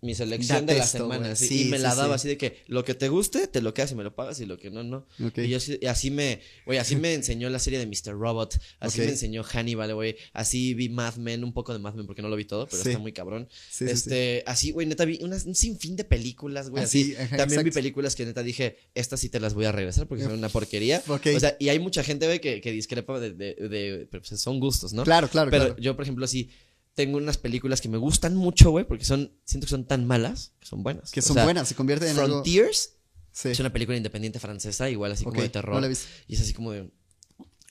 mi 0.00 0.14
selección 0.14 0.64
de 0.66 0.76
la 0.76 0.86
semana. 0.86 1.32
así, 1.32 1.48
Sí, 1.48 1.62
y 1.62 1.70
me 1.70 1.78
la 1.78 1.94
daba 1.94 2.16
sí. 2.16 2.20
así 2.22 2.28
de 2.28 2.38
que 2.38 2.62
lo 2.68 2.84
que 2.84 2.94
te 2.94 3.08
guste, 3.08 3.48
te 3.48 3.60
lo 3.60 3.74
quedas 3.74 3.90
y 3.92 3.94
me 3.96 4.04
lo 4.04 4.14
pagas 4.14 4.38
y 4.40 4.46
lo 4.46 4.56
que 4.58 4.70
no, 4.70 4.84
no. 4.84 5.06
Y 5.36 5.48
yo 5.48 5.56
así, 5.56 5.78
así 5.86 6.10
me, 6.10 6.40
güey, 6.66 6.78
así 6.78 6.94
me 6.96 7.14
enseñó 7.14 7.50
la 7.50 7.58
serie 7.58 7.78
de 7.80 7.86
Mr. 7.86 8.12
Robot, 8.12 8.58
así 8.80 9.00
me 9.00 9.08
enseñó 9.08 9.42
Hannibal, 9.42 9.94
güey, 9.94 10.16
así 10.32 10.74
vi 10.74 10.88
Mad 10.88 11.16
Men, 11.16 11.42
un 11.42 11.52
poco 11.52 11.72
de 11.72 11.78
Mad 11.80 11.94
Men 11.94 12.06
porque 12.06 12.22
no 12.22 12.28
lo 12.28 12.36
vi 12.36 12.44
todo, 12.44 12.66
pero 12.68 12.82
está 12.82 12.98
muy 12.98 13.12
cabrón. 13.12 13.48
Sí, 13.50 13.70
sí, 13.70 13.84
sí. 13.86 13.90
este, 13.90 14.42
así, 14.46 14.70
güey, 14.70 14.86
neta 14.86 15.04
vi 15.04 15.18
unas- 15.22 15.44
un 15.46 15.54
sinfín 15.54 15.96
de 15.96 16.04
películas, 16.04 16.70
güey, 16.70 16.84
Así, 16.84 17.14
así. 17.14 17.22
ajá, 17.22 17.36
También 17.38 17.64
vi 17.64 17.70
películas 17.70 18.14
que 18.14 18.24
neta 18.24 18.42
dije, 18.42 18.76
estas 18.94 19.18
sí 19.20 19.28
te 19.28 19.40
las 19.40 19.54
voy 19.54 19.64
a 19.64 19.72
regresar 19.72 20.06
porque 20.06 20.22
son 20.24 20.32
una 20.34 20.48
porquería. 20.48 21.02
Ok. 21.08 21.26
O 21.36 21.40
sea, 21.40 21.56
y 21.58 21.70
hay 21.70 21.78
mucha 21.80 22.04
gente, 22.04 22.26
güey, 22.26 22.40
que, 22.40 22.60
que 22.60 22.70
discrepa 22.72 23.18
de, 23.18 23.32
de, 23.32 23.54
de- 23.54 24.06
pero 24.10 24.22
pues 24.22 24.40
son 24.40 24.60
gustos, 24.60 24.92
¿no? 24.92 25.02
Claro, 25.02 25.28
claro, 25.28 25.50
Pero 25.50 25.64
claro. 25.66 25.80
yo, 25.80 25.96
por 25.96 26.04
ejemplo, 26.04 26.26
sí 26.26 26.50
tengo 26.98 27.16
unas 27.16 27.38
películas 27.38 27.80
que 27.80 27.88
me 27.88 27.96
gustan 27.96 28.34
mucho, 28.34 28.70
güey, 28.72 28.84
porque 28.84 29.04
son, 29.04 29.32
siento 29.44 29.66
que 29.66 29.70
son 29.70 29.84
tan 29.84 30.04
malas 30.04 30.52
que 30.58 30.66
son 30.66 30.82
buenas. 30.82 31.12
Que 31.12 31.20
O 31.20 31.22
son 31.22 31.34
sea, 31.34 31.44
buenas, 31.44 31.68
se 31.68 31.76
convierten 31.76 32.08
en 32.08 32.18
algo. 32.18 32.34
Frontiers 32.42 32.94
Sí. 33.30 33.50
es 33.50 33.60
una 33.60 33.72
película 33.72 33.96
independiente 33.96 34.40
francesa, 34.40 34.90
igual 34.90 35.12
así 35.12 35.22
como 35.22 35.40
de 35.40 35.48
terror. 35.48 35.74
no 35.76 35.80
la 35.80 35.86
he 35.86 35.90
visto. 35.90 36.08
Y 36.26 36.34
es 36.34 36.40
así 36.40 36.52
como 36.52 36.72
de. 36.72 36.90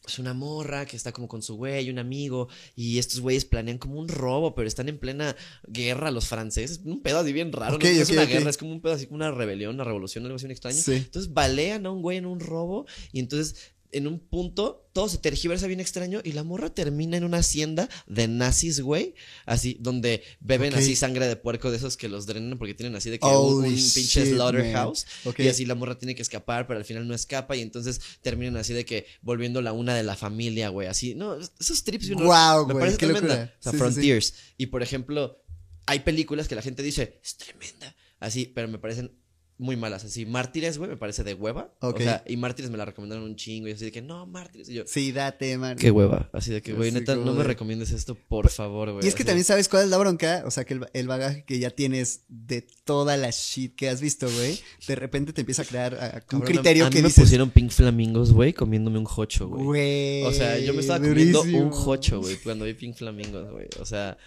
Es 0.07 0.17
una 0.19 0.33
morra 0.33 0.85
que 0.85 0.95
está 0.95 1.11
como 1.11 1.27
con 1.27 1.41
su 1.41 1.55
güey, 1.57 1.89
un 1.89 1.99
amigo, 1.99 2.47
y 2.77 2.97
estos 2.99 3.19
güeyes 3.19 3.43
planean 3.43 3.77
como 3.77 3.99
un 3.99 4.07
robo, 4.07 4.55
pero 4.55 4.65
están 4.65 4.87
en 4.87 4.97
plena 4.97 5.35
guerra 5.67 6.09
los 6.11 6.27
franceses. 6.27 6.79
Un 6.85 7.01
pedo 7.01 7.19
así 7.19 7.33
bien 7.33 7.51
raro, 7.51 7.75
Ok, 7.75 7.83
no, 7.83 7.89
No 7.93 8.01
es 8.01 8.09
una 8.11 8.23
guerra, 8.25 8.49
es 8.49 8.55
como 8.57 8.71
un 8.71 8.79
pedo 8.79 8.93
así 8.93 9.07
como 9.07 9.17
una 9.17 9.31
rebelión, 9.31 9.75
una 9.75 9.83
revolución, 9.83 10.23
algo 10.23 10.37
así 10.37 10.45
un 10.45 10.51
extraño. 10.51 10.77
Sí. 10.77 10.93
Entonces 10.93 11.33
balean 11.33 11.85
a 11.85 11.91
un 11.91 12.01
güey 12.01 12.17
en 12.17 12.25
un 12.25 12.39
robo, 12.39 12.85
y 13.11 13.19
entonces 13.19 13.73
en 13.91 14.07
un 14.07 14.19
punto 14.19 14.89
todo 14.93 15.09
se 15.09 15.19
tergiversa 15.19 15.67
bien 15.67 15.79
extraño 15.79 16.21
y 16.23 16.31
la 16.31 16.43
morra 16.43 16.73
termina 16.73 17.17
en 17.17 17.23
una 17.23 17.37
hacienda 17.37 17.87
de 18.07 18.27
nazis, 18.27 18.81
güey. 18.81 19.13
Así, 19.45 19.77
donde 19.79 20.23
beben 20.39 20.73
así 20.73 20.95
sangre 20.95 21.27
de 21.27 21.35
puerco 21.35 21.69
de 21.69 21.77
esos 21.77 21.97
que 21.97 22.09
los 22.09 22.25
drenan 22.25 22.57
porque 22.57 22.73
tienen 22.73 22.95
así 22.95 23.09
de 23.09 23.19
que 23.19 23.27
un, 23.27 23.63
un 23.63 23.63
pinche 23.63 24.01
shit, 24.01 24.33
slaughterhouse. 24.33 25.05
Y 25.37 25.47
así 25.47 25.65
la 25.65 25.75
morra 25.75 25.99
tiene 25.99 26.15
que 26.15 26.23
escapar, 26.23 26.65
pero 26.65 26.79
al 26.79 26.85
final 26.85 27.07
no 27.07 27.13
escapa 27.13 27.55
y 27.55 27.61
entonces 27.61 28.01
terminan 28.21 28.57
así 28.57 28.73
de 28.73 28.85
que 28.85 29.05
volviendo 29.21 29.61
la 29.61 29.71
una 29.71 29.93
de 29.93 30.03
la 30.03 30.15
familia, 30.15 30.69
güey. 30.69 30.87
Así, 30.87 31.13
no, 31.13 31.37
esos 31.37 31.83
trips 31.83 32.09
Guau, 32.09 32.65
me 32.65 32.73
güey, 32.73 32.81
parece 32.85 32.97
qué 32.97 33.07
tremenda. 33.07 33.53
O 33.59 33.63
sea, 33.63 33.71
Sí, 33.71 33.71
sí, 33.71 33.71
sí. 33.71 33.77
Frontiers. 33.77 34.33
Y 34.57 34.65
por 34.67 34.81
ejemplo, 34.81 35.43
hay 35.85 35.99
películas 35.99 36.47
que 36.47 36.55
la 36.55 36.61
gente 36.61 36.81
dice, 36.81 37.19
es 37.23 37.37
tremenda. 37.37 37.95
Así, 38.19 38.51
pero 38.53 38.67
me 38.67 38.79
parecen 38.79 39.11
muy 39.59 39.75
malas. 39.75 40.03
Así, 40.05 40.25
Mártires, 40.25 40.77
güey, 40.77 40.89
me 40.89 40.97
parece 40.97 41.23
de 41.23 41.33
hueva. 41.33 41.73
Ok. 41.81 41.97
O 41.99 42.03
sea, 42.03 42.23
y 42.27 42.37
Mártires 42.37 42.69
me 42.69 42.77
la 42.77 42.85
recomendaron 42.85 43.23
un 43.23 43.35
chingo. 43.35 43.67
Y 43.67 43.71
así 43.71 43.85
de 43.85 43.91
que, 43.91 44.01
no, 44.01 44.25
Mártires. 44.25 44.69
Y 44.69 44.75
yo, 44.75 44.83
Sí, 44.85 45.11
date, 45.11 45.57
man. 45.57 45.77
qué 45.77 45.89
hueva. 45.91 46.29
Así 46.33 46.51
de 46.51 46.61
que, 46.61 46.73
güey, 46.73 46.91
neta, 46.91 47.15
no 47.15 47.31
me 47.33 47.39
de- 47.39 47.43
recomiendes 47.45 47.91
esto, 47.91 48.15
por 48.15 48.49
favor, 48.49 48.91
güey. 48.91 49.05
Y 49.05 49.07
es 49.07 49.15
que 49.15 49.23
así. 49.23 49.27
también 49.27 49.45
sabes 49.45 49.67
cuál 49.69 49.85
es 49.85 49.89
la 49.89 49.97
bronca, 49.97 50.43
o 50.45 50.51
sea, 50.51 50.63
que 50.65 50.75
el, 50.75 50.87
el 50.93 51.07
bagaje 51.07 51.43
que 51.43 51.59
ya 51.59 51.69
tienes 51.71 52.21
de 52.29 52.65
toda 52.83 53.17
la 53.17 53.29
shit 53.31 53.75
que 53.75 53.89
has 53.89 53.99
visto, 54.01 54.27
güey, 54.29 54.59
de 54.87 54.95
repente 54.95 55.33
te 55.33 55.41
empieza 55.41 55.63
a 55.63 55.65
crear 55.65 56.23
un 56.33 56.41
criterio 56.41 56.85
a 56.85 56.89
mí 56.89 56.95
que 56.95 57.01
me 57.01 57.07
dices, 57.09 57.23
pusieron 57.23 57.49
pink 57.49 57.71
flamingos, 57.71 58.31
güey, 58.33 58.53
comiéndome 58.53 58.99
un 58.99 59.05
jocho, 59.05 59.47
güey. 59.47 60.23
O 60.23 60.31
sea, 60.31 60.57
yo 60.59 60.73
me 60.73 60.81
estaba 60.81 60.99
comiendo 60.99 61.41
un 61.41 61.71
jocho, 61.71 62.21
güey, 62.21 62.37
cuando 62.37 62.65
vi 62.65 62.73
Pink 62.73 62.95
Flamingos, 62.95 63.49
güey. 63.51 63.67
O 63.79 63.85
sea. 63.85 64.17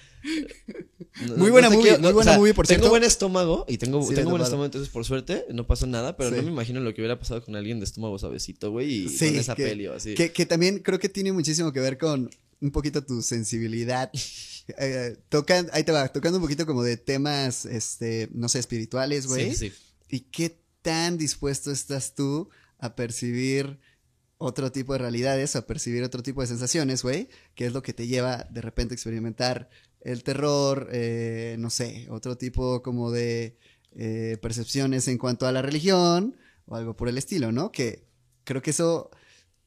No- 1.26 1.36
Muy 1.36 1.50
buena 1.50 1.68
te 1.68 1.74
movie, 1.76 1.88
quiero- 1.90 2.02
muy 2.02 2.08
no, 2.08 2.14
buena 2.14 2.30
o 2.30 2.32
sea, 2.34 2.38
movie, 2.38 2.54
por 2.54 2.66
Tengo 2.66 2.78
cierto. 2.80 2.90
buen 2.90 3.04
estómago 3.04 3.64
y 3.68 3.78
tengo, 3.78 4.02
Sí, 4.06 4.14
tengo 4.14 4.30
buen 4.30 4.42
estómago, 4.42 4.64
entonces 4.66 4.88
por 4.90 5.04
suerte 5.04 5.44
no 5.52 5.66
pasó 5.66 5.86
nada, 5.86 6.16
pero 6.16 6.30
Sí. 6.30 6.36
no 6.36 6.42
me 6.42 6.50
imagino 6.50 6.80
lo 6.80 6.94
que 6.94 7.00
hubiera 7.00 7.18
pasado 7.18 7.44
con 7.44 7.56
alguien 7.56 7.78
de 7.80 7.84
estómago 7.84 8.18
suavecito, 8.18 8.70
güey, 8.70 9.04
y 9.04 9.08
Sí, 9.08 9.28
con 9.30 9.36
esa 9.38 9.54
que- 9.54 9.64
peli 9.64 9.86
o 9.86 9.94
así. 9.94 10.14
Que, 10.14 10.32
que 10.32 10.46
también 10.46 10.78
creo 10.80 10.98
que 10.98 11.08
tiene 11.08 11.32
muchísimo 11.32 11.72
que 11.72 11.80
ver 11.80 11.98
con 11.98 12.30
un 12.60 12.70
poquito 12.70 13.04
tu 13.04 13.22
sensibilidad. 13.22 14.10
Eh, 14.78 15.16
tocan, 15.30 15.68
ahí 15.72 15.82
te 15.82 15.90
va, 15.90 16.06
tocando 16.12 16.38
un 16.38 16.44
poquito 16.44 16.64
como 16.64 16.84
de 16.84 16.96
temas, 16.96 17.66
este, 17.66 18.28
no 18.32 18.48
sé, 18.48 18.60
espirituales, 18.60 19.26
güey. 19.26 19.52
Sí, 19.52 19.70
sí. 19.70 19.72
¿Y 20.08 20.20
qué 20.20 20.60
tan 20.80 21.18
dispuesto 21.18 21.72
estás 21.72 22.14
tú 22.14 22.48
a 22.78 22.94
percibir 22.94 23.80
otro 24.38 24.70
tipo 24.70 24.92
de 24.92 25.00
realidades, 25.00 25.56
a 25.56 25.66
percibir 25.66 26.04
otro 26.04 26.22
tipo 26.22 26.40
de 26.42 26.46
sensaciones, 26.46 27.02
güey? 27.02 27.28
Que 27.56 27.66
es 27.66 27.72
lo 27.72 27.82
que 27.82 27.92
te 27.94 28.06
lleva 28.06 28.46
de 28.52 28.60
repente 28.60 28.94
a 28.94 28.96
experimentar 28.96 29.70
el 30.00 30.22
terror, 30.22 30.88
eh, 30.92 31.56
no 31.58 31.70
sé, 31.70 32.06
otro 32.10 32.36
tipo 32.36 32.82
como 32.82 33.10
de 33.10 33.58
eh, 33.92 34.38
percepciones 34.40 35.08
en 35.08 35.18
cuanto 35.18 35.46
a 35.46 35.52
la 35.52 35.62
religión 35.62 36.36
o 36.66 36.76
algo 36.76 36.96
por 36.96 37.08
el 37.08 37.18
estilo, 37.18 37.52
¿no? 37.52 37.72
Que 37.72 38.04
creo 38.44 38.62
que 38.62 38.70
eso, 38.70 39.10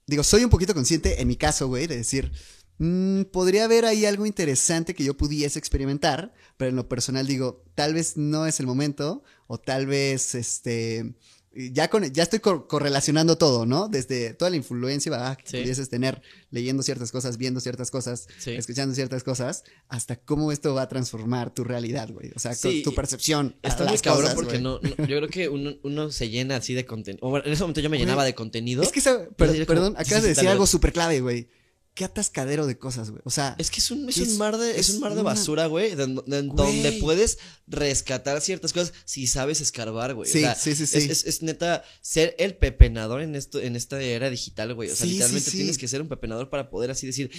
digo, 0.08 0.24
soy 0.24 0.44
un 0.44 0.50
poquito 0.50 0.74
consciente 0.74 1.22
en 1.22 1.28
mi 1.28 1.36
caso, 1.36 1.68
güey, 1.68 1.88
de 1.88 1.98
decir, 1.98 2.32
"Mm, 2.78 3.24
podría 3.32 3.66
haber 3.66 3.86
ahí 3.86 4.06
algo 4.06 4.26
interesante 4.26 4.96
que 4.96 5.04
yo 5.04 5.16
pudiese 5.18 5.60
experimentar, 5.60 6.34
pero 6.58 6.70
en 6.70 6.76
lo 6.78 6.88
personal 6.90 7.28
digo, 7.28 7.64
tal 7.76 7.94
vez 7.94 8.18
no 8.18 8.46
es 8.48 8.60
el 8.60 8.66
momento, 8.68 9.24
o 9.48 9.60
tal 9.60 9.86
vez, 9.86 10.36
este, 10.36 11.16
ya, 11.56 11.90
con, 11.90 12.04
ya 12.12 12.24
estoy 12.24 12.40
cor- 12.40 12.68
correlacionando 12.68 13.38
todo, 13.38 13.66
¿no? 13.66 13.88
Desde 13.88 14.34
toda 14.34 14.50
la 14.52 14.58
influencia 14.58 15.12
¿verdad? 15.12 15.38
que 15.38 15.44
Sí. 15.50 15.58
pudieses 15.62 15.90
tener 15.90 16.22
leyendo 16.52 16.84
ciertas 16.84 17.12
cosas, 17.12 17.38
viendo 17.38 17.60
ciertas 17.60 17.92
cosas, 17.92 18.28
Sí. 18.40 18.52
escuchando 18.52 18.96
ciertas 18.96 19.24
cosas, 19.24 19.64
hasta 19.88 20.16
cómo 20.16 20.52
esto 20.52 20.74
va 20.74 20.84
a 20.84 20.90
transformar 20.90 21.54
tu 21.54 21.64
realidad, 21.64 22.10
güey. 22.12 22.32
O 22.36 22.40
sea, 22.40 22.52
tu- 22.56 22.70
Sí, 22.70 22.84
tu 22.84 22.94
percepción. 22.96 23.56
Está 23.62 23.86
muy 23.86 23.98
cabrón 24.00 24.22
cosas, 24.24 24.36
porque 24.36 24.60
no, 24.60 24.80
no- 24.82 24.90
yo 25.08 25.18
creo 25.18 25.28
que 25.30 25.50
uno, 25.50 25.72
uno 25.84 26.12
se 26.12 26.30
llena 26.30 26.56
así 26.58 26.74
de 26.74 26.86
contenido. 26.86 27.28
Bueno, 27.30 27.46
en 27.46 27.54
ese 27.54 27.62
momento 27.64 27.82
yo 27.82 27.90
me 27.90 27.98
llenaba 27.98 28.24
de 28.26 28.34
contenido. 28.36 28.82
Es 28.84 28.92
que, 28.92 29.00
esa- 29.00 29.28
per- 29.36 29.50
como- 29.54 29.66
perdón, 29.66 29.94
acabas 29.98 30.24
de 30.24 30.30
decir 30.30 30.48
algo 30.50 30.66
súper 30.68 30.92
clave, 30.94 31.22
güey. 31.22 31.50
Qué 31.96 32.06
atascadero 32.06 32.66
de 32.66 32.76
cosas, 32.78 33.12
güey. 33.12 33.22
O 33.24 33.30
sea, 33.30 33.56
Es 33.60 33.70
que 33.70 33.80
es 33.80 33.92
un, 33.92 34.10
es 34.10 34.18
Es- 34.18 34.30
un 34.30 34.38
mar 34.40 34.58
de, 34.58 34.72
es 34.72 34.90
es 34.90 34.96
un 34.96 35.02
mar 35.02 35.14
de 35.14 35.22
una- 35.22 35.30
basura, 35.30 35.68
güey, 35.68 35.94
de- 35.96 36.08
de- 36.08 36.14
Güey. 36.24 36.48
donde 36.48 36.94
puedes 36.94 37.38
rescatar 37.68 38.42
ciertas 38.42 38.74
cosas 38.74 38.94
si 39.06 39.28
sabes 39.28 39.62
escarbar, 39.62 40.16
güey. 40.16 40.28
Sí, 40.30 40.40
o 40.40 40.42
sea, 40.42 40.56
sí, 40.56 40.76
sí, 40.76 40.88
sí. 40.88 40.98
Es, 40.98 41.42
neta 41.44 41.84
ser 42.02 42.36
el 42.40 42.56
pepenador 42.56 43.22
en 43.22 43.36
esto, 43.36 43.60
en 43.62 43.76
esta 43.76 44.02
era 44.02 44.30
digital, 44.32 44.74
güey. 44.74 44.90
O 44.90 44.96
sea, 44.96 45.06
Sí, 45.06 45.14
literalmente 45.14 45.52
sí. 45.52 45.58
tienes 45.58 45.78
que 45.78 45.88
ser 45.88 46.02
un 46.02 46.08
pepenador 46.10 46.50
para 46.50 46.70
poder 46.72 46.90
así 46.90 47.06
decir, 47.06 47.30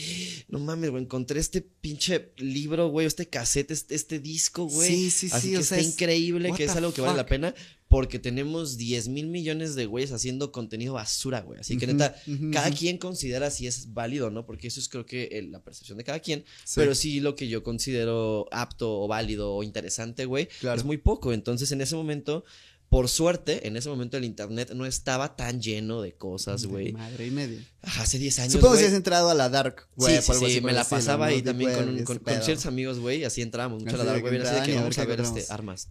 no 0.49 0.61
mames, 0.61 0.91
güey, 0.91 1.03
encontré 1.03 1.41
este 1.41 1.61
pinche 1.61 2.33
libro, 2.37 2.89
güey, 2.91 3.07
este 3.09 3.29
cassette, 3.29 3.73
este, 3.73 3.97
este 3.97 4.21
disco, 4.21 4.67
güey. 4.67 4.89
Sí, 4.89 5.11
sí, 5.11 5.29
Así 5.33 5.47
sí, 5.49 5.51
que 5.53 5.59
o 5.59 5.61
está 5.63 5.75
sea, 5.77 5.85
increíble, 5.85 6.53
que 6.57 6.65
es 6.65 6.77
algo 6.77 6.95
que 6.95 7.01
vale 7.01 7.17
la 7.17 7.27
pena. 7.27 7.55
Porque 7.95 8.19
tenemos 8.19 8.77
10 8.77 9.07
mil 9.07 9.29
millones 9.29 9.77
de 9.77 9.87
güeyes 9.87 10.11
haciendo 10.11 10.51
contenido 10.51 10.95
basura, 10.95 11.43
güey. 11.43 11.61
Así 11.61 11.77
que 11.79 11.87
neta, 11.87 12.17
cada 12.53 12.73
quien 12.73 12.99
considera 12.99 13.53
si 13.53 13.69
es 13.69 13.93
válido 13.95 14.27
o 14.27 14.31
no, 14.31 14.47
porque 14.47 14.67
eso 14.67 14.81
es 14.81 14.89
creo 14.89 15.07
que 15.07 15.27
el- 15.31 15.53
la 15.53 15.63
percepción 15.63 15.97
de 15.99 16.03
cada 16.03 16.19
quien. 16.19 16.45
Sí. 16.65 16.73
Pero 16.75 16.97
sí 16.97 17.21
lo 17.21 17.37
que 17.37 17.47
yo 17.47 17.63
considero 17.63 18.49
apto 18.51 19.01
o 19.01 19.07
válido 19.07 19.55
o 19.55 19.63
interesante, 19.63 20.25
güey, 20.25 20.49
Claro. 20.59 20.77
es 20.77 20.85
muy 20.85 20.97
poco. 20.99 21.33
Entonces, 21.33 21.71
en 21.71 21.83
ese 21.83 21.95
momento, 21.95 22.45
por 22.89 23.09
suerte, 23.09 23.67
en 23.69 23.77
ese 23.77 23.89
momento 23.89 24.17
el 24.17 24.25
internet 24.25 24.73
no 24.75 24.87
estaba 24.87 25.37
tan 25.37 25.61
lleno 25.63 26.03
de 26.03 26.15
cosas, 26.17 26.67
güey. 26.67 26.93
Madre 26.95 27.29
y 27.29 27.31
media. 27.31 27.61
Hace 27.83 28.19
10 28.19 28.41
años. 28.41 28.53
Supongo 28.55 28.73
que 28.73 28.79
güey. 28.79 28.87
si 28.87 28.93
has 28.93 28.97
entrado 28.97 29.31
a 29.31 29.35
la 29.35 29.49
dark 29.51 29.87
web 29.95 30.21
sí, 30.21 30.33
sí, 30.33 30.53
sí, 30.55 30.61
me 30.61 30.73
la 30.73 30.83
pasaba 30.83 31.29
Deep 31.29 31.45
también 31.45 31.71
web 31.71 32.05
con, 32.05 32.05
con- 32.05 32.19
con 32.19 32.43
ciertos 32.43 32.67
amigos, 32.67 32.99
güey, 32.99 33.23
así 33.23 33.41
entrábamos 33.41 33.85
mucho 33.85 33.95
a 33.95 33.99
la 33.99 34.05
dark 34.05 34.25
web, 34.25 34.43
así 34.43 34.55
de 34.61 34.67
que 34.67 34.75
vamos 34.81 34.99
a 34.99 35.05
ver 35.05 35.21
este, 35.21 35.45
armas. 35.49 35.89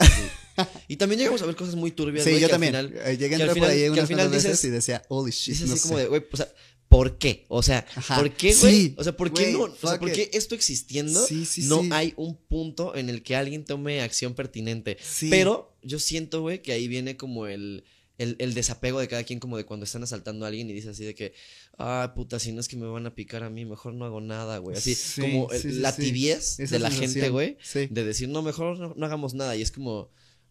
Sí. 0.00 0.06
y 0.88 0.96
también 0.96 1.18
llegamos 1.18 1.42
a 1.42 1.46
ver 1.46 1.56
cosas 1.56 1.74
muy 1.74 1.90
turbias, 1.90 2.24
Sí, 2.24 2.32
yo 2.32 2.38
que 2.38 2.44
al 2.46 2.50
también. 2.50 2.72
final- 2.74 2.94
Eh, 3.06 3.16
Llegué 3.16 3.34
a 3.34 3.36
al 3.36 3.42
entrar 3.42 3.58
por 3.58 3.68
ahí 3.68 3.84
al 3.84 3.90
unas 3.92 4.08
final 4.08 4.28
veces 4.28 4.52
dices- 4.52 4.64
y 4.64 4.70
decía, 4.70 5.02
holy 5.08 5.30
shit, 5.32 5.54
Dices 5.54 5.68
no 5.68 5.74
así 5.74 5.82
como 5.88 5.98
de, 5.98 6.06
güey, 6.06 6.24
o 6.32 6.36
sea, 6.36 6.52
¿por 6.88 7.18
qué? 7.18 7.44
O 7.48 7.62
sea, 7.62 7.84
Ajá. 7.94 8.16
¿por 8.16 8.30
qué, 8.32 8.54
güey? 8.54 8.72
Sí, 8.74 8.94
o 8.96 9.02
sea, 9.04 9.16
¿por 9.16 9.32
qué 9.32 9.52
no? 9.52 9.62
O 9.62 9.76
sea, 9.76 9.98
¿por 9.98 10.10
qué 10.12 10.30
esto 10.32 10.54
existiendo 10.54 11.24
Sí, 11.26 11.44
sí, 11.44 11.62
no 11.64 11.82
hay 11.90 12.14
un 12.16 12.36
punto 12.36 12.94
en 12.94 13.08
el 13.10 13.22
que 13.22 13.34
alguien 13.36 13.64
tome 13.64 14.00
acción 14.02 14.34
pertinente? 14.34 14.96
Sí. 15.02 15.28
Pero 15.30 15.76
yo 15.82 15.98
siento, 15.98 16.40
güey, 16.42 16.62
que 16.62 16.72
ahí 16.72 16.86
viene 16.88 17.16
como 17.16 17.46
el, 17.48 17.84
el, 18.18 18.36
el 18.38 18.54
desapego 18.54 18.98
de 19.00 19.08
cada 19.08 19.24
quien, 19.24 19.40
como 19.40 19.56
de 19.58 19.64
cuando 19.66 19.84
están 19.84 20.02
asaltando 20.04 20.44
a 20.46 20.48
alguien 20.48 20.70
y 20.70 20.72
dices 20.72 20.90
así 20.92 21.04
de 21.04 21.14
que, 21.14 21.34
ah, 21.76 22.12
puta, 22.16 22.38
si 22.38 22.52
no 22.52 22.60
es 22.60 22.68
que 22.68 22.76
me 22.76 22.86
van 22.86 23.04
a 23.04 23.14
picar 23.14 23.42
a 23.42 23.50
mí, 23.50 23.64
mejor 23.66 23.92
no 23.92 24.04
hago 24.06 24.20
nada, 24.20 24.56
güey. 24.58 24.76
Así, 24.76 24.94
Sí, 24.94 25.20
como 25.20 25.50
el- 25.50 25.60
sí, 25.60 25.70
sí, 25.72 25.78
la 25.80 25.94
tibiez 25.94 26.56
de 26.56 26.78
la 26.78 26.90
gente, 26.90 27.28
güey, 27.30 27.58
Sí. 27.62 27.88
de 27.90 28.04
decir, 28.04 28.28
no, 28.28 28.40
mejor 28.42 28.78
no, 28.78 28.94
no 28.96 29.06
hagamos 29.06 29.34
nada. 29.34 29.54
Y 29.56 29.60
es 29.62 29.70
como, 29.70 30.08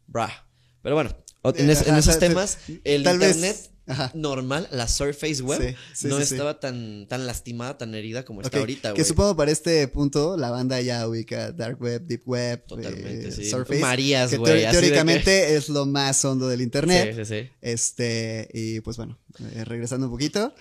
brah. 0.08 0.48
Pero 0.82 0.96
bueno, 0.96 1.16
en, 1.56 1.70
es- 1.70 1.82
en 1.84 1.90
ajá, 1.92 2.00
esos 2.00 2.20
temas, 2.20 2.58
te- 2.68 2.82
el 2.96 3.04
tal 3.04 3.20
vez- 3.20 3.36
internet 3.36 3.72
Ajá. 3.88 4.12
normal, 4.16 4.68
la 4.72 4.88
Surface 4.88 5.44
Web, 5.44 5.62
Sí, 5.62 5.76
sí, 5.94 6.08
no 6.08 6.18
sí, 6.18 6.24
estaba 6.24 6.60
tan, 6.60 7.08
tan 7.08 7.28
lastimada, 7.28 7.78
tan 7.78 7.94
herida 7.94 8.26
como 8.26 8.42
está 8.42 8.58
ahorita, 8.58 8.96
Que 8.96 9.04
supongo 9.04 9.36
para 9.36 9.52
este 9.52 9.88
punto 9.88 10.38
la 10.38 10.50
banda 10.50 10.82
ya 10.82 11.08
ubica 11.08 11.52
Dark 11.52 11.80
Web, 11.80 12.04
Deep 12.08 12.24
Web, 12.26 12.66
Totalmente, 12.66 13.28
eh, 13.28 13.32
sí. 13.32 13.48
Surface. 13.48 13.80
Marías, 13.80 14.32
que 14.32 14.38
que- 14.42 14.68
teóricamente 14.72 15.56
es 15.56 15.70
lo 15.70 15.86
más 15.86 16.24
hondo 16.26 16.48
del 16.48 16.62
internet. 16.62 17.14
Sí, 17.16 17.26
sí, 17.26 17.42
sí. 17.44 17.50
Este, 17.62 18.50
y 18.54 18.80
pues 18.80 18.98
bueno, 18.98 19.20
eh, 19.54 19.66
regresando 19.66 20.08
un 20.08 20.12
poquito. 20.14 20.54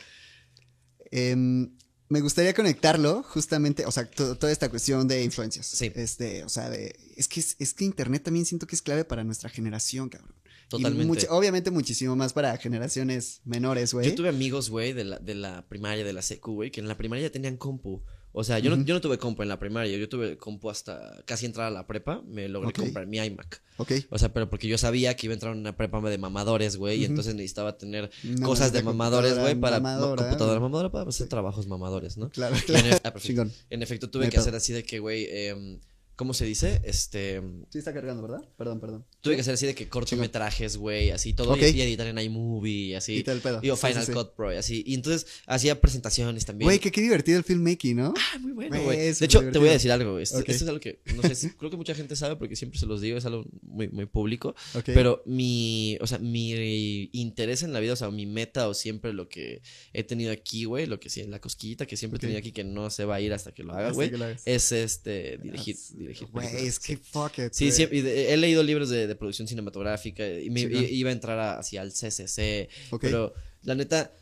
em, 1.10 1.70
me 2.08 2.20
gustaría 2.20 2.52
conectarlo 2.54 3.22
justamente, 3.22 3.86
o 3.86 3.90
sea, 3.92 4.04
to- 4.10 4.36
toda 4.36 4.52
esta 4.52 4.68
cuestión 4.68 5.08
de 5.08 5.22
influencias. 5.24 5.66
Sí. 5.66 5.90
Este, 5.94 6.44
o 6.44 6.48
sea, 6.48 6.68
de, 6.68 6.94
es 7.16 7.28
que 7.28 7.40
es, 7.40 7.56
es 7.58 7.74
que 7.74 7.84
internet 7.84 8.22
también 8.22 8.44
siento 8.46 8.66
que 8.66 8.74
es 8.76 8.82
clave 8.82 9.04
para 9.04 9.24
nuestra 9.24 9.48
generación, 9.50 10.08
cabrón. 10.08 10.34
Y 10.66 10.68
Totalmente. 10.68 11.06
mucha- 11.06 11.26
obviamente 11.32 11.70
muchísimo 11.70 12.16
más 12.16 12.32
para 12.32 12.56
generaciones 12.56 13.40
menores, 13.44 13.92
güey. 13.92 14.08
Yo 14.08 14.14
tuve 14.14 14.28
amigos, 14.30 14.70
güey, 14.70 14.92
de 14.92 15.04
la, 15.04 15.18
de 15.18 15.34
la 15.34 15.66
primaria, 15.68 16.04
de 16.04 16.12
la 16.12 16.22
secu, 16.22 16.54
güey, 16.54 16.70
que 16.70 16.80
en 16.80 16.88
la 16.88 16.96
primaria 16.96 17.26
ya 17.28 17.32
tenían 17.32 17.56
compu. 17.56 18.02
O 18.36 18.42
sea, 18.42 18.58
yo, 18.58 18.74
no, 18.74 18.82
yo 18.84 18.94
no 18.94 19.00
tuve 19.00 19.16
compu 19.16 19.42
en 19.42 19.48
la 19.48 19.60
primaria, 19.60 19.96
yo 19.96 20.08
tuve 20.08 20.36
compu 20.36 20.68
hasta 20.68 21.22
casi 21.24 21.46
entrar 21.46 21.68
a 21.68 21.70
la 21.70 21.86
prepa, 21.86 22.20
me 22.26 22.48
logré 22.48 22.72
comprar 22.72 23.06
mi 23.06 23.18
iMac. 23.18 23.62
Ok. 23.76 23.92
O 24.10 24.18
sea, 24.18 24.32
pero 24.32 24.50
porque 24.50 24.66
yo 24.66 24.76
sabía 24.76 25.14
que 25.14 25.26
iba 25.28 25.32
a 25.32 25.34
entrar 25.34 25.52
a 25.52 25.56
una 25.56 25.76
prepa 25.76 26.00
de 26.00 26.18
mamadores, 26.18 26.76
güey, 26.76 27.02
y 27.02 27.04
entonces 27.04 27.36
necesitaba 27.36 27.78
tener 27.78 28.10
cosas 28.42 28.72
de 28.72 28.82
mamadores, 28.82 29.38
güey, 29.38 29.54
para 29.54 29.78
mamadora. 29.78 30.22
computadora 30.24 30.58
mamadora 30.58 30.90
para 30.90 31.08
hacer 31.08 31.28
trabajos 31.28 31.68
mamadores, 31.68 32.16
¿no? 32.16 32.28
Claro, 32.30 32.56
Y 32.66 32.72
en, 32.74 32.98
claro. 32.98 33.48
ah. 33.48 33.54
En 33.70 33.82
efecto, 33.84 34.10
tuve 34.10 34.24
que 34.24 34.32
pedo. 34.32 34.40
hacer 34.40 34.56
así 34.56 34.72
de 34.72 34.82
que, 34.82 34.98
güey, 34.98 35.28
em, 35.30 35.78
¿cómo 36.16 36.34
se 36.34 36.44
dice? 36.44 36.80
Este, 36.84 37.42
Sí 37.70 37.78
está 37.78 37.92
cargando, 37.92 38.22
¿verdad? 38.22 38.48
Perdón, 38.56 38.80
perdón. 38.80 39.04
tuve 39.20 39.34
que 39.34 39.40
hacer 39.40 39.54
así 39.54 39.66
de 39.66 39.74
que 39.74 39.88
cortometrajes, 39.88 40.76
güey, 40.76 41.10
así 41.10 41.32
todo, 41.32 41.56
y, 41.56 41.62
editar 41.62 42.06
en 42.06 42.18
iMovie, 42.18 42.96
así. 42.96 43.24
Y 43.26 43.30
el 43.30 43.40
pedo. 43.40 43.60
Y 43.62 43.70
o 43.70 43.76
Sí, 43.76 43.82
sí, 43.82 43.86
Final 43.88 44.06
sí. 44.06 44.12
Cut 44.12 44.34
Pro, 44.34 44.52
y 44.52 44.56
así. 44.56 44.82
Y 44.86 44.94
entonces 44.94 45.26
hacía 45.46 45.80
presentaciones 45.80 46.44
también. 46.44 46.66
Güey, 46.66 46.78
que 46.78 46.90
qué 46.90 47.00
divertido 47.00 47.38
el 47.38 47.44
filmmaking, 47.44 47.96
¿no? 47.96 48.14
Ah, 48.16 48.38
muy 48.38 48.52
bueno, 48.52 48.70
Güey, 48.82 48.84
güey. 48.84 49.12
De 49.12 49.24
hecho, 49.24 49.50
te 49.50 49.58
voy 49.58 49.68
a 49.68 49.72
decir 49.72 49.90
algo. 49.92 50.18
Esto, 50.18 50.38
Ok. 50.38 50.48
esto 50.48 50.64
es 50.64 50.68
algo 50.68 50.80
que, 50.80 51.00
no 51.16 51.22
sé, 51.22 51.34
si- 51.34 51.50
creo 51.50 51.70
que 51.70 51.76
mucha 51.76 51.94
gente 51.94 52.16
sabe 52.16 52.36
porque 52.36 52.56
siempre 52.56 52.78
se 52.78 52.86
los 52.86 53.00
digo, 53.00 53.18
es 53.18 53.24
algo 53.26 53.44
muy, 53.62 53.88
muy 53.88 54.06
público. 54.06 54.54
Ok. 54.74 54.84
Pero 54.86 55.22
mi, 55.26 55.96
o 56.00 56.06
sea, 56.06 56.18
mi 56.18 57.08
interés 57.12 57.62
en 57.62 57.72
la 57.72 57.80
vida, 57.80 57.92
o 57.94 57.96
sea, 57.96 58.10
mi 58.10 58.26
meta 58.26 58.68
o 58.68 58.74
siempre 58.74 59.12
lo 59.12 59.28
que 59.28 59.62
he 59.92 60.04
tenido 60.04 60.32
aquí, 60.32 60.64
güey, 60.64 60.86
lo 60.86 61.00
que 61.00 61.10
sí, 61.10 61.22
la 61.24 61.40
cosquillita 61.40 61.86
que 61.86 61.96
siempre 61.96 62.18
he 62.18 62.20
tenido 62.20 62.38
aquí 62.38 62.52
que 62.52 62.64
no 62.64 62.90
se 62.90 63.04
va 63.04 63.16
a 63.16 63.20
ir 63.20 63.32
hasta 63.32 63.52
que 63.52 63.62
lo 63.64 63.72
haga, 63.72 63.90
güey, 63.92 64.10
es 64.44 64.72
este, 64.72 65.38
dirigir, 65.38 65.76
dirigir. 66.04 66.28
Güey, 66.30 66.46
es 66.66 66.78
que 66.78 66.96
fuck 66.96 67.38
it. 67.38 67.52
Sí, 67.52 67.70
sí, 67.72 67.82
he 67.92 68.36
leído 68.36 68.62
libros 68.62 68.88
de, 68.90 69.06
de 69.06 69.14
producción 69.16 69.48
cinematográfica 69.48 70.28
y 70.40 70.50
me 70.50 70.60
iba 70.62 71.10
a 71.10 71.12
entrar 71.12 71.38
a- 71.38 71.58
hacia 71.58 71.82
el 71.82 71.92
CCC, 71.92 72.68
Ok. 72.90 73.00
pero 73.02 73.34
la 73.62 73.74
neta, 73.74 74.12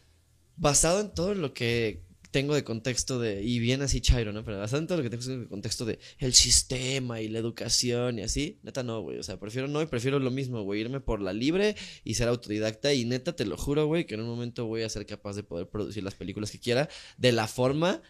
basado 0.57 1.01
en 1.01 1.13
todo 1.15 1.35
lo 1.35 1.53
que 1.55 2.03
tengo 2.31 2.55
de 2.55 2.65
contexto 2.65 3.21
de, 3.21 3.43
y 3.43 3.59
bien 3.59 3.83
así 3.83 4.01
Chairo, 4.01 4.33
¿no? 4.33 4.43
Pero 4.43 4.59
basado 4.59 4.81
en 4.81 4.87
todo 4.87 4.97
lo 4.97 5.05
que 5.05 5.11
tengo 5.11 5.23
de 5.43 5.47
contexto 5.49 5.85
de 5.85 5.99
el 6.19 6.33
sistema 6.33 7.21
y 7.21 7.29
la 7.29 7.39
educación 7.39 8.19
y 8.19 8.23
así, 8.23 8.59
neta 8.63 8.83
no, 8.83 9.03
güey. 9.03 9.19
O 9.19 9.23
sea, 9.23 9.39
prefiero 9.39 9.69
no 9.69 9.83
y 9.83 9.87
prefiero 9.87 10.19
lo 10.19 10.31
mismo, 10.31 10.63
güey. 10.63 10.81
Irme 10.81 11.01
por 11.01 11.21
la 11.21 11.35
libre 11.35 11.77
y 12.05 12.15
ser 12.15 12.29
autodidacta. 12.29 12.95
Y 12.95 13.05
neta, 13.05 13.37
te 13.37 13.45
lo 13.45 13.59
juro, 13.59 13.85
güey, 13.87 14.07
que 14.07 14.15
en 14.15 14.23
un 14.23 14.29
momento 14.29 14.65
voy 14.65 14.81
a 14.81 14.89
ser 14.89 15.05
capaz 15.05 15.35
de 15.37 15.43
poder 15.43 15.69
producir 15.69 16.03
las 16.05 16.15
películas 16.15 16.51
que 16.51 16.59
quiera 16.59 16.89
de 17.19 17.33
la 17.33 17.47
forma 17.47 18.01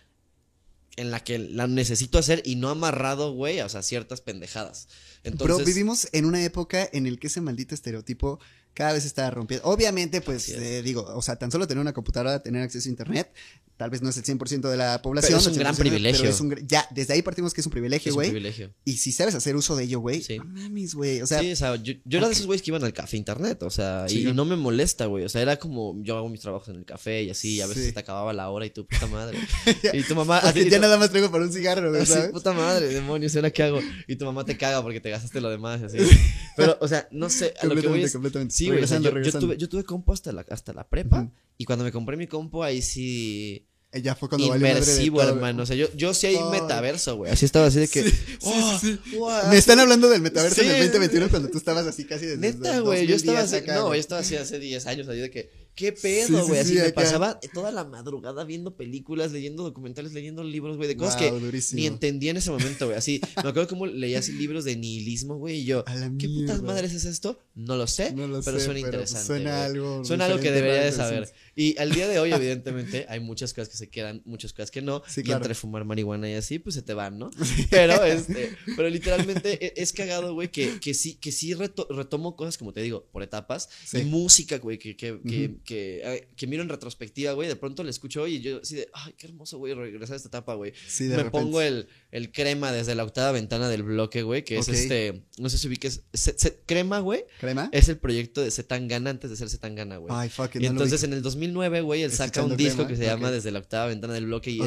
en 0.97 1.11
la 1.11 1.21
que 1.21 1.39
la 1.39 1.67
necesito 1.67 2.19
hacer 2.19 2.43
y 2.45 2.57
no 2.57 2.69
amarrado, 2.69 3.33
güey, 3.33 3.61
o 3.61 3.69
sea, 3.69 3.83
ciertas 3.83 4.21
pendejadas. 4.21 4.89
Entonces, 5.25 5.57
Pero 5.57 5.67
vivimos 5.67 6.09
en 6.13 6.25
una 6.25 6.43
época 6.45 6.89
en 6.93 7.07
el 7.07 7.19
que 7.19 7.29
ese 7.29 7.41
maldito 7.41 7.75
estereotipo 7.75 8.41
cada 8.75 8.93
vez 8.93 9.05
está 9.05 9.31
rompiendo. 9.31 9.67
Obviamente, 9.69 10.21
pues 10.21 10.49
es. 10.49 10.59
eh, 10.59 10.83
digo, 10.83 11.05
o 11.15 11.23
sea, 11.23 11.37
tan 11.37 11.51
solo 11.51 11.67
tener 11.67 11.81
una 11.81 11.93
computadora, 11.93 12.43
tener 12.43 12.63
acceso 12.63 12.89
a 12.89 12.91
internet, 12.91 13.33
tal 13.77 13.91
vez 13.91 14.01
no 14.01 14.11
es 14.11 14.17
el 14.17 14.23
100% 14.25 14.71
de 14.71 14.77
la 14.77 15.03
población. 15.03 15.39
Pero 15.39 15.41
es 15.41 15.47
un 15.49 15.55
gran 15.59 15.75
100%, 15.75 15.77
pero 15.79 15.89
privilegio. 15.91 16.29
es 16.31 16.41
un 16.41 16.55
ya, 16.69 16.87
desde 16.91 17.15
ahí 17.15 17.23
partimos 17.23 17.53
que 17.53 17.61
es 17.63 17.67
un 17.67 17.71
es 17.71 17.75
privilegio, 17.75 18.13
un 18.13 18.15
güey. 18.15 18.29
privilegio. 18.31 18.73
Y 18.85 18.99
si 18.99 19.11
sabes 19.13 19.35
hacer 19.35 19.57
uso 19.57 19.75
de 19.77 19.85
ello, 19.85 19.99
güey, 20.01 20.23
Sí. 20.23 20.39
no 20.39 20.45
mames, 20.45 20.95
güey. 20.95 21.21
O 21.21 21.27
sea, 21.27 21.41
sí, 21.41 21.51
o 21.53 21.57
sea, 21.57 21.75
yo, 21.77 21.95
yo 22.05 22.19
era 22.19 22.29
de 22.29 22.35
esos 22.35 22.47
güeyes 22.47 22.63
que 22.63 22.71
iban 22.71 22.85
al 22.85 22.93
café 22.93 23.17
internet, 23.17 23.63
o 23.65 23.71
sea, 23.71 24.07
y, 24.09 24.13
Sí. 24.13 24.29
y 24.29 24.33
no 24.33 24.45
me 24.45 24.57
molesta, 24.57 25.07
güey. 25.07 25.25
O 25.25 25.29
sea, 25.29 25.43
era 25.43 25.57
como 25.59 25.97
yo 26.03 26.17
hago 26.17 26.29
mis 26.29 26.41
trabajos 26.41 26.69
en 26.69 26.77
el 26.77 26.85
café 26.85 27.23
y 27.25 27.31
así, 27.31 27.55
y 27.57 27.61
a 27.61 27.67
veces 27.67 27.87
Sí. 27.87 27.93
te 27.93 28.01
acababa 28.01 28.33
la 28.33 28.49
hora 28.51 28.67
y 28.67 28.71
tu 28.71 28.87
puta 28.87 29.07
madre. 29.09 29.37
y 29.93 30.03
tu 30.05 30.15
mamá. 30.15 30.39
así, 30.39 30.71
ya 30.71 30.79
nada 30.79 30.97
más 30.97 31.11
traigo 31.11 31.31
para 31.33 31.45
un 31.45 31.53
cigarro, 31.53 31.91
güey, 31.91 32.05
puta 32.31 32.53
madre, 32.53 32.87
demonios, 32.89 33.35
¿ahora 33.35 33.51
qué 33.51 33.65
hago? 33.65 33.81
Y 34.07 34.15
tu 34.17 34.25
mamá 34.27 34.45
te 34.45 34.57
caga 34.57 34.81
porque 34.83 35.01
te 35.01 35.11
gastaste 35.11 35.41
lo 35.41 35.51
demás, 35.51 35.81
y 35.83 35.85
así. 35.87 35.99
Pero, 36.57 36.77
o 36.81 36.89
sea, 36.89 37.09
no 37.11 37.31
sé, 37.31 37.55
a 37.61 37.67
lo 37.67 37.75
que 37.75 37.87
voy 37.89 38.03
completamente, 38.03 38.07
es. 38.07 38.13
completamente. 38.13 38.55
Sí, 38.55 38.67
güey, 38.69 38.83
o 38.83 38.87
sea, 38.87 38.99
yo, 39.01 39.11
yo 39.21 39.33
tuve, 39.39 39.57
yo 39.57 39.69
tuve 39.69 39.85
compu 39.85 40.13
hasta 40.13 40.33
la, 40.33 40.45
hasta 40.51 40.73
la 40.73 40.89
prepa, 40.89 41.21
Ujú. 41.23 41.31
y 41.59 41.65
cuando 41.65 41.85
me 41.85 41.93
compré 41.93 42.17
mi 42.17 42.27
compu, 42.27 42.63
ahí 42.63 42.83
sí. 42.83 43.67
Eh, 43.95 44.01
Ya 44.01 44.15
fue 44.15 44.29
cuando 44.29 44.49
valió 44.49 44.67
madre 44.67 44.81
de 44.81 44.81
Inmersivo, 44.87 45.21
todo. 45.21 45.29
hermano. 45.35 45.63
O 45.63 45.67
sea, 45.67 45.77
yo, 45.77 45.87
yo 45.95 46.15
sí 46.15 46.27
hay 46.27 46.37
Ay. 46.37 46.45
metaverso, 46.51 47.17
güey. 47.17 47.31
Así 47.31 47.45
estaba 47.45 47.67
así 47.67 47.81
de 47.81 47.89
que. 47.89 48.03
Sí, 48.05 48.11
sí, 48.11 48.37
oh, 48.41 48.79
sí, 48.81 48.99
wow, 49.19 49.31
Me 49.51 49.59
están 49.59 49.79
hablando 49.81 50.09
del 50.09 50.23
metaverso 50.23 50.61
en 50.63 50.69
Sí. 50.69 50.73
el 50.75 50.81
2021 50.87 51.29
cuando 51.29 51.51
tú 51.51 51.59
estabas 51.59 51.87
así 51.87 52.05
casi 52.07 52.25
desde 52.27 52.39
Neta, 52.39 52.81
güey, 52.81 53.07
yo 53.07 53.13
2010 53.15 53.17
estaba 53.23 53.41
así, 53.41 53.57
acá, 53.57 53.75
no, 53.75 53.89
yo 53.95 54.01
estaba 54.01 54.21
así 54.23 54.35
hace 54.37 54.59
10 54.59 54.87
años, 54.87 55.09
así 55.09 55.19
de 55.21 55.31
que, 55.31 55.51
¿qué 55.75 55.93
pedo, 55.93 56.47
güey? 56.47 56.65
sí, 56.65 56.79
así 56.79 56.85
me 56.87 56.93
pasaba 56.93 57.41
toda 57.55 57.71
la 57.73 57.85
madrugada 57.85 58.45
viendo 58.45 58.77
películas, 58.77 59.33
leyendo 59.33 59.63
documentales, 59.63 60.13
leyendo 60.13 60.45
libros, 60.45 60.77
güey, 60.77 60.89
de 60.89 60.97
cosas 60.97 61.19
Wow, 61.21 61.31
que 61.35 61.41
durísimo. 61.41 61.81
ni 61.81 61.87
entendía 61.87 62.31
en 62.31 62.37
ese 62.37 62.51
momento, 62.51 62.87
güey. 62.87 62.99
Así, 62.99 63.21
me 63.43 63.49
acuerdo 63.51 63.69
cómo 63.69 63.87
leía 63.87 64.19
así 64.19 64.33
libros 64.33 64.65
de 64.65 64.77
nihilismo, 64.77 65.37
güey, 65.39 65.61
y 65.61 65.65
yo, 65.65 65.85
¿qué 66.19 66.29
putas 66.29 66.63
madres 66.63 66.93
es 66.93 67.05
esto? 67.05 67.39
No 67.55 67.77
lo 67.77 67.87
sé, 67.87 68.13
No 68.13 68.27
lo 68.27 68.43
pero 68.43 68.59
sé, 68.59 68.65
suena 68.67 68.81
pero, 68.81 68.99
pues, 68.99 69.11
interesante. 69.11 69.27
suena 69.27 69.51
güey. 69.53 69.65
algo 69.65 70.05
Suena 70.05 70.25
algo 70.27 70.41
que 70.41 70.51
debería 70.51 70.83
de 70.85 70.93
saber. 70.93 71.33
Y 71.55 71.77
al 71.79 71.91
día 71.93 72.09
de 72.09 72.19
hoy, 72.19 72.33
evidentemente, 72.33 73.07
hay 73.09 73.21
muchas 73.21 73.53
cosas 73.53 73.69
que 73.69 73.77
se 73.77 73.89
quedan, 73.91 74.23
muchas 74.25 74.53
cosas 74.53 74.71
que 74.71 74.83
no. 74.83 75.03
Sí, 75.07 75.21
y 75.21 75.25
claro. 75.25 75.39
entre 75.39 75.55
fumar 75.55 75.85
marihuana 75.85 76.31
y 76.31 76.35
así, 76.35 76.59
pues 76.59 76.75
se 76.75 76.83
te 76.83 76.95
van, 76.95 77.19
¿no? 77.19 77.31
Pero, 77.71 78.03
este, 78.05 78.57
pero 78.77 78.89
literalmente 78.89 79.65
e- 79.65 79.75
es 79.83 79.93
cagado, 79.93 80.35
güey, 80.35 80.49
que, 80.51 80.81
que 80.81 80.95
sí, 80.95 81.15
que 81.15 81.33
sí 81.33 81.53
reto- 81.55 81.87
retomo 81.91 82.37
cosas, 82.37 82.59
como 82.59 82.73
te 82.73 82.81
digo, 82.83 83.07
por 83.13 83.23
etapas. 83.23 83.69
Sí. 83.85 83.99
Y 83.99 84.05
música, 84.05 84.59
güey, 84.59 84.79
que, 84.79 84.97
que, 84.97 85.21
que, 85.27 85.47
Ujú. 85.49 85.61
que, 85.65 86.29
que 86.37 86.47
miro 86.47 86.63
en 86.63 86.69
retrospectiva, 86.69 87.33
güey. 87.33 87.49
De 87.49 87.57
pronto 87.57 87.83
la 87.85 87.91
escucho 87.91 88.27
y 88.27 88.41
yo 88.41 88.61
así 88.63 88.77
de, 88.77 88.89
ay, 88.93 89.15
qué 89.19 89.27
hermoso, 89.27 89.59
güey, 89.59 89.75
regresar 89.75 90.15
a 90.15 90.17
esta 90.17 90.29
etapa, 90.29 90.55
güey. 90.55 90.73
Sí, 90.89 91.05
de 91.05 91.11
Me 91.17 91.25
repente. 91.25 91.39
pongo 91.39 91.61
el, 91.61 91.89
el 92.11 92.33
crema 92.33 92.73
desde 92.73 92.95
la 92.95 93.05
octava 93.05 93.33
ventana 93.33 93.69
del 93.69 93.83
bloque, 93.83 94.23
güey, 94.23 94.45
que 94.45 94.59
es 94.59 94.69
este, 94.69 95.23
no 95.39 95.49
sé 95.51 95.59
si 95.59 95.69
ubiques, 95.69 96.03
se- 96.13 96.39
se- 96.39 96.61
crema, 96.67 97.01
güey, 97.01 97.25
¿Crema? 97.41 97.69
es 97.73 97.89
el 97.89 97.99
proyecto 97.99 98.41
de 98.41 98.51
Zetangana 98.51 99.11
antes 99.11 99.31
de 99.31 99.37
ser 99.37 99.49
Zetangana, 99.51 99.97
güey. 99.99 100.13
Ay, 100.15 100.29
fuck, 100.29 100.55
Y 100.57 100.61
no 100.61 100.67
entonces 100.69 101.03
en 101.03 101.13
el 101.13 101.23
2009, 101.43 101.81
güey, 101.83 102.03
él 102.03 102.13
saca 102.13 102.43
un 102.43 102.57
disco 102.57 102.87
que 102.87 102.97
se 102.97 103.05
llama. 103.05 103.31
Desde 103.31 103.51
la 103.51 103.59
octava 103.59 103.87
ventana 103.87 104.15
del 104.15 104.27
bloque 104.27 104.51
y 104.51 104.61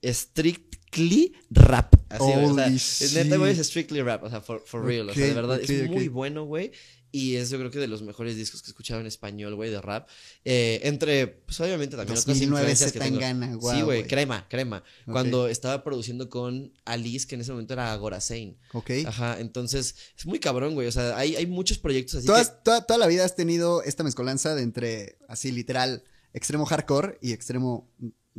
es 0.00 0.16
Strictly 0.16 1.34
Rap. 1.50 1.94
Así, 2.08 2.22
o 2.22 2.54
sea, 2.54 3.24
neta, 3.24 3.36
güey, 3.36 3.58
es. 3.58 3.66
Strictly 3.66 4.02
Rap, 4.02 4.24
o 4.24 4.30
sea, 4.30 4.40
for, 4.40 4.62
for 4.64 4.84
real, 4.84 5.08
o 5.10 5.14
sea, 5.14 5.26
de 5.26 5.34
verdad, 5.34 5.60
es 5.60 5.90
muy 5.90 6.08
bueno, 6.08 6.44
güey. 6.44 6.72
Y 7.10 7.36
es 7.36 7.48
yo 7.48 7.56
creo 7.58 7.70
que 7.70 7.78
de 7.78 7.88
los 7.88 8.02
mejores 8.02 8.36
discos 8.36 8.60
que 8.60 8.66
he 8.66 8.70
escuchado 8.70 9.00
en 9.00 9.06
español, 9.06 9.54
güey, 9.54 9.70
de 9.70 9.80
rap. 9.80 10.08
Eh, 10.44 10.80
entre, 10.84 11.26
pues 11.26 11.58
obviamente 11.60 11.96
también 11.96 12.18
otras 12.18 12.26
2009 12.26 12.70
influencias 12.70 12.92
que 12.92 12.98
tengo. 12.98 13.58
Guau, 13.58 13.76
sí, 13.76 13.82
güey, 13.82 14.06
crema, 14.06 14.46
crema. 14.48 14.84
Cuando 15.06 15.48
estaba 15.48 15.82
produciendo 15.82 16.28
con 16.28 16.74
Alice, 16.84 17.26
que 17.26 17.36
en 17.36 17.40
ese 17.40 17.52
momento 17.52 17.72
era 17.72 17.92
Agora 17.94 18.20
Zane. 18.20 18.58
Ok. 18.74 18.90
Ajá, 19.06 19.40
entonces 19.40 19.94
es 20.18 20.26
muy 20.26 20.38
cabrón, 20.38 20.74
güey. 20.74 20.86
O 20.86 20.92
sea, 20.92 21.16
hay, 21.16 21.34
hay 21.34 21.46
muchos 21.46 21.78
proyectos 21.78 22.16
así 22.16 22.26
Todas- 22.26 22.50
que... 22.50 22.56
toda, 22.62 22.84
toda 22.84 22.98
la 22.98 23.06
vida 23.06 23.24
has 23.24 23.34
tenido 23.34 23.82
esta 23.82 24.04
mezcolanza 24.04 24.54
de 24.54 24.62
entre, 24.62 25.16
así 25.28 25.50
literal, 25.50 26.04
extremo 26.32 26.64
hardcore 26.66 27.18
y 27.22 27.32
extremo 27.32 27.90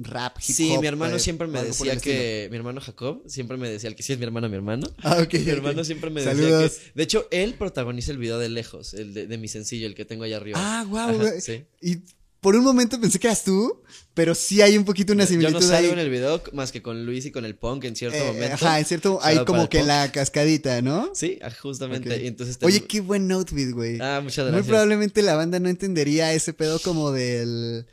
rap, 0.02 0.38
hip 0.38 0.56
Sí, 0.56 0.72
hop, 0.76 0.82
mi 0.82 0.88
hermano 0.88 1.16
eh, 1.18 1.20
siempre 1.20 1.48
me 1.48 1.62
decía 1.62 1.98
que. 1.98 2.48
Mi 2.52 2.58
hermano 2.58 2.80
Jacob 2.82 3.22
siempre 3.28 3.58
me 3.58 3.70
decía, 3.70 3.90
el 3.90 3.96
que 3.96 4.04
sí 4.04 4.14
es 4.14 4.20
mi 4.20 4.26
hermano, 4.26 4.48
mi 4.50 4.56
hermano. 4.56 4.88
Ah, 5.00 5.18
ok. 5.22 5.34
Mi 5.46 5.50
hermano 5.50 5.84
siempre 5.84 6.10
me 6.10 6.24
decía 6.24 6.34
que. 6.36 6.72
De 6.96 7.04
hecho, 7.04 7.28
él 7.32 7.56
protagoniza 7.56 8.12
el 8.12 8.18
video 8.18 8.40
de 8.40 8.50
lejos, 8.50 8.94
el 8.94 9.14
de, 9.14 9.28
de 9.28 9.38
mi 9.38 9.48
sencillo, 9.48 9.88
el 9.88 9.96
que 9.96 10.06
tengo 10.06 10.24
allá 10.24 10.38
arriba. 10.38 10.58
Ah, 10.62 10.86
guau, 10.88 11.10
Ajá, 11.10 11.18
güey. 11.18 11.42
sí. 11.42 11.66
Y 11.82 11.98
por 12.42 12.56
un 12.56 12.64
momento 12.64 13.00
pensé 13.02 13.20
que 13.20 13.28
eras 13.28 13.44
tú, 13.44 13.82
pero 14.14 14.34
sí 14.36 14.62
hay 14.62 14.78
un 14.78 14.86
poquito 14.86 15.14
una 15.14 15.24
Yo 15.26 15.30
similitud 15.32 15.60
no 15.60 15.62
salgo 15.68 15.88
ahí. 15.88 15.94
en 15.94 16.00
el 16.00 16.10
video 16.10 16.42
más 16.54 16.72
que 16.72 16.82
con 16.82 17.06
Luis 17.06 17.26
y 17.26 17.32
con 17.32 17.46
el 17.46 17.56
punk 17.56 17.84
en 17.86 17.96
cierto 17.96 18.18
Eh, 18.18 18.28
momento. 18.28 18.56
Ajá, 18.56 18.80
es 18.80 18.88
cierto, 18.88 19.20
hay 19.22 19.44
como 19.46 19.68
que 19.70 19.80
punk. 19.80 19.88
la 19.88 20.12
cascadita, 20.12 20.82
¿no? 20.82 21.12
Sí, 21.14 21.38
ah, 21.42 21.50
justamente. 21.52 22.10
Ok. 22.14 22.22
Y 22.24 22.28
entonces 22.28 22.58
te- 22.58 22.66
Oye, 22.66 22.86
qué 22.86 23.02
buen 23.02 23.32
outfit, 23.32 23.72
güey. 23.72 24.00
Ah, 24.02 24.20
muchas 24.24 24.46
Muy 24.46 24.52
gracias. 24.52 24.68
probablemente 24.68 25.22
la 25.22 25.36
banda 25.36 25.60
no 25.60 25.70
entendería 25.70 26.34
ese 26.34 26.54
pedo 26.54 26.80
como 26.80 27.12
del 27.12 27.86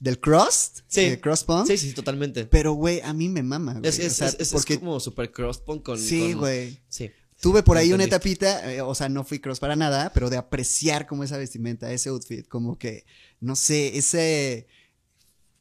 del 0.00 0.20
crust, 0.20 0.80
Sí. 0.86 1.00
del 1.08 1.20
crust 1.20 1.44
punk, 1.44 1.66
Sí, 1.66 1.76
sí, 1.76 1.92
totalmente. 1.92 2.44
pero 2.44 2.72
güey, 2.74 3.00
a 3.00 3.12
mí 3.12 3.28
me 3.28 3.42
mama, 3.42 3.74
güey. 3.74 3.88
Es, 3.88 3.98
es, 3.98 4.12
o 4.12 4.14
sea, 4.14 4.28
es- 4.38 4.78
como 4.78 5.00
super 5.00 5.32
cross 5.32 5.58
punk 5.58 5.82
con. 5.82 5.98
sí, 5.98 6.30
con- 6.32 6.40
güey. 6.40 6.78
Sí. 6.88 7.10
Tuve 7.40 7.62
por 7.64 7.76
ahí 7.76 7.92
una 7.92 8.02
etapita, 8.04 8.72
eh, 8.72 8.80
o 8.80 8.94
sea, 8.96 9.08
no 9.08 9.22
fui 9.24 9.38
cross 9.38 9.60
para 9.60 9.76
nada, 9.76 10.10
pero 10.12 10.28
de 10.30 10.36
apreciar 10.36 11.06
como 11.06 11.22
esa 11.24 11.36
vestimenta, 11.36 11.92
ese 11.92 12.08
outfit, 12.10 12.46
como 12.48 12.78
que, 12.78 13.04
no 13.40 13.56
sé, 13.56 13.96
ese, 13.98 14.66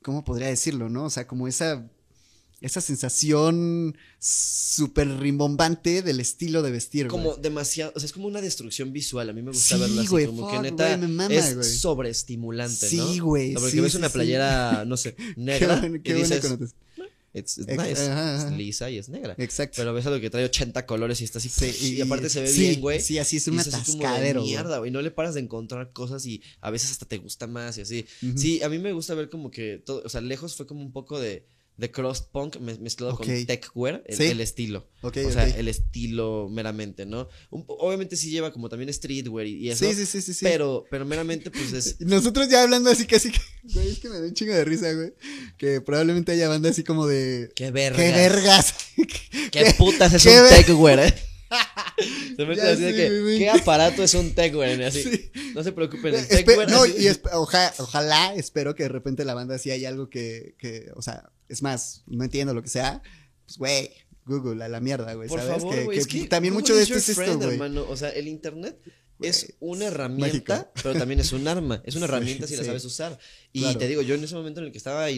¿cómo 0.01 0.23
podría 0.23 0.47
decirlo, 0.47 0.89
no? 0.89 1.05
O 1.05 1.09
sea, 1.09 1.27
como 1.27 1.47
esa, 1.47 1.89
esa 2.61 2.81
sensación 2.81 3.95
súper 4.19 5.07
rimbombante 5.19 6.01
del 6.01 6.19
estilo 6.19 6.63
de 6.63 6.71
vestir, 6.71 7.07
güey. 7.09 7.23
Como 7.23 7.35
demasiado, 7.37 7.91
o 7.95 7.99
sea, 7.99 8.07
es 8.07 8.13
como 8.13 8.27
una 8.27 8.41
destrucción 8.41 8.91
visual. 8.93 9.29
A 9.29 9.33
mí 9.33 9.41
me 9.41 9.51
gusta 9.51 9.75
Sí, 9.75 9.81
verlo 9.81 10.01
así, 10.01 10.09
güey, 10.09 10.25
como 10.25 10.41
fuck, 10.49 10.51
que 10.51 10.59
neta 10.71 10.87
güey, 10.87 10.97
me 11.01 11.07
mama, 11.07 11.35
es 11.35 11.79
sobreestimulante, 11.79 12.85
¿no? 12.95 13.07
Sí, 13.13 13.19
güey, 13.19 13.49
O 13.49 13.51
sea, 13.51 13.59
porque 13.59 13.71
sí, 13.71 13.79
ves 13.81 13.91
sí, 13.91 13.97
una 13.99 14.09
playera, 14.09 14.85
no 14.85 14.97
sé, 14.97 15.13
Qué, 15.15 15.33
negra 15.37 15.79
buena- 15.79 15.97
y 15.97 16.01
qué 16.01 16.13
dices, 16.15 16.73
Ex- 17.39 17.57
nice, 17.59 18.09
ajá, 18.09 18.47
es 18.47 18.51
lisa 18.57 18.89
y 18.89 18.97
es 18.97 19.09
negra. 19.09 19.35
Exacto. 19.37 19.75
Pero 19.77 19.93
ves 19.93 20.05
algo 20.05 20.19
que 20.19 20.29
trae 20.29 20.45
80 20.45 20.85
colores 20.85 21.21
y 21.21 21.23
está 21.23 21.39
así, 21.39 21.49
Sí, 21.49 21.95
y, 21.95 22.01
aparte 22.01 22.29
se 22.29 22.41
ve 22.41 22.47
sí, 22.47 22.61
bien, 22.61 22.81
güey. 22.81 22.99
Sí, 23.01 23.17
así 23.19 23.37
es 23.37 23.47
y 23.47 23.51
un 23.51 23.59
es 23.59 23.67
atascadero, 23.67 24.41
güey. 24.41 24.51
mierda, 24.51 24.77
güey. 24.79 24.91
No 24.91 25.01
le 25.01 25.11
paras 25.11 25.33
de 25.35 25.41
encontrar 25.41 25.91
cosas 25.93 26.25
y 26.25 26.41
a 26.61 26.69
veces 26.71 26.91
hasta 26.91 27.05
te 27.05 27.17
gusta 27.17 27.47
más 27.47 27.77
y 27.77 27.81
así. 27.81 28.05
Sí, 28.35 28.61
a 28.63 28.69
mí 28.69 28.79
me 28.79 28.91
gusta 28.93 29.13
ver 29.13 29.29
como 29.29 29.51
que 29.51 29.81
todo, 29.85 30.01
o 30.05 30.09
sea, 30.09 30.21
lejos 30.21 30.55
fue 30.55 30.67
como 30.67 30.81
un 30.81 30.91
poco 30.91 31.19
de, 31.19 31.45
de 31.77 31.91
cross 31.91 32.21
punk 32.21 32.57
mez- 32.57 32.79
mezclado 32.79 33.15
con 33.15 33.25
techwear, 33.45 34.03
el, 34.07 34.17
Sí. 34.17 34.23
el 34.25 34.41
estilo. 34.41 34.87
O 35.03 35.11
sea, 35.13 35.47
el 35.47 35.67
estilo 35.67 36.49
meramente, 36.49 37.05
¿no? 37.05 37.29
Un 37.51 37.63
obviamente 37.67 38.17
sí 38.17 38.31
lleva 38.31 38.51
como 38.51 38.67
también 38.67 38.91
streetwear 38.93 39.45
y, 39.45 39.55
y 39.57 39.69
eso. 39.69 39.85
Sí, 39.85 39.93
sí, 39.93 40.05
sí, 40.21 40.33
sí. 40.33 40.43
Pero, 40.43 40.85
pero 40.89 41.05
meramente, 41.05 41.51
pues 41.51 41.71
es. 41.73 41.97
Nosotros 42.01 42.49
ya 42.49 42.63
hablando 42.63 42.89
así 42.89 43.05
casi 43.05 43.31
que, 43.31 43.39
güey, 43.73 43.89
es 43.89 43.99
que 43.99 44.09
me 44.09 44.19
da 44.19 44.25
un 44.25 44.33
chingo 44.33 44.53
de 44.53 44.65
risa, 44.65 44.91
güey. 44.93 45.13
Que 45.57 45.79
probablemente 45.81 46.31
haya 46.31 46.49
banda 46.49 46.69
así 46.69 46.83
como 46.83 47.05
de. 47.05 47.49
¡Qué 47.55 47.69
vergas! 47.71 48.01
¡Qué 48.01 48.11
vergas! 48.11 48.73
¿Qué 49.51 49.73
putas 49.77 50.13
es 50.13 50.23
qué 50.23 50.41
un 50.41 50.49
techwear, 50.49 50.99
eh? 50.99 51.13
Se 52.35 52.45
así 52.73 52.83
de 52.83 52.91
sé, 52.91 52.95
que. 52.95 53.37
¿qué 53.39 53.49
aparato 53.49 54.03
es 54.03 54.13
un 54.13 54.33
techwear? 54.35 54.79
Y 54.79 54.83
así, 54.83 55.03
Sí. 55.03 55.31
no 55.55 55.63
se 55.63 55.71
preocupen, 55.71 56.13
el 56.15 56.25
Espe- 56.25 56.67
no, 56.69 56.83
así- 56.83 56.93
y 56.97 57.05
esp- 57.05 57.29
oja- 57.33 57.73
ojalá, 57.79 58.33
espero 58.35 58.75
que 58.75 58.83
de 58.83 58.89
repente 58.89 59.25
la 59.25 59.33
banda 59.33 59.57
sí 59.57 59.71
hay 59.71 59.85
algo 59.85 60.09
que, 60.09 60.55
que, 60.59 60.91
o 60.95 61.01
sea, 61.01 61.29
es 61.49 61.61
más, 61.61 62.03
no 62.07 62.23
entiendo 62.23 62.53
lo 62.53 62.61
que 62.61 62.69
sea. 62.69 63.01
Pues, 63.45 63.57
güey, 63.57 63.89
Google, 64.25 64.63
a 64.63 64.67
la 64.67 64.79
mierda, 64.81 65.13
güey, 65.13 65.29
¿sabes? 65.39 65.61
favor, 65.63 65.75
que, 65.75 65.83
güey. 65.85 65.97
que 65.97 66.01
es 66.01 66.07
que 66.07 66.27
también 66.27 66.53
Google 66.53 66.63
mucho 66.63 66.75
de 66.75 66.83
esto 66.83 66.95
es 66.97 67.09
esto, 67.09 67.37
güey. 67.39 67.77
O 67.89 67.95
sea, 67.97 68.09
el 68.09 68.27
internet 68.27 68.77
es 69.21 69.53
una 69.59 69.85
herramienta, 69.85 70.53
mágico. 70.55 70.71
pero 70.83 70.99
también 70.99 71.19
es 71.21 71.31
un 71.31 71.47
arma. 71.47 71.81
Es 71.85 71.95
una 71.95 72.05
Sí, 72.07 72.11
herramienta 72.13 72.47
si 72.47 72.55
la 72.55 72.61
sí. 72.63 72.67
sabes 72.67 72.85
usar. 72.85 73.17
Y 73.53 73.61
Claro. 73.61 73.79
te 73.79 73.87
digo, 73.87 74.01
yo 74.03 74.15
en 74.15 74.23
ese 74.23 74.35
momento 74.35 74.59
en 74.59 74.67
el 74.67 74.71
que 74.71 74.77
estaba 74.77 75.09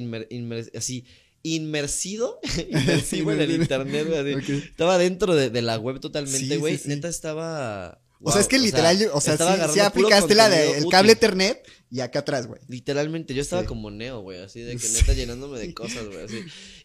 así, 0.76 1.06
inmersido, 1.44 2.40
inmersivo 2.70 3.32
en 3.32 3.42
el 3.42 3.52
internet, 3.52 4.08
güey. 4.08 4.60
Estaba 4.64 4.98
dentro 4.98 5.36
de, 5.36 5.50
de 5.50 5.62
la 5.62 5.78
web 5.78 6.00
totalmente, 6.00 6.58
güey. 6.58 6.78
sí, 6.78 6.84
sí. 6.84 6.90
Neta 6.90 7.08
estaba. 7.10 8.02
O 8.22 8.34
sea, 8.34 8.42
es 8.42 8.48
que 8.50 8.60
literal, 8.60 9.00
yo- 9.00 9.16
o 9.16 9.22
sea, 9.22 9.34
estaba 9.34 9.56
sí, 9.68 9.76
sí 9.76 9.80
aplicaste 9.80 10.36
la 10.36 10.50
del 10.50 10.80
útil. 10.80 10.90
cable 10.92 11.14
Ethernet 11.14 11.66
y 11.90 12.02
acá 12.02 12.20
atrás, 12.20 12.48
güey. 12.48 12.60
Literalmente, 12.68 13.34
yo 13.34 13.42
estaba 13.42 13.62
Sí. 13.62 13.68
como 13.70 13.92
Neo, 13.92 14.20
güey, 14.20 14.42
así 14.42 14.60
de 14.60 14.76
que 14.76 14.90
neta 14.90 15.14
llenándome 15.14 15.58
de 15.58 15.74
cosas, 15.74 16.06
güey, 16.08 16.26
así. 16.26 16.40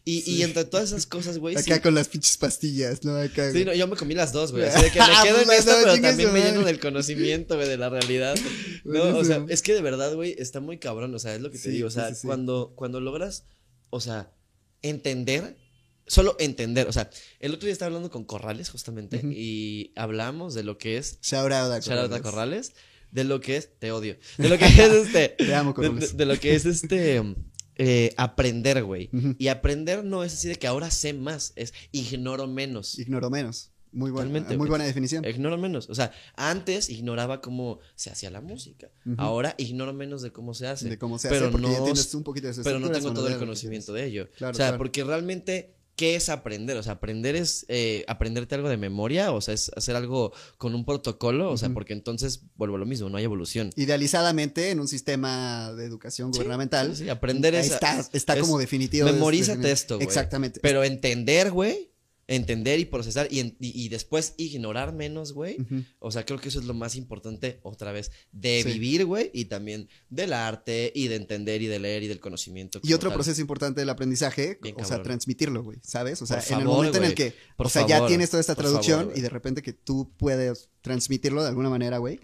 Y, 0.05 0.31
y 0.31 0.43
entre 0.43 0.63
todas 0.63 0.87
esas 0.91 1.05
cosas, 1.05 1.37
güey. 1.37 1.57
Acá 1.57 1.81
con 1.81 1.93
las 1.93 2.07
pinches 2.07 2.37
pastillas, 2.37 3.03
¿no? 3.03 3.17
Acá, 3.17 3.51
Sí, 3.51 3.65
no, 3.65 3.73
yo 3.73 3.85
me 3.85 3.97
comí 3.97 4.13
las 4.15 4.31
dos, 4.31 4.53
güey. 4.53 4.63
Así 4.63 4.81
de 4.81 4.91
que 4.91 4.99
me 4.99 5.05
Ah, 5.05 5.21
quedo 5.23 5.39
en 5.39 5.45
pues, 5.45 5.59
esta, 5.59 5.75
pero 5.83 5.99
también 6.01 6.31
me 6.31 6.39
lleno 6.39 6.63
del 6.63 6.79
conocimiento, 6.79 7.57
güey, 7.57 7.67
de 7.67 7.77
la 7.77 7.89
realidad. 7.89 8.35
No, 8.85 9.17
o 9.17 9.25
sea, 9.25 9.45
es 9.49 9.61
que 9.61 9.73
de 9.73 9.81
verdad, 9.81 10.13
güey, 10.15 10.35
está 10.39 10.61
muy 10.61 10.77
cabrón. 10.77 11.13
O 11.13 11.19
sea, 11.19 11.35
es 11.35 11.41
lo 11.41 11.51
que 11.51 11.59
te 11.59 11.69
digo. 11.69 11.87
O 11.87 11.91
sea, 11.91 12.13
cuando, 12.23 12.71
cuando 12.77 13.01
logras, 13.01 13.43
o 13.89 13.99
sea, 13.99 14.31
entender, 14.89 15.57
solo 16.07 16.35
entender. 16.39 16.87
O 16.87 16.93
sea, 16.93 17.09
el 17.39 17.53
otro 17.53 17.65
día 17.65 17.73
estaba 17.73 17.87
hablando 17.87 18.09
con 18.11 18.23
Corrales, 18.25 18.69
justamente, 18.69 19.21
y 19.23 19.91
hablamos 19.95 20.53
de 20.53 20.63
lo 20.63 20.77
que 20.77 20.97
es. 20.97 21.19
Shout 21.21 21.51
out 21.51 21.71
a 21.71 21.79
Shout 21.79 21.99
out 21.99 22.13
a 22.13 22.21
Corrales. 22.21 22.73
De 23.11 23.23
lo 23.23 23.39
que 23.39 23.55
es. 23.57 23.69
Te 23.79 23.91
odio. 23.91 24.17
De 24.37 24.49
lo 24.49 24.57
que 24.57 24.65
es 24.65 24.77
este. 25.05 25.29
Te 25.29 25.55
amo, 25.55 25.69
de- 25.71 25.75
Corrales. 25.75 26.17
de 26.17 26.25
lo 26.25 26.39
que 26.39 26.53
es 26.55 26.65
este. 26.65 27.21
eh, 27.77 28.13
aprender, 28.17 28.83
güey. 28.83 29.09
Y 29.37 29.47
aprender 29.47 30.03
no 30.03 30.23
es 30.23 30.33
así 30.33 30.47
de 30.47 30.55
que 30.55 30.67
ahora 30.67 30.89
sé 30.91 31.13
más, 31.13 31.53
es 31.55 31.73
ignoro 31.91 32.47
menos. 32.47 32.97
Ignoro 32.99 33.29
menos. 33.29 33.71
Muy 33.95 34.11
buena, 34.11 34.29
muy 34.57 34.67
buena 34.67 34.83
definición. 34.83 35.23
Ignoro 35.25 35.57
menos. 35.57 35.89
O 35.89 35.95
sea, 35.95 36.11
antes 36.35 36.89
ignoraba 36.89 37.39
cómo 37.39 37.79
se 37.95 38.09
hacía 38.09 38.29
la 38.29 38.41
música. 38.41 38.89
Ahora 39.17 39.55
ignoro 39.57 39.93
menos 39.93 40.21
de 40.21 40.31
cómo 40.31 40.53
se 40.53 40.67
hace. 40.67 40.89
de 40.89 40.97
cómo 40.99 41.17
se 41.17 41.29
pero 41.29 41.45
hace, 41.45 41.51
porque 41.51 41.67
no, 41.67 41.71
ya 41.71 41.77
entiendes 41.79 42.13
un 42.13 42.23
poquito 42.23 42.47
de 42.51 42.63
pero 42.63 42.79
no 42.79 42.91
tengo 42.91 43.13
todo 43.13 43.27
el 43.29 43.37
conocimiento 43.37 43.93
de 43.93 44.05
ello. 44.05 44.29
Claro, 44.37 44.51
o 44.51 44.55
sea, 44.55 44.65
claro. 44.67 44.77
porque 44.79 45.03
realmente, 45.05 45.75
¿qué 45.95 46.15
es 46.15 46.27
aprender? 46.27 46.75
O 46.75 46.83
sea, 46.83 46.93
aprender 46.93 47.37
es 47.37 47.65
eh, 47.69 48.03
aprenderte 48.09 48.53
algo 48.55 48.67
de 48.67 48.75
memoria, 48.75 49.31
o 49.31 49.39
sea, 49.39 49.53
es 49.53 49.71
hacer 49.77 49.95
algo 49.95 50.33
con 50.57 50.75
un 50.75 50.83
protocolo, 50.83 51.49
o 51.49 51.55
sea, 51.57 51.69
porque 51.69 51.93
entonces 51.93 52.41
vuelvo 52.57 52.75
a 52.75 52.79
lo 52.79 52.85
mismo, 52.85 53.07
no 53.09 53.17
hay 53.17 53.23
evolución. 53.23 53.69
Idealizadamente 53.77 54.71
en 54.71 54.81
un 54.81 54.89
sistema 54.89 55.71
de 55.73 55.85
educación 55.85 56.33
Sí, 56.33 56.39
gubernamental. 56.39 56.95
Sí, 56.97 57.07
aprender 57.07 57.55
es. 57.55 57.71
está, 57.71 58.05
está 58.11 58.33
es- 58.33 58.41
como 58.41 58.57
definitivo. 58.59 59.05
memorízate 59.05 59.71
esto, 59.71 59.95
güey. 59.95 60.05
Exactamente. 60.05 60.59
Pero 60.61 60.83
entender, 60.83 61.51
güey, 61.51 61.91
entender 62.27 62.79
y 62.79 62.85
procesar 62.85 63.27
y, 63.29 63.39
en- 63.39 63.55
y- 63.59 63.85
y 63.85 63.89
después 63.89 64.33
ignorar 64.37 64.93
menos, 64.93 65.33
güey. 65.33 65.57
O 65.99 66.09
sea, 66.09 66.25
creo 66.25 66.39
que 66.39 66.49
eso 66.49 66.59
es 66.59 66.65
lo 66.65 66.73
más 66.73 66.95
importante, 66.95 67.59
otra 67.61 67.91
vez, 67.91 68.11
de 68.31 68.61
Sí. 68.63 68.73
vivir, 68.73 69.05
güey, 69.05 69.29
y 69.33 69.45
también 69.45 69.89
del 70.09 70.33
arte 70.33 70.91
y 70.95 71.07
de 71.07 71.15
entender 71.17 71.61
y 71.61 71.67
de 71.67 71.77
leer 71.79 72.01
y 72.03 72.07
del 72.07 72.19
conocimiento. 72.19 72.79
Y 72.83 72.93
otro 72.93 73.09
tal. 73.09 73.17
proceso 73.17 73.41
importante 73.41 73.81
del 73.81 73.89
aprendizaje, 73.89 74.57
Bien 74.61 74.75
o 74.79 74.85
sea, 74.85 75.03
transmitirlo, 75.03 75.63
güey, 75.63 75.77
¿sabes? 75.83 76.19
O 76.23 76.25
sea, 76.25 76.39
Por 76.41 76.53
en 76.53 76.59
el 76.59 76.65
momento 76.65 76.97
en 76.97 77.03
el 77.03 77.13
que, 77.15 77.33
Por 77.57 77.67
o 77.67 77.69
sea, 77.69 77.85
ya 77.85 78.07
tienes 78.07 78.31
toda 78.31 78.41
esta 78.41 78.55
traducción 78.55 78.99
favor, 79.01 79.17
y 79.17 79.21
de 79.21 79.29
repente 79.29 79.61
que 79.61 79.73
tú 79.73 80.11
puedes 80.17 80.69
transmitirlo 80.81 81.43
de 81.43 81.49
alguna 81.49 81.69
manera, 81.69 81.99
güey. 81.99 82.19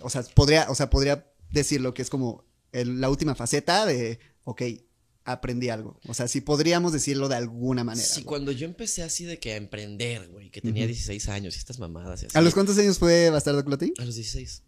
O 0.00 0.10
sea, 0.10 0.22
podría, 0.34 0.66
o 0.70 0.74
sea, 0.74 0.90
podría 0.90 1.30
decirlo 1.50 1.94
que 1.94 2.02
es 2.02 2.10
como 2.10 2.44
el- 2.72 3.00
la 3.00 3.08
última 3.10 3.34
faceta 3.36 3.86
de, 3.86 4.18
ok, 4.44 4.62
aprendí 5.26 5.68
algo. 5.68 6.00
O 6.06 6.14
sea, 6.14 6.28
sí 6.28 6.40
podríamos 6.40 6.92
decirlo 6.92 7.28
de 7.28 7.34
alguna 7.36 7.84
manera. 7.84 8.06
Sí, 8.06 8.22
güey. 8.22 8.24
cuando 8.26 8.52
yo 8.52 8.64
empecé 8.64 9.02
así 9.02 9.24
de 9.24 9.38
que 9.38 9.52
a 9.52 9.56
emprender, 9.56 10.28
güey, 10.28 10.50
que 10.50 10.60
tenía 10.60 10.84
Ujú. 10.84 10.88
16 10.94 11.28
años 11.28 11.56
y 11.56 11.58
estas 11.58 11.78
mamadas 11.78 12.22
y 12.22 12.26
así. 12.26 12.38
¿A 12.38 12.40
los 12.40 12.54
cuántos 12.54 12.78
años 12.78 12.98
fue 12.98 13.28
Bastardo 13.30 13.64
Clotín? 13.64 13.92
A 13.98 14.04
los 14.04 14.14
16. 14.14 14.62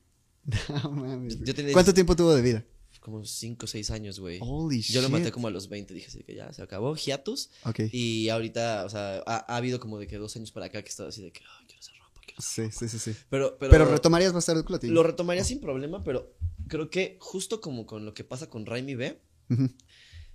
No 0.82 0.90
mames. 0.92 1.38
Yo 1.40 1.54
tenía 1.54 1.72
¿Cuánto 1.72 1.94
tiempo 1.94 2.14
tuvo 2.16 2.34
de 2.34 2.42
vida? 2.42 2.64
como 3.00 3.24
5 3.24 3.64
o 3.64 3.68
6 3.68 3.90
años, 3.90 4.20
güey. 4.20 4.38
Holy 4.42 4.80
shit. 4.82 4.94
Yo 4.94 5.00
lo 5.02 5.08
maté 5.08 5.32
como 5.32 5.48
a 5.48 5.50
los 5.50 5.68
20, 5.70 5.94
dije 5.94 6.08
así 6.08 6.22
que 6.24 6.34
ya, 6.34 6.52
se 6.52 6.60
acabó, 6.62 6.94
hiatus. 6.94 7.50
Ok. 7.64 7.80
Y 7.90 8.28
ahorita, 8.28 8.84
o 8.84 8.90
sea, 8.90 9.22
ha, 9.26 9.36
ha 9.50 9.56
habido 9.56 9.80
como 9.80 9.98
de 9.98 10.06
que 10.06 10.18
dos 10.18 10.36
años 10.36 10.52
para 10.52 10.66
acá 10.66 10.82
que 10.82 10.88
he 10.88 10.90
estado 10.90 11.08
así 11.08 11.22
de 11.22 11.32
que, 11.32 11.40
ay, 11.40 11.66
quiero 11.66 11.80
hacer 11.80 11.94
ropa, 11.96 12.20
quiero 12.22 12.38
hacer 12.38 12.70
Sí, 12.70 12.88
sí, 12.88 12.98
sí, 12.98 13.12
sí. 13.12 13.18
Pero, 13.30 13.56
pero, 13.58 13.70
Pero, 13.70 13.84
retomarías 13.86 14.32
Bastardo 14.34 14.62
Clotín. 14.64 14.92
Lo 14.92 15.02
retomaría 15.02 15.42
sin 15.42 15.60
problema, 15.60 16.04
pero 16.04 16.34
creo 16.68 16.90
que 16.90 17.16
justo 17.20 17.60
como 17.62 17.86
con 17.86 18.04
lo 18.04 18.12
que 18.12 18.24
pasa 18.24 18.50
con 18.50 18.66
Raimi 18.66 18.94
B. 18.94 19.20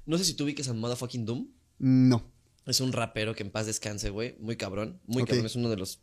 no 0.05 0.17
sé 0.17 0.25
si 0.25 0.33
tú 0.33 0.43
ubiques 0.43 0.67
a 0.67 0.73
Motherfucking 0.73 1.25
Doom. 1.25 1.47
No. 1.79 2.31
Es 2.65 2.79
un 2.79 2.93
rapero 2.93 3.35
que 3.35 3.43
en 3.43 3.51
paz 3.51 3.65
descanse, 3.65 4.09
güey. 4.09 4.35
Muy 4.39 4.55
cabrón. 4.55 5.01
Muy 5.05 5.25
cabrón. 5.25 5.45
Es 5.45 5.55
uno 5.55 5.69
de 5.69 5.77
los 5.77 5.99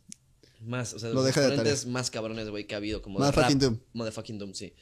más, 0.61 0.93
o 0.93 0.99
sea, 0.99 1.09
de 1.09 1.15
Lo 1.15 1.23
los 1.23 1.33
de 1.33 1.41
exponentes 1.41 1.85
más 1.87 2.11
cabrones, 2.11 2.49
güey, 2.49 2.67
que 2.67 2.75
ha 2.75 2.77
habido. 2.77 3.01
Como 3.01 3.19
Motherfucking. 3.19 3.59
Doom. 3.59 3.79
Motherfucking 3.93 4.37
Doom, 4.39 4.53
sí. 4.53 4.73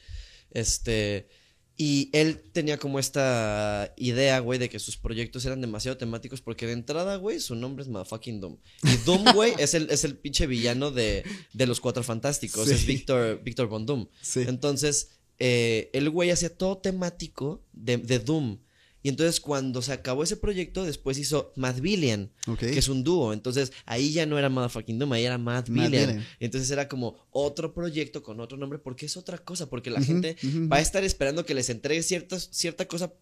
Este. 0.50 1.28
Y 1.76 2.10
él 2.12 2.42
tenía 2.52 2.76
como 2.76 2.98
esta 2.98 3.94
idea, 3.96 4.38
güey, 4.40 4.58
de 4.58 4.68
que 4.68 4.78
sus 4.78 4.98
proyectos 4.98 5.46
eran 5.46 5.62
demasiado 5.62 5.96
temáticos 5.96 6.42
porque 6.42 6.66
de 6.66 6.74
entrada, 6.74 7.16
güey, 7.16 7.40
su 7.40 7.54
nombre 7.54 7.82
es 7.82 7.88
Motherfucking 7.88 8.38
Doom. 8.38 8.58
Y 8.82 8.96
Doom, 9.06 9.24
güey, 9.34 9.54
es 9.58 9.72
el, 9.72 9.88
es 9.88 10.04
el 10.04 10.18
pinche 10.18 10.46
villano 10.46 10.90
de, 10.90 11.24
de 11.54 11.66
los 11.66 11.80
Cuatro 11.80 12.02
Fantásticos. 12.02 12.68
Sí. 12.68 12.74
Es 12.74 12.84
Víctor, 12.84 13.42
Víctor 13.42 13.68
Von 13.68 13.86
Doom. 13.86 14.08
Sí. 14.20 14.42
Entonces, 14.46 15.12
eh, 15.38 15.88
el 15.94 16.10
güey 16.10 16.30
hacía 16.30 16.54
todo 16.54 16.76
temático 16.76 17.64
de, 17.72 17.96
de 17.96 18.18
Doom. 18.18 18.58
Y 19.02 19.08
entonces 19.08 19.40
cuando 19.40 19.80
se 19.82 19.92
acabó 19.92 20.22
ese 20.22 20.36
proyecto, 20.36 20.84
después 20.84 21.16
hizo 21.18 21.52
Mad 21.56 21.76
Billion, 21.80 22.30
Ok. 22.46 22.58
que 22.58 22.78
es 22.78 22.88
un 22.88 23.02
dúo. 23.02 23.32
Entonces 23.32 23.72
ahí 23.86 24.12
ya 24.12 24.26
no 24.26 24.38
era 24.38 24.48
Motherfucking 24.50 24.98
Doom, 24.98 25.12
ahí 25.12 25.24
era 25.24 25.38
Mad, 25.38 25.68
Mad. 25.68 26.18
Entonces 26.38 26.70
era 26.70 26.88
como 26.88 27.16
otro 27.30 27.72
proyecto 27.72 28.22
con 28.22 28.40
otro 28.40 28.58
nombre, 28.58 28.78
porque 28.78 29.06
es 29.06 29.16
otra 29.16 29.38
cosa, 29.38 29.70
porque 29.70 29.88
la 29.90 30.02
gente 30.02 30.36
va 30.70 30.76
a 30.76 30.80
estar 30.80 31.02
esperando 31.02 31.46
que 31.46 31.54
les 31.54 31.70
entregue 31.70 32.02
ciertas, 32.02 32.48
cierta 32.52 32.86
cosa, 32.86 33.12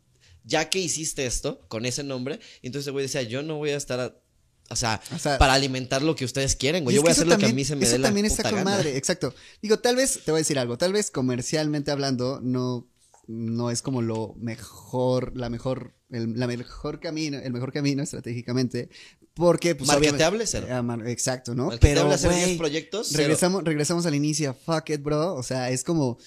ya 0.44 0.68
que 0.68 0.78
hiciste 0.80 1.26
esto 1.26 1.60
con 1.68 1.86
ese 1.86 2.02
nombre. 2.02 2.40
Y 2.62 2.66
entonces 2.68 2.86
el 2.88 2.92
güey 2.94 3.04
decía, 3.04 3.22
yo 3.22 3.42
no 3.42 3.56
voy 3.58 3.70
a 3.70 3.76
estar... 3.76 4.00
a- 4.00 4.16
o 4.70 4.76
sea, 4.76 5.00
O 5.14 5.18
sea, 5.18 5.38
para 5.38 5.54
alimentar 5.54 6.02
lo 6.02 6.14
que 6.14 6.26
ustedes 6.26 6.54
quieren, 6.54 6.84
güey. 6.84 6.94
Yo 6.94 7.00
voy 7.00 7.08
a 7.08 7.12
eso 7.12 7.22
hacer 7.22 7.32
lo 7.32 7.38
que 7.38 7.46
a 7.46 7.54
mí 7.54 7.64
se 7.64 7.74
me 7.74 7.84
Eso 7.84 7.92
dé 7.92 7.98
la 8.00 8.08
también 8.08 8.26
puta 8.26 8.34
está 8.42 8.50
con 8.50 8.58
gana. 8.58 8.70
madre, 8.72 8.98
exacto. 8.98 9.34
Digo, 9.62 9.78
tal 9.78 9.96
vez, 9.96 10.20
te 10.24 10.30
voy 10.30 10.38
a 10.38 10.42
decir 10.42 10.58
algo, 10.58 10.76
tal 10.76 10.92
vez 10.92 11.10
comercialmente 11.10 11.90
hablando, 11.90 12.40
no, 12.42 12.86
no 13.28 13.70
es 13.70 13.82
como 13.82 14.02
lo 14.02 14.34
mejor, 14.38 15.36
la 15.36 15.48
mejor, 15.50 15.94
el, 16.10 16.38
la 16.38 16.46
mejor 16.46 16.98
camino, 16.98 17.38
el 17.38 17.52
mejor 17.52 17.72
camino 17.72 18.02
estratégicamente, 18.02 18.88
porque 19.34 19.74
pues 19.76 19.86
Marketeable, 19.86 20.46
cero. 20.46 20.66
Ah, 20.70 20.98
exacto, 21.06 21.54
¿no? 21.54 21.70
Pero, 21.80 22.00
habla 22.02 22.14
hacer 22.16 22.30
10 22.32 22.44
güey, 22.44 22.58
proyectos, 22.58 23.08
cero. 23.10 23.18
regresamos, 23.22 23.62
regresamos 23.64 24.06
al 24.06 24.14
inicio, 24.14 24.54
fuck 24.66 24.90
it, 24.90 25.02
bro, 25.02 25.34
o 25.34 25.42
sea, 25.42 25.70
es 25.70 25.84
como 25.84 26.18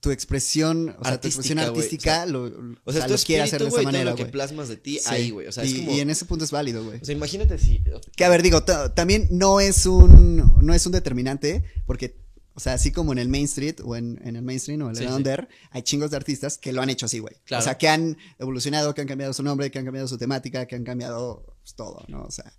tu 0.00 0.10
expresión, 0.10 0.94
o 0.98 1.04
sea, 1.04 1.18
tu 1.18 1.28
expresión 1.28 1.58
Artística, 1.60 2.22
artística, 2.22 2.26
lo, 2.26 2.76
O 2.84 2.92
sea, 2.92 3.08
lo 3.08 3.16
quiere 3.16 3.42
hacer 3.44 3.62
de 3.62 3.68
esa 3.68 3.80
manera, 3.80 4.10
lo 4.10 4.16
que 4.16 4.26
plasmas 4.26 4.68
de 4.68 4.76
ti 4.76 4.98
Sí. 4.98 5.04
ahí, 5.06 5.30
güey. 5.30 5.46
O 5.46 5.52
sea, 5.52 5.64
es 5.64 5.70
y, 5.70 5.78
como... 5.78 5.92
y 5.92 6.00
en 6.00 6.10
ese 6.10 6.26
punto 6.26 6.44
es 6.44 6.50
válido, 6.50 6.84
güey. 6.84 7.00
O 7.00 7.04
sea, 7.06 7.14
imagínate 7.14 7.56
si... 7.58 7.82
Que 8.14 8.24
a 8.26 8.28
ver, 8.28 8.42
digo, 8.42 8.62
ta- 8.64 8.94
también 8.94 9.28
no 9.30 9.60
es 9.60 9.86
un 9.86 10.58
no 10.60 10.74
es 10.74 10.84
un 10.84 10.92
determinante, 10.92 11.64
porque, 11.86 12.18
o 12.54 12.60
sea, 12.60 12.74
así 12.74 12.92
como 12.92 13.12
en 13.12 13.18
el 13.18 13.28
Main 13.28 13.44
Street 13.46 13.80
o 13.84 13.96
en, 13.96 14.20
en 14.24 14.36
el 14.36 14.42
mainstream 14.42 14.80
o 14.82 14.84
en 14.84 14.90
el 14.90 14.96
Sí, 14.96 15.04
sí. 15.06 15.12
under, 15.12 15.48
hay 15.70 15.82
chingos 15.82 16.10
de 16.10 16.16
artistas 16.16 16.56
que 16.56 16.72
lo 16.72 16.82
han 16.82 16.90
hecho 16.90 17.06
así, 17.06 17.18
güey. 17.18 17.34
Claro. 17.44 17.62
O 17.62 17.64
sea, 17.64 17.76
que 17.78 17.88
han 17.88 18.16
evolucionado, 18.38 18.94
que 18.94 19.00
han 19.00 19.08
cambiado 19.08 19.32
su 19.32 19.42
nombre, 19.42 19.70
que 19.70 19.78
han 19.78 19.84
cambiado 19.84 20.06
su 20.06 20.18
temática, 20.18 20.66
que 20.66 20.76
han 20.76 20.84
cambiado 20.84 21.56
pues, 21.62 21.74
todo, 21.74 22.04
¿no? 22.08 22.22
O 22.24 22.30
sea, 22.30 22.52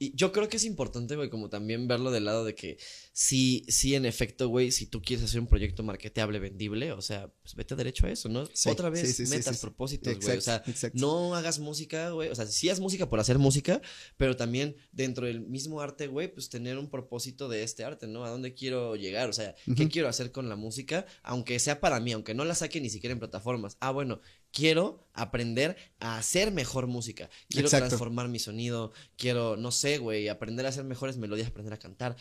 Y 0.00 0.14
yo 0.16 0.32
creo 0.32 0.48
que 0.48 0.56
es 0.56 0.64
importante, 0.64 1.14
güey, 1.16 1.30
como 1.30 1.48
también 1.50 1.86
verlo 1.88 2.10
del 2.10 2.24
lado 2.24 2.44
de 2.44 2.54
que 2.54 2.78
sí, 3.20 3.64
sí, 3.66 3.96
en 3.96 4.06
efecto, 4.06 4.48
güey, 4.48 4.70
si 4.70 4.86
tú 4.86 5.02
quieres 5.02 5.24
hacer 5.24 5.40
un 5.40 5.48
proyecto 5.48 5.82
marketeable, 5.82 6.38
vendible, 6.38 6.92
o 6.92 7.02
sea, 7.02 7.26
pues 7.42 7.56
vete 7.56 7.74
derecho 7.74 8.06
a 8.06 8.10
eso, 8.10 8.28
¿no? 8.28 8.46
Sí, 8.52 8.70
Otra 8.70 8.90
vez, 8.90 9.08
sí, 9.08 9.12
sí, 9.12 9.26
sí, 9.26 9.36
metas, 9.36 9.58
propósitos, 9.58 10.20
güey. 10.20 10.38
O 10.38 10.40
sea, 10.40 10.62
Exacto, 10.64 10.96
no 11.00 11.34
hagas 11.34 11.58
música, 11.58 12.10
güey. 12.10 12.28
O 12.28 12.34
sea, 12.36 12.46
sí 12.46 12.68
haz 12.68 12.78
música 12.78 13.08
por 13.08 13.18
hacer 13.18 13.40
música, 13.40 13.82
pero 14.16 14.36
también 14.36 14.76
dentro 14.92 15.26
del 15.26 15.40
mismo 15.40 15.80
arte, 15.80 16.06
güey, 16.06 16.32
pues 16.32 16.48
tener 16.48 16.78
un 16.78 16.90
propósito 16.90 17.48
de 17.48 17.64
este 17.64 17.82
arte, 17.82 18.06
¿no? 18.06 18.24
¿A 18.24 18.30
dónde 18.30 18.54
quiero 18.54 18.94
llegar? 18.94 19.28
O 19.28 19.32
sea, 19.32 19.56
¿qué 19.76 19.88
quiero 19.88 20.06
hacer 20.06 20.30
con 20.30 20.48
la 20.48 20.54
música? 20.54 21.04
Aunque 21.24 21.58
sea 21.58 21.80
para 21.80 21.98
mí, 21.98 22.12
aunque 22.12 22.34
no 22.34 22.44
la 22.44 22.54
saque 22.54 22.80
ni 22.80 22.88
siquiera 22.88 23.14
en 23.14 23.18
plataformas. 23.18 23.78
Ah, 23.80 23.90
bueno, 23.90 24.20
quiero 24.52 25.08
aprender 25.12 25.76
a 25.98 26.18
hacer 26.18 26.52
mejor 26.52 26.86
música. 26.86 27.28
Quiero 27.48 27.66
Exacto. 27.66 27.88
transformar 27.88 28.28
mi 28.28 28.38
sonido. 28.38 28.92
Quiero, 29.16 29.56
no 29.56 29.72
sé, 29.72 29.98
güey, 29.98 30.28
aprender 30.28 30.66
a 30.66 30.68
hacer 30.68 30.84
mejores 30.84 31.16
melodías, 31.16 31.48
aprender 31.48 31.74
a 31.74 31.78
cantar. 31.78 32.16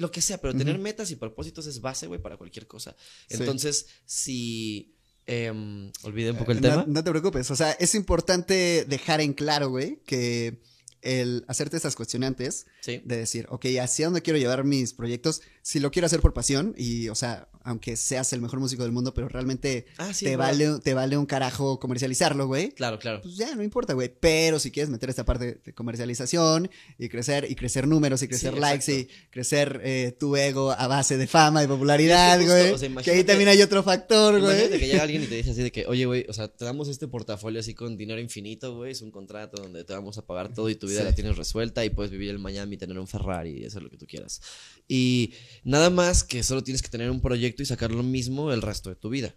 Lo 0.00 0.10
que 0.10 0.22
sea, 0.22 0.38
pero 0.38 0.54
tener 0.54 0.78
metas 0.78 1.10
y 1.10 1.16
propósitos 1.16 1.66
es 1.66 1.80
base, 1.80 2.06
güey, 2.06 2.20
para 2.22 2.36
cualquier 2.38 2.66
cosa. 2.66 2.96
Sí. 3.28 3.36
Entonces, 3.38 3.86
si... 4.06 4.94
em, 5.26 5.92
olvidé 6.02 6.30
un 6.30 6.38
poco 6.38 6.52
el 6.52 6.58
Eh, 6.58 6.62
tema. 6.62 6.76
No, 6.76 6.84
no 6.86 7.04
te 7.04 7.10
preocupes, 7.10 7.50
o 7.50 7.56
sea, 7.56 7.72
es 7.72 7.94
importante 7.94 8.84
dejar 8.88 9.20
en 9.20 9.34
claro, 9.34 9.68
güey, 9.68 10.00
que 10.06 10.62
el 11.02 11.44
hacerte 11.48 11.76
estas 11.76 11.96
cuestionantes 11.96 12.66
Sí. 12.80 13.02
de 13.04 13.16
decir, 13.18 13.46
ok, 13.50 13.66
hacia 13.80 14.06
dónde 14.06 14.22
quiero 14.22 14.38
llevar 14.38 14.64
mis 14.64 14.92
proyectos, 14.94 15.42
si 15.62 15.80
lo 15.80 15.90
quiero 15.90 16.06
hacer 16.06 16.20
por 16.20 16.32
pasión 16.32 16.74
y, 16.78 17.08
o 17.10 17.14
sea, 17.14 17.49
aunque 17.62 17.96
seas 17.96 18.32
el 18.32 18.40
mejor 18.40 18.58
músico 18.60 18.82
del 18.82 18.92
mundo, 18.92 19.12
pero 19.14 19.28
realmente 19.28 19.86
Ah, 19.98 20.12
sí, 20.14 20.24
te, 20.24 20.32
es 20.32 20.38
verdad. 20.38 20.52
vale, 20.52 20.80
te 20.82 20.94
vale 20.94 21.16
un 21.16 21.26
carajo 21.26 21.78
comercializarlo, 21.78 22.46
güey. 22.46 22.70
Claro, 22.72 22.98
claro. 22.98 23.20
Pues 23.22 23.36
ya, 23.36 23.54
no 23.54 23.62
importa, 23.62 23.92
güey. 23.94 24.10
Pero 24.20 24.58
si 24.58 24.70
quieres 24.70 24.90
meter 24.90 25.10
esta 25.10 25.24
parte 25.24 25.60
de 25.64 25.72
comercialización 25.74 26.70
y 26.98 27.08
crecer, 27.08 27.46
y 27.50 27.54
crecer 27.54 27.86
números, 27.86 28.22
y 28.22 28.28
crecer 28.28 28.54
Sí, 28.54 28.60
likes, 28.60 28.92
y 28.92 29.08
crecer 29.30 29.80
eh, 29.84 30.16
tu 30.18 30.36
ego 30.36 30.72
a 30.72 30.86
base 30.86 31.16
de 31.16 31.26
fama 31.26 31.62
y 31.62 31.66
popularidad, 31.66 32.40
güey. 32.42 32.70
o 32.72 32.78
sea, 32.78 32.88
que 33.02 33.10
ahí 33.10 33.24
también 33.24 33.48
hay 33.50 33.60
otro 33.62 33.82
factor, 33.82 34.38
Imagínate 34.38 34.68
güey. 34.68 34.80
que 34.80 34.86
llega 34.86 35.02
alguien 35.02 35.22
y 35.22 35.26
te 35.26 35.34
dice 35.36 35.50
así 35.50 35.62
de 35.62 35.70
que, 35.72 35.86
oye, 35.86 36.06
güey, 36.06 36.24
o 36.28 36.32
sea, 36.32 36.48
te 36.48 36.64
damos 36.64 36.88
este 36.88 37.08
portafolio 37.08 37.60
así 37.60 37.74
con 37.74 37.96
dinero 37.96 38.20
infinito, 38.20 38.74
güey, 38.76 38.92
es 38.92 39.02
un 39.02 39.10
contrato 39.10 39.60
donde 39.62 39.84
te 39.84 39.92
vamos 39.92 40.16
a 40.18 40.26
pagar 40.26 40.52
todo 40.54 40.68
y 40.70 40.74
tu 40.74 40.86
vida 40.88 41.02
la 41.04 41.12
tienes 41.14 41.36
resuelta 41.36 41.84
y 41.84 41.90
puedes 41.90 42.10
vivir 42.10 42.30
en 42.30 42.40
Miami, 42.40 42.76
tener 42.76 42.98
un 42.98 43.06
Ferrari 43.06 43.58
y 43.62 43.64
hacer 43.66 43.82
lo 43.82 43.90
que 43.90 43.96
tú 43.96 44.06
quieras. 44.06 44.40
Y 44.88 45.34
nada 45.62 45.90
más 45.90 46.24
que 46.24 46.42
solo 46.42 46.62
tienes 46.64 46.82
que 46.82 46.88
tener 46.88 47.10
un 47.10 47.20
proyecto 47.20 47.49
y 47.58 47.66
sacar 47.66 47.90
lo 47.90 48.02
mismo 48.02 48.52
el 48.52 48.62
resto 48.62 48.90
de 48.90 48.96
tu 48.96 49.10
vida. 49.10 49.34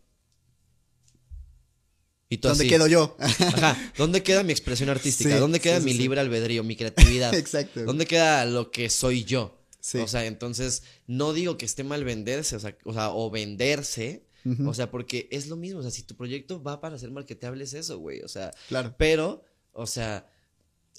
Y 2.30 2.38
tú 2.38 2.48
¿Dónde 2.48 2.64
así, 2.64 2.70
quedo 2.70 2.88
yo? 2.88 3.16
Ajá, 3.20 3.94
¿dónde 3.96 4.24
queda 4.24 4.42
mi 4.42 4.52
expresión 4.52 4.90
artística? 4.90 5.32
Sí, 5.32 5.40
¿Dónde 5.40 5.60
queda 5.60 5.80
sí, 5.80 5.86
mi 5.86 5.92
sí, 5.92 6.00
libre 6.00 6.20
albedrío, 6.20 6.64
mi 6.64 6.76
creatividad? 6.76 7.34
Exacto. 7.36 7.84
¿Dónde 7.84 8.08
queda 8.08 8.46
lo 8.46 8.72
que 8.72 8.90
soy 8.90 9.24
yo? 9.24 9.62
Sí. 9.80 10.00
O 10.00 10.08
sea, 10.08 10.26
entonces, 10.26 10.84
no 11.06 11.34
digo 11.34 11.58
que 11.58 11.66
esté 11.66 11.84
mal 11.84 12.04
venderse, 12.04 12.56
o 12.56 12.60
sea, 12.60 12.76
o, 12.86 12.94
sea, 12.94 13.12
o 13.12 13.30
venderse, 13.30 14.26
o 14.66 14.74
sea, 14.74 14.90
porque 14.90 15.28
es 15.30 15.48
lo 15.48 15.58
mismo, 15.58 15.80
o 15.80 15.82
sea, 15.84 15.92
si 15.92 16.04
tu 16.04 16.16
proyecto 16.16 16.64
va 16.64 16.82
para 16.82 16.98
ser 16.98 17.12
marketeable 17.12 17.64
es 17.66 17.74
eso, 17.74 18.00
güey, 18.00 18.22
o 18.22 18.28
sea, 18.28 18.52
claro. 18.68 18.96
pero, 18.98 19.44
o 19.74 19.86
sea, 19.86 20.30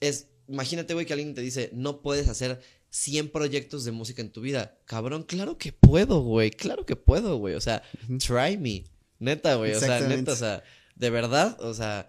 es, 0.01 0.29
imagínate, 0.49 0.95
güey, 0.95 1.07
que 1.07 1.15
alguien 1.15 1.35
te 1.35 1.41
dice, 1.41 1.71
no 1.73 2.03
puedes 2.03 2.29
hacer 2.29 2.61
100 2.95 3.31
proyectos 3.33 3.85
de 3.85 3.91
música 3.91 4.23
en 4.23 4.31
tu 4.31 4.41
vida. 4.41 4.79
Cabrón, 4.85 5.25
claro 5.25 5.59
que 5.59 5.73
puedo, 5.73 6.21
güey, 6.21 6.51
claro 6.51 6.87
que 6.87 6.95
puedo, 6.95 7.39
güey, 7.39 7.55
o 7.57 7.61
sea, 7.61 7.83
try 8.25 8.57
me, 8.57 8.85
neta, 9.19 9.57
güey, 9.57 9.73
o 9.73 9.81
sea, 9.81 9.99
neta, 10.17 10.33
o 10.33 10.37
sea, 10.37 10.63
de 10.95 11.11
verdad, 11.11 11.61
o 11.61 11.75
sea, 11.75 12.09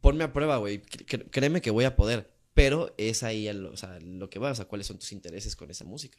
ponme 0.00 0.24
a 0.24 0.32
prueba, 0.32 0.56
güey, 0.56 0.82
cr- 0.82 1.06
cr- 1.06 1.30
créeme 1.30 1.62
que 1.62 1.70
voy 1.70 1.84
a 1.84 1.94
poder, 1.94 2.34
pero 2.52 2.92
es 2.98 3.22
ahí, 3.22 3.46
el- 3.46 3.66
o 3.66 3.76
sea, 3.76 4.00
lo 4.00 4.28
que 4.28 4.40
va, 4.40 4.50
o 4.50 4.54
sea, 4.56 4.64
cuáles 4.64 4.88
son 4.88 4.98
tus 4.98 5.12
intereses 5.12 5.54
con 5.54 5.70
esa 5.70 5.84
música. 5.84 6.18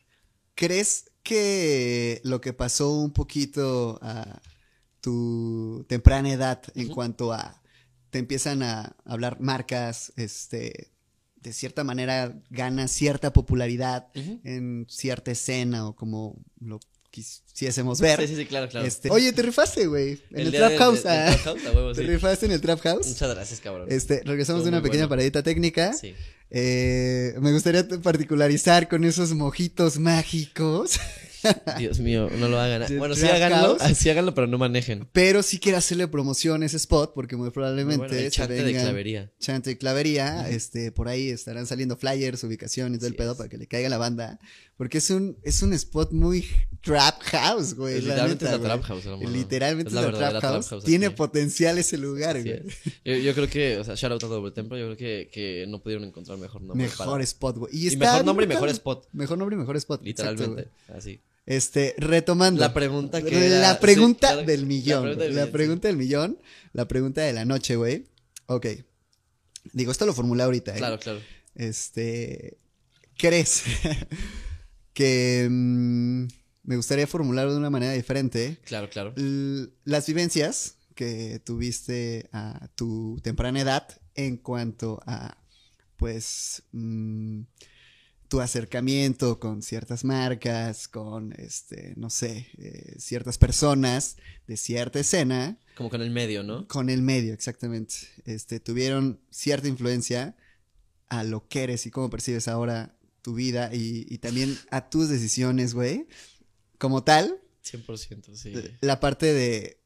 ¿Crees 0.55 1.11
que 1.23 2.21
lo 2.23 2.39
que 2.39 2.53
pasó 2.53 2.91
un 2.93 3.11
poquito 3.11 3.99
a 4.01 4.41
tu 5.01 5.85
temprana 5.89 6.31
edad 6.31 6.61
en 6.73 6.87
cuanto 6.87 7.33
a 7.33 7.61
te 8.11 8.19
empiezan 8.19 8.63
a 8.63 8.95
hablar 9.03 9.41
marcas, 9.41 10.13
este, 10.15 10.93
de 11.49 11.53
cierta 11.53 11.83
manera 11.83 12.33
ganas 12.49 12.91
cierta 12.91 13.31
popularidad 13.33 14.07
en 14.15 14.85
cierta 14.89 15.31
escena 15.31 15.87
o 15.87 15.95
como 15.95 16.35
lo 16.59 16.79
quisiésemos 17.11 18.01
ver? 18.01 18.19
Sí, 18.21 18.27
sí, 18.27 18.35
sí, 18.35 18.45
claro, 18.45 18.67
claro. 18.67 18.85
Este, 18.85 19.09
oye, 19.09 19.31
te 19.31 19.41
rifaste, 19.41 19.87
güey, 19.87 20.19
en 20.31 20.47
el, 20.47 20.51
Trap 20.51 20.71
de- 20.71 20.77
House. 20.77 21.03
de- 21.03 21.09
ah. 21.09 21.25
Trap 21.31 21.43
House, 21.45 21.65
a 21.65 21.71
huevo, 21.71 21.93
Te 21.93 22.01
sí. 22.01 22.07
rifaste 22.07 22.45
en 22.47 22.51
el 22.51 22.61
Trap 22.61 22.79
House. 22.81 23.07
Muchas 23.07 23.33
gracias, 23.35 23.59
cabrón. 23.61 23.87
Este, 23.89 24.21
regresamos 24.25 24.63
de 24.63 24.69
Estuvo 24.69 24.69
una 24.69 24.79
muy 24.81 24.89
pequeña 24.89 25.03
bueno. 25.07 25.09
paradita 25.09 25.43
técnica. 25.43 25.93
Sí. 25.93 26.13
Eh, 26.51 27.33
me 27.39 27.51
gustaría 27.53 27.87
particularizar 27.87 28.87
con 28.87 29.03
esos 29.03 29.33
mojitos 29.33 29.97
mágicos. 29.97 30.99
Dios 31.77 31.99
mío, 31.99 32.29
no 32.39 32.47
lo 32.47 32.59
hagan. 32.59 32.87
De 32.87 32.97
Bueno, 32.97 33.15
sí 33.15 33.25
háganlo, 33.27 33.77
House. 33.79 33.97
sí 33.97 34.09
háganlo, 34.09 34.33
pero 34.33 34.47
no 34.47 34.57
manejen. 34.57 35.07
Pero 35.11 35.43
sí 35.43 35.59
quiero 35.59 35.77
hacerle 35.77 36.07
promoción 36.07 36.63
a 36.63 36.65
ese 36.65 36.77
spot 36.77 37.13
porque 37.13 37.35
muy 37.35 37.49
probablemente 37.51 37.97
Bueno, 37.97 38.13
el 38.15 38.23
se 38.25 38.31
chante 38.31 38.53
de 38.63 38.73
clavería. 38.73 39.31
Chante 39.39 39.71
y 39.71 39.75
clavería, 39.75 40.49
este, 40.49 40.91
por 40.91 41.07
ahí 41.07 41.29
estarán 41.29 41.65
saliendo 41.67 41.97
flyers, 41.97 42.43
ubicación 42.43 42.93
y 42.95 42.97
todo 42.97 43.07
el 43.07 43.15
pedo 43.15 43.31
es. 43.31 43.37
para 43.37 43.49
que 43.49 43.57
le 43.57 43.67
caiga 43.67 43.89
la 43.89 43.97
banda. 43.97 44.39
Porque 44.77 44.97
es 44.97 45.09
un, 45.09 45.37
es 45.43 45.61
un 45.61 45.71
spot 45.71 46.11
muy 46.11 46.45
trap 46.81 47.21
house, 47.23 47.75
güey. 47.75 47.93
la 47.95 47.99
Literalmente 48.01 48.43
neta, 48.45 48.55
es 48.57 48.61
la. 48.61 48.67
Trap 48.67 48.83
House, 48.83 49.05
hermano. 49.05 49.29
Literalmente 49.29 49.87
Es 49.89 49.93
la 49.95 50.11
trap, 50.11 50.41
house. 50.41 50.67
House 50.67 50.83
Tiene 50.83 51.05
aquí. 51.05 51.15
potencial 51.15 51.77
ese 51.77 51.97
lugar, 51.97 52.35
Así 52.35 52.49
güey. 52.49 52.61
es. 52.67 52.75
Yo, 53.05 53.13
yo 53.15 53.33
creo 53.33 53.47
que, 53.49 53.77
o 53.77 53.83
sea, 53.85 53.95
shout 53.95 54.11
out 54.11 54.23
a 54.25 54.27
Doble 54.27 54.51
Templo, 54.51 54.77
yo 54.77 54.85
creo 54.87 54.97
que, 54.97 55.29
que 55.31 55.65
no 55.69 55.81
pudieron 55.81 56.03
encontrar 56.03 56.37
mejor 56.37 56.61
nombre. 56.61 56.87
Mejor 56.87 57.05
para- 57.07 57.23
spot, 57.23 57.57
güey. 57.57 57.73
Y, 57.73 57.83
Y 57.85 57.87
está 57.87 57.99
mejor 58.11 58.25
nombre 58.25 58.45
y 58.45 58.49
mejor 58.49 58.67
spot. 58.67 59.07
Mejor 59.13 59.37
nombre 59.37 59.55
y 59.55 59.59
mejor 59.59 59.77
spot. 59.77 60.01
Literalmente. 60.03 60.67
así. 60.93 61.21
Este, 61.45 61.93
retomando. 61.97 62.59
La 62.59 62.73
pregunta 62.73 63.21
que 63.21 63.45
era- 63.47 63.59
La 63.61 63.79
pregunta 63.79 64.27
sí, 64.29 64.33
claro, 64.33 64.47
del 64.47 64.61
la 64.61 64.67
millón. 64.67 65.01
pregunta 65.03 65.15
güey. 65.25 65.27
del 65.27 65.35
La 65.45 65.51
pregunta 65.51 65.87
del 65.87 65.97
millón. 65.97 66.37
La 66.73 66.87
pregunta 66.87 67.21
de 67.21 67.33
la 67.33 67.45
noche, 67.45 67.75
güey. 67.75 68.07
Ok. 68.47 68.67
Digo, 69.73 69.91
esto 69.91 70.05
lo 70.05 70.13
formulé 70.13 70.43
ahorita, 70.43 70.73
¿eh? 70.75 70.77
Claro, 70.77 70.99
claro. 70.99 71.19
Este. 71.55 72.57
¿Crees 73.17 73.63
que 74.93 75.47
mm, 75.49 76.25
me 76.63 76.75
gustaría 76.75 77.07
formularlo 77.07 77.53
de 77.53 77.59
una 77.59 77.69
manera 77.69 77.93
diferente? 77.93 78.57
Claro, 78.65 78.89
claro. 78.89 79.13
Las 79.83 80.07
vivencias 80.07 80.77
que 80.95 81.39
tuviste 81.43 82.29
a 82.31 82.67
tu 82.75 83.19
temprana 83.23 83.61
edad 83.61 83.87
en 84.15 84.37
cuanto 84.37 84.99
a, 85.05 85.37
pues, 85.97 86.63
mm, 86.71 87.41
tu 88.35 88.41
acercamiento 88.41 89.39
con 89.39 89.61
ciertas 89.61 90.03
marcas, 90.03 90.89
con, 90.89 91.31
este, 91.37 91.93
no 91.95 92.09
sé, 92.09 92.49
eh, 92.57 92.95
ciertas 92.99 93.37
personas 93.37 94.17
de 94.45 94.57
cierta 94.57 94.99
escena, 94.99 95.57
Como 95.73 95.89
con 95.89 96.01
el 96.01 96.09
medio, 96.09 96.43
¿no? 96.43 96.67
con 96.67 96.89
el 96.89 97.01
medio, 97.01 97.33
exactamente. 97.33 97.95
Este, 98.25 98.59
tuvieron 98.59 99.21
cierta 99.29 99.69
influencia 99.69 100.35
a 101.07 101.23
lo 101.23 101.47
que 101.47 101.63
eres 101.63 101.85
y 101.85 101.91
cómo 101.91 102.09
percibes 102.09 102.49
ahora 102.49 102.97
tu 103.21 103.35
vida 103.35 103.73
y, 103.73 104.05
y 104.09 104.17
también 104.17 104.57
a 104.69 104.89
tus 104.89 105.07
decisiones, 105.07 105.73
güey. 105.73 106.05
Como 106.77 107.05
tal, 107.05 107.39
100%, 107.63 108.35
sí. 108.35 108.53
la 108.81 108.99
parte 108.99 109.31
de 109.31 109.79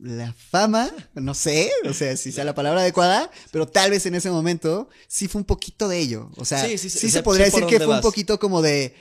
la 0.00 0.32
fama, 0.32 0.90
no 1.14 1.34
sé, 1.34 1.70
o 1.84 1.92
sea, 1.92 2.16
si 2.16 2.32
sea 2.32 2.44
la 2.44 2.54
palabra 2.54 2.80
adecuada, 2.80 3.30
pero 3.50 3.66
tal 3.66 3.90
vez 3.90 4.06
en 4.06 4.14
ese 4.14 4.30
momento 4.30 4.88
sí 5.08 5.28
fue 5.28 5.40
un 5.40 5.44
poquito 5.44 5.88
de 5.88 5.98
ello. 5.98 6.30
O 6.36 6.44
sea, 6.44 6.64
Sí, 6.64 6.78
sí, 6.78 6.90
sí, 6.90 6.98
sí, 6.98 7.10
se 7.10 7.22
podría 7.22 7.46
decir 7.46 7.66
que 7.66 7.78
fue 7.78 7.94
un 7.94 8.00
poquito 8.00 8.38
como 8.38 8.62
de 8.62 8.94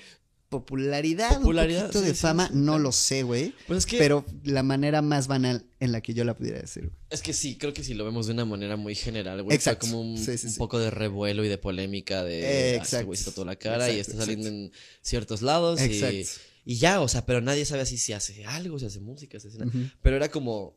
popularidad, 0.49 1.37
Popularidad, 1.37 1.85
un 1.85 1.87
poquito 1.87 2.01
de 2.01 2.13
fama, 2.13 2.49
no 2.53 2.79
lo 2.79 2.91
sé, 2.91 3.23
güey. 3.23 3.53
Pues 3.67 3.79
es 3.79 3.85
que, 3.85 3.97
Pero 3.97 4.25
la 4.43 4.63
manera 4.63 5.01
más 5.01 5.27
banal 5.27 5.65
en 5.79 5.91
la 5.91 6.01
que 6.01 6.13
yo 6.13 6.23
la 6.23 6.35
pudiera 6.35 6.59
decir. 6.59 6.91
es 7.09 7.21
que 7.21 7.33
sí, 7.33 7.57
creo 7.57 7.73
que 7.73 7.83
si 7.83 7.93
lo 7.93 8.05
vemos 8.05 8.27
de 8.27 8.33
una 8.33 8.45
manera 8.45 8.77
muy 8.77 8.95
general, 8.95 9.43
güey. 9.43 9.57
Fue 9.57 9.77
como 9.77 10.01
un, 10.01 10.25
poco 10.57 10.79
de 10.79 10.89
revuelo 10.89 11.43
y 11.43 11.49
de 11.49 11.57
polémica 11.57 12.23
de. 12.23 12.39
Eh, 12.39 12.45
ah, 12.45 12.49
este 12.49 12.77
exacto. 12.77 13.07
güey 13.07 13.19
tatuó 13.19 13.45
la 13.45 13.55
cara 13.57 13.91
y 13.91 13.99
está 13.99 14.15
saliendo 14.17 14.47
en 14.47 14.71
ciertos 15.01 15.41
lados. 15.41 15.81
Exacto. 15.81 16.41
y 16.65 16.75
ya, 16.77 17.01
o 17.01 17.07
sea, 17.07 17.25
pero 17.25 17.41
nadie 17.41 17.65
sabe 17.65 17.81
así 17.81 17.97
si 17.97 18.13
hace 18.13 18.45
algo, 18.45 18.79
si 18.79 18.85
hace 18.85 18.99
música, 19.01 19.39
si 19.39 19.49
hace 19.49 19.57
nada. 19.57 19.71
Pero 20.01 20.15
era 20.15 20.29
como. 20.29 20.75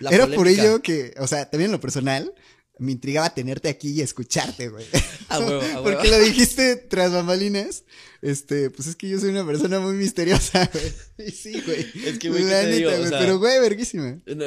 La 0.00 0.10
Era 0.10 0.26
por 0.26 0.48
ello 0.48 0.80
que, 0.82 1.14
o 1.18 1.26
sea, 1.26 1.48
también 1.50 1.68
en 1.68 1.72
lo 1.72 1.80
personal, 1.80 2.32
me 2.80 2.92
intrigaba 2.92 3.34
tenerte 3.34 3.68
aquí 3.68 3.90
y 3.90 4.00
escucharte, 4.02 4.68
güey. 4.68 4.84
A 5.30 5.40
huevo, 5.40 5.60
a 5.60 5.64
huevo. 5.64 5.82
Porque 5.82 6.08
lo 6.08 6.18
dijiste 6.20 6.76
tras 6.76 7.12
bambalinas. 7.12 7.84
Este, 8.22 8.70
pues 8.70 8.88
es 8.88 8.96
que 8.96 9.08
yo 9.08 9.18
soy 9.20 9.28
una 9.30 9.44
persona 9.46 9.78
muy 9.78 9.94
misteriosa, 9.94 10.70
güey. 11.16 11.28
Y 11.28 11.30
sí, 11.32 11.60
güey. 11.66 11.86
Es 12.06 12.18
que, 12.18 12.30
güey, 12.30 12.44
¿qué 12.44 12.48
La 12.50 12.62
neta, 12.62 12.76
digo? 12.76 12.90
O 12.90 13.06
sea- 13.08 13.18
Pero, 13.18 13.38
güey, 13.38 13.60
verguísima. 13.60 14.20
Eh, 14.26 14.34
no, 14.34 14.44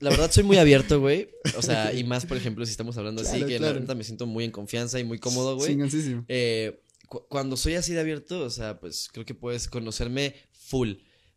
La 0.00 0.10
verdad 0.10 0.30
soy 0.30 0.44
muy 0.44 0.58
abierto, 0.58 1.00
güey. 1.00 1.30
O 1.56 1.62
sea, 1.62 1.92
y 1.92 2.04
más, 2.04 2.24
por 2.26 2.36
ejemplo, 2.36 2.64
si 2.66 2.70
estamos 2.70 2.96
hablando 2.98 3.22
así, 3.22 3.40
que 3.44 3.56
claro. 3.56 3.74
la 3.74 3.80
neta 3.80 3.94
me 3.94 4.04
siento 4.04 4.26
muy 4.26 4.44
en 4.44 4.50
confianza 4.52 5.00
y 5.00 5.04
muy 5.04 5.18
cómodo, 5.18 5.56
güey. 5.56 5.70
Chingoncísimo. 5.70 6.24
Eh, 6.28 6.80
cu- 7.08 7.26
cuando 7.28 7.56
soy 7.56 7.74
así 7.74 7.92
de 7.92 8.00
abierto, 8.00 8.40
o 8.44 8.50
sea, 8.50 8.78
pues 8.78 9.08
creo 9.12 9.24
que 9.26 9.34
puedes 9.34 9.66
conocerme 9.68 10.34
full. 10.52 10.92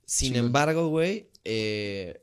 Sin 0.06 0.34
Chingón. 0.34 0.45
embargo, 0.48 0.90
güey, 0.90 1.30
eh, 1.44 2.22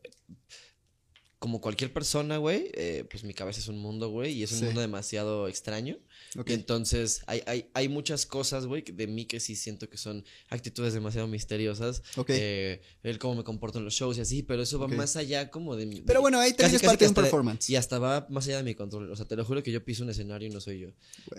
como 1.43 1.61
cualquier 1.61 1.93
persona, 1.93 2.37
güey, 2.37 2.71
eh, 2.75 3.05
pues 3.11 3.25
mi 3.25 3.35
cabeza 3.35 3.59
es 3.59 3.67
un 3.67 3.77
mundo, 3.79 4.11
güey, 4.11 4.33
y 4.33 4.45
es 4.45 4.53
un 4.53 4.59
Sí. 4.61 4.65
mundo 4.67 4.81
demasiado 4.81 5.49
extraño. 5.49 5.99
Y 6.47 6.53
entonces 6.53 7.21
hay, 7.27 7.43
hay, 7.47 7.67
hay 7.75 7.89
muchas 7.89 8.27
cosas, 8.27 8.65
güey, 8.67 8.83
de 8.83 9.07
mí 9.09 9.25
que 9.25 9.41
sí 9.41 9.57
siento 9.57 9.91
que 9.91 9.97
son 9.97 10.25
actitudes 10.51 10.95
demasiado 10.95 11.27
misteriosas. 11.27 12.05
Ok. 12.17 12.31
Eh, 12.31 12.81
el 13.03 13.19
cómo 13.19 13.35
me 13.35 13.43
comporto 13.43 13.79
en 13.81 13.85
los 13.85 13.95
shows 13.95 14.19
y 14.19 14.21
así, 14.21 14.45
pero 14.45 14.63
eso 14.63 14.79
va 14.79 14.87
más 14.87 15.17
allá 15.17 15.51
como 15.51 15.75
de 15.75 15.87
mi... 15.87 16.01
Pero 16.03 16.21
bueno, 16.21 16.39
ahí 16.39 16.53
también 16.53 16.77
es 16.77 16.83
parte 16.83 17.05
de 17.07 17.09
un 17.09 17.15
de- 17.15 17.21
performance. 17.23 17.69
Y 17.71 17.75
hasta 17.75 17.99
va 17.99 18.25
más 18.31 18.47
allá 18.47 18.59
de 18.59 18.63
mi 18.63 18.77
control. 18.77 19.11
O 19.11 19.17
sea, 19.17 19.27
te 19.27 19.35
lo 19.35 19.45
juro 19.45 19.65
que 19.65 19.73
yo 19.73 19.85
piso 19.85 20.05
un 20.05 20.11
escenario 20.11 20.47
y 20.47 20.51
no 20.53 20.61
soy 20.61 20.79
yo. 20.79 20.89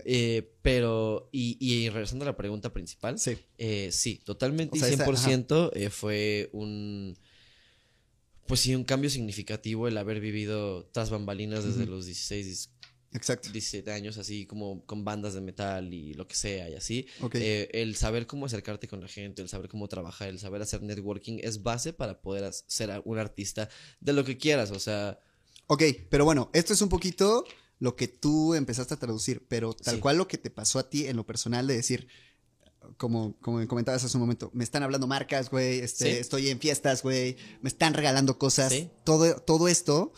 Eh, 0.04 0.52
pero, 0.62 1.30
y, 1.32 1.56
y 1.60 1.90
regresando 1.90 2.26
a 2.26 2.28
la 2.28 2.36
pregunta 2.36 2.74
principal, 2.74 3.18
Sí. 3.20 3.38
eh, 3.58 3.90
sí, 3.94 4.22
totalmente 4.26 4.78
O 4.78 4.80
sea, 4.82 4.90
y 4.90 4.94
esa- 4.96 5.06
100% 5.06 5.72
eh, 5.74 5.90
fue 5.90 6.50
un. 6.52 7.18
Pues 8.48 8.60
sí, 8.60 8.76
un 8.76 8.84
cambio 8.84 9.10
significativo 9.10 9.88
el 9.88 9.98
haber 9.98 10.20
vivido 10.20 10.86
tras 10.92 11.10
bambalinas 11.10 11.64
desde 11.64 11.86
los 11.86 12.06
16, 12.06 12.70
Exacto. 13.14 13.50
17 13.52 13.92
años, 13.92 14.18
así 14.18 14.46
como 14.48 14.86
con 14.86 15.06
bandas 15.06 15.34
de 15.36 15.42
metal 15.42 15.94
y 15.94 16.14
lo 16.16 16.28
que 16.28 16.36
sea 16.36 16.70
y 16.70 16.74
así. 16.76 17.06
Eh, 17.34 17.70
el 17.74 17.96
saber 17.96 18.26
cómo 18.28 18.48
acercarte 18.48 18.88
con 18.88 19.00
la 19.02 19.08
gente, 19.08 19.42
el 19.42 19.50
saber 19.50 19.70
cómo 19.70 19.88
trabajar, 19.88 20.30
el 20.30 20.40
saber 20.40 20.62
hacer 20.64 20.82
networking 20.82 21.40
es 21.42 21.62
base 21.64 21.94
para 21.94 22.22
poder 22.22 22.52
ser 22.68 23.02
un 23.06 23.20
artista 23.20 23.70
de 24.00 24.14
lo 24.14 24.26
que 24.26 24.38
quieras. 24.38 24.72
O 24.72 24.80
sea, 24.80 25.20
Ok, 25.68 25.84
pero 26.10 26.26
bueno, 26.26 26.50
esto 26.54 26.74
es 26.74 26.82
un 26.82 26.90
poquito 26.90 27.46
lo 27.80 27.96
que 27.96 28.08
tú 28.08 28.54
empezaste 28.56 28.94
a 28.96 28.98
traducir, 29.00 29.46
pero 29.48 29.74
tal 29.74 29.96
Sí. 29.96 30.02
cual 30.02 30.18
lo 30.18 30.28
que 30.28 30.38
te 30.38 30.50
pasó 30.50 30.78
a 30.80 30.90
ti 30.90 31.06
en 31.08 31.16
lo 31.16 31.26
personal 31.26 31.68
de 31.68 31.76
decir, 31.76 32.08
como, 32.98 33.36
como 33.42 33.58
me 33.58 33.68
comentabas 33.68 34.04
hace 34.04 34.18
un 34.18 34.22
momento, 34.22 34.50
me 34.54 34.64
están 34.64 34.84
hablando 34.84 35.08
marcas, 35.08 35.50
güey, 35.50 35.80
este, 35.80 36.06
Sí. 36.14 36.18
estoy 36.20 36.50
en 36.50 36.60
fiestas, 36.60 37.04
güey, 37.04 37.38
me 37.62 37.70
están 37.70 37.94
regalando 37.94 38.38
cosas. 38.38 38.72
Sí. 38.72 38.90
Todo, 39.04 39.36
todo 39.38 39.68
esto, 39.68 40.14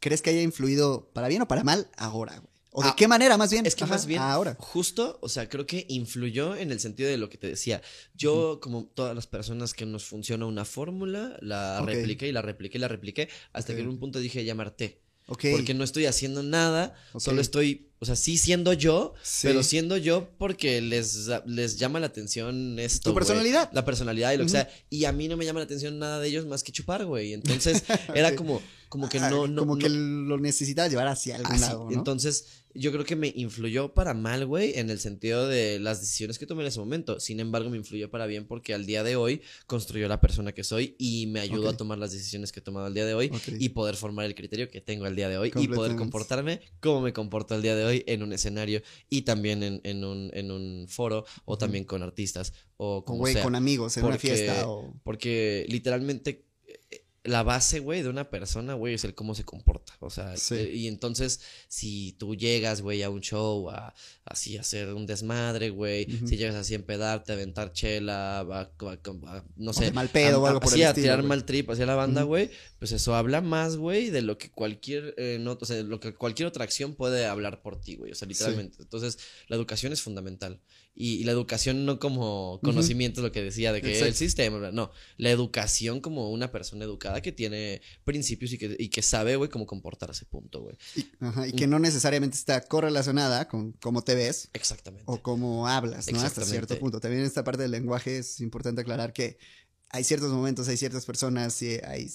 ¿crees 0.00 0.22
que 0.22 0.30
haya 0.30 0.42
influido 0.42 1.10
para 1.12 1.28
bien 1.28 1.42
o 1.42 1.48
para 1.48 1.64
mal 1.64 1.88
ahora, 1.96 2.38
güey? 2.38 2.52
¿O 2.74 2.82
de 2.82 2.88
Ah, 2.88 2.94
qué 2.96 3.06
manera, 3.06 3.36
más 3.36 3.50
bien? 3.50 3.66
Es 3.66 3.74
que 3.74 3.84
Ajá, 3.84 3.92
más 3.92 4.06
bien, 4.06 4.22
Ahora. 4.22 4.56
justo, 4.58 5.18
o 5.20 5.28
sea, 5.28 5.46
creo 5.50 5.66
que 5.66 5.84
influyó 5.90 6.56
en 6.56 6.72
el 6.72 6.80
sentido 6.80 7.10
de 7.10 7.18
lo 7.18 7.28
que 7.28 7.36
te 7.36 7.46
decía. 7.46 7.82
Yo, 8.14 8.60
como 8.62 8.86
todas 8.86 9.14
las 9.14 9.26
personas 9.26 9.74
que 9.74 9.84
nos 9.84 10.06
funciona 10.06 10.46
una 10.46 10.64
fórmula, 10.64 11.36
la 11.42 11.82
repliqué 11.82 12.28
y 12.28 12.32
la 12.32 12.40
repliqué 12.40 12.78
y 12.78 12.80
la 12.80 12.88
repliqué, 12.88 13.28
hasta 13.52 13.74
que 13.74 13.82
en 13.82 13.88
un 13.88 13.98
punto 13.98 14.20
dije, 14.20 14.42
ya. 14.46 14.54
Ok. 15.26 15.44
Porque 15.52 15.74
no 15.74 15.84
estoy 15.84 16.06
haciendo 16.06 16.42
nada, 16.42 16.94
solo 17.18 17.42
estoy, 17.42 17.91
o 18.02 18.04
sea, 18.04 18.16
sí 18.16 18.36
siendo 18.36 18.72
yo, 18.72 19.14
Sí. 19.22 19.46
pero 19.46 19.62
siendo 19.62 19.96
yo 19.96 20.28
porque 20.36 20.80
les, 20.80 21.28
les 21.46 21.78
llama 21.78 22.00
la 22.00 22.06
atención 22.06 22.76
esto. 22.80 23.10
Tu 23.10 23.14
personalidad. 23.14 23.70
La 23.72 23.84
personalidad 23.84 24.32
y 24.32 24.38
lo 24.38 24.42
que 24.42 24.50
sea. 24.50 24.68
Y 24.90 25.04
a 25.04 25.12
mí 25.12 25.28
no 25.28 25.36
me 25.36 25.44
llama 25.44 25.60
la 25.60 25.64
atención 25.66 26.00
nada 26.00 26.18
de 26.18 26.26
ellos 26.26 26.44
más 26.44 26.64
que 26.64 26.72
chupar, 26.72 27.04
güey. 27.06 27.32
Entonces, 27.32 27.84
era 28.14 28.34
como, 28.34 28.60
como 28.88 29.08
que 29.08 29.20
no, 29.20 29.46
no. 29.46 29.62
Como 29.62 29.76
no- 29.76 29.80
que 29.80 29.88
lo 29.88 30.36
necesitabas 30.38 30.90
llevar 30.90 31.06
hacia 31.06 31.36
algún 31.36 31.52
Así, 31.52 31.60
lado, 31.62 31.84
¿no? 31.88 31.96
Entonces, 31.96 32.46
yo 32.74 32.90
creo 32.90 33.04
que 33.04 33.16
me 33.16 33.30
influyó 33.36 33.92
para 33.92 34.14
mal, 34.14 34.46
güey, 34.46 34.72
en 34.78 34.88
el 34.88 34.98
sentido 34.98 35.46
de 35.46 35.78
las 35.78 36.00
decisiones 36.00 36.38
que 36.38 36.46
tomé 36.46 36.62
en 36.62 36.68
ese 36.68 36.78
momento. 36.80 37.20
Sin 37.20 37.38
embargo, 37.38 37.68
me 37.68 37.76
influyó 37.76 38.10
para 38.10 38.24
bien 38.26 38.46
porque 38.46 38.72
al 38.72 38.86
día 38.86 39.02
de 39.02 39.14
hoy 39.14 39.42
construyó 39.66 40.08
la 40.08 40.22
persona 40.22 40.52
que 40.52 40.64
soy 40.64 40.96
y 40.98 41.26
me 41.26 41.40
ayudó 41.40 41.68
a 41.68 41.76
tomar 41.76 41.98
las 41.98 42.12
decisiones 42.12 42.50
que 42.50 42.60
he 42.60 42.62
tomado 42.62 42.86
al 42.86 42.94
día 42.94 43.04
de 43.04 43.12
hoy 43.12 43.30
y 43.58 43.68
poder 43.68 43.94
formar 43.94 44.24
el 44.24 44.34
criterio 44.34 44.70
que 44.70 44.80
tengo 44.80 45.04
al 45.04 45.14
día 45.14 45.28
de 45.28 45.36
hoy 45.36 45.52
y 45.54 45.68
poder 45.68 45.96
comportarme 45.96 46.62
como 46.80 47.02
me 47.02 47.12
comporto 47.12 47.54
al 47.54 47.60
día 47.60 47.76
de 47.76 47.84
hoy 47.84 47.91
en 47.92 48.22
un 48.22 48.32
escenario 48.32 48.82
y 49.08 49.22
también 49.22 49.62
en, 49.62 49.80
en 49.84 50.04
un, 50.04 50.30
en 50.34 50.50
un 50.50 50.86
foro 50.88 51.24
o 51.44 51.58
también 51.58 51.84
con 51.84 52.02
artistas 52.02 52.52
o 52.76 53.04
sea. 53.26 53.42
con 53.42 53.54
amigos 53.54 53.96
en 53.96 54.04
una 54.04 54.18
fiesta 54.18 54.68
o... 54.68 54.94
Porque 55.04 55.66
literalmente 55.68 56.46
la 57.24 57.44
base, 57.44 57.78
güey, 57.78 58.02
de 58.02 58.08
una 58.08 58.30
persona, 58.30 58.74
güey, 58.74 58.94
es 58.94 59.04
el 59.04 59.14
cómo 59.14 59.36
se 59.36 59.44
comporta. 59.44 59.92
O 60.00 60.10
sea, 60.10 60.36
Sí. 60.36 60.56
eh, 60.56 60.72
y 60.74 60.88
entonces, 60.88 61.40
si 61.68 62.16
tú 62.18 62.34
llegas, 62.34 62.82
güey, 62.82 63.02
a 63.04 63.10
un 63.10 63.20
show, 63.20 63.70
a 63.70 63.94
así 64.24 64.56
a 64.56 64.62
hacer 64.62 64.92
un 64.92 65.06
desmadre, 65.06 65.70
güey, 65.70 66.06
si 66.26 66.36
llegas 66.36 66.56
así 66.56 66.72
a 66.72 66.76
empedarte, 66.76 67.30
a 67.30 67.36
aventar 67.36 67.72
chela, 67.72 68.40
a, 68.40 68.40
a- 68.40 68.70
a- 69.28 69.44
no 69.56 69.72
sé. 69.72 69.92
mal 69.92 70.08
pedo 70.08 70.42
o 70.42 70.46
algo 70.46 70.58
por 70.60 70.70
el 70.70 70.74
así, 70.74 70.82
a 70.82 70.88
estilo, 70.88 71.04
tirar 71.04 71.22
mal 71.22 71.44
trip 71.44 71.70
hacia 71.70 71.86
la 71.86 71.94
banda, 71.94 72.22
güey, 72.24 72.50
pues 72.80 72.90
eso 72.90 73.14
habla 73.14 73.40
más, 73.40 73.76
güey, 73.76 74.10
de 74.10 74.22
lo 74.22 74.36
que 74.36 74.50
cualquier, 74.50 75.14
eh, 75.16 75.38
no, 75.40 75.56
o 75.60 75.64
sea, 75.64 75.80
lo 75.82 76.00
que 76.00 76.14
cualquier 76.14 76.48
otra 76.48 76.64
acción 76.64 76.94
puede 76.96 77.26
hablar 77.26 77.62
por 77.62 77.80
ti, 77.80 77.94
güey. 77.94 78.10
O 78.10 78.14
sea, 78.16 78.26
literalmente. 78.26 78.78
Entonces, 78.82 79.18
la 79.46 79.54
educación 79.54 79.92
es 79.92 80.02
fundamental. 80.02 80.60
Y, 80.94 81.14
y 81.14 81.24
la 81.24 81.32
educación 81.32 81.86
no 81.86 81.98
como 81.98 82.60
conocimiento, 82.62 83.22
lo 83.22 83.32
que 83.32 83.42
decía, 83.42 83.72
de 83.72 83.80
que 83.80 83.88
Exacto. 83.88 84.08
el 84.08 84.14
sistema, 84.14 84.70
no. 84.70 84.90
La 85.16 85.30
educación 85.30 86.00
como 86.00 86.30
una 86.30 86.52
persona 86.52 86.84
educada 86.84 87.22
que 87.22 87.32
tiene 87.32 87.80
principios 88.04 88.52
y 88.52 88.58
que, 88.58 88.76
y 88.78 88.88
que 88.88 89.00
sabe, 89.00 89.36
güey, 89.36 89.48
cómo 89.48 89.66
comportarse, 89.66 90.26
punto, 90.26 90.60
güey. 90.60 90.76
Y, 90.94 91.06
ajá, 91.20 91.48
y 91.48 91.52
que 91.52 91.66
no 91.66 91.78
necesariamente 91.78 92.36
está 92.36 92.60
correlacionada 92.60 93.48
con 93.48 93.72
cómo 93.72 94.02
te 94.02 94.14
ves 94.14 94.50
Exactamente. 94.52 95.04
o 95.06 95.22
cómo 95.22 95.66
hablas, 95.66 96.12
¿no? 96.12 96.20
Hasta 96.20 96.44
cierto 96.44 96.78
punto. 96.78 97.00
También 97.00 97.22
esta 97.22 97.42
parte 97.42 97.62
del 97.62 97.70
lenguaje 97.70 98.18
es 98.18 98.40
importante 98.40 98.82
aclarar 98.82 99.12
que 99.12 99.38
hay 99.88 100.04
ciertos 100.04 100.30
momentos, 100.32 100.68
hay 100.68 100.76
ciertas 100.76 101.04
personas 101.06 101.60
y 101.62 101.78
hay 101.84 102.10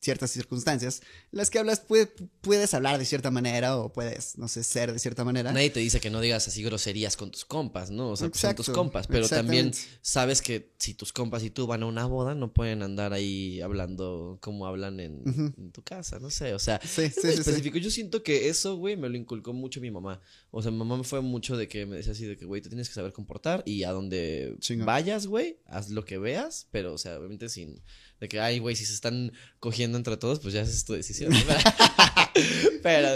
ciertas 0.00 0.30
circunstancias 0.30 1.02
las 1.30 1.50
que 1.50 1.58
hablas, 1.58 1.80
puede- 1.80 2.06
puedes 2.40 2.72
hablar 2.74 2.98
de 2.98 3.04
cierta 3.04 3.30
manera 3.30 3.76
o 3.78 3.92
puedes, 3.92 4.38
no 4.38 4.46
sé, 4.48 4.62
ser 4.64 4.92
de 4.92 4.98
cierta 4.98 5.24
manera. 5.24 5.52
Nadie 5.52 5.70
te 5.70 5.80
dice 5.80 6.00
que 6.00 6.10
no 6.10 6.20
digas 6.20 6.46
así 6.48 6.62
groserías 6.62 7.16
con 7.16 7.30
tus 7.30 7.44
compas, 7.44 7.90
¿no? 7.90 8.10
O 8.10 8.16
sea, 8.16 8.28
pues 8.28 8.40
son 8.40 8.54
tus 8.54 8.68
Exacto, 8.68 8.80
compas, 8.80 9.06
pero 9.06 9.28
también 9.28 9.72
sabes 10.00 10.40
que 10.42 10.72
si 10.78 10.94
tus 10.94 11.12
compas 11.12 11.42
y 11.42 11.50
tú 11.50 11.66
van 11.66 11.82
a 11.82 11.86
una 11.86 12.06
boda, 12.06 12.34
no 12.34 12.52
pueden 12.52 12.82
andar 12.82 13.12
ahí 13.12 13.60
hablando 13.60 14.38
como 14.40 14.66
hablan 14.66 15.00
en, 15.00 15.72
tu 15.72 15.82
casa, 15.82 16.18
no 16.18 16.30
sé, 16.30 16.54
o 16.54 16.58
sea, 16.58 16.80
Sí, 16.82 17.02
es 17.02 17.14
sí, 17.14 17.20
muy 17.24 17.32
sí, 17.32 17.38
específico. 17.40 17.78
Yo 17.78 17.90
siento 17.90 18.22
que 18.22 18.48
eso, 18.48 18.76
güey, 18.76 18.96
me 18.96 19.08
lo 19.08 19.16
inculcó 19.16 19.52
mucho 19.52 19.80
mi 19.80 19.90
mamá. 19.90 20.20
O 20.50 20.62
sea, 20.62 20.70
mi 20.70 20.78
mamá 20.78 20.96
me 20.96 21.04
fue 21.04 21.20
mucho 21.20 21.56
de 21.56 21.68
que 21.68 21.86
me 21.86 21.96
decía 21.96 22.12
así 22.12 22.24
de 22.24 22.36
que, 22.36 22.44
güey, 22.44 22.62
te 22.62 22.68
tienes 22.68 22.88
que 22.88 22.94
saber 22.94 23.12
comportar 23.12 23.62
y 23.66 23.82
a 23.82 23.90
donde 23.92 24.56
vayas, 24.84 25.26
güey, 25.26 25.58
haz 25.66 25.90
lo 25.90 26.04
que 26.04 26.18
veas, 26.18 26.66
pero, 26.70 26.94
o 26.94 26.98
sea, 26.98 27.18
obviamente 27.18 27.48
sin 27.48 27.82
de 28.20 28.28
que, 28.28 28.40
ay, 28.40 28.58
güey, 28.58 28.74
si 28.76 28.84
se 28.84 28.94
están 28.94 29.32
cogiendo 29.60 29.96
entre 29.98 30.16
todos, 30.16 30.40
pues 30.40 30.54
ya 30.54 30.62
es 30.62 30.84
tu 30.84 30.92
decisión. 30.94 31.32
¿no? 31.32 31.38
pero, 32.82 33.08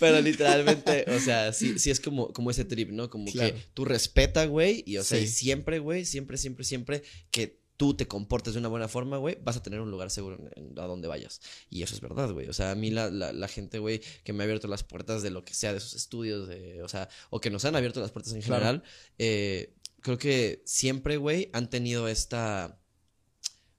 pero 0.00 0.20
literalmente, 0.20 1.04
o 1.08 1.18
sea, 1.20 1.52
sí, 1.52 1.78
sí 1.78 1.90
es 1.90 2.00
como, 2.00 2.32
como 2.32 2.50
ese 2.50 2.64
trip, 2.64 2.90
¿no? 2.90 3.10
Como 3.10 3.30
Claro. 3.30 3.54
que 3.54 3.60
tú 3.74 3.84
respeta, 3.84 4.44
güey, 4.46 4.82
y 4.86 4.96
o 4.98 5.04
sea, 5.04 5.18
y 5.18 5.26
siempre, 5.26 5.78
güey, 5.78 6.04
siempre, 6.04 6.36
siempre, 6.36 6.64
siempre 6.64 7.02
que 7.30 7.62
tú 7.76 7.94
te 7.94 8.06
comportes 8.06 8.54
de 8.54 8.60
una 8.60 8.68
buena 8.68 8.86
forma, 8.86 9.16
güey, 9.16 9.36
vas 9.42 9.56
a 9.56 9.62
tener 9.62 9.80
un 9.80 9.90
lugar 9.90 10.08
seguro 10.10 10.38
en, 10.54 10.70
en- 10.70 10.78
a 10.78 10.86
donde 10.86 11.08
vayas. 11.08 11.40
Y 11.70 11.82
eso 11.82 11.94
es 11.94 12.00
verdad, 12.00 12.30
güey. 12.30 12.48
O 12.48 12.52
sea, 12.52 12.70
a 12.70 12.74
mí 12.76 12.90
la, 12.90 13.10
la, 13.10 13.32
la 13.32 13.48
gente, 13.48 13.80
güey, 13.80 14.00
que 14.22 14.32
me 14.32 14.42
ha 14.42 14.44
abierto 14.44 14.68
las 14.68 14.84
puertas 14.84 15.22
de 15.22 15.30
lo 15.30 15.44
que 15.44 15.54
sea, 15.54 15.72
de 15.74 15.80
sus 15.80 15.94
estudios, 15.94 16.46
de, 16.48 16.82
o 16.82 16.88
sea, 16.88 17.08
o 17.30 17.40
que 17.40 17.50
nos 17.50 17.64
han 17.64 17.74
abierto 17.74 18.00
las 18.00 18.12
puertas 18.12 18.32
en 18.32 18.42
Claro. 18.42 18.60
general, 18.64 18.82
eh, 19.18 19.74
creo 20.02 20.18
que 20.18 20.62
siempre, 20.66 21.16
güey, 21.16 21.50
han 21.52 21.68
tenido 21.68 22.06
esta 22.06 22.78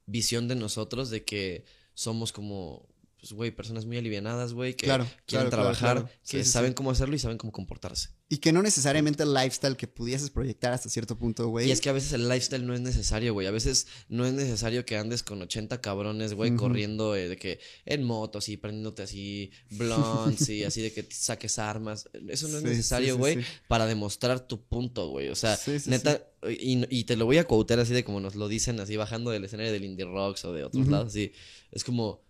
visión 0.06 0.48
de 0.48 0.56
nosotros 0.56 1.10
de 1.10 1.26
que 1.26 1.66
somos 1.94 2.32
como, 2.32 2.88
pues, 3.26 3.34
güey, 3.36 3.50
personas 3.52 3.86
muy 3.88 3.98
alivianadas, 3.98 4.54
güey, 4.54 4.76
que 4.76 4.86
Claro, 4.86 5.04
quieren 5.26 5.50
claro, 5.50 5.50
trabajar, 5.50 5.98
claro. 5.98 6.10
Sí, 6.22 6.38
que 6.38 6.44
sí, 6.44 6.52
saben 6.52 6.72
sí. 6.72 6.76
cómo 6.76 6.92
hacerlo 6.92 7.16
y 7.16 7.20
saben 7.20 7.40
cómo 7.40 7.52
comportarse. 7.52 8.10
Y 8.30 8.38
que 8.38 8.52
no 8.52 8.62
necesariamente 8.62 9.24
el 9.24 9.34
lifestyle 9.34 9.76
que 9.76 9.88
pudieses 9.88 10.30
proyectar 10.30 10.74
hasta 10.74 10.90
cierto 10.90 11.18
punto, 11.18 11.48
güey. 11.48 11.68
Y 11.68 11.72
es 11.72 11.82
que 11.82 11.90
a 11.90 11.94
veces 11.94 12.14
el 12.14 12.30
lifestyle 12.30 12.66
no 12.66 12.76
es 12.76 12.82
necesario, 12.82 13.34
güey. 13.34 13.48
A 13.48 13.52
veces 13.52 13.88
no 14.10 14.26
es 14.28 14.34
necesario 14.34 14.86
que 14.86 14.98
andes 14.98 15.24
con 15.24 15.42
80 15.42 15.82
cabrones, 15.82 16.34
güey, 16.34 16.56
corriendo 16.56 17.16
eh, 17.16 17.30
de 17.30 17.38
que 17.38 17.60
en 17.86 18.04
moto, 18.04 18.40
así, 18.40 18.58
prendiéndote 18.58 19.04
así, 19.04 19.52
blondes 19.72 20.48
y 20.50 20.64
así 20.64 20.82
de 20.82 20.94
que 20.94 21.08
saques 21.10 21.58
armas. 21.60 22.10
Eso 22.30 22.48
no 22.48 22.58
es 22.58 22.64
necesario, 22.64 23.18
güey, 23.18 23.44
para 23.68 23.86
demostrar 23.86 24.48
tu 24.48 24.66
punto, 24.66 25.10
güey. 25.10 25.30
O 25.30 25.36
sea, 25.36 25.58
neta, 25.86 26.28
Y, 26.48 26.84
y 26.96 27.04
te 27.06 27.16
lo 27.16 27.26
voy 27.26 27.38
a 27.38 27.46
quotear 27.46 27.80
así 27.80 27.94
de 27.94 28.04
como 28.04 28.20
nos 28.20 28.36
lo 28.36 28.48
dicen, 28.48 28.80
así 28.80 28.98
bajando 28.98 29.32
del 29.32 29.46
escenario 29.46 29.72
del 29.72 29.86
Indie 29.86 30.06
Rocks 30.06 30.46
o 30.46 30.54
de 30.54 30.64
otros 30.64 30.88
lados, 30.88 31.08
así. 31.10 31.32
Es 31.72 31.84
como, 31.84 32.25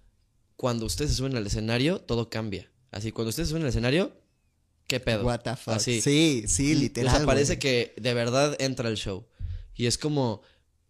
cuando 0.56 0.86
ustedes 0.86 1.12
se 1.12 1.18
suben 1.18 1.36
al 1.36 1.46
escenario, 1.48 2.00
todo 2.02 2.30
cambia. 2.30 2.72
Así, 2.92 3.12
cuando 3.12 3.30
ustedes 3.30 3.48
se 3.48 3.52
suben 3.52 3.64
al 3.64 3.70
escenario, 3.70 4.14
¿qué 4.88 5.00
pedo? 5.00 5.26
What 5.26 5.42
the 5.42 5.56
fuck. 5.56 5.74
Así. 5.76 6.02
Sí, 6.02 6.46
sí, 6.48 6.76
literal. 6.76 7.14
O 7.14 7.18
sea, 7.18 7.26
parece 7.26 7.60
que 7.60 7.94
de 7.98 8.14
verdad 8.14 8.56
entra 8.60 8.90
el 8.90 8.96
show. 8.98 9.26
Y 9.76 9.86
es 9.88 9.98
como. 9.98 10.42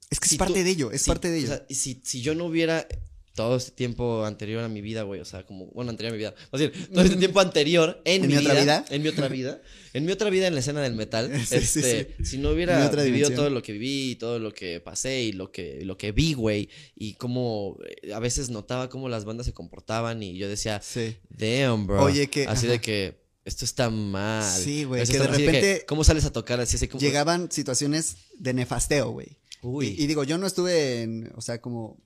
Es 0.09 0.19
que 0.19 0.27
es 0.27 0.35
parte 0.37 0.59
tú- 0.59 0.63
de 0.65 0.69
ello, 0.69 0.91
es 0.91 1.01
si- 1.01 1.09
parte 1.09 1.29
de 1.31 1.37
ello. 1.39 1.45
O 1.45 1.55
sea, 1.55 1.65
si, 1.69 1.99
si 2.03 2.21
yo 2.21 2.35
no 2.35 2.45
hubiera 2.45 2.87
todo 3.35 3.57
este 3.57 3.71
tiempo 3.71 4.23
anterior 4.25 4.63
a 4.63 4.69
mi 4.69 4.81
vida, 4.81 5.03
güey, 5.03 5.19
o 5.19 5.25
sea, 5.25 5.45
como, 5.45 5.67
bueno, 5.67 5.91
anterior 5.91 6.13
a 6.13 6.15
mi 6.15 6.17
vida, 6.19 6.33
más 6.51 6.59
bien, 6.61 6.71
todo 6.93 7.03
este 7.03 7.17
tiempo 7.17 7.41
anterior 7.41 8.01
en, 8.05 8.23
¿En 8.23 8.29
mi, 8.29 8.37
vida, 8.37 8.53
vida? 8.61 8.85
en 8.89 9.03
mi 9.03 9.09
otra 9.09 9.27
vida, 9.27 9.61
en 9.93 10.05
mi 10.05 10.11
otra 10.13 10.29
vida 10.29 10.47
en 10.47 10.53
la 10.53 10.61
escena 10.61 10.81
del 10.81 10.93
metal, 10.95 11.29
Sí, 11.45 11.59
sí, 11.61 11.79
este, 11.79 12.15
si 12.23 12.37
no 12.37 12.51
hubiera 12.51 12.79
vivido 12.89 13.03
dimensión. 13.03 13.35
todo 13.35 13.49
lo 13.49 13.61
que 13.61 13.73
viví, 13.73 14.11
y 14.11 14.15
todo 14.15 14.39
lo 14.39 14.53
que 14.53 14.79
pasé 14.79 15.21
y 15.21 15.33
lo 15.33 15.51
que, 15.51 15.81
lo 15.83 15.97
que 15.97 16.13
vi, 16.13 16.33
güey, 16.33 16.69
y 16.95 17.15
cómo 17.15 17.77
eh, 18.03 18.13
a 18.13 18.19
veces 18.19 18.49
notaba 18.49 18.89
cómo 18.89 19.09
las 19.09 19.25
bandas 19.25 19.45
se 19.45 19.53
comportaban 19.53 20.23
y 20.23 20.37
yo 20.37 20.47
decía, 20.47 20.81
sí. 20.81 21.17
damn, 21.29 21.87
bro. 21.87 22.03
Oye, 22.03 22.27
que- 22.27 22.47
Así 22.47 22.67
ajá. 22.67 22.73
de 22.73 22.81
que 22.81 23.25
esto 23.43 23.65
está 23.65 23.89
mal. 23.89 24.43
Sí, 24.49 24.85
güey, 24.85 25.05
que 25.05 25.19
de 25.19 25.27
repente 25.27 25.83
¿Cómo 25.87 26.03
sales 26.03 26.23
a 26.25 26.31
tocar 26.31 26.59
así? 26.61 26.77
así 26.77 26.87
como, 26.87 27.01
Llegaban 27.01 27.51
situaciones 27.51 28.15
de 28.39 28.53
nefasteo, 28.53 29.11
güey. 29.11 29.37
Uy. 29.61 29.95
Y, 29.97 30.03
y 30.03 30.07
digo, 30.07 30.23
yo 30.23 30.37
no 30.37 30.47
estuve 30.47 31.01
en, 31.01 31.31
o 31.35 31.41
sea, 31.41 31.59
como 31.59 31.97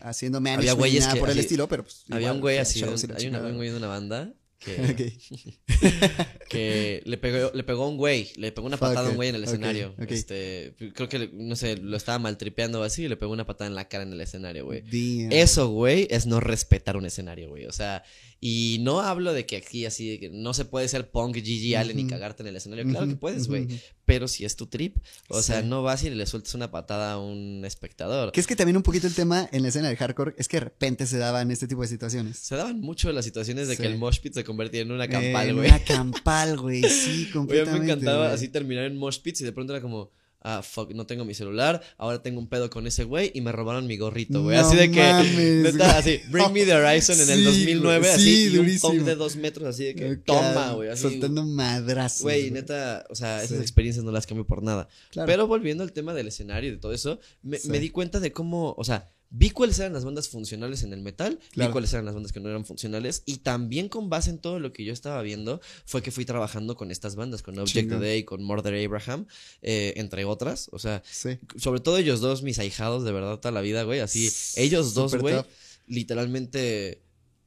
haciendo 0.00 0.40
management 0.40 0.68
Había 0.70 0.78
güeyes 0.78 1.00
nada 1.02 1.14
que 1.14 1.20
por 1.20 1.28
el 1.30 1.32
así- 1.38 1.40
estilo, 1.46 1.68
pero 1.68 1.82
pues. 1.84 2.04
Había 2.10 2.20
igual, 2.28 2.34
un 2.36 2.40
güey 2.40 2.58
así, 2.58 2.82
un- 2.82 2.94
hay 3.16 3.26
una- 3.26 3.40
un 3.40 3.56
güey 3.56 3.70
de 3.70 3.76
una 3.76 3.86
banda 3.88 4.32
que, 4.58 5.18
que 6.48 7.02
le 7.04 7.18
pegó, 7.18 7.50
le 7.54 7.64
pegó 7.64 7.84
a 7.84 7.88
un 7.88 7.96
güey, 7.96 8.30
le 8.36 8.52
pegó 8.52 8.66
una 8.66 8.76
Fuck 8.76 8.88
patada 8.88 9.08
a 9.08 9.10
un 9.10 9.16
güey 9.16 9.28
en 9.28 9.34
el 9.34 9.44
escenario. 9.44 9.94
Este, 10.08 10.74
creo 10.94 11.08
que, 11.08 11.30
no 11.32 11.56
sé, 11.56 11.76
lo 11.76 11.96
estaba 11.96 12.18
maltripeando 12.18 12.80
o 12.80 12.82
así 12.84 13.04
y 13.04 13.08
le 13.08 13.16
pegó 13.16 13.32
una 13.32 13.46
patada 13.46 13.68
en 13.68 13.74
la 13.74 13.88
cara 13.88 14.04
en 14.04 14.12
el 14.12 14.20
escenario, 14.20 14.64
güey. 14.64 14.80
Damn. 14.82 15.32
Eso, 15.32 15.68
güey, 15.68 16.06
es 16.10 16.26
no 16.26 16.40
respetar 16.40 16.96
un 16.96 17.06
escenario, 17.06 17.48
güey. 17.48 17.66
O 17.66 17.72
sea, 17.72 18.02
y 18.46 18.76
no 18.82 19.00
hablo 19.00 19.32
de 19.32 19.46
que 19.46 19.56
aquí 19.56 19.86
así, 19.86 20.06
de 20.10 20.20
que 20.20 20.28
no 20.28 20.52
se 20.52 20.66
puede 20.66 20.86
ser 20.88 21.10
punk, 21.10 21.36
Gigi 21.36 21.74
Allen 21.76 21.98
y 21.98 22.02
Ujú. 22.02 22.10
cagarte 22.10 22.42
en 22.42 22.48
el 22.48 22.56
escenario. 22.56 22.84
Claro 22.84 23.08
que 23.08 23.16
puedes, 23.16 23.48
güey. 23.48 23.66
Pero 24.04 24.28
si 24.28 24.44
es 24.44 24.54
tu 24.54 24.66
trip, 24.66 24.98
o 25.28 25.40
sea, 25.40 25.62
no 25.62 25.82
vas 25.82 26.04
y 26.04 26.10
le 26.10 26.26
sueltas 26.26 26.54
una 26.54 26.70
patada 26.70 27.12
a 27.14 27.18
un 27.18 27.64
espectador. 27.64 28.32
Que 28.32 28.40
es 28.40 28.46
que 28.46 28.54
también 28.54 28.76
un 28.76 28.82
poquito 28.82 29.06
el 29.06 29.14
tema 29.14 29.48
en 29.50 29.62
la 29.62 29.68
escena 29.68 29.88
del 29.88 29.96
hardcore 29.96 30.34
es 30.36 30.48
que 30.48 30.58
de 30.58 30.64
repente 30.64 31.06
se 31.06 31.16
daban 31.16 31.50
este 31.50 31.66
tipo 31.66 31.80
de 31.80 31.88
situaciones. 31.88 32.36
Se 32.36 32.54
daban 32.54 32.80
mucho 32.82 33.10
las 33.12 33.24
situaciones 33.24 33.66
de 33.66 33.78
que 33.78 33.86
el 33.86 33.96
mosh 33.96 34.20
pit 34.20 34.34
se 34.34 34.44
convertía 34.44 34.82
en 34.82 34.92
una 34.92 35.06
Eh, 35.06 35.08
campal, 35.08 35.54
güey. 35.54 35.68
Una 35.70 35.78
campal, 35.82 36.58
güey, 36.58 36.82
sí, 36.82 37.28
completamente. 37.32 37.78
me 37.86 37.92
encantaba 37.92 38.30
así 38.30 38.48
terminar 38.48 38.84
en 38.84 38.98
mosh 38.98 39.20
pits 39.20 39.40
y 39.40 39.44
de 39.44 39.52
pronto 39.52 39.72
era 39.72 39.80
como, 39.80 40.10
ah, 40.44 40.62
fuck, 40.62 40.92
no 40.92 41.06
tengo 41.06 41.24
mi 41.24 41.34
celular, 41.34 41.82
ahora 41.98 42.22
tengo 42.22 42.38
un 42.38 42.46
pedo 42.48 42.70
con 42.70 42.86
ese 42.86 43.02
güey 43.04 43.32
y 43.34 43.40
me 43.40 43.50
robaron 43.50 43.86
mi 43.88 43.96
gorrito, 43.96 44.42
güey. 44.42 44.56
No 44.56 44.62
así 44.66 44.76
de 44.76 44.90
que, 44.90 45.00
mames, 45.00 45.72
neta, 45.74 45.98
así, 45.98 46.20
Bring 46.30 46.52
Me 46.52 46.64
the 46.64 46.74
Horizon 46.74 47.20
en 47.20 47.30
el 47.30 47.38
Sí, 47.44 47.44
2009, 47.44 47.98
güey, 47.98 48.10
así, 48.12 48.22
sí, 48.50 48.54
y 48.54 48.58
un 48.58 48.78
punk 48.80 49.00
de 49.00 49.14
dos 49.16 49.36
metros, 49.36 49.66
así 49.68 49.84
de 49.84 49.94
que, 49.94 50.16
toma, 50.16 50.72
güey, 50.74 50.90
así. 50.90 51.02
Soltando 51.02 51.44
madrazos. 51.44 52.22
Güey, 52.22 52.50
neta, 52.50 53.04
o 53.10 53.14
sea, 53.14 53.42
esas 53.42 53.56
Sí. 53.56 53.62
experiencias 53.62 54.04
no 54.04 54.12
las 54.12 54.26
cambio 54.26 54.46
por 54.46 54.62
nada. 54.62 54.88
Claro. 55.10 55.26
Pero 55.26 55.46
volviendo 55.48 55.82
al 55.82 55.92
tema 55.92 56.14
del 56.14 56.28
escenario 56.28 56.68
y 56.68 56.72
de 56.74 56.78
todo 56.78 56.92
eso, 56.92 57.18
me, 57.42 57.58
me 57.64 57.80
di 57.80 57.90
cuenta 57.90 58.20
de 58.20 58.32
cómo, 58.32 58.74
o 58.76 58.84
sea, 58.84 59.10
vi 59.36 59.50
cuáles 59.50 59.78
eran 59.80 59.92
las 59.92 60.04
bandas 60.04 60.28
funcionales 60.28 60.84
en 60.84 60.92
el 60.92 61.00
metal, 61.00 61.40
Claro. 61.50 61.68
vi 61.68 61.72
cuáles 61.72 61.92
eran 61.92 62.04
las 62.04 62.14
bandas 62.14 62.30
que 62.32 62.38
no 62.38 62.48
eran 62.48 62.64
funcionales, 62.64 63.22
y 63.26 63.38
también 63.38 63.88
con 63.88 64.08
base 64.08 64.30
en 64.30 64.38
todo 64.38 64.60
lo 64.60 64.72
que 64.72 64.84
yo 64.84 64.92
estaba 64.92 65.20
viendo, 65.22 65.60
fue 65.84 66.02
que 66.02 66.12
fui 66.12 66.24
trabajando 66.24 66.76
con 66.76 66.92
estas 66.92 67.16
bandas, 67.16 67.42
con 67.42 67.58
Object 67.58 67.88
Chingón. 67.88 68.00
Day, 68.00 68.22
con 68.22 68.44
Murder 68.44 68.74
Abraham, 68.86 69.26
eh, 69.62 69.92
entre 69.96 70.24
otras, 70.24 70.68
o 70.72 70.78
sea, 70.78 71.02
Sí. 71.10 71.30
sobre 71.56 71.80
todo 71.80 71.98
ellos 71.98 72.20
dos, 72.20 72.42
mis 72.42 72.60
ahijados 72.60 73.02
de 73.04 73.10
verdad 73.10 73.38
toda 73.40 73.50
la 73.50 73.60
vida, 73.60 73.82
güey, 73.82 73.98
así, 74.00 74.30
ellos 74.56 74.94
dos, 74.94 75.16
güey, 75.16 75.34
top. 75.34 75.46
literalmente 75.86 77.00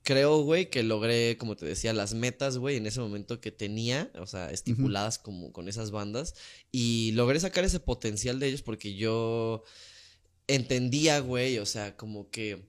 creo, 0.03 0.41
güey, 0.41 0.69
que 0.69 0.83
logré, 0.83 1.35
como 1.37 1.55
te 1.57 1.65
decía, 1.65 1.91
las 1.93 2.13
metas, 2.13 2.57
güey, 2.57 2.77
en 2.77 2.87
ese 2.87 2.99
momento 3.01 3.41
que 3.41 3.51
tenía, 3.51 4.09
o 4.19 4.25
sea, 4.25 4.51
estipuladas 4.51 5.17
como 5.19 5.51
con 5.51 5.67
esas 5.67 5.91
bandas, 5.91 6.33
y 6.71 7.11
logré 7.13 7.39
sacar 7.41 7.65
ese 7.65 7.79
potencial 7.81 8.39
de 8.39 8.47
ellos 8.47 8.61
porque 8.61 8.95
yo 8.95 9.63
entendía, 10.47 11.19
güey, 11.19 11.59
o 11.59 11.65
sea, 11.65 11.95
como 11.97 12.29
que 12.29 12.65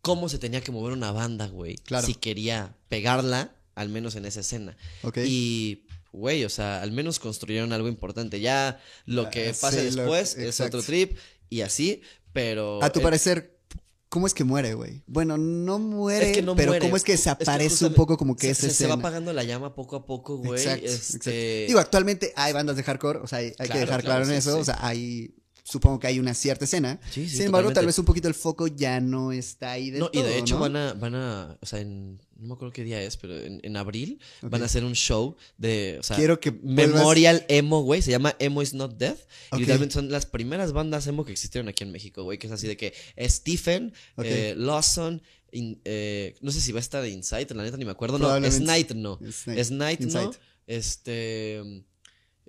cómo 0.00 0.28
se 0.28 0.38
tenía 0.38 0.60
que 0.60 0.72
mover 0.72 0.92
una 0.92 1.12
banda, 1.12 1.46
güey, 1.46 1.76
Claro. 1.76 2.06
si 2.06 2.14
quería 2.14 2.76
pegarla, 2.88 3.54
al 3.74 3.88
menos 3.88 4.16
en 4.16 4.24
esa 4.24 4.40
escena. 4.40 4.76
Ok. 5.02 5.18
Y, 5.24 5.86
güey, 6.12 6.44
o 6.44 6.48
sea, 6.50 6.82
al 6.82 6.92
menos 6.92 7.18
construyeron 7.20 7.72
algo 7.72 7.88
importante. 7.88 8.40
Ya 8.40 8.80
lo 9.06 9.30
que 9.30 9.50
Ah, 9.50 9.54
sí, 9.70 9.76
lo- 9.76 9.82
después 10.02 10.36
es 10.36 10.60
otro 10.60 10.82
trip 10.82 11.16
y 11.48 11.60
así, 11.62 12.02
pero... 12.32 12.82
A 12.82 12.90
tu 12.90 12.98
eh, 13.00 13.02
parecer, 13.02 13.60
¿cómo 14.08 14.26
es 14.26 14.34
que 14.34 14.42
muere, 14.44 14.74
güey? 14.74 15.04
Bueno, 15.06 15.38
no 15.38 15.78
muere, 15.78 16.30
Es 16.32 16.36
que 16.36 16.42
no 16.42 16.56
pero 16.56 16.72
muere. 16.72 16.84
¿cómo 16.84 16.96
es 16.96 17.04
que 17.04 17.12
Es 17.12 17.20
que 17.20 17.28
desaparece 17.30 17.62
un 17.64 17.68
justamente 17.70 17.96
poco 17.96 18.16
como 18.18 18.34
que 18.36 18.46
se, 18.48 18.66
esa 18.66 18.68
se- 18.68 18.74
se 18.74 18.86
va 18.88 18.94
apagando 18.94 19.32
la 19.32 19.44
llama 19.44 19.74
poco 19.74 19.94
a 19.96 20.04
poco, 20.04 20.36
güey. 20.38 20.60
Exacto, 20.60 20.84
este, 20.86 20.96
exacto. 21.16 21.66
Digo, 21.68 21.78
actualmente 21.78 22.32
hay 22.36 22.52
bandas 22.52 22.76
de 22.76 22.82
hardcore, 22.82 23.20
o 23.20 23.26
sea, 23.28 23.38
hay, 23.38 23.52
hay 23.58 23.68
que 23.68 23.78
dejar 23.78 24.02
claro, 24.02 24.24
claro 24.24 24.24
en 24.24 24.30
sí, 24.30 24.34
eso, 24.36 24.54
sí. 24.56 24.60
o 24.60 24.64
sea, 24.64 24.78
hay, 24.84 25.34
supongo 25.64 26.00
que 26.00 26.06
hay 26.08 26.18
una 26.18 26.34
cierta 26.34 26.64
escena. 26.64 26.98
Sí, 27.10 27.28
sí, 27.28 27.36
Sin 27.36 27.46
embargo, 27.46 27.72
tal 27.72 27.86
vez 27.86 27.98
un 27.98 28.04
poquito 28.04 28.28
el 28.28 28.34
foco 28.34 28.66
ya 28.66 29.00
no 29.00 29.30
está 29.32 29.72
ahí 29.72 29.90
de 29.90 30.00
No, 30.00 30.10
y 30.12 30.20
de 30.22 30.38
hecho 30.38 30.54
¿no? 30.56 30.60
van 30.62 30.76
a, 30.76 30.92
van 30.94 31.14
a, 31.14 31.56
o 31.60 31.66
sea, 31.66 31.80
en, 31.80 32.20
no 32.36 32.48
me 32.48 32.54
acuerdo 32.54 32.72
qué 32.72 32.82
día 32.82 33.00
es, 33.00 33.16
pero 33.16 33.38
en, 33.38 33.60
en 33.62 33.76
abril 33.76 34.18
van 34.42 34.62
a 34.62 34.64
hacer 34.66 34.84
un 34.84 34.94
show 34.94 35.36
de, 35.58 35.98
o 36.00 36.02
sea, 36.02 36.16
Quiero 36.16 36.40
que 36.40 36.50
vuelvas- 36.50 36.96
Memorial 36.96 37.44
Emo, 37.48 37.82
güey, 37.82 38.02
se 38.02 38.10
llama 38.10 38.34
Emo 38.40 38.60
is 38.62 38.74
Not 38.74 38.96
Death. 38.98 39.20
Y 39.52 39.58
literalmente 39.58 39.94
son 39.94 40.10
las 40.10 40.26
primeras 40.26 40.72
bandas 40.72 41.06
emo 41.06 41.24
que 41.24 41.32
existieron 41.32 41.68
aquí 41.68 41.84
en 41.84 41.92
México, 41.92 42.24
güey, 42.24 42.38
que 42.38 42.48
es 42.48 42.52
así 42.52 42.66
de 42.66 42.76
que 42.76 42.92
Stephen, 43.20 43.92
eh, 44.18 44.54
Lawson, 44.56 45.22
in- 45.52 45.80
eh, 45.84 46.34
no 46.40 46.50
sé 46.50 46.60
si 46.60 46.72
va 46.72 46.78
a 46.78 46.80
estar 46.80 47.06
Insight, 47.06 47.50
la 47.52 47.62
neta 47.62 47.76
ni 47.76 47.84
me 47.84 47.92
acuerdo, 47.92 48.18
no, 48.18 48.24
Probablemente. 48.24 48.56
es 48.56 48.62
Night, 48.62 48.90
no, 48.92 49.20
Es 49.22 49.46
es 49.46 49.70
Night, 49.70 50.00
no, 50.00 50.32
este, 50.66 51.62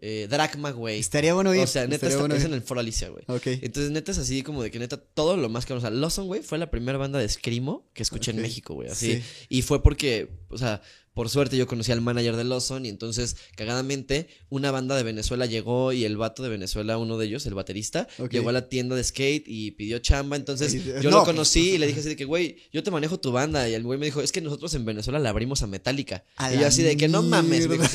eh, 0.06 0.28
güey. 0.76 1.00
Estaría 1.00 1.34
bueno 1.34 1.56
ir. 1.56 1.62
O 1.62 1.68
sea, 1.68 1.88
neta 1.88 2.08
está- 2.08 2.20
bueno 2.20 2.36
es 2.36 2.44
en 2.44 2.54
el 2.54 2.62
Foro 2.62 2.82
Alicia, 2.82 3.08
güey. 3.08 3.24
Ok. 3.28 3.48
Entonces, 3.48 3.90
neta 3.92 4.12
es 4.12 4.18
así 4.18 4.44
como 4.44 4.62
de 4.62 4.70
que 4.70 4.78
neta 4.78 4.98
todo 4.98 5.38
lo 5.38 5.48
más 5.48 5.66
que. 5.66 5.72
O 5.74 5.80
sea, 5.80 5.90
Lawson, 5.92 6.28
güey, 6.28 6.42
fue 6.42 6.58
la 6.58 6.70
primera 6.70 6.98
banda 6.98 7.20
de 7.20 7.30
Screamo 7.30 7.90
que 7.94 8.04
escuché 8.04 8.32
en 8.32 8.42
México, 8.42 8.74
güey. 8.74 8.90
Así. 8.90 9.16
Sí. 9.16 9.24
Y 9.48 9.62
fue 9.62 9.82
porque, 9.82 10.30
o 10.50 10.58
sea, 10.58 10.82
por 11.14 11.30
suerte 11.30 11.58
yo 11.58 11.68
conocí 11.68 11.92
al 11.92 12.02
manager 12.02 12.36
de 12.36 12.44
Lawson 12.44 12.86
y 12.86 12.90
entonces, 12.90 13.36
cagadamente, 13.56 14.28
una 14.50 14.72
banda 14.72 14.96
de 14.96 15.04
Venezuela 15.04 15.46
llegó 15.46 15.94
y 15.94 16.06
el 16.06 16.18
vato 16.18 16.44
de 16.44 16.50
Venezuela, 16.50 16.98
uno 16.98 17.18
de 17.18 17.28
ellos, 17.28 17.46
el 17.46 17.54
baterista, 17.54 18.08
llegó 18.32 18.50
a 18.50 18.52
la 18.54 18.68
tienda 18.70 18.96
de 18.96 19.04
skate 19.04 19.44
y 19.48 19.72
pidió 19.72 20.00
chamba. 20.00 20.36
Entonces, 20.36 20.74
Y- 20.74 20.84
yo 21.02 21.10
no, 21.12 21.20
lo 21.20 21.24
conocí 21.26 21.72
y 21.72 21.78
le 21.78 21.88
dije 21.88 22.00
así 22.00 22.10
de 22.10 22.16
que, 22.16 22.26
güey, 22.26 22.58
yo 22.72 22.84
te 22.84 22.92
manejo 22.92 23.20
tu 23.20 23.32
banda. 23.32 23.68
Y 23.70 23.74
el 23.74 23.84
güey 23.84 24.00
me 24.00 24.06
dijo, 24.08 24.22
es 24.22 24.32
que 24.32 24.42
nosotros 24.42 24.74
en 24.74 24.86
Venezuela 24.86 25.20
le 25.20 25.30
abrimos 25.30 25.62
a 25.62 25.68
Metallica. 25.68 26.24
A 26.36 26.52
y 26.52 26.56
yo 26.56 26.62
la 26.62 26.68
así 26.68 26.82
de 26.82 26.98
que 26.98 27.08
no 27.08 27.22
mames, 27.24 27.68
me 27.68 27.78
dijo. 27.78 27.86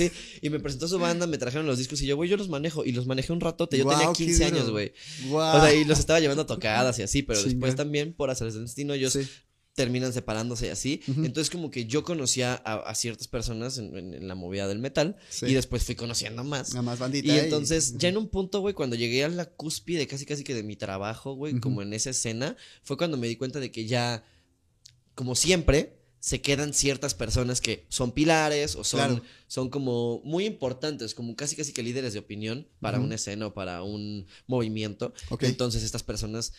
Y 0.41 0.51
me 0.51 0.61
presentó 0.61 0.87
su 0.89 0.99
banda, 0.99 1.27
me 1.27 1.39
trajeron 1.39 1.67
los 1.67 1.79
discos 1.79 2.01
y 2.03 2.07
yo, 2.07 2.17
güey, 2.17 2.31
yo 2.31 2.37
los 2.37 2.49
manejo. 2.49 2.85
Y 2.85 2.93
los 2.93 3.07
manejé 3.07 3.33
un 3.33 3.41
ratote. 3.41 3.77
Yo 3.79 3.85
tenía 3.85 4.05
Guau, 4.05 4.13
qué 4.15 4.25
15 4.27 4.45
años, 4.45 4.71
güey. 4.71 4.93
Guau. 5.29 5.59
O 5.59 5.61
sea, 5.61 5.75
y 5.75 5.85
los 5.85 5.99
estaba 5.99 6.21
llevando 6.21 6.43
a 6.43 6.47
tocadas 6.47 6.99
y 6.99 7.03
así, 7.03 7.23
pero 7.23 7.43
después 7.43 7.75
también 7.75 8.13
por 8.13 8.31
hacer 8.31 8.47
el 8.49 8.61
destino 8.65 8.95
ellos 8.95 9.13
Sí. 9.13 9.27
Terminan 9.79 10.13
separándose 10.13 10.67
y 10.67 10.71
así. 10.71 11.01
Entonces 11.07 11.51
como 11.51 11.71
que 11.71 11.87
yo 11.87 12.03
conocía 12.03 12.61
a, 12.65 12.75
a 12.75 12.95
ciertas 12.95 13.29
personas 13.29 13.79
en, 13.79 13.97
en- 13.97 14.13
en 14.15 14.27
la 14.29 14.35
movida 14.35 14.67
del 14.67 14.81
metal 14.81 15.17
Sí. 15.31 15.47
y 15.47 15.55
después 15.55 15.85
fui 15.85 15.95
conociendo 15.95 16.43
más. 16.45 16.71
Nada 16.71 16.83
más 16.83 16.99
bandita. 16.99 17.33
Y 17.33 17.39
entonces, 17.39 17.97
ya 17.97 18.09
en 18.09 18.17
un 18.17 18.29
punto, 18.29 18.61
güey, 18.61 18.75
cuando 18.75 18.97
llegué 18.97 19.23
a 19.25 19.29
la 19.29 19.47
cúspide 19.47 20.07
casi 20.09 20.27
casi 20.27 20.43
que 20.45 20.55
de 20.55 20.65
mi 20.65 20.75
trabajo, 20.77 21.35
güey, 21.35 21.61
como 21.61 21.81
en 21.83 21.93
esa 21.95 22.11
escena, 22.11 22.57
fue 22.83 22.97
cuando 22.97 23.17
me 23.17 23.29
di 23.29 23.37
cuenta 23.37 23.61
de 23.61 23.71
que 23.71 23.87
ya, 23.87 24.25
como 25.15 25.35
siempre, 25.35 25.95
se 26.21 26.41
quedan 26.41 26.75
ciertas 26.75 27.15
personas 27.15 27.61
que 27.61 27.87
son 27.89 28.11
pilares 28.11 28.75
o 28.75 28.83
son, 28.83 28.99
Claro. 28.99 29.23
son 29.47 29.71
como 29.71 30.21
muy 30.25 30.47
importantes, 30.47 31.15
como 31.15 31.37
casi 31.37 31.55
casi 31.55 31.73
que 31.73 31.85
líderes 31.85 32.13
de 32.13 32.19
opinión 32.19 32.67
para 32.81 32.99
Ujú. 32.99 33.07
una 33.07 33.15
escena 33.15 33.47
o 33.47 33.55
para 33.55 33.85
un 33.85 34.27
movimiento. 34.49 35.15
Entonces 35.41 35.85
estas 35.85 36.03
personas 36.03 36.53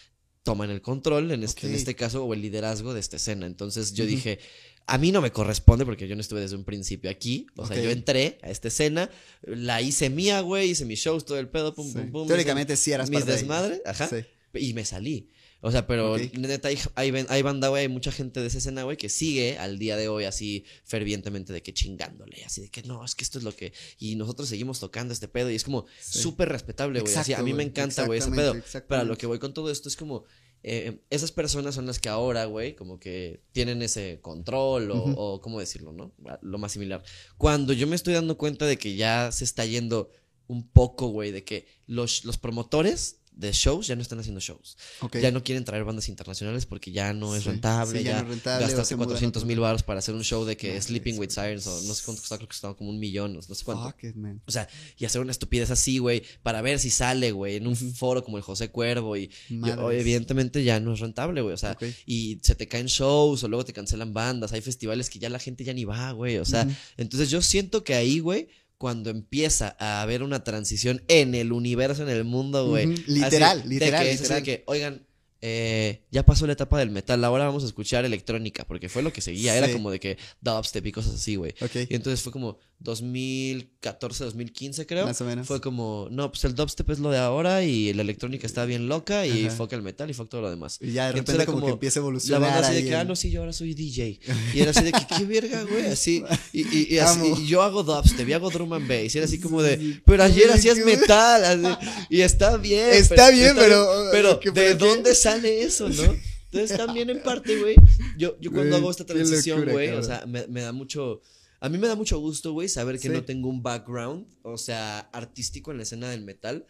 toman 0.52 0.72
el 0.72 0.82
control, 0.82 1.32
en 1.32 1.44
este, 1.44 1.68
en 1.68 1.76
este 1.76 1.96
caso, 1.96 2.24
o 2.26 2.34
el 2.34 2.42
liderazgo 2.42 2.94
de 2.96 3.00
esta 3.00 3.18
escena. 3.18 3.46
Entonces 3.46 3.94
yo 3.94 4.06
dije, 4.06 4.40
a 4.88 4.98
mí 4.98 5.12
no 5.12 5.22
me 5.22 5.32
corresponde 5.32 5.86
porque 5.86 6.08
yo 6.08 6.16
no 6.16 6.22
estuve 6.22 6.42
desde 6.42 6.56
un 6.56 6.64
principio 6.64 7.12
aquí. 7.12 7.46
O 7.56 7.68
sea, 7.68 7.80
yo 7.80 7.92
entré 7.92 8.40
a 8.42 8.50
esta 8.50 8.68
escena, 8.70 9.12
la 9.44 9.82
hice 9.84 10.10
mía, 10.10 10.42
güey, 10.42 10.72
hice 10.72 10.86
mis 10.86 11.00
shows, 11.00 11.24
todo 11.26 11.38
el 11.38 11.50
pedo, 11.50 11.76
pum, 11.76 11.86
Sí. 11.88 12.00
pum, 12.00 12.12
pum. 12.12 12.28
Teóricamente 12.28 12.76
sí 12.78 12.92
eras 12.92 13.10
mis 13.12 13.20
parte 13.20 13.32
de 13.32 13.38
ellos. 13.38 13.48
desmadres, 13.48 13.82
ajá. 13.86 14.08
Sí. 14.10 14.26
Y 14.60 14.74
me 14.74 14.84
salí. 14.86 15.30
O 15.62 15.72
sea, 15.72 15.88
pero 15.88 16.14
Ok. 16.14 16.22
neta, 16.38 16.70
hay, 16.70 16.78
hay, 16.96 17.42
banda, 17.42 17.68
güey, 17.68 17.82
hay 17.84 17.88
mucha 17.90 18.12
gente 18.12 18.40
de 18.40 18.48
esa 18.48 18.60
escena, 18.60 18.84
güey, 18.84 18.96
que 18.96 19.10
sigue 19.10 19.58
al 19.58 19.78
día 19.78 19.98
de 19.98 20.08
hoy 20.08 20.24
así 20.24 20.64
fervientemente 20.86 21.52
de 21.52 21.62
que 21.62 21.74
chingándole, 21.74 22.44
así 22.46 22.62
de 22.62 22.70
que 22.70 22.82
no, 22.84 23.04
es 23.04 23.14
que 23.16 23.24
esto 23.24 23.38
es 23.40 23.44
lo 23.44 23.56
que. 23.56 23.74
Y 23.98 24.16
nosotros 24.16 24.48
seguimos 24.50 24.80
tocando 24.80 25.14
este 25.14 25.28
pedo 25.28 25.50
y 25.52 25.56
es 25.56 25.64
como 25.66 25.86
Sí. 26.00 26.20
súper 26.22 26.50
respetable, 26.50 27.02
güey. 27.02 27.14
Así, 27.16 27.34
a 27.34 27.44
mí 27.44 27.54
me 27.54 27.64
encanta, 27.64 28.06
güey, 28.06 28.20
ese 28.20 28.32
pedo. 28.32 28.56
Pero 28.88 29.04
lo 29.04 29.18
que 29.18 29.26
voy 29.28 29.40
con 29.40 29.54
todo 29.54 29.70
esto 29.70 29.90
es 29.90 29.96
como. 29.96 30.24
eh, 30.62 31.00
esas 31.10 31.32
personas 31.32 31.74
son 31.76 31.86
las 31.86 32.00
que 32.00 32.10
ahora, 32.10 32.44
güey, 32.46 32.76
como 32.76 33.00
que 33.00 33.42
tienen 33.54 33.82
ese 33.82 34.20
control 34.22 34.92
o, 34.92 34.98
o, 35.06 35.40
¿cómo 35.42 35.60
decirlo, 35.60 35.94
no? 35.94 36.14
Lo 36.42 36.58
más 36.58 36.74
similar. 36.74 37.02
Cuando 37.38 37.72
yo 37.72 37.88
me 37.88 37.96
estoy 37.96 38.14
dando 38.14 38.38
cuenta 38.38 38.66
de 38.66 38.78
que 38.78 38.96
ya 38.96 39.32
se 39.32 39.46
está 39.46 39.66
yendo 39.66 40.10
un 40.48 40.68
poco, 40.68 41.08
güey, 41.08 41.32
de 41.32 41.44
que 41.46 41.66
los, 41.88 42.26
los 42.26 42.38
promotores 42.38 43.19
de 43.40 43.54
shows 43.54 43.88
ya 43.88 43.96
no 43.96 44.02
están 44.02 44.20
haciendo 44.20 44.42
shows. 44.42 44.78
Ya 45.22 45.32
no 45.32 45.42
quieren 45.44 45.64
traer 45.64 45.86
bandas 45.86 46.10
internacionales 46.10 46.66
porque 46.66 46.92
ya 46.92 47.14
no 47.14 47.36
es 47.38 47.44
Sí, 47.44 47.50
rentable. 47.50 48.00
sí, 48.00 48.04
ya 48.04 48.12
ya 48.12 48.18
no 48.18 48.24
es 48.24 48.30
rentable, 48.30 48.66
gastaste 48.66 48.90
se 48.90 48.96
mudan 48.98 49.06
a 49.06 49.12
400 49.12 49.40
otro 49.42 49.48
mil 49.48 49.60
baros 49.62 49.84
para 49.84 50.00
hacer 50.00 50.14
un 50.14 50.24
show 50.24 50.44
de 50.44 50.58
que 50.58 50.76
No, 50.76 50.82
Sleeping 50.82 51.18
with. 51.18 51.30
Sirens 51.30 51.66
o 51.68 51.82
no 51.84 51.94
sé 51.94 52.04
cuánto 52.04 52.22
costaba, 52.22 52.38
creo 52.40 52.48
que 52.50 52.54
costaba 52.54 52.76
como 52.76 52.90
un 52.90 53.00
millón, 53.00 53.34
no 53.34 53.42
sé 53.42 53.64
cuánto. 53.64 53.86
Fuck 53.86 54.04
it, 54.04 54.16
man. 54.16 54.42
O 54.46 54.52
sea, 54.52 54.68
y 54.98 55.06
hacer 55.06 55.22
una 55.22 55.32
estupidez 55.32 55.72
así, 55.72 56.00
güey, 56.00 56.24
para 56.44 56.62
ver 56.62 56.80
si 56.80 56.90
sale, 56.90 57.32
güey, 57.32 57.56
en 57.56 57.68
un 57.68 57.76
foro 57.78 58.24
como 58.26 58.36
el 58.38 58.44
José 58.44 58.70
Cuervo 58.72 59.16
y 59.16 59.30
yo, 59.50 59.92
evidentemente 59.92 60.64
ya 60.66 60.80
no 60.82 60.94
es 60.94 61.00
rentable, 61.00 61.42
güey, 61.42 61.54
o 61.54 61.58
sea, 61.58 61.78
y 62.06 62.40
se 62.44 62.56
te 62.56 62.68
caen 62.68 62.88
shows 62.88 63.44
o 63.44 63.48
luego 63.48 63.64
te 63.64 63.72
cancelan 63.74 64.14
bandas, 64.14 64.52
hay 64.52 64.62
festivales 64.62 65.10
que 65.10 65.20
ya 65.20 65.30
la 65.30 65.40
gente 65.40 65.64
ya 65.64 65.74
ni 65.74 65.86
va, 65.86 66.12
güey, 66.12 66.38
o 66.40 66.46
sea, 66.46 66.68
entonces 66.98 67.30
yo 67.30 67.42
siento 67.42 67.84
que 67.86 67.94
ahí, 67.96 68.20
güey, 68.20 68.50
cuando 68.80 69.10
empieza 69.10 69.76
a 69.78 70.02
haber 70.02 70.24
una 70.24 70.46
transición 70.46 71.04
en 71.10 71.36
el 71.36 71.52
universo, 71.52 72.02
en 72.02 72.10
el 72.10 72.24
mundo, 72.24 72.66
güey. 72.66 72.88
Literal, 73.08 73.60
así, 73.60 73.68
de 73.68 73.74
literal, 73.76 74.06
que 74.06 74.12
literal. 74.14 74.38
de 74.40 74.44
que, 74.44 74.64
oigan, 74.68 75.06
eh, 75.42 76.02
ya 76.12 76.26
pasó 76.26 76.46
la 76.48 76.54
etapa 76.54 76.78
del 76.80 76.90
metal, 76.90 77.24
ahora 77.24 77.46
vamos 77.46 77.64
a 77.64 77.68
escuchar 77.68 78.04
electrónica, 78.06 78.66
porque 78.66 78.90
fue 78.90 79.02
lo 79.02 79.14
que 79.14 79.22
seguía, 79.22 79.56
era 79.56 79.72
como 79.72 79.90
de 79.92 80.00
que 80.00 80.18
dubstep 80.42 80.86
y 80.86 80.92
cosas 80.92 81.16
así, 81.16 81.36
güey. 81.36 81.54
Ok. 81.62 81.76
Y 81.90 81.96
entonces 81.96 82.22
fue 82.22 82.32
como 82.32 82.58
2014, 82.80 84.24
2015 84.26 84.86
creo. 84.86 85.06
Más 85.06 85.20
o 85.22 85.26
menos. 85.26 85.48
Fue 85.48 85.62
como, 85.62 86.08
no, 86.12 86.32
pues 86.32 86.44
el 86.46 86.56
dubstep 86.56 86.90
es 86.90 87.00
lo 87.00 87.10
de 87.12 87.18
ahora 87.18 87.64
y 87.64 87.94
la 87.94 88.02
electrónica 88.02 88.46
está 88.48 88.66
bien 88.66 88.88
loca 88.88 89.26
y 89.26 89.46
Ajá. 89.46 89.56
fuck 89.56 89.74
el 89.74 89.82
metal 89.82 90.10
y 90.10 90.14
fuck 90.14 90.30
todo 90.30 90.42
lo 90.42 90.50
demás. 90.50 90.78
Y 90.82 90.92
ya 90.92 91.08
de 91.08 91.12
repente 91.14 91.34
era 91.34 91.46
como, 91.46 91.66
que 91.66 91.72
empieza 91.74 92.00
a 92.00 92.02
La 92.02 92.04
evolucionar. 92.06 92.42
banda 92.42 92.68
así 92.68 92.76
de 92.76 92.86
que, 92.90 92.96
ah, 92.96 93.04
no, 93.04 93.16
sí, 93.16 93.32
yo 93.32 93.40
ahora 93.42 93.54
soy 93.54 93.74
DJ. 93.74 94.20
Y 94.54 94.60
era 94.62 94.72
así 94.72 94.84
de 94.84 94.92
que, 94.92 95.06
qué 95.18 95.26
verga, 95.26 95.64
güey, 95.64 95.86
así. 95.88 96.24
Y, 96.54 96.62
y, 96.78 96.96
y 96.96 96.98
así, 97.00 97.34
y 97.38 97.48
yo 97.48 97.62
hago 97.62 97.84
dubstep 97.84 98.28
y 98.28 98.34
hago 98.34 98.50
drum 98.50 98.74
and 98.74 98.88
bass. 98.88 99.14
Y 99.16 99.18
era 99.18 99.26
así 99.26 99.40
como 99.40 99.62
de, 99.62 100.02
pero 100.06 100.24
ayer 100.24 100.50
hacías 100.52 100.78
metal. 100.80 101.44
así, 101.46 101.88
y 102.10 102.22
está 102.22 102.58
bien. 102.58 102.90
Está 102.94 103.30
bien, 103.32 103.56
pero- 103.56 103.88
Pero, 104.12 104.40
¿qué- 104.40 104.52
¿de 104.52 104.76
dónde 104.76 105.14
sale 105.16 105.29
eso, 105.38 105.90
no? 105.90 106.16
Entonces 106.52 106.78
también 106.78 107.10
en 107.10 107.22
parte, 107.22 107.60
güey, 107.60 107.76
yo, 108.18 108.38
yo 108.40 108.52
cuando 108.52 108.76
hago 108.78 108.90
esta 108.90 109.06
transición, 109.06 109.66
güey, 109.70 109.90
o 109.90 110.04
sea, 110.04 110.26
me, 110.26 110.48
me 110.48 110.62
da 110.62 110.72
mucho... 110.72 111.22
A 111.62 111.68
mí 111.70 111.78
me 111.78 111.88
da 111.88 111.96
mucho 111.96 112.18
gusto, 112.20 112.54
güey, 112.54 112.70
saber 112.70 112.96
que 112.96 113.10
Sí. 113.10 113.14
no 113.14 113.24
tengo 113.26 113.50
un 113.50 113.62
background, 113.62 114.26
o 114.44 114.58
sea, 114.58 115.00
artístico 115.12 115.72
en 115.72 115.78
la 115.78 115.84
escena 115.84 116.10
del 116.10 116.22
metal, 116.24 116.66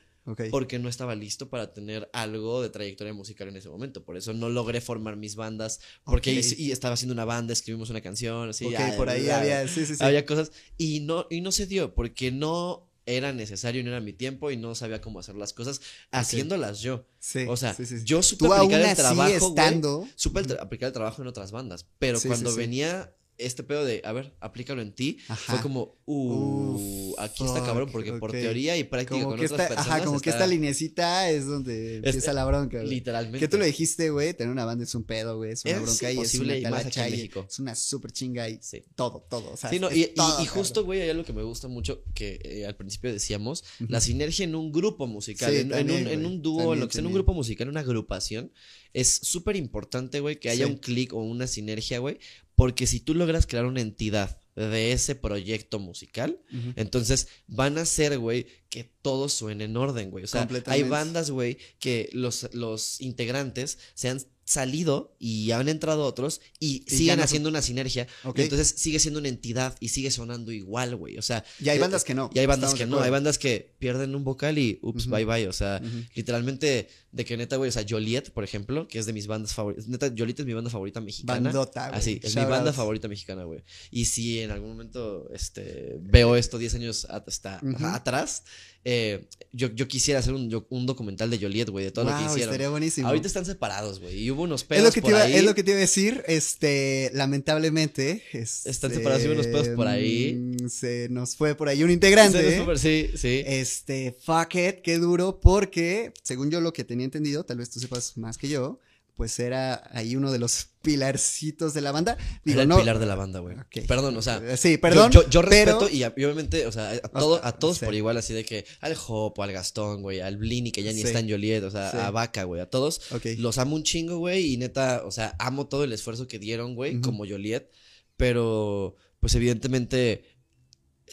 porque 0.52 0.77
no 0.80 0.90
estaba 0.90 1.15
listo 1.15 1.49
para 1.49 1.73
tener 1.73 2.07
algo 2.14 2.61
de 2.61 2.69
trayectoria 2.69 3.14
musical 3.14 3.48
en 3.48 3.57
ese 3.57 3.69
momento. 3.69 4.03
Por 4.03 4.15
eso 4.18 4.34
no 4.34 4.49
logré 4.49 4.80
formar 4.81 5.15
mis 5.15 5.36
bandas, 5.36 5.80
porque 6.03 6.31
Ok. 6.31 6.38
hice- 6.38 6.56
y 6.61 6.72
estaba 6.72 6.95
haciendo 6.95 7.14
una 7.14 7.26
banda, 7.26 7.53
escribimos 7.53 7.90
una 7.90 8.02
canción, 8.02 8.49
así. 8.49 8.65
ok, 8.65 8.73
ah, 8.77 8.94
por 8.98 9.10
ahí 9.10 9.30
había, 9.30 9.68
sí, 9.68 9.86
sí, 9.86 9.95
sí. 9.95 10.03
había 10.03 10.26
cosas 10.26 10.52
y 10.77 10.99
no 11.02 11.26
y 11.31 11.41
no 11.41 11.52
se 11.52 11.65
dio 11.68 11.94
porque 11.95 12.31
no 12.31 12.89
era 13.18 13.34
necesario 13.34 13.81
y 13.81 13.84
no 13.84 13.90
era 13.91 13.99
mi 14.02 14.14
tiempo 14.14 14.52
y 14.52 14.57
no 14.57 14.76
sabía 14.76 15.02
cómo 15.02 15.19
hacer 15.19 15.36
las 15.36 15.53
cosas 15.53 15.81
haciéndolas 16.11 16.80
yo. 16.81 17.06
Sí, 17.19 17.45
O 17.48 17.57
sea, 17.57 17.73
sí, 17.73 17.86
sí, 17.86 17.99
sí. 17.99 18.06
yo 18.06 18.22
supe 18.23 18.45
Tú 18.45 18.53
aplicar 18.53 18.80
aún 18.80 18.86
el 18.86 18.91
así 18.91 19.02
trabajo, 19.02 19.48
estando. 19.49 20.07
Supe 20.15 20.40
el 20.41 20.48
tra- 20.48 20.61
aplicar 20.61 20.88
el 20.88 20.94
trabajo 20.94 21.22
en 21.22 21.27
otras 21.27 21.52
bandas, 21.52 21.86
pero 21.99 22.19
cuando 22.22 22.49
venía 22.56 23.14
este 23.40 23.64
pedo 23.64 23.84
de, 23.86 24.02
a 24.06 24.11
ver, 24.11 24.34
aplícalo 24.40 24.82
en 24.82 24.94
ti, 24.94 25.18
Ajá. 25.28 25.53
fue 25.53 25.61
como, 25.61 25.98
uh, 26.06 27.11
Uf, 27.14 27.20
aquí 27.20 27.44
está 27.45 27.64
cabrón, 27.64 27.90
porque 27.91 28.14
por 28.14 28.32
teoría 28.32 28.78
y 28.78 28.84
práctica 28.84 29.16
Como 29.16 29.30
con 29.32 29.40
que 29.40 29.45
otras 29.45 29.60
esta, 29.61 29.76
personas. 29.76 29.95
ajá, 29.99 30.06
como 30.06 30.20
que 30.20 30.30
esta 30.30 30.45
linecita 30.48 31.30
es 31.32 31.45
donde 31.45 31.98
empieza 31.98 32.34
la 32.34 32.45
bronca, 32.45 32.78
güey. 32.80 32.90
Literalmente. 32.90 33.40
Que 33.40 33.48
tú 33.48 33.57
lo 33.57 33.66
dijiste, 33.66 34.10
güey, 34.10 34.34
tener 34.34 34.52
una 34.52 34.66
banda 34.66 34.84
es 34.84 34.94
un 34.95 35.03
pedo, 35.03 35.38
güey, 35.38 35.52
es 35.52 35.64
una 35.66 35.74
Es 35.76 35.82
bronca 35.82 36.11
y 36.11 36.20
es 36.20 36.34
y 36.36 36.38
una 36.40 36.45
más 36.48 36.56
aquí 36.56 36.66
en 36.66 36.72
talacha 36.72 37.07
y 37.07 37.11
México. 37.11 37.45
es 37.49 37.60
una 37.60 37.76
súper 37.76 38.11
chinga 38.11 38.49
y 38.49 38.60
Sí. 38.61 38.84
todo, 38.95 39.26
todo, 39.30 39.52
o 39.53 39.57
sea, 39.57 39.70
Sí, 39.70 39.80
no, 39.80 39.91
y, 39.91 40.02
y- 40.03 40.07
todo, 40.07 40.41
y 40.41 40.45
justo, 40.45 40.84
güey, 40.84 41.02
hay 41.02 41.10
algo 41.10 41.24
que 41.24 41.34
me 41.34 41.44
gusta 41.44 41.68
mucho, 41.68 42.03
que 42.14 42.40
eh, 42.44 42.66
al 42.66 42.76
principio 42.76 43.11
decíamos, 43.11 43.64
la 43.88 44.02
sinergia 44.02 44.44
en 44.44 44.56
un 44.56 44.72
grupo 44.72 45.07
musical, 45.07 45.52
Sí, 45.52 45.57
en, 45.60 45.61
en 45.68 45.70
también, 45.88 46.07
un, 46.07 46.11
en 46.14 46.26
un 46.26 46.41
dúo, 46.41 46.76
lo 46.76 46.88
que 46.88 46.94
sea, 46.94 46.99
en 47.02 47.07
un 47.07 47.14
grupo 47.14 47.34
musical, 47.34 47.64
en 47.66 47.70
una 47.70 47.80
agrupación, 47.82 48.52
es 48.94 49.20
súper 49.24 49.56
importante, 49.56 50.20
güey, 50.20 50.40
que 50.40 50.49
haya 50.49 50.66
Sí. 50.66 50.72
un 50.72 50.78
clic 50.78 51.14
o 51.14 51.18
una 51.22 51.48
sinergia, 51.48 51.99
güey, 51.99 52.18
porque 52.60 52.88
si 52.88 52.99
tú 52.99 53.15
logras 53.15 53.48
crear 53.48 53.64
una 53.65 53.80
entidad 53.80 54.38
de 54.53 54.91
ese 54.91 55.15
proyecto 55.15 55.80
musical, 55.80 56.41
entonces 56.76 57.30
van 57.48 57.77
a 57.77 57.86
ser, 57.86 58.19
güey, 58.19 58.48
que 58.70 58.84
todo 59.02 59.30
suene 59.30 59.66
en 59.66 59.78
orden, 59.78 60.12
güey. 60.12 60.24
O 60.24 60.28
sea, 60.28 60.48
hay 60.68 60.84
bandas, 60.84 61.32
güey, 61.32 61.58
que 61.80 62.10
los, 62.14 62.50
los 62.54 63.02
integrantes 63.02 63.78
se 63.96 64.10
han 64.10 64.22
salido 64.46 65.16
y 65.20 65.52
han 65.52 65.70
entrado 65.70 66.04
otros 66.06 66.41
y, 66.60 66.84
ya 66.86 66.98
siguen 66.98 67.18
no- 67.18 67.24
haciendo 67.24 67.50
una 67.50 67.62
sinergia. 67.62 68.08
Ok. 68.24 68.40
y 68.40 68.41
entonces 68.44 68.74
sigue 68.78 68.98
siendo 68.98 69.20
una 69.20 69.30
entidad 69.30 69.76
y 69.80 69.90
sigue 69.90 70.10
sonando 70.10 70.52
igual, 70.52 70.96
güey. 70.96 71.18
O 71.20 71.22
sea, 71.22 71.44
Y 71.60 71.70
hay 71.70 71.78
eh, 71.78 71.82
bandas 71.82 72.04
que 72.04 72.16
no. 72.16 72.32
y 72.34 72.40
hay 72.40 72.48
bandas 72.48 72.74
estamos 72.74 72.80
que 72.91 72.98
no, 72.98 73.04
hay 73.04 73.12
bandas 73.12 73.38
que 73.38 73.76
pierden 73.78 74.16
un 74.16 74.24
vocal 74.24 74.58
y 74.58 74.80
ups, 74.82 75.06
bye 75.08 75.24
bye. 75.26 75.48
O 75.48 75.54
sea, 75.54 75.80
literalmente, 76.16 76.90
de 77.12 77.26
que 77.26 77.38
neta, 77.38 77.58
güey, 77.58 77.70
o 77.70 77.72
sea, 77.72 77.86
Joliet, 77.88 78.32
por 78.32 78.44
ejemplo, 78.44 78.88
que 78.88 78.98
es 78.98 79.06
de 79.06 79.14
mis 79.14 79.28
bandas 79.28 79.54
favoritas. 79.54 79.88
Neta, 79.88 80.12
Joliet 80.18 80.40
es 80.40 80.46
mi 80.48 80.54
banda 80.54 80.72
favorita 80.72 81.00
mexicana. 81.00 81.41
Bandota, 81.52 81.90
güey. 81.90 82.00
Así, 82.00 82.20
es 82.24 82.36
mi 82.36 82.41
banda 82.41 82.72
out. 82.72 82.76
favorita 82.76 83.08
mexicana, 83.08 83.44
güey. 83.44 83.64
Y 83.91 84.06
si 84.06 84.40
en 84.40 84.50
algún 84.50 84.70
momento 84.70 85.30
este, 85.32 85.98
veo 86.02 86.36
esto 86.36 86.58
10 86.58 86.74
años 86.74 87.06
hasta 87.06 87.62
atrás, 87.94 88.44
eh, 88.86 89.26
yo, 89.52 89.68
yo 89.73 89.88
quisiera 89.88 90.19
hacer 90.19 90.34
un, 90.34 90.49
yo- 90.49 90.65
un 90.69 90.86
documental 90.86 91.30
de 91.30 91.38
Joliet, 91.40 91.69
güey, 91.69 91.86
de 91.86 91.91
todo 91.91 92.06
lo 92.06 92.11
que 92.11 92.23
hicieron. 92.26 92.40
estaría 92.53 92.69
buenísimo. 92.69 93.07
Ahorita 93.07 93.27
están 93.27 93.45
separados, 93.45 93.99
güey. 93.99 94.18
Y 94.23 94.31
hubo 94.31 94.44
unos 94.44 94.61
es 94.61 94.68
pedos 94.68 94.84
lo 94.86 94.91
que 94.91 95.02
te 95.02 95.02
por 95.02 95.11
iba, 95.11 95.22
ahí. 95.23 95.34
es 95.36 95.44
lo 95.44 95.53
que 95.56 95.64
te 95.64 95.72
iba 95.72 95.77
a 95.77 95.81
decir, 95.81 96.23
este, 96.27 97.11
lamentablemente, 97.14 98.23
este, 98.34 98.69
Están 98.69 98.94
separados 98.94 99.26
y 99.26 99.27
unos 99.30 99.48
pedos 99.48 99.69
por 99.69 99.88
ahí. 99.88 100.36
mm, 100.36 100.69
Se 100.69 101.07
nos 101.10 101.36
fue 101.36 101.56
por 101.56 101.68
ahí 101.68 101.84
un 101.84 101.91
integrante. 101.91 102.52
Sí, 102.52 102.57
súper- 102.60 102.77
Sí, 102.80 103.10
sí. 103.15 103.44
Este, 103.45 104.15
fuck 104.23 104.56
it, 104.56 104.81
qué 104.84 104.98
duro, 104.98 105.40
porque 105.41 106.14
según 106.23 106.52
yo 106.52 106.61
lo 106.61 106.72
que 106.73 106.84
tenía 106.84 107.06
entendido, 107.06 107.44
tal 107.44 107.57
vez 107.57 107.69
tú 107.69 107.80
sepas 107.80 108.18
más 108.18 108.38
que 108.38 108.48
yo, 108.49 108.80
pues 109.20 109.38
era 109.38 109.84
ahí 109.91 110.16
uno 110.16 110.32
de 110.32 110.40
los 110.40 110.68
pilarcitos 110.82 111.74
de 111.74 111.82
la 111.82 111.91
banda. 111.91 112.16
Digo, 112.46 112.54
Era 112.56 112.64
el 112.64 112.70
no, 112.70 112.78
pilar 112.80 113.00
de 113.00 113.06
la 113.06 113.16
banda, 113.16 113.40
güey. 113.40 113.58
Perdón, 113.86 114.16
o 114.16 114.22
sea. 114.22 114.38
Eh, 114.38 114.56
sí, 114.56 114.78
perdón, 114.78 115.12
Yo, 115.12 115.24
yo- 115.24 115.30
yo 115.30 115.41
pero- 115.41 115.78
respeto 115.78 115.94
y, 115.94 116.06
obviamente, 116.06 116.66
o 116.66 116.72
sea, 116.72 116.91
a, 116.91 117.00
todo- 117.10 117.44
a 117.44 117.52
todos 117.52 117.80
sí. 117.80 117.86
por 117.86 117.94
igual, 117.94 118.16
así 118.16 118.34
de 118.34 118.46
que 118.46 118.64
al 118.80 118.96
Hopo, 119.10 119.44
al 119.44 119.52
Gastón, 119.52 120.02
güey, 120.02 120.22
al 120.22 120.38
Blini, 120.38 120.72
que 120.72 120.84
ya 120.84 120.94
ni 120.94 121.02
Sí. 121.02 121.08
está 121.08 121.20
en 121.20 121.30
Joliet, 121.30 121.62
o 121.66 121.70
sea, 121.72 121.91
Sí. 121.91 121.98
a 121.98 122.12
Vaca, 122.12 122.46
güey, 122.46 122.62
a 122.62 122.70
todos. 122.70 123.02
Los 123.40 123.58
amo 123.58 123.76
un 123.76 123.84
chingo, 123.84 124.20
güey, 124.20 124.54
y 124.54 124.56
neta, 124.58 125.02
o 125.06 125.12
sea, 125.12 125.36
amo 125.38 125.68
todo 125.68 125.84
el 125.84 125.91
esfuerzo 125.91 126.26
que 126.30 126.40
dieron, 126.40 126.76
güey, 126.76 127.02
como 127.02 127.26
Joliet, 127.28 127.70
pero, 128.16 128.96
pues 129.20 129.36
evidentemente, 129.36 130.24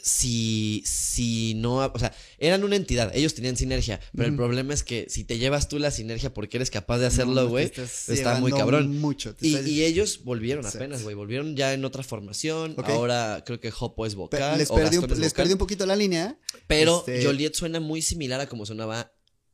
si, 0.02 0.82
si 0.86 1.54
no, 1.54 1.76
o 1.86 1.98
sea, 1.98 2.14
eran 2.38 2.64
una 2.64 2.76
entidad, 2.76 3.10
ellos 3.14 3.34
tenían 3.34 3.56
sinergia, 3.56 4.00
pero 4.14 4.28
el 4.28 4.36
problema 4.36 4.72
es 4.74 4.82
que 4.82 5.06
si 5.08 5.24
te 5.24 5.38
llevas 5.38 5.68
tú 5.68 5.78
la 5.78 5.90
sinergia 5.90 6.32
porque 6.32 6.56
eres 6.58 6.70
capaz 6.70 6.98
de 6.98 7.06
hacerlo, 7.06 7.48
güey, 7.48 7.72
está 8.08 8.40
muy 8.40 8.52
cabrón. 8.52 8.98
Mucho. 8.98 9.34
y, 9.40 9.54
estás- 9.54 9.66
y 9.68 9.84
ellos 9.84 10.20
volvieron 10.24 10.64
apenas, 10.66 11.02
güey. 11.02 11.14
Volvieron 11.14 11.56
ya 11.56 11.72
en 11.72 11.84
otra 11.84 12.02
formación. 12.02 12.74
Ahora 12.84 13.42
creo 13.44 13.60
que 13.60 13.72
Hopo 13.78 14.06
es 14.06 14.14
pe- 14.14 14.18
vocal. 14.18 14.58
les 14.58 14.70
o 14.70 14.74
perdí, 14.74 14.96
un, 14.98 15.04
es 15.04 15.10
les 15.10 15.18
vocal, 15.18 15.32
perdí 15.34 15.52
un 15.52 15.58
poquito 15.58 15.86
la 15.86 15.96
línea. 15.96 16.38
Pero 16.66 16.98
este- 16.98 17.24
Joliet 17.24 17.54
suena 17.54 17.80
muy 17.80 18.02
similar 18.02 18.40
a 18.40 18.48
como 18.48 18.66
sonaba 18.66 19.12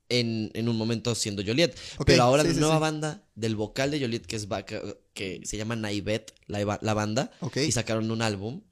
en, 0.09 0.51
en 0.55 0.69
un 0.69 0.77
momento 0.77 1.14
siendo 1.14 1.43
Joliet. 1.44 1.74
Pero 2.05 2.23
ahora 2.24 2.43
sí, 2.43 2.48
la 2.48 2.55
sí, 2.55 2.60
nueva 2.60 2.77
sí. 2.77 2.81
banda 2.81 3.27
del 3.35 3.56
vocal 3.56 3.90
de 3.90 4.01
Joliet, 4.01 4.27
que 4.27 4.36
es 4.36 4.48
Vaca- 4.48 4.82
que 5.14 5.40
se 5.44 5.56
llama 5.56 5.77
Naivet, 5.77 6.35
la, 6.47 6.78
la 6.82 6.94
banda, 6.94 7.31
y 7.56 7.73
sacaron 7.73 8.10
un 8.10 8.20
álbum. 8.23 8.62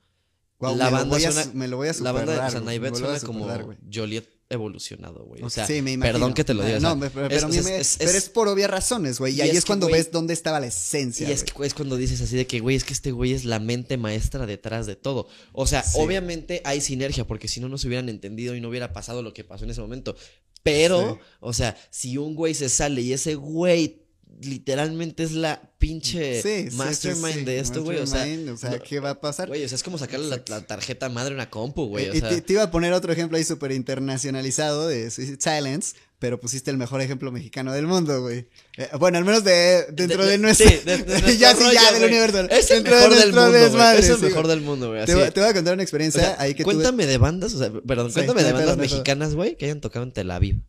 La 0.60 0.86
me, 0.86 0.90
banda 0.90 1.18
suena- 1.20 1.50
me 1.54 1.68
lo 1.68 1.76
voy 1.78 1.88
a 1.88 1.92
La 2.00 2.12
banda, 2.12 2.32
superar, 2.32 2.48
o 2.48 2.50
sea, 2.50 2.60
güey, 2.60 2.66
Naivet 2.66 2.92
me 2.92 2.98
lo 3.00 3.06
voy 3.06 3.16
a 3.16 3.18
suena 3.20 3.26
como 3.56 3.64
güey. 3.66 3.78
Joliet 3.92 4.28
evolucionado, 4.52 5.24
güey. 5.26 5.42
O 5.42 5.48
sea, 5.50 5.64
sí, 5.66 5.80
me 5.80 5.92
imagino. 5.92 6.12
perdón 6.18 6.34
que 6.34 6.42
te 6.44 6.54
lo 6.54 6.64
diga. 6.64 6.74
Ah, 6.74 6.78
o 6.78 6.80
sea, 6.80 6.94
No, 6.96 7.00
pero, 7.12 7.26
es- 7.28 7.44
a 7.44 7.48
mí 7.48 7.56
es- 7.56 7.64
me- 7.64 7.78
es- 7.78 7.96
pero 7.98 8.10
es- 8.10 8.16
es 8.16 8.28
por 8.28 8.48
obvias 8.48 8.68
razones, 8.68 9.18
güey. 9.20 9.34
Y, 9.34 9.38
y 9.38 9.40
ahí 9.42 9.50
es 9.50 9.62
que, 9.64 9.66
cuando 9.68 9.88
ves 9.88 10.10
dónde 10.10 10.34
estaba 10.34 10.58
la 10.60 10.66
esencia. 10.66 11.28
Y 11.28 11.32
es, 11.32 11.44
que- 11.44 11.64
es 11.64 11.72
cuando 11.72 11.96
dices 11.96 12.20
así 12.20 12.36
de 12.36 12.46
que, 12.48 12.58
güey, 12.60 12.74
es 12.76 12.82
que 12.84 12.92
este 12.92 13.12
güey 13.12 13.32
es 13.32 13.44
la 13.44 13.60
mente 13.60 13.96
maestra 13.96 14.46
detrás 14.46 14.86
de 14.86 14.96
todo. 14.96 15.28
O 15.52 15.66
sea, 15.68 15.82
Sí. 15.84 15.98
obviamente 16.00 16.62
hay 16.64 16.80
sinergia, 16.80 17.26
porque 17.26 17.46
si 17.48 17.60
no, 17.60 17.68
no 17.68 17.78
se 17.78 17.86
hubieran 17.86 18.08
entendido 18.08 18.56
y 18.56 18.60
no 18.60 18.68
hubiera 18.68 18.92
pasado 18.92 19.22
lo 19.22 19.32
que 19.32 19.44
pasó 19.44 19.64
en 19.64 19.70
ese 19.70 19.80
momento. 19.80 20.16
Pero, 20.64 21.14
Sí. 21.14 21.20
o 21.40 21.52
sea, 21.52 21.76
si 21.90 22.18
un 22.18 22.34
güey 22.34 22.54
se 22.54 22.68
sale 22.68 23.00
y 23.02 23.12
ese 23.12 23.36
güey 23.36 24.02
literalmente 24.42 25.22
es 25.22 25.32
la 25.32 25.60
pinche 25.78 26.42
Sí, 26.42 26.74
mastermind 26.76 27.38
sí, 27.40 27.44
de 27.44 27.58
esto, 27.58 27.82
güey. 27.82 27.98
O 27.98 28.06
sea, 28.06 28.26
o 28.52 28.56
sea, 28.56 28.78
¿qué 28.78 29.00
va 29.00 29.10
a 29.10 29.20
pasar? 29.20 29.48
güey, 29.48 29.64
o 29.64 29.68
sea, 29.68 29.76
es 29.76 29.82
como 29.82 29.98
sacarle 29.98 30.28
la, 30.28 30.42
la 30.48 30.60
tarjeta 30.66 31.08
madre 31.08 31.32
a 31.32 31.34
una 31.34 31.50
compu, 31.50 31.86
güey. 31.86 32.06
Eh, 32.06 32.10
O 32.10 32.14
y 32.14 32.20
sea, 32.20 32.28
te, 32.30 32.40
te 32.42 32.52
iba 32.54 32.62
a 32.62 32.70
poner 32.70 32.92
otro 32.92 33.12
ejemplo 33.12 33.36
ahí 33.38 33.44
súper 33.44 33.72
internacionalizado 33.72 34.88
de 34.88 35.10
Silence, 35.10 35.96
pero 36.18 36.38
pusiste 36.38 36.70
el 36.70 36.76
mejor 36.76 37.00
ejemplo 37.00 37.32
mexicano 37.32 37.72
del 37.72 37.86
mundo, 37.86 38.20
güey. 38.20 38.46
Eh, 38.76 38.88
bueno, 38.98 39.18
al 39.18 39.24
menos 39.24 39.42
de 39.44 39.86
dentro 39.92 40.24
de, 40.24 40.32
de- 40.32 40.38
nuestro... 40.38 40.68
sí, 40.68 40.76
de- 40.84 40.98
de 40.98 41.04
nuestro 41.06 41.32
ya 41.32 41.54
sí, 41.54 41.64
ya 41.72 41.92
del 41.92 42.04
universo. 42.04 42.40
Es 42.50 42.70
el 42.70 42.82
mejor 42.82 43.14
del 43.14 43.32
mundo, 43.32 43.52
desmadre, 43.52 44.00
Es 44.00 44.08
el 44.10 44.18
mejor 44.20 44.46
del 44.46 44.60
mundo, 44.60 44.88
güey. 44.90 45.04
Te, 45.06 45.14
voy- 45.14 45.30
te 45.30 45.40
voy 45.40 45.48
a 45.48 45.54
contar 45.54 45.74
una 45.74 45.80
O 45.82 45.84
experiencia 45.84 46.20
sea, 46.22 46.36
ahí 46.38 46.54
que 46.54 46.62
tuve- 46.62 46.74
cuéntame 46.74 47.06
de 47.06 47.18
bandas, 47.18 47.54
o 47.54 47.58
sea, 47.58 47.72
perdón, 47.86 48.12
cuéntame 48.12 48.42
de 48.44 48.52
bandas 48.52 48.76
mexicanas, 48.76 49.34
güey, 49.34 49.56
que 49.56 49.64
hayan 49.66 49.80
tocado 49.80 50.04
en 50.04 50.12
Tel 50.12 50.30
Aviv. 50.30 50.60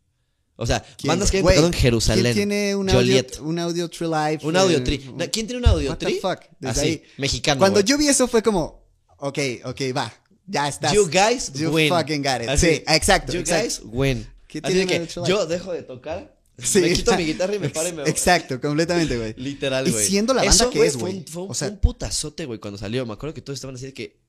O 0.56 0.66
sea, 0.66 0.80
¿Quién, 0.96 1.08
bandas 1.08 1.30
que 1.30 1.40
tocado 1.42 1.66
en 1.66 1.72
Jerusalén. 1.72 2.24
¿Quién 2.34 2.48
tiene 2.48 2.76
un 2.76 2.88
audio, 2.88 3.00
Joliet. 3.00 3.38
un 3.40 3.58
audio 3.58 3.88
tree 3.88 4.06
live? 4.08 4.38
Un 4.42 4.56
audio 4.56 4.78
eh, 4.78 5.00
un- 5.08 5.16
No, 5.18 5.24
¿Quién 5.30 5.46
tiene 5.46 5.56
un 5.58 5.66
audio 5.66 5.90
What 5.90 5.98
the 5.98 6.14
fuck? 6.20 6.40
Desde 6.60 6.80
Así, 6.80 6.88
ahí. 6.88 7.02
mexicano. 7.18 7.58
Cuando 7.58 7.80
yo 7.80 7.96
vi 7.98 8.08
eso 8.08 8.28
fue 8.28 8.42
como, 8.42 8.84
ok, 9.18 9.38
ok, 9.64 9.80
va, 9.96 10.12
ya 10.46 10.68
estás. 10.68 10.92
You 10.92 11.06
guys 11.08 11.52
You 11.54 11.70
win. 11.70 11.88
fucking 11.88 12.22
got 12.22 12.42
it. 12.42 12.48
Así, 12.48 12.66
Sí, 12.66 12.82
exacto, 12.86 13.32
You 13.32 13.40
exacto. 13.40 13.64
guys 13.64 13.80
win. 13.84 14.26
¿Qué 14.46 14.58
Así 14.62 14.72
tiene 14.74 14.86
que 14.86 14.96
audio 15.16 15.26
yo 15.26 15.46
dejo 15.46 15.72
de 15.72 15.82
tocar, 15.82 16.36
Sí. 16.62 16.80
me 16.80 16.92
quito 16.92 17.16
mi 17.16 17.24
guitarra 17.32 17.54
y 17.54 17.58
me 17.58 17.70
paro 17.70 17.88
y 17.88 17.92
me 17.92 18.02
voy. 18.02 18.10
Exacto, 18.10 18.60
completamente, 18.60 19.16
güey. 19.16 19.34
Literal, 19.38 19.88
Y 19.88 19.90
güey. 19.90 20.06
siendo 20.06 20.34
la 20.34 20.42
banda 20.42 20.54
Eso, 20.54 20.70
que 20.70 20.84
es, 20.86 20.92
fue 20.92 21.00
güey. 21.02 21.16
un- 21.16 21.26
Fue 21.26 21.42
un, 21.44 21.50
O 21.50 21.54
sea- 21.54 21.68
fue 21.68 21.74
un 21.74 21.80
putazote, 21.80 22.44
güey, 22.44 22.60
cuando 22.60 22.76
salió. 22.78 23.06
Me 23.06 23.14
acuerdo 23.14 23.32
que 23.34 23.40
todos 23.40 23.56
estaban 23.56 23.74
así 23.76 23.86
de 23.86 23.94
que 23.94 24.20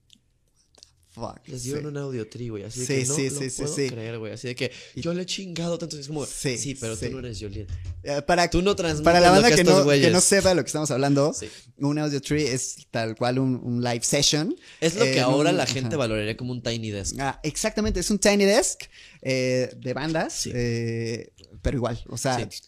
Fuck. 1.14 1.48
les 1.48 1.62
sí. 1.62 1.68
dieron 1.70 1.86
un 1.86 1.98
audio 1.98 2.28
tri, 2.28 2.50
güey. 2.50 2.64
Así 2.64 2.80
de 2.80 2.86
Sí, 2.88 2.94
que 3.04 3.06
no 3.08 3.16
sí, 3.16 3.30
lo 3.30 3.40
sí, 3.40 3.50
sí, 3.52 3.62
puedo 3.62 3.76
sí. 3.76 3.90
creer, 3.90 4.18
güey. 4.20 4.34
Así 4.34 4.48
de 4.48 4.56
que 4.56 4.72
yo 4.96 5.14
le 5.14 5.22
he 5.22 5.26
chingado 5.28 5.78
tanto. 5.78 5.98
Es 6.00 6.08
como, 6.08 6.26
sí, 6.26 6.58
Sí, 6.58 6.76
pero 6.76 6.96
sí. 6.96 7.06
tú 7.08 7.14
no 7.14 7.20
eres 7.20 7.40
Joliet. 7.40 7.70
Eh, 8.04 8.22
Para, 8.24 8.50
Tú 8.50 8.62
no 8.64 8.76
transmites 8.76 9.04
para 9.06 9.20
la 9.20 9.30
banda 9.30 9.56
que 9.56 9.64
no, 9.64 9.88
que 9.88 10.10
no 10.10 10.22
sepa 10.22 10.50
de 10.50 10.56
lo 10.56 10.64
que 10.64 10.68
estamos 10.68 10.90
hablando, 10.92 11.34
Sí. 11.34 11.48
un 11.78 12.00
audio 12.00 12.20
tree 12.20 12.48
es 12.52 12.88
tal 12.90 13.16
cual 13.16 13.38
un, 13.40 13.56
un 13.64 13.84
live 13.84 14.02
session. 14.04 14.56
Es 14.82 14.96
lo 14.96 15.06
Eh, 15.06 15.12
que 15.14 15.20
ahora 15.22 15.52
un- 15.52 15.58
la 15.58 15.66
gente 15.68 15.90
ajá. 15.90 15.98
valoraría 15.98 16.36
como 16.36 16.52
un 16.52 16.64
tiny 16.64 16.90
desk. 16.90 17.16
Ah, 17.20 17.40
exactamente, 17.44 18.00
es 18.00 18.10
un 18.10 18.18
Tiny 18.20 18.46
Desk 18.46 18.82
eh, 19.22 19.72
de 19.78 19.94
bandas, 19.94 20.34
Sí. 20.34 20.52
eh, 20.54 21.32
pero 21.62 21.78
igual, 21.78 22.04
o 22.10 22.18
sea, 22.18 22.40
Sí. 22.40 22.60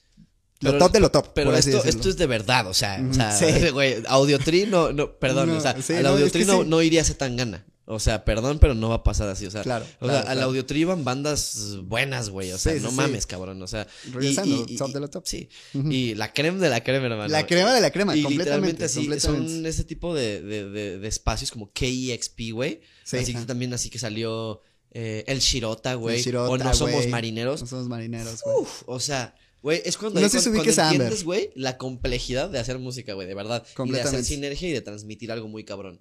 lo 0.62 0.78
top 0.78 0.92
de 0.92 1.00
lo 1.00 1.10
top. 1.12 1.32
Pero 1.34 1.56
esto, 1.56 1.84
esto 1.84 2.10
es 2.10 2.16
de 2.18 2.28
verdad, 2.28 2.68
o 2.68 2.74
sea, 2.74 3.00
o 3.02 3.06
Ujú, 3.06 3.14
sea, 3.16 3.32
sí. 3.32 3.70
güey, 3.72 4.04
Audiotri 4.08 4.66
no, 4.68 4.94
no, 4.94 5.18
perdón, 5.18 5.50
No, 5.50 5.58
o 5.58 5.62
sea, 5.62 5.82
sí, 5.82 5.94
al 5.94 6.04
no, 6.04 6.10
Audiotri 6.10 6.42
es 6.42 6.48
que 6.48 6.54
no, 6.54 6.62
sí. 6.64 6.70
no 6.70 6.82
iría 6.82 7.02
a 7.02 7.06
tan 7.16 7.36
gana. 7.36 7.66
O 7.88 8.00
sea, 8.00 8.26
perdón, 8.26 8.58
pero 8.58 8.74
no 8.74 8.90
va 8.90 8.96
a 8.96 9.04
pasar 9.04 9.30
así, 9.30 9.46
o 9.46 9.52
sea. 9.52 9.62
Claro, 9.62 9.86
O 10.00 10.06
claro, 10.06 10.14
sea, 10.14 10.32
al 10.32 10.38
claro. 10.38 10.48
Audiotri 10.50 10.80
iban 10.80 11.04
bandas 11.04 11.78
buenas, 11.84 12.30
güey, 12.32 12.52
o 12.52 12.58
sea, 12.58 12.74
Sí, 12.74 12.80
no 12.82 12.90
sí. 12.90 12.96
mames, 12.96 13.28
cabrón, 13.28 13.62
o 13.62 13.68
sea. 13.68 13.86
y- 14.08 14.12
Regresando, 14.12 14.66
y- 14.68 14.76
top 14.76 14.92
de 14.92 15.00
lo 15.00 15.08
top. 15.10 15.24
Sí, 15.28 15.50
y 15.74 16.16
la 16.16 16.34
crema 16.34 16.58
de 16.60 16.70
la 16.70 16.84
crema, 16.84 17.06
hermano. 17.06 17.28
La 17.28 17.46
crema 17.46 17.74
de 17.76 17.82
la 17.82 17.92
crema, 17.92 18.16
Y 18.16 18.24
completamente. 18.24 18.72
literalmente 18.72 18.86
así, 18.86 19.00
completamente. 19.08 19.50
son 19.54 19.66
ese 19.68 19.84
tipo 19.84 20.16
de, 20.16 20.42
de, 20.42 20.70
de, 20.70 20.98
de 20.98 21.08
espacios 21.08 21.52
como 21.52 21.72
KEXP, 21.72 22.52
güey. 22.54 22.82
Sí, 23.04 23.18
así 23.18 23.34
que 23.36 23.42
también 23.42 23.72
así 23.74 23.92
que 23.92 24.00
salió 24.00 24.62
eh, 24.92 25.24
El 25.28 25.40
Shirota, 25.40 25.94
güey. 25.94 26.18
El 26.18 26.24
Shirota, 26.24 26.50
o 26.50 26.58
No 26.58 26.74
Somos. 26.74 27.06
Marineros. 27.08 27.62
No 27.62 27.68
somos 27.68 27.88
marineros, 27.88 28.42
güey. 28.44 28.58
Uf, 28.62 28.82
o 28.88 29.00
sea, 29.00 29.36
güey, 29.62 29.82
es 29.86 29.96
cuando, 29.98 30.20
No 30.22 30.28
si 30.30 30.38
cuando- 30.38 30.64
cuando 30.64 30.82
entiendes, 30.82 31.24
güey, 31.24 31.52
la 31.54 31.78
complejidad 31.78 32.50
de 32.50 32.58
hacer 32.58 32.80
música, 32.80 33.14
güey, 33.14 33.28
de 33.28 33.36
verdad. 33.36 33.64
Y 33.86 33.92
de 33.92 34.02
hacer 34.02 34.24
sinergia 34.24 34.70
y 34.70 34.72
de 34.72 34.82
transmitir 34.82 35.32
algo 35.32 35.48
muy 35.48 35.64
cabrón. 35.64 36.00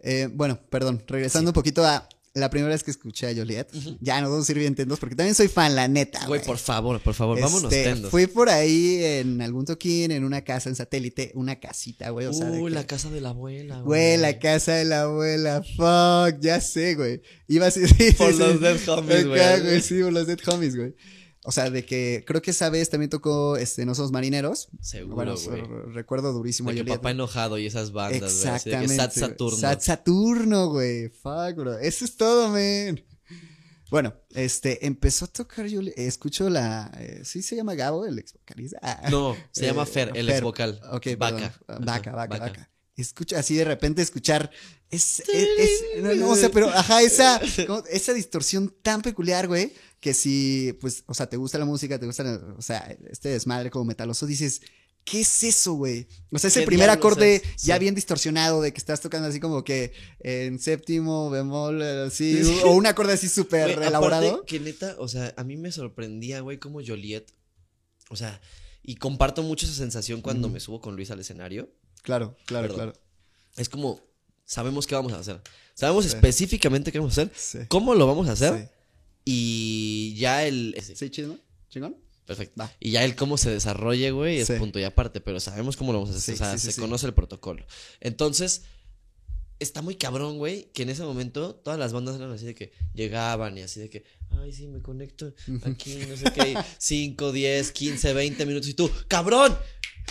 Eh, 0.00 0.28
bueno, 0.32 0.60
perdón, 0.70 1.02
regresando 1.06 1.50
un 1.50 1.54
poquito 1.54 1.84
a 1.84 2.08
la 2.34 2.50
primera 2.50 2.68
vez 2.74 2.84
que 2.84 2.90
escuché 2.90 3.26
a 3.28 3.34
Joliet, 3.34 3.66
ya 4.00 4.20
no 4.20 4.28
vamos 4.30 4.46
a 4.46 4.52
ir 4.52 4.58
bien 4.58 4.74
tendos 4.74 4.98
porque 5.00 5.14
también 5.16 5.34
soy 5.34 5.48
fan, 5.48 5.74
la 5.74 5.88
neta. 5.88 6.26
Güey, 6.26 6.42
por 6.44 6.58
favor, 6.58 7.00
por 7.00 7.14
favor, 7.14 7.40
vámonos 7.40 7.72
Este, 7.72 7.84
tendos. 7.90 8.10
Fui 8.10 8.26
por 8.26 8.50
ahí 8.50 9.02
en 9.02 9.40
algún 9.40 9.64
toquín, 9.64 10.10
en 10.10 10.22
una 10.22 10.42
casa 10.42 10.68
en 10.68 10.76
satélite, 10.76 11.32
una 11.34 11.58
casita, 11.58 12.10
güey. 12.10 12.26
O 12.26 12.34
sea, 12.34 12.46
Uh, 12.50 12.66
que- 12.66 12.70
la 12.72 12.86
casa 12.86 13.08
de 13.08 13.22
la 13.22 13.30
abuela, 13.30 13.80
Güey, 13.80 14.18
la 14.18 14.38
casa 14.38 14.74
de 14.74 14.84
la 14.84 15.02
abuela, 15.04 15.62
fuck, 15.76 16.38
ya 16.42 16.60
sé, 16.60 16.94
güey. 16.94 17.22
Iba 17.48 17.68
así, 17.68 17.80
sí, 17.88 18.12
Por 18.12 18.32
sí, 18.34 18.38
los 18.38 18.52
sí. 18.52 18.58
Dead 18.58 18.88
Homies, 18.88 19.26
güey. 19.26 19.80
Sí, 19.80 20.02
por 20.02 20.12
los 20.12 20.26
Dead 20.26 20.38
Homies, 20.46 20.76
güey. 20.76 20.94
O 21.48 21.52
sea, 21.52 21.70
de 21.70 21.84
que 21.84 22.24
creo 22.26 22.42
que 22.42 22.50
esa 22.50 22.70
vez 22.70 22.90
también 22.90 23.08
tocó 23.08 23.56
este, 23.56 23.86
No 23.86 23.94
Somos 23.94 24.10
Marineros. 24.10 24.68
Seguro, 24.80 25.14
Bueno, 25.14 25.34
güey. 25.36 25.62
recuerdo 25.94 26.32
durísimo 26.32 26.70
De 26.72 26.76
que 26.76 26.84
papá 26.84 27.12
enojado 27.12 27.56
y 27.56 27.66
esas 27.66 27.92
bandas, 27.92 28.42
güey. 28.42 28.54
así 28.54 28.70
de 28.70 28.76
que 28.78 28.84
Exactamente. 28.84 28.96
Sat. 28.96 29.12
Saturno. 29.12 29.56
Sat 29.56 29.80
Saturno, 29.80 30.68
güey. 30.70 31.08
Fuck, 31.08 31.54
bro. 31.56 31.78
Eso 31.78 32.04
es 32.04 32.16
todo, 32.16 32.48
man. 32.48 33.00
Bueno, 33.90 34.14
este, 34.30 34.84
empezó 34.86 35.26
a 35.26 35.28
tocar 35.28 35.66
yo, 35.66 35.80
escucho 35.94 36.50
la, 36.50 36.90
eh, 36.98 37.20
¿sí 37.24 37.40
se 37.42 37.54
llama 37.54 37.76
Gabo, 37.76 38.04
el 38.04 38.18
ex 38.18 38.32
vocalista? 38.32 38.80
Ah, 38.82 39.08
No, 39.12 39.36
se 39.52 39.66
llama 39.66 39.84
eh, 39.84 39.86
Fer, 39.86 40.10
el 40.16 40.28
ex 40.28 40.40
vocal. 40.40 40.80
Ok, 40.90 41.06
Vaca. 41.16 41.54
vaca, 41.68 42.10
Vaca. 42.10 42.38
vaca. 42.38 42.70
Escucha 42.96 43.38
así 43.38 43.54
de 43.54 43.64
repente 43.64 44.02
escuchar 44.02 44.50
es, 44.90 45.20
es, 45.20 45.28
es- 45.58 46.02
no, 46.02 46.14
no, 46.14 46.30
o 46.30 46.36
sea, 46.36 46.50
pero 46.50 46.68
ajá, 46.68 47.02
esa, 47.02 47.40
como- 47.66 47.84
esa 47.90 48.12
distorsión 48.12 48.74
tan 48.82 49.02
peculiar, 49.02 49.48
güey, 49.48 49.72
que 50.00 50.14
si, 50.14 50.76
pues, 50.80 51.02
o 51.06 51.14
sea, 51.14 51.28
te 51.28 51.36
gusta 51.36 51.58
la 51.58 51.64
música, 51.64 51.98
te 51.98 52.06
gusta, 52.06 52.22
la- 52.22 52.54
o 52.56 52.62
sea, 52.62 52.96
este 53.10 53.30
desmadre 53.30 53.70
como 53.70 53.84
metaloso, 53.84 54.26
dices, 54.26 54.60
¿qué 55.04 55.20
es 55.20 55.44
eso, 55.44 55.74
güey? 55.74 56.06
O 56.32 56.38
sea, 56.38 56.48
ese 56.48 56.60
¿Qué 56.60 56.66
primer 56.66 56.90
acorde 56.90 57.42
ya 57.58 57.74
Sí. 57.76 57.80
bien 57.80 57.94
distorsionado 57.94 58.60
de 58.60 58.72
que 58.72 58.78
estás 58.78 59.00
tocando 59.00 59.28
así 59.28 59.38
como 59.40 59.62
que 59.64 59.92
en 60.20 60.58
séptimo, 60.58 61.30
bemol, 61.30 61.80
eh, 61.82 62.04
así, 62.08 62.42
Sí. 62.44 62.58
o 62.64 62.72
un 62.72 62.86
acorde 62.86 63.12
así 63.14 63.28
súper 63.28 63.70
elaborado. 63.82 64.28
aparte 64.28 64.46
que 64.46 64.60
neta, 64.60 64.96
o 64.98 65.08
sea, 65.08 65.32
a 65.36 65.44
mí 65.44 65.56
me 65.56 65.70
sorprendía, 65.72 66.40
güey, 66.40 66.58
como 66.58 66.80
Joliet. 66.84 67.26
O 68.08 68.16
sea, 68.16 68.40
y 68.82 68.96
comparto 68.96 69.42
mucho 69.42 69.66
esa 69.66 69.74
sensación 69.74 70.22
cuando 70.22 70.48
me 70.48 70.60
subo 70.60 70.80
con 70.80 70.94
Luis 70.94 71.10
al 71.10 71.18
escenario. 71.20 71.70
Claro, 72.02 72.36
claro, 72.46 72.68
Perdón. 72.68 72.92
claro. 72.92 73.02
Es 73.56 73.68
como, 73.68 74.00
sabemos 74.46 74.86
qué 74.86 74.94
vamos 74.94 75.12
a 75.12 75.18
hacer. 75.18 75.40
Sabemos 75.74 76.04
Sí. 76.06 76.12
específicamente 76.14 76.90
qué 76.90 76.98
vamos 76.98 77.18
a 77.18 77.22
hacer, 77.22 77.32
Sí. 77.36 77.58
cómo 77.68 77.94
lo 77.94 78.06
vamos 78.06 78.28
a 78.28 78.32
hacer. 78.32 78.70
Y 79.24 80.14
ya 80.16 80.46
el. 80.46 80.74
¿Sí, 80.94 81.10
chismo? 81.10 81.36
¿Chingón? 81.68 81.96
Perfecto. 82.26 82.54
Va. 82.60 82.72
Y 82.80 82.92
ya 82.92 83.04
el 83.04 83.14
cómo 83.14 83.36
se 83.38 83.50
desarrolle, 83.50 84.10
güey, 84.10 84.38
es 84.38 84.50
punto 84.50 84.78
y 84.78 84.84
aparte, 84.84 85.20
pero 85.20 85.38
sabemos 85.40 85.76
cómo 85.76 85.92
lo 85.92 86.00
vamos 86.00 86.14
a 86.14 86.18
hacer. 86.18 86.34
O 86.34 86.38
sea, 86.38 86.58
se 86.58 86.74
conoce 86.80 87.06
el 87.06 87.14
protocolo. 87.14 87.66
Entonces, 88.00 88.62
está 89.58 89.80
muy 89.80 89.94
cabrón, 89.96 90.38
güey, 90.38 90.70
que 90.72 90.82
en 90.82 90.90
ese 90.90 91.02
momento 91.02 91.54
todas 91.54 91.78
las 91.78 91.92
bandas 91.92 92.16
eran 92.16 92.30
así 92.32 92.44
de 92.46 92.54
que 92.54 92.72
llegaban 92.94 93.56
y 93.58 93.62
así 93.62 93.80
de 93.80 93.88
que, 93.90 94.04
ay, 94.30 94.52
sí, 94.52 94.66
me 94.66 94.80
conecto 94.82 95.32
aquí, 95.64 95.96
no 96.08 96.16
sé 96.16 96.24
qué, 96.34 96.56
5, 96.78 97.32
10, 97.32 97.72
15, 97.72 98.12
20 98.12 98.44
minutos 98.46 98.68
y 98.68 98.74
tú, 98.74 98.90
cabrón. 99.08 99.56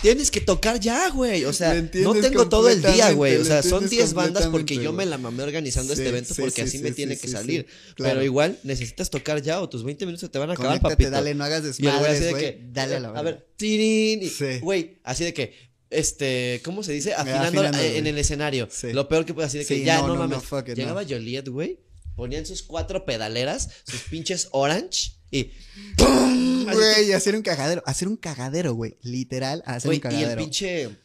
Tienes 0.02 0.30
que 0.30 0.40
tocar 0.40 0.78
ya, 0.78 1.08
güey. 1.10 1.44
O 1.46 1.52
sea, 1.52 1.74
no 1.94 2.14
tengo 2.14 2.48
todo 2.48 2.68
el 2.68 2.82
día, 2.82 3.12
güey. 3.12 3.36
O 3.36 3.44
sea, 3.44 3.62
son 3.62 3.84
entiendes 3.84 3.90
10 4.10 4.14
bandas 4.14 4.46
porque 4.48 4.76
yo 4.76 4.92
me 4.92 5.06
la 5.06 5.18
mamé 5.18 5.42
organizando 5.42 5.94
Sí, 5.94 6.00
este 6.02 6.08
evento 6.10 6.34
sí, 6.34 6.40
porque 6.42 6.62
sí, 6.62 6.68
así 6.68 6.78
sí, 6.78 6.84
me 6.84 6.90
tiene 6.92 7.16
que 7.18 7.28
salir. 7.28 7.66
claro. 7.94 8.14
Pero 8.14 8.24
igual 8.24 8.58
necesitas 8.62 9.08
tocar 9.10 9.40
ya 9.42 9.60
o 9.60 9.68
tus 9.68 9.84
20 9.84 10.04
minutos 10.06 10.20
se 10.20 10.28
te 10.28 10.38
van 10.38 10.50
a 10.50 10.52
acabar, 10.52 10.70
Conéctate, 10.80 10.94
papito. 10.94 11.10
dale, 11.10 11.34
no 11.34 11.44
hagas 11.44 11.62
güey 11.62 11.72
desmadres, 11.72 12.20
de 12.20 12.30
güey. 12.30 12.42
que, 12.44 12.60
Dale 12.72 12.96
a 12.96 13.00
la 13.00 13.08
a 13.08 13.12
verga. 13.12 13.22
ver, 13.22 13.46
tirín, 13.56 14.30
güey, 14.60 14.98
así 15.02 15.24
de 15.24 15.32
que, 15.34 15.54
este, 15.88 16.60
¿cómo 16.64 16.82
se 16.82 16.92
dice? 16.92 17.14
Afinando, 17.14 17.46
afinando, 17.60 17.78
eh, 17.78 17.96
en 17.96 18.02
güey. 18.02 18.08
el 18.08 18.18
escenario. 18.18 18.68
Sí. 18.70 18.92
Lo 18.92 19.08
peor 19.08 19.24
que 19.24 19.34
puede 19.34 19.46
así 19.48 19.58
de 19.58 19.64
que 19.64 19.82
ya, 19.82 20.00
no, 20.02 20.08
no, 20.08 20.16
mames. 20.16 20.38
no, 20.50 20.64
Llegaba 20.74 21.04
Joliet, 21.08 21.48
güey, 21.48 21.78
ponían 22.16 22.44
sus 22.44 22.62
cuatro 22.62 23.04
pedaleras, 23.06 23.70
sus 23.86 24.00
pinches 24.02 24.48
orange 24.52 25.12
y 25.36 25.52
¡pum! 25.96 26.68
Así 26.68 26.76
Güey, 26.76 27.12
hacer 27.12 27.36
un 27.36 27.42
cagadero. 27.42 27.82
Hacer 27.86 28.08
un 28.08 28.16
cagadero, 28.16 28.74
güey. 28.74 28.96
Literal, 29.02 29.62
hacer 29.66 29.88
Güey, 29.88 29.98
un 29.98 30.02
y 30.04 30.14
el 30.14 30.20
cagadero. 30.20 30.40
pinche 30.40 30.96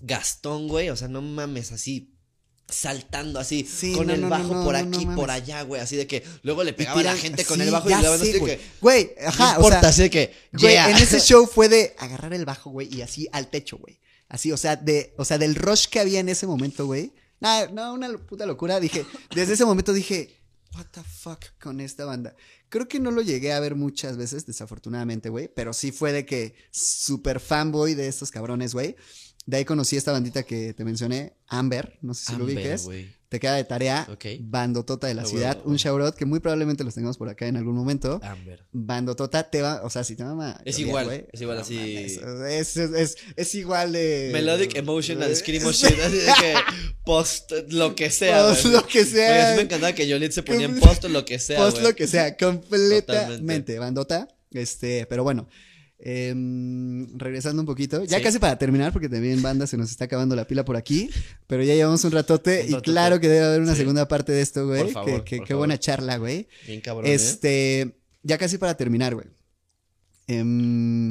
Gastón, 0.00 0.68
güey, 0.68 0.90
o 0.90 0.96
sea, 0.96 1.08
no 1.08 1.22
mames, 1.22 1.72
así 1.72 2.08
saltando 2.68 3.38
así, 3.38 3.68
Sí, 3.70 3.92
con 3.92 4.06
no, 4.06 4.14
el 4.14 4.22
no, 4.22 4.28
bajo 4.28 4.54
no, 4.54 4.64
por 4.64 4.74
aquí, 4.76 5.06
por 5.06 5.30
allá, 5.30 5.62
güey, 5.62 5.80
así 5.80 5.96
de 5.96 6.06
que 6.06 6.24
luego 6.42 6.64
le 6.64 6.72
pegaba 6.72 7.00
a 7.00 7.04
la 7.04 7.16
gente 7.16 7.44
con 7.44 7.58
sí, 7.58 7.64
el 7.64 7.70
bajo 7.70 7.90
y 7.90 7.94
le 7.94 8.02
daban 8.02 8.20
así 8.20 8.38
güey. 8.38 8.56
que, 8.56 8.64
Güey, 8.80 9.10
no 9.20 9.28
ajá, 9.28 9.50
importa, 9.56 9.78
o 9.78 9.80
sea, 9.80 9.88
así 9.90 10.02
de 10.02 10.10
que, 10.10 10.34
güey, 10.52 10.72
yeah. 10.72 10.90
en 10.90 10.96
ese 10.96 11.20
show 11.20 11.46
fue 11.46 11.68
de 11.68 11.94
agarrar 11.98 12.32
el 12.32 12.44
bajo, 12.44 12.70
güey, 12.70 12.88
y 12.92 13.02
así 13.02 13.28
al 13.32 13.48
techo, 13.48 13.76
güey. 13.76 14.00
Así, 14.28 14.50
o 14.50 14.56
sea, 14.56 14.76
de, 14.76 15.14
o 15.18 15.24
sea, 15.26 15.36
del 15.36 15.54
rush 15.54 15.86
que 15.88 16.00
había 16.00 16.20
en 16.20 16.30
ese 16.30 16.46
momento, 16.46 16.86
güey. 16.86 17.12
Nah, 17.40 17.66
no, 17.66 17.92
una 17.92 18.08
puta 18.16 18.46
locura. 18.46 18.80
Dije, 18.80 19.04
desde 19.34 19.52
ese 19.54 19.66
momento 19.66 19.92
dije, 19.92 20.40
what 20.74 20.86
the 20.92 21.02
fuck 21.02 21.44
con 21.60 21.80
esta 21.80 22.06
banda. 22.06 22.34
Creo 22.72 22.88
que 22.88 23.00
no 23.00 23.10
lo 23.10 23.20
llegué 23.20 23.52
a 23.52 23.60
ver 23.60 23.74
muchas 23.74 24.16
veces, 24.16 24.46
desafortunadamente, 24.46 25.28
güey. 25.28 25.50
Pero 25.54 25.74
sí 25.74 25.92
fue 25.92 26.10
de 26.10 26.24
que 26.24 26.54
super 26.70 27.38
fanboy 27.38 27.92
de 27.92 28.08
estos 28.08 28.30
cabrones, 28.30 28.72
güey. 28.72 28.96
De 29.44 29.58
ahí 29.58 29.66
conocí 29.66 29.98
esta 29.98 30.10
bandita 30.10 30.42
que 30.44 30.72
te 30.72 30.82
mencioné, 30.82 31.36
Amber. 31.48 31.98
No 32.00 32.14
sé 32.14 32.32
si 32.32 32.38
lo 32.38 32.46
ubiques. 32.46 32.88
Te 33.32 33.40
queda 33.40 33.54
de 33.54 33.64
tarea. 33.64 34.06
Ok. 34.12 34.26
Bandotota 34.40 35.06
de 35.06 35.14
la 35.14 35.22
Ah, 35.22 35.24
ciudad. 35.24 35.56
Un 35.64 35.76
shoutout 35.76 36.14
que 36.14 36.26
muy 36.26 36.38
probablemente 36.38 36.84
los 36.84 36.92
tengamos 36.94 37.16
por 37.16 37.30
acá 37.30 37.46
en 37.46 37.56
algún 37.56 37.74
momento. 37.74 38.20
Amber. 38.22 38.62
Bandotota 38.72 39.48
te 39.48 39.62
va, 39.62 39.80
o 39.84 39.88
sea, 39.88 40.04
si 40.04 40.16
te 40.16 40.22
mama. 40.22 40.60
Es 40.66 40.78
igual, 40.78 41.06
güey, 41.06 41.24
es 41.32 41.40
igual 41.40 41.56
no 41.56 41.62
así. 41.62 41.96
Es, 41.96 42.18
es, 42.76 42.76
es, 42.76 43.16
es 43.34 43.54
igual 43.54 43.92
de. 43.92 44.28
Melodic 44.34 44.76
Emotional 44.76 45.34
Screamo 45.34 45.72
Shit, 45.72 45.98
así 45.98 46.16
de 46.18 46.26
que 46.40 46.54
post 47.06 47.52
lo 47.70 47.94
que 47.96 48.10
sea, 48.10 48.42
Post 48.48 48.64
güey. 48.64 48.74
lo 48.74 48.86
que 48.86 49.04
sea. 49.06 49.28
Güey, 49.28 49.40
así 49.40 49.56
me 49.56 49.62
encantaba 49.62 49.94
que 49.94 50.10
Joliet 50.12 50.32
se 50.32 50.42
ponía 50.42 50.66
en 50.66 50.78
post 50.80 51.04
lo 51.04 51.24
que 51.24 51.38
sea, 51.38 51.56
Post 51.58 51.78
güey. 51.78 51.88
lo 51.90 51.96
que 51.96 52.06
sea, 52.06 52.36
completamente. 52.36 53.02
Totalmente. 53.06 53.78
Bandota. 53.78 54.28
Este, 54.50 55.06
pero 55.06 55.24
bueno. 55.24 55.48
Em, 56.04 57.06
regresando 57.16 57.62
un 57.62 57.66
poquito, 57.66 58.04
ya 58.04 58.18
Sí. 58.18 58.24
casi 58.24 58.38
para 58.40 58.58
terminar, 58.58 58.92
porque 58.92 59.08
también 59.08 59.40
banda 59.40 59.66
se 59.68 59.76
nos 59.76 59.90
está 59.90 60.06
acabando 60.06 60.34
la 60.34 60.46
pila 60.46 60.64
por 60.64 60.76
aquí, 60.76 61.08
pero 61.46 61.62
ya 61.62 61.74
llevamos 61.74 62.04
un 62.04 62.10
ratote 62.10 62.66
Un 62.68 62.78
y 62.78 62.82
claro 62.82 63.20
que 63.20 63.28
debe 63.28 63.44
haber 63.46 63.60
una 63.60 63.72
Sí. 63.72 63.78
segunda 63.78 64.08
parte 64.08 64.32
de 64.32 64.42
esto, 64.42 64.66
güey. 64.66 64.82
Por 64.82 64.92
favor, 64.92 65.24
que 65.24 65.30
que- 65.30 65.36
por 65.38 65.46
qué 65.46 65.54
buena 65.54 65.78
charla, 65.78 66.16
güey. 66.18 66.48
Bien 66.66 66.80
cabrón, 66.80 67.06
¿eh? 67.06 67.14
Este, 67.14 67.96
ya 68.22 68.36
casi 68.36 68.58
para 68.58 68.76
terminar, 68.76 69.14
güey. 69.14 69.26
Em, 70.26 71.10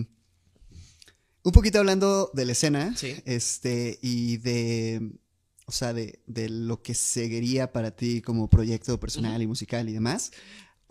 un 1.44 1.52
poquito 1.54 1.80
hablando 1.80 2.30
de 2.34 2.46
la 2.46 2.52
escena, 2.52 2.94
Sí. 2.96 3.16
este, 3.26 3.98
y 4.02 4.38
de, 4.38 5.12
o 5.66 5.72
sea, 5.72 5.94
de, 5.94 6.20
de 6.28 6.50
lo 6.50 6.82
que 6.82 6.94
seguiría 6.94 7.72
para 7.72 7.92
ti 7.92 8.22
como 8.22 8.50
proyecto 8.50 9.00
personal 9.00 9.42
y 9.42 9.48
musical 9.48 9.88
y 9.90 9.94
demás. 9.94 10.32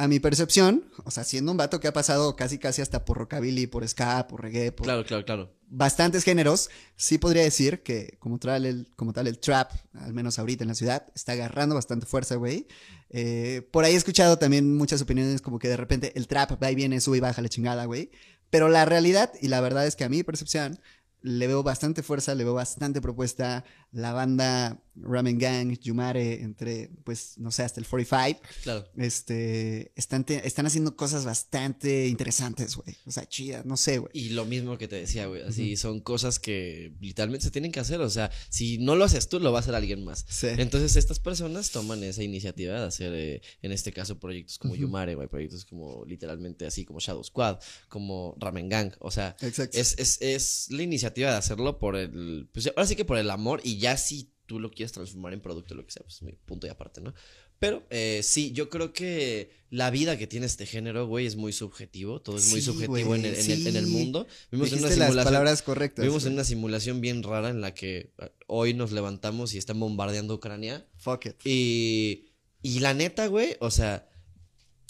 A 0.01 0.09
mi 0.09 0.19
percepción, 0.19 0.87
o 1.05 1.11
sea, 1.11 1.25
siendo 1.25 1.53
un 1.53 1.59
vato 1.59 1.79
que 1.79 1.87
ha 1.87 1.93
pasado 1.93 2.35
casi 2.35 2.57
casi 2.57 2.81
hasta 2.81 3.05
por 3.05 3.19
rockabilly, 3.19 3.67
por 3.67 3.87
ska, 3.87 4.27
por 4.29 4.41
reggae, 4.41 4.73
por 4.73 4.87
Claro, 4.87 5.05
claro, 5.05 5.27
claro. 5.27 5.53
bastantes 5.69 6.25
géneros, 6.25 6.71
sí 6.97 7.19
podría 7.19 7.43
decir 7.43 7.83
que 7.83 8.17
como 8.19 8.39
tal 8.39 8.65
el, 8.65 8.89
como 8.97 9.13
tal 9.13 9.27
el 9.27 9.39
trap, 9.39 9.73
al 9.93 10.15
menos 10.15 10.39
ahorita 10.39 10.65
en 10.65 10.69
la 10.69 10.75
ciudad, 10.75 11.07
está 11.15 11.33
agarrando 11.33 11.75
bastante 11.75 12.07
fuerza, 12.07 12.37
güey. 12.37 12.67
Eh, 13.11 13.69
por 13.71 13.85
ahí 13.85 13.93
he 13.93 13.97
escuchado 13.97 14.39
también 14.39 14.75
muchas 14.75 15.03
opiniones 15.03 15.43
como 15.43 15.59
que 15.59 15.69
de 15.69 15.77
repente 15.77 16.13
el 16.15 16.29
trap 16.29 16.63
va 16.63 16.71
y 16.71 16.75
viene, 16.77 16.99
sube 17.03 17.19
y 17.19 17.21
baja 17.21 17.43
la 17.43 17.51
chingada, 17.51 17.85
güey. 17.85 18.11
Pero 18.49 18.71
la 18.71 18.87
realidad 18.87 19.31
y 19.39 19.49
la 19.49 19.61
verdad 19.61 19.87
es 19.87 19.97
que 19.97 20.05
a 20.05 20.09
mi 20.09 20.23
percepción 20.23 20.81
le 21.23 21.47
veo 21.47 21.63
bastante 21.63 22.03
fuerza, 22.03 22.35
le 22.35 22.45
veo 22.45 22.55
bastante 22.55 23.03
propuesta. 23.03 23.65
La 23.93 24.13
banda 24.13 24.83
Ramen 24.95 25.39
Gang, 25.39 25.79
Yumare, 25.81 26.43
entre, 26.43 26.91
pues, 27.05 27.39
no 27.39 27.51
sé, 27.51 27.63
hasta 27.63 27.81
el 27.81 27.87
45, 27.87 28.41
Claro. 28.63 28.87
este, 28.97 29.93
están, 29.97 30.25
te- 30.25 30.47
están 30.47 30.67
haciendo 30.67 30.95
cosas 30.97 31.25
bastante 31.25 32.07
interesantes, 32.07 32.77
güey. 32.77 32.97
O 33.07 33.11
sea, 33.11 33.27
chidas, 33.27 33.65
no 33.65 33.77
sé, 33.77 33.99
güey. 33.99 34.11
Y 34.15 34.29
lo 34.31 34.45
mismo 34.45 34.77
que 34.79 34.89
te 34.89 34.97
decía, 34.97 35.27
güey. 35.27 35.43
Así 35.43 35.77
son 35.77 36.01
cosas 36.01 36.39
que 36.39 36.93
literalmente 37.01 37.45
se 37.45 37.51
tienen 37.51 37.73
que 37.73 37.81
hacer. 37.81 38.01
O 38.01 38.11
sea, 38.11 38.31
si 38.51 38.79
no 38.79 38.95
lo 38.95 39.05
haces 39.05 39.29
tú, 39.29 39.41
lo 39.41 39.53
va 39.53 39.59
a 39.59 39.63
hacer 39.63 39.75
alguien 39.75 40.05
más. 40.05 40.25
Sí. 40.29 40.49
Entonces, 40.51 40.97
estas 40.97 41.19
personas 41.19 41.71
toman 41.71 42.05
esa 42.05 42.23
iniciativa 42.23 42.79
de 42.81 42.87
hacer, 42.87 43.13
eh, 43.15 43.43
en 43.63 43.73
este 43.73 43.93
caso, 43.93 44.19
proyectos 44.19 44.59
como. 44.59 44.75
Yumare, 44.77 45.15
güey. 45.15 45.29
Proyectos 45.29 45.65
como 45.65 46.05
literalmente 46.05 46.67
así, 46.67 46.85
como 46.85 47.01
Shadow 47.01 47.25
Squad, 47.25 47.59
como 47.89 48.37
Ramen 48.39 48.69
Gang. 48.69 48.93
O 49.01 49.11
sea, 49.11 49.35
es, 49.41 49.59
es, 49.99 50.19
es 50.21 50.67
la 50.71 50.83
iniciativa 50.83 51.31
de 51.31 51.37
hacerlo 51.39 51.79
por 51.79 51.97
el. 51.97 52.49
Pues 52.53 52.67
ahora 52.69 52.87
sí 52.87 52.97
que 52.97 53.05
por 53.05 53.17
el 53.19 53.31
amor. 53.31 53.61
Y 53.65 53.79
ya 53.81 53.97
si 53.97 54.31
tú 54.47 54.61
lo 54.61 54.71
quieres 54.71 54.93
transformar 54.93 55.33
en 55.33 55.41
producto, 55.41 55.75
lo 55.75 55.85
que 55.85 55.93
sea, 55.93 56.03
pues 56.03 56.23
mi 56.23 56.33
punto 56.33 56.67
y 56.67 56.71
aparte, 56.71 57.01
¿no? 57.01 57.15
Pero 57.59 57.87
eh, 57.91 58.21
sí, 58.23 58.53
yo 58.53 58.71
creo 58.71 58.93
que 58.95 59.51
la 59.69 59.91
vida 59.91 60.17
que 60.17 60.27
tiene 60.27 60.47
este 60.47 60.65
género, 60.65 61.07
güey, 61.07 61.27
es 61.27 61.37
muy 61.37 61.53
subjetivo. 61.53 62.21
Todo 62.23 62.39
es 62.39 62.49
muy 62.51 62.61
Sí, 62.61 62.67
subjetivo 62.67 63.09
güey, 63.09 63.21
en, 63.21 63.27
el, 63.27 63.35
en, 63.35 63.51
el, 63.51 63.67
en 63.67 63.77
el 63.77 63.85
sí. 63.85 63.91
mundo. 63.91 64.27
Vimos 64.51 64.69
en 64.69 64.79
una 64.79 64.89
Dijiste 64.89 64.99
las 64.99 65.09
simulación. 65.09 65.25
palabras 65.25 65.63
correctas. 65.63 66.03
Vivimos 66.03 66.25
en 66.25 66.33
una 66.33 66.45
simulación 66.45 67.01
bien 67.03 67.23
rara 67.23 67.51
en 67.51 67.61
la 67.61 67.75
que 67.75 68.13
eh, 68.19 68.33
hoy 68.47 68.73
nos 68.73 68.93
levantamos 68.93 69.53
y 69.55 69.59
están 69.59 69.79
bombardeando 69.79 70.35
Ucrania. 70.35 70.87
Fuck 70.97 71.27
it. 71.27 71.37
Y, 71.45 72.31
y 72.63 72.81
la 72.81 72.95
neta, 72.95 73.27
güey, 73.27 73.57
o 73.61 73.71
sea, 73.71 74.09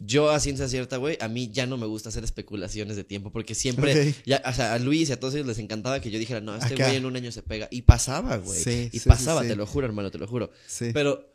yo 0.01 0.31
a 0.31 0.41
ciencia 0.41 0.69
cierta, 0.69 0.97
güey, 0.97 1.19
a 1.21 1.29
mí 1.29 1.51
ya 1.53 1.67
no 1.67 1.77
me 1.77 1.87
gusta 1.87 2.09
hacer 2.09 2.25
especulaciones 2.25 2.97
de 2.97 3.05
tiempo 3.05 3.31
porque 3.31 3.55
siempre, 3.55 4.15
ya, 4.27 4.43
o 4.47 4.53
sea, 4.53 4.75
a 4.75 4.79
Luis 4.79 5.09
y 5.09 5.13
a 5.13 5.21
todos 5.21 5.35
ellos 5.35 5.47
les 5.47 5.59
encantaba 5.59 6.01
que 6.01 6.11
yo 6.11 6.19
dijera, 6.19 6.41
no, 6.41 6.55
este 6.57 6.75
güey 6.75 6.97
en 6.97 7.05
un 7.05 7.17
año 7.17 7.31
se 7.33 7.43
pega. 7.43 7.69
Y 7.71 7.83
pasaba, 7.83 8.37
güey. 8.39 8.59
Sí, 8.59 8.89
y 8.93 8.99
sí, 8.99 9.09
pasaba, 9.09 9.43
sí. 9.43 9.49
te 9.49 9.57
lo 9.57 9.67
juro, 9.67 9.87
hermano, 9.87 10.11
te 10.11 10.19
lo 10.19 10.27
juro. 10.27 10.51
Sí. 10.67 10.91
Pero 10.93 11.33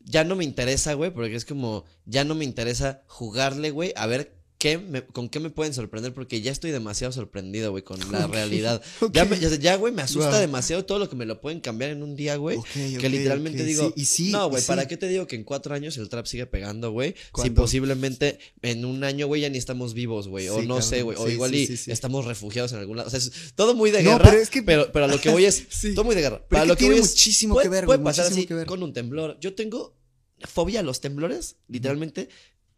ya 0.00 0.24
no 0.24 0.36
me 0.36 0.44
interesa, 0.44 0.94
güey, 0.94 1.10
porque 1.10 1.34
es 1.34 1.44
como, 1.44 1.84
ya 2.04 2.24
no 2.24 2.34
me 2.34 2.44
interesa 2.44 3.02
jugarle, 3.06 3.70
güey, 3.70 3.92
a 3.96 4.06
ver 4.06 4.35
qué 4.58 4.78
me- 4.78 5.04
con 5.04 5.28
qué 5.28 5.38
me 5.38 5.50
pueden 5.50 5.74
sorprender, 5.74 6.14
porque 6.14 6.40
ya 6.40 6.50
estoy 6.50 6.70
demasiado 6.70 7.12
sorprendido, 7.12 7.70
güey, 7.72 7.82
con 7.84 7.98
la 8.12 8.26
realidad. 8.26 8.82
ok. 9.00 9.12
Ya, 9.60 9.76
güey, 9.76 9.92
me 9.92 10.02
asusta 10.02 10.30
Wow. 10.30 10.40
demasiado 10.40 10.84
todo 10.86 10.98
lo 10.98 11.10
que 11.10 11.16
me 11.16 11.26
lo 11.26 11.40
pueden 11.42 11.60
cambiar 11.60 11.90
en 11.90 12.02
un 12.02 12.16
día, 12.16 12.36
güey. 12.36 12.58
Que 12.72 13.08
literalmente 13.08 13.64
digo, 13.64 13.88
sí, 13.88 13.92
y 14.00 14.04
sí, 14.06 14.30
no, 14.30 14.48
güey, 14.48 14.62
sí. 14.62 14.66
¿para 14.68 14.88
qué 14.88 14.96
te 14.96 15.08
digo 15.08 15.26
que 15.26 15.36
en 15.36 15.44
cuatro 15.44 15.74
años 15.74 15.96
el 15.98 16.08
trap 16.08 16.26
sigue 16.26 16.46
pegando, 16.46 16.90
güey? 16.90 17.14
Si 17.42 17.50
posiblemente 17.50 18.38
en 18.62 18.84
un 18.84 19.04
año, 19.04 19.26
güey, 19.26 19.42
ya 19.42 19.50
ni 19.50 19.58
estamos 19.58 19.92
vivos, 19.94 20.28
güey. 20.28 20.48
o 20.48 20.60
Sí, 20.60 20.66
no 20.66 20.80
sé, 20.80 21.02
güey. 21.02 21.18
O 21.20 21.26
sí, 21.26 21.32
igual 21.32 21.50
sí, 21.50 21.56
y 21.58 21.66
sí, 21.66 21.76
sí. 21.76 21.90
estamos 21.92 22.24
refugiados 22.24 22.72
en 22.72 22.78
algún 22.78 22.96
lado. 22.96 23.08
O 23.08 23.10
sea, 23.10 23.18
es 23.18 23.52
todo 23.54 23.74
muy 23.74 23.90
de 23.90 24.02
No, 24.02 24.12
guerra. 24.12 24.24
pero 24.30 24.42
es 24.42 24.50
que- 24.50 24.62
pero, 24.62 24.90
pero 24.92 25.04
a 25.04 25.08
lo 25.08 25.20
que 25.20 25.28
voy 25.30 25.44
es 25.44 25.64
Sí. 25.68 25.94
todo 25.94 26.04
muy 26.04 26.14
de 26.14 26.22
guerra. 26.22 26.38
Pero 26.38 26.48
Para 26.48 26.62
es 26.62 26.68
lo 26.68 26.74
que 26.74 26.78
que 26.78 26.84
tiene 26.84 26.94
voy 26.94 27.04
es, 27.04 27.10
muchísimo 27.10 27.54
puede, 27.54 27.64
que 27.66 27.70
ver, 27.70 27.84
puede 27.84 27.98
güey, 27.98 28.04
pasar 28.04 28.24
muchísimo 28.24 28.40
así 28.40 28.46
que 28.48 28.54
ver. 28.54 28.66
con 28.66 28.82
un 28.82 28.92
temblor. 28.94 29.36
Yo 29.40 29.54
tengo 29.54 29.94
fobia 30.40 30.80
a 30.80 30.82
los 30.82 31.00
temblores, 31.00 31.56
literalmente. 31.68 32.28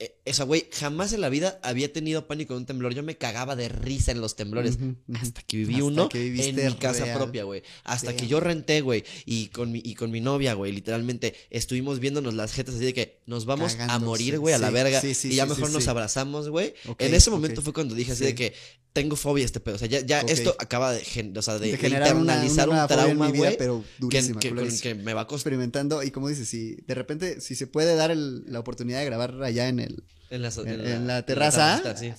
Eh, 0.00 0.17
esa 0.28 0.44
güey, 0.44 0.68
jamás 0.72 1.12
en 1.12 1.20
la 1.20 1.28
vida 1.28 1.58
había 1.62 1.92
tenido 1.92 2.26
pánico 2.26 2.54
en 2.54 2.58
un 2.60 2.66
temblor. 2.66 2.94
Yo 2.94 3.02
me 3.02 3.16
cagaba 3.16 3.56
de 3.56 3.68
risa 3.68 4.12
en 4.12 4.20
los 4.20 4.36
temblores. 4.36 4.78
Hasta 5.20 5.42
que 5.42 5.56
viví 5.56 5.74
Hasta 5.74 5.84
uno 5.84 6.08
que 6.08 6.48
en 6.48 6.56
mi 6.56 6.74
casa 6.74 7.04
real. 7.04 7.18
propia, 7.18 7.44
güey. 7.44 7.62
Hasta 7.84 8.14
que 8.16 8.26
yo 8.26 8.40
renté, 8.40 8.80
güey. 8.80 9.04
Y 9.26 9.48
con 9.48 9.72
mi, 9.72 9.80
y 9.84 9.94
con 9.94 10.10
mi 10.10 10.20
novia, 10.20 10.54
güey. 10.54 10.72
Literalmente 10.72 11.34
estuvimos 11.50 11.98
viéndonos 12.00 12.34
las 12.34 12.52
jetas 12.52 12.74
así 12.76 12.84
de 12.84 12.94
que 12.94 13.20
nos 13.26 13.44
vamos 13.44 13.76
a 13.80 13.98
morir, 13.98 14.38
güey, 14.38 14.54
a 14.54 14.58
la 14.58 14.70
verga. 14.70 15.00
sí, 15.00 15.14
sí, 15.14 15.28
y 15.32 15.36
ya 15.36 15.46
mejor 15.46 15.70
nos 15.70 15.88
abrazamos, 15.88 16.48
güey. 16.48 16.74
En 16.98 17.14
ese 17.14 17.30
momento 17.30 17.62
fue 17.62 17.72
cuando 17.72 17.94
dije 17.94 18.12
así 18.12 18.18
Sí. 18.18 18.24
de 18.26 18.34
que 18.34 18.54
tengo 18.92 19.14
fobia 19.16 19.44
a 19.44 19.46
este 19.46 19.60
pedo. 19.60 19.76
O 19.76 19.78
sea, 19.78 19.86
ya, 19.86 20.20
esto 20.22 20.56
acaba 20.58 20.92
de, 20.92 21.00
o 21.36 21.42
sea, 21.42 21.54
de, 21.58 21.66
de 21.66 21.72
de 21.72 21.78
generar 21.78 22.14
una, 22.14 22.20
una 22.22 22.32
internalizar 22.46 22.66
nueva 22.68 22.82
un 22.82 22.88
trauma, 22.88 23.30
güey. 23.30 23.56
pero 23.56 23.82
Que, 23.82 23.88
durísima. 24.00 24.40
que, 24.40 24.48
culerísima. 24.48 24.82
que 24.82 24.94
me 24.96 25.14
va 25.14 25.20
a 25.20 25.26
costar 25.26 25.38
experimentando 25.52 26.02
y 26.02 26.10
como 26.10 26.28
dices, 26.28 26.48
si 26.48 26.74
de 26.86 26.94
repente, 26.94 27.40
si 27.40 27.54
se 27.54 27.66
puede 27.68 27.94
dar 27.94 28.10
el- 28.10 28.42
la 28.50 28.58
oportunidad 28.58 28.98
de 28.98 29.04
grabar 29.04 29.40
allá 29.44 29.68
en 29.68 29.78
el 29.78 30.02
en 30.30 30.42
la, 30.42 30.48
en, 30.64 30.86
en 30.86 31.06
la 31.06 31.24
terraza, 31.24 31.96
sí. 31.96 32.12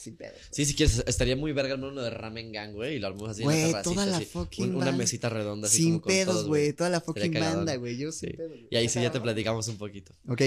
Sí, 0.52 0.66
si 0.66 0.74
quieres, 0.76 1.04
estaría 1.06 1.36
muy 1.36 1.52
verga 1.52 1.74
armar 1.74 1.92
uno 1.92 2.02
de 2.02 2.10
Ramen 2.10 2.52
Gang, 2.52 2.74
güey, 2.74 2.96
y 2.96 3.00
lo 3.00 3.08
armamos 3.08 3.30
así 3.30 3.44
en 3.44 3.72
la 3.72 3.82
toda 3.84 4.06
la 4.06 4.18
así, 4.18 4.26
fucking 4.26 4.66
un- 4.70 4.76
Una 4.78 4.86
banda. 4.86 4.98
mesita 4.98 5.30
redonda, 5.30 5.68
así 5.68 5.78
Sin 5.78 6.00
como 6.00 6.06
pedos, 6.06 6.48
güey, 6.48 6.74
toda 6.74 6.90
la 6.90 7.02
fucking 7.02 7.34
banda, 7.34 7.76
güey, 7.76 7.98
yo 7.98 8.12
sin 8.12 8.32
Sí. 8.32 8.36
pedos. 8.38 8.58
Y 8.70 8.76
ahí 8.76 8.90
sí 8.90 9.02
ya 9.02 9.12
te 9.12 9.20
platicamos 9.22 9.68
un 9.68 9.78
poquito. 9.78 10.14
Ok, 10.28 10.42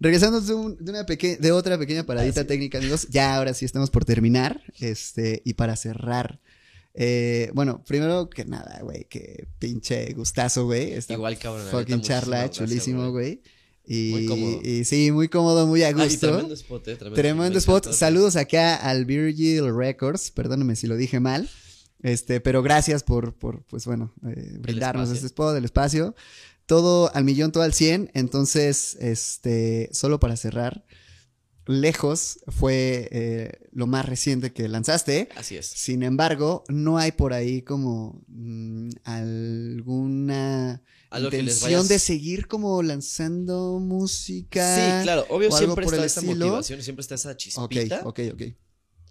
regresando 0.00 0.40
de, 0.40 0.54
un- 0.54 0.76
de 0.84 0.90
una 0.90 1.04
peque- 1.06 1.36
de 1.38 1.52
otra 1.52 1.76
pequeña 1.78 2.04
paradita 2.06 2.40
Ah, 2.40 2.44
sí. 2.44 2.48
técnica, 2.48 2.78
amigos. 2.78 3.08
Ya 3.10 3.36
ahora 3.36 3.52
sí 3.54 3.64
estamos 3.64 3.90
por 3.90 4.04
terminar. 4.04 4.62
Este, 4.80 5.42
y 5.44 5.54
para 5.54 5.76
cerrar. 5.76 6.40
eh, 7.00 7.50
bueno, 7.54 7.84
primero 7.86 8.28
que 8.28 8.44
nada, 8.44 8.80
güey, 8.82 9.04
que 9.04 9.46
pinche 9.60 10.12
gustazo, 10.14 10.64
güey. 10.64 10.94
Igual, 11.08 11.38
cabrón. 11.38 11.66
fucking 11.70 12.00
charla, 12.00 12.50
chulísimo, 12.50 13.10
güey. 13.12 13.40
Y, 13.90 14.10
Muy 14.10 14.26
cómodo. 14.26 14.60
y 14.62 14.84
sí, 14.84 15.10
muy 15.12 15.28
cómodo, 15.28 15.66
muy 15.66 15.82
a 15.82 15.88
Ah, 15.88 15.92
gusto. 15.92 16.26
tremendo 16.28 16.52
spot, 16.54 16.88
eh. 16.88 16.96
Tremendo, 16.96 17.14
Tremendo 17.22 17.52
me 17.54 17.58
spot. 17.58 17.92
Saludos 17.92 18.36
acá 18.36 18.76
al 18.76 19.06
Virgil 19.06 19.74
Records. 19.74 20.30
Perdóname 20.30 20.76
si 20.76 20.86
lo 20.86 20.96
dije 20.96 21.20
mal. 21.20 21.48
Este, 22.02 22.40
pero 22.40 22.62
gracias 22.62 23.02
por, 23.02 23.34
por 23.34 23.64
pues 23.64 23.86
bueno, 23.86 24.12
eh, 24.26 24.56
brindarnos 24.60 25.10
este 25.10 25.26
spot, 25.26 25.56
el 25.56 25.64
espacio. 25.64 26.14
Todo 26.66 27.10
al 27.14 27.24
millón, 27.24 27.50
todo 27.50 27.62
al 27.62 27.72
cien. 27.72 28.10
Entonces, 28.12 28.96
este, 29.00 29.88
solo 29.92 30.20
para 30.20 30.36
cerrar, 30.36 30.84
Lejos 31.66 32.40
fue 32.48 33.08
eh, 33.10 33.52
lo 33.72 33.86
más 33.86 34.04
reciente 34.06 34.52
que 34.52 34.68
lanzaste. 34.68 35.28
Así 35.34 35.56
es. 35.56 35.66
Sin 35.66 36.02
embargo, 36.02 36.62
no 36.68 36.98
hay 36.98 37.12
por 37.12 37.32
ahí 37.32 37.62
como 37.62 38.22
mm, 38.28 38.90
alguna 39.04 40.82
Algo 41.10 41.30
que 41.30 41.42
les 41.42 41.54
intención 41.56 41.80
vayas- 41.80 41.88
de 41.88 41.98
seguir 41.98 42.46
como 42.48 42.82
lanzando 42.82 43.78
música. 43.80 44.74
Sí, 45.00 45.04
claro. 45.04 45.26
Obvio 45.30 45.50
siempre 45.52 45.84
está 45.84 46.04
esa 46.04 46.20
estilo. 46.20 46.46
motivación, 46.46 46.82
siempre 46.82 47.00
está 47.02 47.14
esa 47.14 47.30
Ok, 47.32 47.36
chispita. 47.38 48.02
ok, 48.04 48.20
ok. 48.34 48.42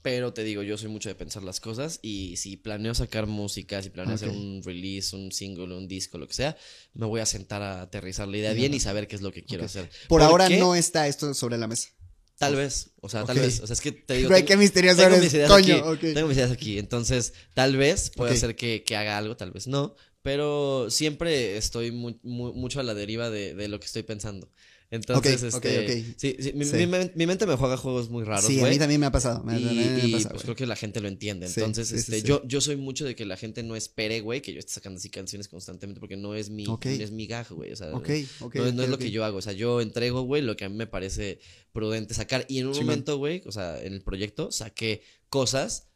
Pero 0.03 0.31
te 0.31 0.43
digo, 0.43 0.61
yo 0.63 0.77
soy 0.77 0.89
mucho 0.89 1.09
de 1.09 1.15
pensar 1.15 1.43
las 1.43 1.59
cosas 1.59 1.99
y 2.01 2.37
si 2.37 2.55
planeo 2.55 2.93
sacar 2.93 3.25
música, 3.27 3.81
si 3.81 3.89
planeo 3.89 4.15
hacer 4.15 4.29
Ok. 4.29 4.35
un 4.35 4.61
release, 4.63 5.13
un 5.15 5.31
single, 5.31 5.73
un 5.75 5.87
disco, 5.87 6.17
lo 6.17 6.27
que 6.27 6.33
sea, 6.33 6.55
me 6.93 7.05
voy 7.07 7.19
a 7.19 7.25
sentar 7.25 7.61
a 7.61 7.81
aterrizar 7.81 8.27
la 8.27 8.37
idea 8.37 8.53
bien 8.53 8.73
y 8.73 8.79
saber 8.79 9.07
qué 9.07 9.15
es 9.15 9.21
lo 9.21 9.31
que 9.31 9.43
quiero 9.43 9.63
Ok. 9.63 9.69
hacer. 9.69 9.89
Por 10.07 10.21
ahora 10.21 10.47
no 10.49 10.75
está 10.75 11.07
esto 11.07 11.33
sobre 11.33 11.57
la 11.57 11.67
mesa. 11.67 11.89
Tal 12.37 12.55
vez, 12.55 12.91
o 13.01 13.09
sea, 13.09 13.23
tal 13.25 13.37
Ok. 13.37 13.43
vez. 13.45 13.59
O 13.61 13.65
sea, 13.67 13.73
es 13.73 13.81
que 13.81 13.91
te 13.91 14.13
digo. 14.13 14.29
Tengo- 14.29 14.45
qué 14.45 14.55
misterioso 14.57 15.01
tengo 15.01 15.17
mis 15.17 15.33
ideas 15.33 15.49
coño, 15.49 15.75
aquí. 15.77 15.83
ok. 16.07 16.13
Tengo 16.13 16.27
mis 16.27 16.37
ideas 16.37 16.51
aquí. 16.51 16.77
Entonces, 16.77 17.33
tal 17.55 17.75
vez 17.75 18.11
puede 18.15 18.33
Ok. 18.33 18.37
ser 18.37 18.55
que, 18.55 18.83
que 18.83 18.95
haga 18.95 19.17
algo, 19.17 19.35
tal 19.35 19.51
vez 19.51 19.65
no. 19.67 19.95
Pero 20.27 20.87
siempre 20.89 21.55
estoy 21.55 21.91
mu- 21.91 22.19
mu- 22.21 22.51
mucho 22.53 22.81
a 22.81 22.83
la 22.83 22.93
deriva 22.93 23.29
de, 23.29 23.53
de 23.55 23.69
lo 23.69 23.79
que 23.79 23.85
estoy 23.85 24.03
pensando. 24.03 24.51
Entonces, 24.91 25.41
Ok, 25.53 25.55
ok, 25.59 25.65
este. 25.65 25.99
ok. 26.01 26.15
Sí, 26.17 26.35
sí, 26.39 26.51
mi, 26.53 26.65
Sí. 26.65 26.85
mi 26.85 26.87
mi 27.15 27.25
mente 27.25 27.45
me 27.45 27.55
juega 27.55 27.77
juegos 27.77 28.09
muy 28.09 28.25
raros, 28.25 28.45
sí, 28.45 28.59
a 28.59 28.67
mí 28.67 28.77
también 28.77 28.99
me 28.99 29.05
ha 29.07 29.11
pasado. 29.11 29.41
Me, 29.45 29.57
Y, 29.57 29.63
me- 29.63 29.71
me 29.73 30.05
y, 30.05 30.11
pasado, 30.11 30.33
pues 30.33 30.43
creo 30.43 30.55
que 30.57 30.65
la 30.65 30.75
gente 30.75 30.99
lo 30.99 31.07
entiende. 31.07 31.45
Entonces, 31.47 31.93
este. 31.93 32.21
Yo, 32.23 32.41
yo 32.45 32.59
soy 32.59 32.75
mucho 32.75 33.05
de 33.05 33.15
que 33.15 33.25
la 33.25 33.37
gente 33.37 33.63
no 33.63 33.77
espere, 33.77 34.19
güey, 34.19 34.41
que 34.41 34.51
yo 34.51 34.59
esté 34.59 34.73
sacando 34.73 34.97
así 34.97 35.09
canciones 35.09 35.47
constantemente 35.47 36.01
porque 36.01 36.17
no 36.17 36.35
es 36.35 36.49
mi, 36.49 36.65
no 36.65 36.77
es 36.83 37.11
mi 37.11 37.25
gag, 37.25 37.47
güey. 37.51 37.71
O 37.71 37.75
sea, 37.77 37.87
no, 37.91 38.03
es 38.83 38.89
lo 38.89 38.97
que 38.97 39.11
yo 39.11 39.23
hago. 39.23 39.37
O 39.37 39.41
sea, 39.41 39.53
yo 39.53 39.79
entrego, 39.79 40.23
güey, 40.23 40.41
lo 40.41 40.57
que 40.57 40.65
a 40.65 40.69
mí 40.69 40.75
me 40.75 40.87
parece 40.87 41.39
prudente 41.71 42.13
sacar. 42.13 42.45
Y 42.49 42.59
en 42.59 42.67
un 42.67 42.75
momento, 42.75 43.17
güey, 43.17 43.43
o 43.45 43.51
sea, 43.53 43.81
en 43.81 43.93
el 43.93 44.01
proyecto 44.01 44.51
saqué 44.51 45.03
cosas. 45.29 45.87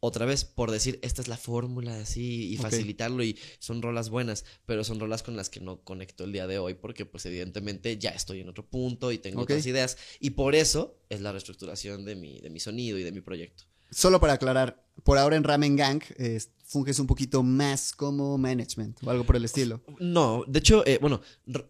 Otra 0.00 0.26
vez, 0.26 0.44
por 0.44 0.70
decir, 0.70 0.98
esta 1.02 1.22
es 1.22 1.28
la 1.28 1.36
fórmula 1.36 1.98
así 1.98 2.52
y 2.52 2.56
facilitarlo 2.58 3.22
y 3.24 3.38
son 3.58 3.80
rolas 3.80 4.10
buenas, 4.10 4.44
pero 4.66 4.84
son 4.84 5.00
rolas 5.00 5.22
con 5.22 5.36
las 5.36 5.48
que 5.48 5.60
no 5.60 5.82
conecto 5.82 6.24
el 6.24 6.32
día 6.32 6.46
de 6.46 6.58
hoy 6.58 6.74
porque 6.74 7.06
pues 7.06 7.24
evidentemente 7.26 7.96
ya 7.98 8.10
estoy 8.10 8.40
en 8.40 8.48
otro 8.48 8.66
punto 8.66 9.10
y 9.10 9.18
tengo 9.18 9.42
otras 9.42 9.64
ideas 9.66 9.96
y 10.20 10.30
por 10.30 10.54
eso 10.54 10.98
es 11.08 11.22
la 11.22 11.32
reestructuración 11.32 12.04
de 12.04 12.14
mi, 12.14 12.40
de 12.40 12.50
mi 12.50 12.60
sonido 12.60 12.98
y 12.98 13.02
de 13.04 13.12
mi 13.12 13.20
proyecto. 13.20 13.64
Solo 13.90 14.20
para 14.20 14.34
aclarar, 14.34 14.84
por 15.04 15.16
ahora 15.16 15.36
en 15.36 15.44
Ramen 15.44 15.76
Gang 15.76 16.02
eh, 16.18 16.40
funges 16.68 16.98
un 16.98 17.06
poquito 17.06 17.42
más 17.44 17.92
como 17.92 18.36
management 18.38 18.98
o 19.04 19.10
algo 19.10 19.24
por 19.24 19.36
el 19.36 19.44
estilo. 19.44 19.80
No, 20.00 20.44
de 20.48 20.58
hecho, 20.58 20.84
eh, 20.86 20.98
bueno, 21.00 21.20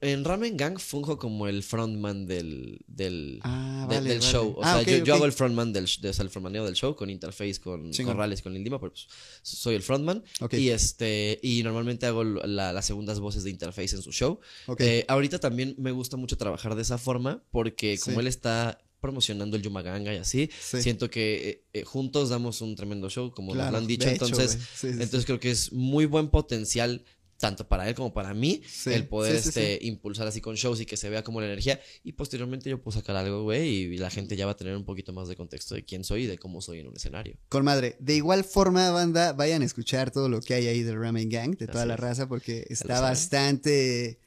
en 0.00 0.24
Ramen 0.24 0.56
Gang 0.56 0.78
funjo 0.78 1.18
como 1.18 1.46
el 1.48 1.62
frontman 1.62 2.26
del, 2.26 2.80
del, 2.86 3.40
Ah, 3.42 3.86
de- 3.88 3.96
vale, 3.96 4.08
del 4.08 4.18
vale. 4.20 4.32
show. 4.32 4.54
O 4.56 4.64
Ah, 4.64 4.82
sea, 4.82 4.96
ok, 4.98 5.04
yo, 5.04 5.14
hago 5.14 5.26
el 5.26 5.32
frontman 5.32 5.72
del, 5.72 5.86
de- 6.00 6.08
o 6.08 6.12
sea, 6.12 6.22
el 6.22 6.30
frontmaneo 6.30 6.64
del 6.64 6.74
show 6.74 6.96
con 6.96 7.10
interface, 7.10 7.60
con. 7.60 7.90
Corrales, 7.92 8.40
con 8.40 8.54
Lindima, 8.54 8.80
pero 8.80 8.92
pues 8.92 9.06
soy 9.42 9.74
el 9.74 9.82
frontman. 9.82 10.24
Y 10.52 10.70
este, 10.70 11.38
y 11.42 11.62
normalmente 11.62 12.06
hago 12.06 12.24
la- 12.24 12.72
las 12.72 12.86
segundas 12.86 13.20
voces 13.20 13.44
de 13.44 13.50
interface 13.50 13.96
en 13.96 14.02
su 14.02 14.12
show. 14.12 14.40
Eh, 14.78 15.04
ahorita 15.08 15.38
también 15.38 15.74
me 15.78 15.90
gusta 15.92 16.16
mucho 16.16 16.36
trabajar 16.38 16.74
de 16.74 16.82
esa 16.82 16.96
forma 16.98 17.42
porque 17.50 17.98
como 18.02 18.14
Sí. 18.16 18.20
él 18.20 18.26
está 18.28 18.78
promocionando 19.00 19.56
el 19.56 19.62
Yumaganga 19.62 20.12
y 20.14 20.16
así, 20.18 20.50
Sí. 20.60 20.82
siento 20.82 21.10
que 21.10 21.48
eh, 21.48 21.64
eh, 21.72 21.84
juntos 21.84 22.28
damos 22.30 22.60
un 22.60 22.74
tremendo 22.76 23.08
show, 23.10 23.30
como 23.32 23.48
nos 23.48 23.56
Claro, 23.62 23.72
lo 23.72 23.78
han 23.78 23.86
dicho. 23.86 24.08
hecho, 24.08 24.24
entonces. 24.26 24.52
Sí, 24.52 24.58
sí. 24.80 24.86
entonces 24.88 25.24
creo 25.26 25.38
que 25.40 25.50
es 25.50 25.72
muy 25.72 26.06
buen 26.06 26.28
potencial 26.30 27.04
tanto 27.38 27.68
para 27.68 27.86
él 27.86 27.94
como 27.94 28.14
para 28.14 28.32
mí 28.32 28.62
Sí, 28.66 28.94
el 28.94 29.06
poder 29.06 29.36
sí, 29.36 29.42
sí, 29.42 29.48
este 29.50 29.78
impulsar 29.82 30.26
así 30.26 30.40
con 30.40 30.54
shows 30.54 30.80
y 30.80 30.86
que 30.86 30.96
se 30.96 31.10
vea 31.10 31.22
como 31.22 31.38
la 31.42 31.46
energía 31.46 31.78
y 32.02 32.12
posteriormente 32.12 32.70
yo 32.70 32.80
puedo 32.80 32.96
sacar 32.96 33.14
algo, 33.14 33.42
güey, 33.42 33.68
y 33.68 33.98
la 33.98 34.08
gente 34.08 34.36
ya 34.36 34.46
va 34.46 34.52
a 34.52 34.56
tener 34.56 34.74
un 34.74 34.86
poquito 34.86 35.12
más 35.12 35.28
de 35.28 35.36
contexto 35.36 35.74
de 35.74 35.84
quién 35.84 36.02
soy 36.02 36.22
y 36.22 36.26
de 36.26 36.38
cómo 36.38 36.62
soy 36.62 36.80
en 36.80 36.86
un 36.88 36.96
escenario. 36.96 37.36
Con 37.50 37.62
madre. 37.66 37.96
De 38.00 38.14
igual 38.16 38.42
forma, 38.42 38.90
banda, 38.90 39.34
vayan 39.34 39.60
a 39.60 39.66
escuchar 39.66 40.10
todo 40.10 40.30
lo 40.30 40.40
que 40.40 40.54
hay 40.54 40.66
ahí 40.66 40.82
del 40.82 40.98
Ramen 40.98 41.28
Gang, 41.28 41.58
de 41.58 41.66
toda 41.66 41.80
Así 41.80 41.88
la 41.88 41.94
es. 41.94 42.00
raza, 42.00 42.26
porque 42.26 42.64
está 42.70 43.02
bastante 43.02 44.18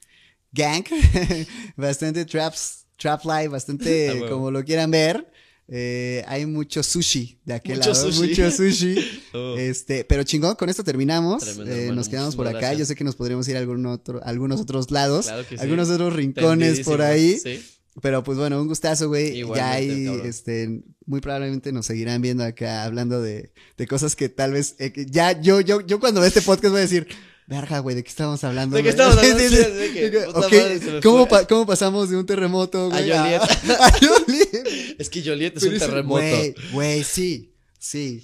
gang, 0.52 0.84
bastante 1.78 2.26
traps, 2.26 2.86
trap 3.00 3.24
live, 3.26 3.48
bastante 3.48 4.26
como 4.30 4.52
lo 4.52 4.64
quieran 4.64 4.92
ver. 4.92 5.32
Eh, 5.72 6.24
hay 6.28 6.48
mucho 6.48 6.82
sushi 6.82 7.40
de 7.46 7.54
aquel 7.54 7.78
Mucho 7.78 7.92
lado, 7.92 8.12
sushi. 8.12 8.30
mucho 8.30 8.52
sushi. 8.52 8.96
Oh. 9.34 9.56
Este, 9.60 10.04
pero 10.06 10.24
chingón, 10.24 10.56
con 10.56 10.70
esto 10.70 10.84
terminamos. 10.84 11.44
Tremendo, 11.44 11.72
Eh, 11.72 11.92
nos 11.94 12.10
quedamos 12.10 12.36
por 12.36 12.48
acá. 12.48 12.74
Yo 12.74 12.84
sé 12.86 12.96
que 12.96 13.04
nos 13.04 13.16
podríamos 13.16 13.48
ir 13.48 13.56
a 13.56 13.60
algún 13.60 13.86
otro, 13.86 14.20
algunos 14.24 14.60
otros 14.60 14.90
lados, 14.90 15.28
Claro 15.28 15.48
que 15.48 15.56
sí. 15.56 15.62
algunos 15.64 15.88
otros 15.92 16.14
rincones 16.14 16.80
por 16.80 17.04
ahí. 17.04 17.38
Sí. 17.38 17.64
Pero 18.02 18.24
pues 18.24 18.40
bueno, 18.40 18.60
un 18.60 18.68
gustazo, 18.68 19.08
güey. 19.10 19.40
Ya 19.56 19.78
cabrón. 19.80 20.22
este, 20.26 20.82
muy 21.06 21.22
probablemente 21.22 21.72
nos 21.72 21.86
seguirán 21.86 22.22
viendo 22.24 22.44
acá 22.44 22.84
hablando 22.86 23.22
de, 23.22 23.52
de 23.78 23.88
cosas 23.88 24.16
que 24.16 24.30
tal 24.30 24.54
vez, 24.54 24.74
eh, 24.80 24.92
que 24.92 25.06
ya 25.06 25.40
yo, 25.40 25.62
yo, 25.62 25.82
yo 25.82 26.00
cuando 26.00 26.22
vea 26.22 26.30
este 26.30 26.42
podcast 26.42 26.72
voy 26.72 26.80
a 26.80 26.84
decir, 26.84 27.08
verga, 27.50 27.80
güey, 27.80 27.96
¿de 27.96 28.04
qué 28.04 28.10
estábamos 28.10 28.44
hablando? 28.46 28.78
¿De 28.78 28.84
qué 28.84 28.92
güey?" 28.92 29.08
estamos 29.10 29.18
hablando? 29.22 29.40
Sí, 29.40 29.50
sí, 29.50 29.56
Sí, 29.56 29.94
que, 29.94 30.28
madre, 30.34 31.02
¿cómo, 31.04 31.28
fue. 31.28 31.40
pa- 31.42 31.48
¿cómo 31.48 31.66
pasamos 31.66 32.10
de 32.10 32.16
un 32.18 32.26
terremoto, 32.26 32.90
güey? 32.90 33.10
Joliet. 33.12 33.42
a 33.80 33.92
Joliet. 34.00 34.96
Es 34.98 35.10
que 35.10 35.22
Joliet 35.24 35.58
es 35.58 35.64
Pero 35.64 35.74
un 35.74 35.80
terremoto. 35.80 36.22
Güey, 36.22 36.56
güey, 36.72 37.04
sí, 37.04 37.52
sí, 37.78 38.24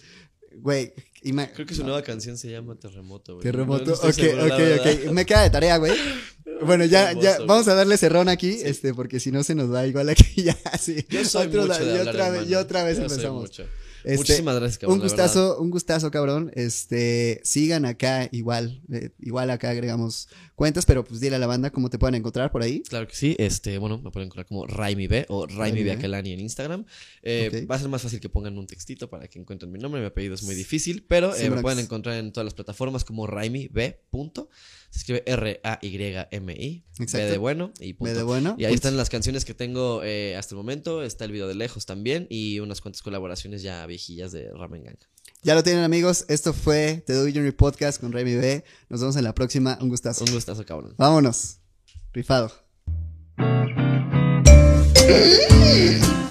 güey. 0.58 0.94
Creo 1.56 1.66
que 1.66 1.74
su 1.74 1.84
nueva 1.84 2.04
canción 2.04 2.38
se 2.38 2.52
llama 2.52 2.76
Terremoto, 2.76 3.34
güey. 3.34 3.44
Terremoto, 3.44 3.86
No- 3.86 3.94
ok, 4.10 4.14
seguro, 4.14 4.46
ok. 4.46 5.12
Me 5.12 5.26
queda 5.26 5.42
de 5.42 5.50
tarea, 5.50 5.78
güey. 5.78 5.94
Bueno, 6.64 6.86
ya, 6.86 7.10
Hermoso, 7.10 7.24
ya, 7.26 7.36
güey. 7.36 7.48
vamos 7.48 7.68
a 7.68 7.74
darle 7.74 7.98
cerrón 7.98 8.30
aquí, 8.30 8.60
este, 8.64 8.94
porque 8.94 9.20
si 9.20 9.30
no 9.30 9.44
se 9.44 9.56
nos 9.56 9.74
va 9.74 9.86
igual 9.88 10.08
aquí 10.08 10.44
ya, 10.44 10.56
sí. 10.80 11.06
Yo 11.10 11.26
soy 11.26 11.48
Otro 11.48 11.64
mucho 11.64 11.80
de 11.80 11.86
y 11.86 11.90
hablar, 11.98 12.08
otra 12.16 12.24
vez, 12.30 12.34
hermano. 12.38 12.50
y 12.52 12.56
otra 12.56 12.84
vez 12.86 12.98
Yo 12.98 13.04
soy 13.10 13.12
empezamos. 13.16 13.42
mucho. 13.42 13.66
Este, 14.06 14.18
Muchísimas 14.18 14.56
gracias, 14.56 14.78
cabrón. 14.78 15.00
Un 15.00 15.04
gustazo, 15.04 15.60
un 15.60 15.72
gustazo, 15.72 16.12
cabrón. 16.12 16.52
Este, 16.54 17.42
sigan 17.44 17.86
acá 17.86 18.30
igual, 18.32 18.84
eh, 18.92 19.10
igual 19.20 19.50
acá 19.50 19.72
agregamos 19.72 20.30
cuentas, 20.54 20.86
pero 20.86 21.04
pues 21.04 21.20
dile 21.20 21.38
a 21.38 21.40
la 21.40 21.48
banda 21.48 21.72
cómo 21.72 21.90
te 21.90 21.98
pueden 21.98 22.14
encontrar 22.14 22.52
por 22.52 22.62
ahí. 22.62 22.84
Claro 22.84 23.08
que 23.08 23.16
sí, 23.16 23.36
este, 23.40 23.80
bueno, 23.80 23.98
me 23.98 24.12
pueden 24.12 24.28
encontrar 24.28 24.46
como 24.46 24.68
Raimi 24.68 25.08
B 25.08 25.26
o 25.30 25.48
Raimi 25.48 25.82
B 25.82 25.92
Aquelani 25.92 26.34
en 26.34 26.40
Instagram. 26.40 26.86
Eh. 27.24 27.66
Va 27.70 27.76
a 27.76 27.80
ser 27.80 27.90
más 27.90 28.04
fácil 28.04 28.20
que 28.20 28.30
pongan 28.30 28.58
un 28.60 28.68
textito 28.68 29.10
para 29.10 29.28
que 29.28 29.40
encuentren 29.40 29.72
mi 29.72 29.80
nombre. 29.80 30.00
Mi 30.02 30.08
apellido 30.08 30.36
es 30.36 30.44
muy 30.44 30.54
difícil, 30.54 31.04
pero 31.08 31.36
eh, 31.36 31.50
me 31.50 31.62
pueden 31.62 31.80
encontrar 31.80 32.18
en 32.18 32.32
todas 32.32 32.46
las 32.46 32.54
plataformas 32.54 33.04
como 33.04 33.26
Raimi 33.26 33.70
B. 33.70 34.00
Punto. 34.12 34.50
Se 34.96 35.00
escribe 35.00 35.24
R-A-Y-M-I. 35.26 36.84
B 36.98 37.04
Exacto. 37.04 37.28
de 37.28 37.38
bueno 37.38 37.74
y 37.82 37.96
punto. 37.96 38.14
De 38.14 38.24
bueno. 38.24 38.56
Y 38.58 38.64
ahí 38.64 38.74
están 38.74 38.96
las 38.96 39.10
canciones 39.10 39.44
que 39.44 39.54
tengo 39.54 40.02
eh, 40.06 40.38
hasta 40.38 40.56
el 40.56 40.58
momento. 40.58 41.04
Está 41.04 41.26
el 41.26 41.34
video 41.34 41.50
de 41.50 41.56
lejos 41.56 41.86
también 41.86 42.28
y 42.30 42.62
unas 42.62 42.80
cuantas 42.80 43.02
colaboraciones 43.02 43.62
ya 43.62 43.86
viejillas 43.88 44.32
de 44.32 44.50
Ramen 44.54 44.86
Gang. 44.86 44.96
Ya 45.44 45.54
lo 45.54 45.64
tienen, 45.64 45.84
amigos. 45.84 46.24
Esto 46.30 46.54
fue 46.54 47.04
The 47.06 47.12
Do 47.12 47.24
Junior 47.24 47.54
Podcast 47.54 48.00
con 48.00 48.14
Remy 48.14 48.36
B. 48.36 48.64
Nos 48.88 49.02
vemos 49.02 49.18
en 49.18 49.26
la 49.26 49.36
próxima. 49.36 49.78
Un 49.82 49.90
gustazo. 49.90 50.24
Un 50.24 50.32
gustazo, 50.32 50.66
cabrón. 50.66 50.96
Vámonos. 50.98 51.58
Rifado. 52.14 52.54
Mm. 54.96 56.25